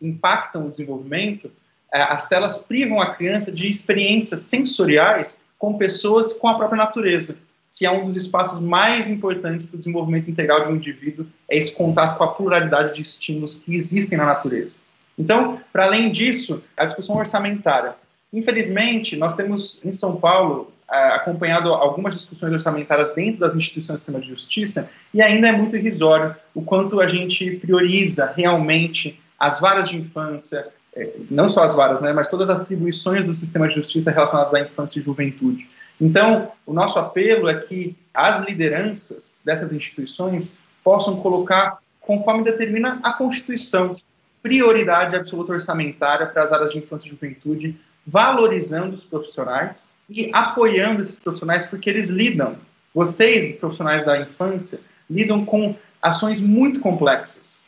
impactam 0.00 0.66
o 0.66 0.70
desenvolvimento, 0.70 1.52
é, 1.92 2.02
as 2.02 2.28
telas 2.28 2.58
privam 2.58 3.00
a 3.00 3.14
criança 3.14 3.52
de 3.52 3.68
experiências 3.68 4.40
sensoriais 4.42 5.42
com 5.58 5.76
pessoas 5.76 6.32
com 6.32 6.48
a 6.48 6.54
própria 6.54 6.78
natureza 6.78 7.36
que 7.80 7.86
é 7.86 7.90
um 7.90 8.04
dos 8.04 8.14
espaços 8.14 8.60
mais 8.60 9.08
importantes 9.08 9.64
para 9.64 9.76
o 9.76 9.78
desenvolvimento 9.78 10.30
integral 10.30 10.66
de 10.66 10.70
um 10.70 10.76
indivíduo, 10.76 11.26
é 11.48 11.56
esse 11.56 11.74
contato 11.74 12.18
com 12.18 12.24
a 12.24 12.28
pluralidade 12.34 12.96
de 12.96 13.00
estímulos 13.00 13.54
que 13.54 13.74
existem 13.74 14.18
na 14.18 14.26
natureza. 14.26 14.76
Então, 15.18 15.58
para 15.72 15.86
além 15.86 16.12
disso, 16.12 16.62
a 16.76 16.84
discussão 16.84 17.16
orçamentária. 17.16 17.94
Infelizmente, 18.30 19.16
nós 19.16 19.32
temos 19.32 19.80
em 19.82 19.92
São 19.92 20.16
Paulo 20.16 20.70
acompanhado 20.90 21.72
algumas 21.72 22.14
discussões 22.14 22.52
orçamentárias 22.52 23.14
dentro 23.14 23.40
das 23.40 23.54
instituições 23.54 23.96
do 23.96 23.98
sistema 23.98 24.20
de 24.20 24.28
justiça 24.28 24.90
e 25.14 25.22
ainda 25.22 25.48
é 25.48 25.52
muito 25.52 25.76
irrisório 25.76 26.34
o 26.52 26.62
quanto 26.62 27.00
a 27.00 27.06
gente 27.06 27.56
prioriza 27.56 28.32
realmente 28.36 29.20
as 29.38 29.60
varas 29.60 29.88
de 29.88 29.96
infância, 29.96 30.68
é, 30.94 31.12
não 31.30 31.48
só 31.48 31.62
as 31.62 31.74
varas, 31.74 32.02
né, 32.02 32.12
mas 32.12 32.28
todas 32.28 32.50
as 32.50 32.60
atribuições 32.60 33.24
do 33.24 33.34
sistema 33.34 33.68
de 33.68 33.76
justiça 33.76 34.10
relacionadas 34.10 34.52
à 34.52 34.60
infância 34.60 34.98
e 34.98 35.02
juventude. 35.02 35.68
Então, 36.00 36.50
o 36.66 36.72
nosso 36.72 36.98
apelo 36.98 37.48
é 37.48 37.54
que 37.54 37.96
as 38.12 38.42
lideranças 38.42 39.40
dessas 39.44 39.72
instituições 39.72 40.58
possam 40.82 41.16
colocar, 41.20 41.78
conforme 42.00 42.42
determina 42.42 42.98
a 43.02 43.12
Constituição, 43.12 43.94
prioridade 44.42 45.14
absoluta 45.14 45.52
orçamentária 45.52 46.26
para 46.26 46.42
as 46.42 46.52
áreas 46.52 46.72
de 46.72 46.78
infância 46.78 47.06
e 47.06 47.10
juventude, 47.10 47.78
valorizando 48.06 48.96
os 48.96 49.04
profissionais 49.04 49.90
e 50.10 50.30
apoiando 50.34 51.02
esses 51.02 51.16
profissionais, 51.16 51.64
porque 51.66 51.88
eles 51.88 52.10
lidam, 52.10 52.56
vocês, 52.92 53.56
profissionais 53.56 54.04
da 54.04 54.20
infância, 54.20 54.80
lidam 55.08 55.44
com 55.44 55.76
ações 56.02 56.40
muito 56.40 56.80
complexas 56.80 57.66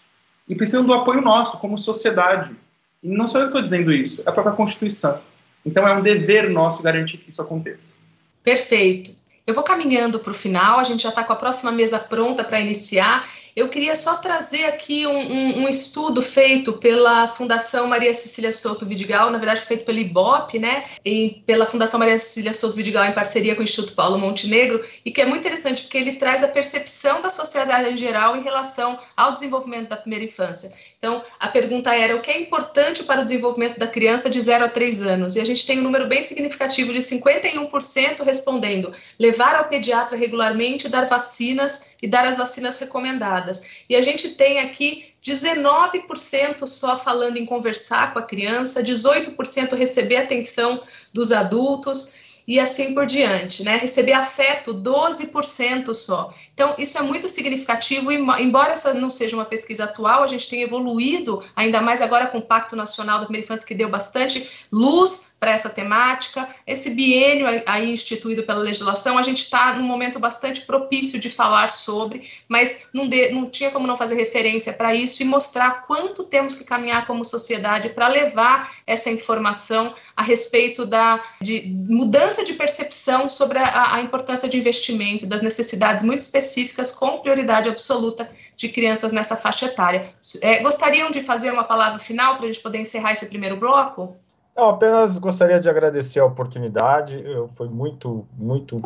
e 0.49 0.55
precisam 0.55 0.85
do 0.85 0.93
apoio 0.93 1.23
nosso 1.23 1.59
como 1.59 1.79
sociedade. 1.79 2.55
E 3.03 3.09
não 3.09 3.27
sou 3.27 3.41
eu 3.41 3.47
que 3.47 3.51
estou 3.51 3.63
dizendo 3.63 3.93
isso, 3.93 4.23
é 4.27 4.29
a 4.29 4.33
própria 4.33 4.57
Constituição. 4.57 5.21
Então 5.65 5.87
é 5.87 5.95
um 5.95 6.03
dever 6.03 6.51
nosso 6.51 6.83
garantir 6.83 7.19
que 7.19 7.31
isso 7.31 7.41
aconteça. 7.41 7.95
Perfeito. 8.43 9.15
Eu 9.47 9.55
vou 9.55 9.63
caminhando 9.63 10.19
para 10.19 10.31
o 10.31 10.35
final, 10.35 10.79
a 10.79 10.85
gente 10.85 11.03
já 11.03 11.09
está 11.09 11.23
com 11.23 11.33
a 11.33 11.37
próxima 11.37 11.73
mesa 11.73 11.99
pronta 11.99 12.45
para 12.45 12.61
iniciar. 12.61 13.29
Eu 13.55 13.69
queria 13.69 13.95
só 13.95 14.17
trazer 14.17 14.65
aqui 14.65 15.07
um, 15.07 15.19
um, 15.19 15.63
um, 15.65 15.69
estudo 15.69 16.23
feito 16.23 16.73
pela 16.75 17.29
Fundação 17.29 17.87
Maria 17.87 18.15
Cecília 18.15 18.53
Souto 18.53 18.87
Vidigal, 18.87 19.31
na 19.31 19.39
verdade 19.39 19.61
feito 19.61 19.85
pelo 19.85 19.99
IBOP, 19.99 20.59
né, 20.59 20.85
e 21.05 21.43
pela 21.47 21.67
Fundação 21.67 22.01
Maria 22.01 22.19
Cecília 22.19 22.55
Souto 22.55 22.77
Vidigal 22.77 23.05
em 23.05 23.13
parceria 23.13 23.55
com 23.55 23.61
o 23.61 23.65
Instituto 23.65 23.95
Paulo 23.95 24.19
Montenegro, 24.19 24.83
e 25.05 25.11
que 25.11 25.21
é 25.21 25.27
muito 25.27 25.41
interessante 25.41 25.83
porque 25.83 25.99
ele 25.99 26.17
traz 26.17 26.43
a 26.43 26.49
percepção 26.49 27.21
da 27.21 27.29
sociedade 27.29 27.91
em 27.91 27.97
geral 27.97 28.37
em 28.37 28.43
relação 28.43 28.99
ao 29.15 29.33
desenvolvimento 29.33 29.91
da 29.91 29.97
primeira 29.97 30.25
infância. 30.25 30.73
Então, 31.03 31.21
a 31.41 31.49
pergunta 31.49 31.93
era 31.93 32.15
o 32.15 32.21
que 32.21 32.31
é 32.31 32.41
importante 32.41 33.03
para 33.03 33.23
o 33.23 33.25
desenvolvimento 33.25 33.77
da 33.77 33.89
criança 33.89 34.31
de 34.31 34.41
0 34.41 34.67
a 34.67 34.69
3 34.69 35.03
anos? 35.03 35.35
E 35.35 35.41
a 35.41 35.45
gente 35.45 35.67
tem 35.67 35.81
um 35.81 35.83
número 35.83 36.07
bem 36.07 36.23
significativo 36.23 36.93
de 36.93 37.01
51% 37.01 38.23
respondendo 38.23 38.93
levar 39.19 39.57
ao 39.57 39.65
pediatra 39.65 40.17
regularmente, 40.17 40.89
dar 40.89 41.09
vacinas 41.09 41.97
e 42.01 42.07
dar 42.07 42.25
as 42.25 42.37
vacinas 42.37 42.79
recomendadas. 42.79 43.65
E 43.89 43.97
a 43.97 44.01
gente 44.01 44.29
tem 44.37 44.61
aqui 44.61 45.13
19% 45.27 46.69
só 46.69 46.97
falando 46.97 47.37
em 47.37 47.47
conversar 47.47 48.13
com 48.13 48.21
a 48.21 48.23
criança, 48.23 48.81
18% 48.81 49.75
receber 49.75 50.19
atenção 50.19 50.85
dos 51.13 51.33
adultos 51.33 52.43
e 52.47 52.61
assim 52.61 52.95
por 52.95 53.07
diante, 53.07 53.65
né? 53.65 53.77
Receber 53.77 54.13
afeto, 54.13 54.73
12% 54.75 55.95
só. 55.95 56.33
Então, 56.55 56.75
isso 56.77 56.99
é 56.99 57.03
muito 57.03 57.29
significativo, 57.31 58.13
e, 58.13 58.17
embora 58.43 58.73
essa 58.73 58.93
não 58.93 59.09
seja 59.09 59.35
uma 59.35 59.45
pesquisa 59.45 59.85
atual, 59.85 60.23
a 60.23 60.27
gente 60.27 60.49
tem 60.51 60.61
evoluído, 60.61 61.43
ainda 61.57 61.81
mais 61.81 62.03
agora 62.03 62.27
com 62.27 62.39
o 62.39 62.43
Pacto 62.43 62.77
Nacional 62.77 63.19
da 63.19 63.25
Primeira 63.25 63.45
Infância, 63.45 63.67
que 63.67 63.75
deu 63.75 63.89
bastante 63.89 64.49
luz 64.71 65.37
para 65.41 65.53
essa 65.53 65.71
temática. 65.71 66.47
Esse 66.67 66.91
biênio 66.91 67.47
aí 67.67 67.91
instituído 67.91 68.43
pela 68.43 68.61
legislação, 68.61 69.17
a 69.17 69.23
gente 69.23 69.39
está 69.39 69.73
num 69.73 69.85
momento 69.85 70.21
bastante 70.21 70.61
propício 70.63 71.19
de 71.19 71.31
falar 71.31 71.71
sobre, 71.71 72.29
mas 72.47 72.87
não, 72.93 73.09
de, 73.09 73.33
não 73.33 73.49
tinha 73.49 73.71
como 73.71 73.87
não 73.87 73.97
fazer 73.97 74.15
referência 74.15 74.75
para 74.75 74.95
isso 74.95 75.23
e 75.23 75.25
mostrar 75.25 75.87
quanto 75.87 76.25
temos 76.25 76.55
que 76.55 76.65
caminhar 76.65 77.07
como 77.07 77.25
sociedade 77.25 77.89
para 77.89 78.09
levar 78.09 78.71
essa 78.87 79.11
informação 79.11 79.95
a 80.15 80.23
respeito 80.23 80.85
da 80.85 81.19
de 81.41 81.63
mudança 81.89 82.45
de 82.45 82.53
percepção 82.53 83.29
sobre 83.29 83.59
a, 83.59 83.95
a 83.95 84.03
importância 84.03 84.49
de 84.49 84.59
investimento, 84.59 85.27
das 85.27 85.41
necessidades 85.41 86.05
muito 86.05 86.21
específicas 86.21 86.42
específicas 86.43 86.95
com 86.95 87.19
prioridade 87.19 87.69
absoluta 87.69 88.29
de 88.57 88.69
crianças 88.69 89.13
nessa 89.13 89.37
faixa 89.37 89.67
etária. 89.67 90.07
É, 90.41 90.63
gostariam 90.63 91.11
de 91.11 91.23
fazer 91.23 91.51
uma 91.51 91.65
palavra 91.65 91.99
final 91.99 92.37
para 92.37 92.45
a 92.45 92.53
gente 92.53 92.63
poder 92.63 92.79
encerrar 92.79 93.13
esse 93.13 93.29
primeiro 93.29 93.57
bloco? 93.59 94.17
Não, 94.57 94.69
apenas 94.69 95.19
gostaria 95.19 95.59
de 95.59 95.69
agradecer 95.69 96.21
a 96.21 96.25
oportunidade. 96.25 97.23
Eu, 97.25 97.49
foi 97.55 97.69
muito, 97.69 98.27
muito 98.37 98.77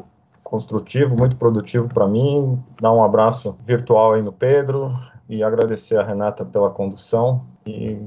construtivo, 0.43 1.17
muito 1.17 1.37
produtivo 1.37 1.89
para 1.89 2.07
mim. 2.07 2.63
Dar 2.81 2.93
um 2.93 3.03
abraço 3.03 3.57
virtual 3.67 4.15
aí 4.15 4.23
no 4.23 4.33
Pedro 4.33 4.97
e 5.29 5.43
agradecer 5.43 5.99
a 5.99 6.05
Renata 6.05 6.45
pela 6.45 6.71
condução 6.71 7.45
e 7.67 7.99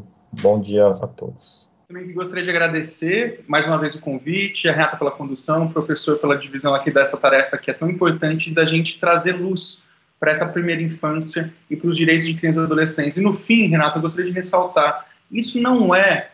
bom 0.42 0.60
dia 0.60 0.88
a 0.88 1.08
todos. 1.08 1.69
Também 1.90 2.14
gostaria 2.14 2.44
de 2.44 2.52
agradecer 2.52 3.44
mais 3.48 3.66
uma 3.66 3.80
vez 3.80 3.96
o 3.96 4.00
convite, 4.00 4.70
a 4.70 4.72
Renata 4.72 4.96
pela 4.96 5.10
condução, 5.10 5.66
o 5.66 5.74
professor 5.74 6.20
pela 6.20 6.38
divisão 6.38 6.76
aqui 6.76 6.92
dessa 6.92 7.18
tarefa 7.18 7.58
que 7.58 7.72
é 7.72 7.74
tão 7.74 7.90
importante 7.90 8.54
da 8.54 8.64
gente 8.64 9.00
trazer 9.00 9.32
luz 9.32 9.82
para 10.20 10.30
essa 10.30 10.48
primeira 10.48 10.84
infância 10.84 11.52
e 11.68 11.76
para 11.76 11.90
os 11.90 11.98
direitos 11.98 12.28
de 12.28 12.36
crianças 12.36 12.62
e 12.62 12.66
adolescentes. 12.68 13.18
E 13.18 13.22
no 13.22 13.34
fim, 13.36 13.70
Renata, 13.70 13.98
eu 13.98 14.04
gostaria 14.04 14.30
de 14.30 14.36
ressaltar, 14.36 15.08
isso 15.32 15.60
não 15.60 15.96
é 15.96 16.30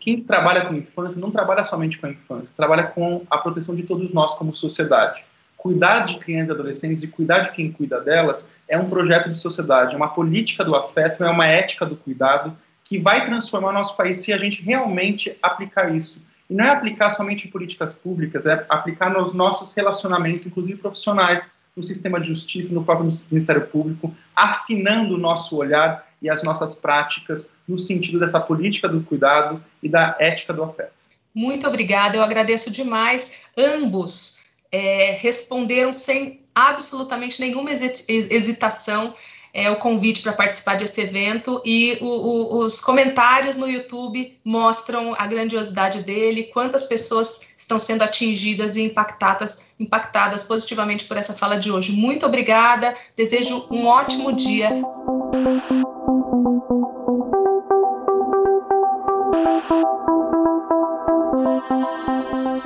quem 0.00 0.20
trabalha 0.20 0.66
com 0.66 0.74
infância 0.74 1.18
não 1.18 1.30
trabalha 1.30 1.64
somente 1.64 1.96
com 1.96 2.06
a 2.06 2.10
infância, 2.10 2.52
trabalha 2.54 2.82
com 2.82 3.24
a 3.30 3.38
proteção 3.38 3.74
de 3.74 3.84
todos 3.84 4.12
nós 4.12 4.34
como 4.34 4.54
sociedade. 4.54 5.24
Cuidar 5.56 6.00
de 6.00 6.18
crianças 6.18 6.50
e 6.50 6.52
adolescentes 6.52 7.02
e 7.02 7.08
cuidar 7.08 7.38
de 7.38 7.52
quem 7.52 7.72
cuida 7.72 8.02
delas 8.02 8.46
é 8.68 8.76
um 8.76 8.90
projeto 8.90 9.30
de 9.30 9.38
sociedade, 9.38 9.94
é 9.94 9.96
uma 9.96 10.08
política 10.08 10.62
do 10.62 10.76
afeto, 10.76 11.24
é 11.24 11.30
uma 11.30 11.46
ética 11.46 11.86
do 11.86 11.96
cuidado 11.96 12.54
que 12.90 12.98
vai 12.98 13.24
transformar 13.24 13.68
o 13.68 13.72
nosso 13.72 13.96
país 13.96 14.18
se 14.18 14.32
a 14.32 14.36
gente 14.36 14.60
realmente 14.62 15.38
aplicar 15.40 15.94
isso. 15.94 16.20
E 16.50 16.54
não 16.54 16.64
é 16.64 16.70
aplicar 16.70 17.10
somente 17.10 17.46
em 17.46 17.50
políticas 17.50 17.94
públicas, 17.94 18.46
é 18.46 18.66
aplicar 18.68 19.10
nos 19.10 19.32
nossos 19.32 19.72
relacionamentos, 19.72 20.44
inclusive 20.44 20.76
profissionais, 20.76 21.46
no 21.76 21.84
sistema 21.84 22.20
de 22.20 22.26
justiça, 22.26 22.74
no 22.74 22.82
próprio 22.82 23.08
Ministério 23.30 23.64
Público, 23.68 24.12
afinando 24.34 25.14
o 25.14 25.18
nosso 25.18 25.56
olhar 25.56 26.04
e 26.20 26.28
as 26.28 26.42
nossas 26.42 26.74
práticas 26.74 27.48
no 27.68 27.78
sentido 27.78 28.18
dessa 28.18 28.40
política 28.40 28.88
do 28.88 29.00
cuidado 29.04 29.64
e 29.80 29.88
da 29.88 30.16
ética 30.18 30.52
do 30.52 30.64
afeto. 30.64 30.90
Muito 31.32 31.68
obrigada, 31.68 32.16
eu 32.16 32.22
agradeço 32.24 32.72
demais. 32.72 33.44
Ambos 33.56 34.46
é, 34.72 35.16
responderam 35.20 35.92
sem 35.92 36.40
absolutamente 36.52 37.40
nenhuma 37.40 37.70
hesitação 37.70 39.14
é, 39.52 39.70
o 39.70 39.76
convite 39.76 40.22
para 40.22 40.32
participar 40.32 40.76
desse 40.76 41.00
evento 41.00 41.60
e 41.64 41.98
o, 42.00 42.06
o, 42.06 42.58
os 42.64 42.80
comentários 42.80 43.56
no 43.56 43.68
YouTube 43.68 44.38
mostram 44.44 45.14
a 45.16 45.26
grandiosidade 45.26 46.02
dele, 46.02 46.44
quantas 46.52 46.84
pessoas 46.84 47.50
estão 47.56 47.78
sendo 47.78 48.02
atingidas 48.02 48.76
e 48.76 48.82
impactadas, 48.82 49.72
impactadas 49.78 50.44
positivamente 50.44 51.04
por 51.04 51.16
essa 51.16 51.34
fala 51.34 51.56
de 51.56 51.70
hoje. 51.70 51.92
Muito 51.92 52.26
obrigada, 52.26 52.96
desejo 53.16 53.66
um 53.70 53.86
ótimo 53.86 54.32
dia. 54.32 54.70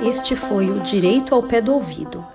Este 0.01 0.35
foi 0.35 0.69
o 0.69 0.79
Direito 0.81 1.33
ao 1.33 1.43
Pé 1.43 1.61
do 1.61 1.73
Ouvido 1.73 2.34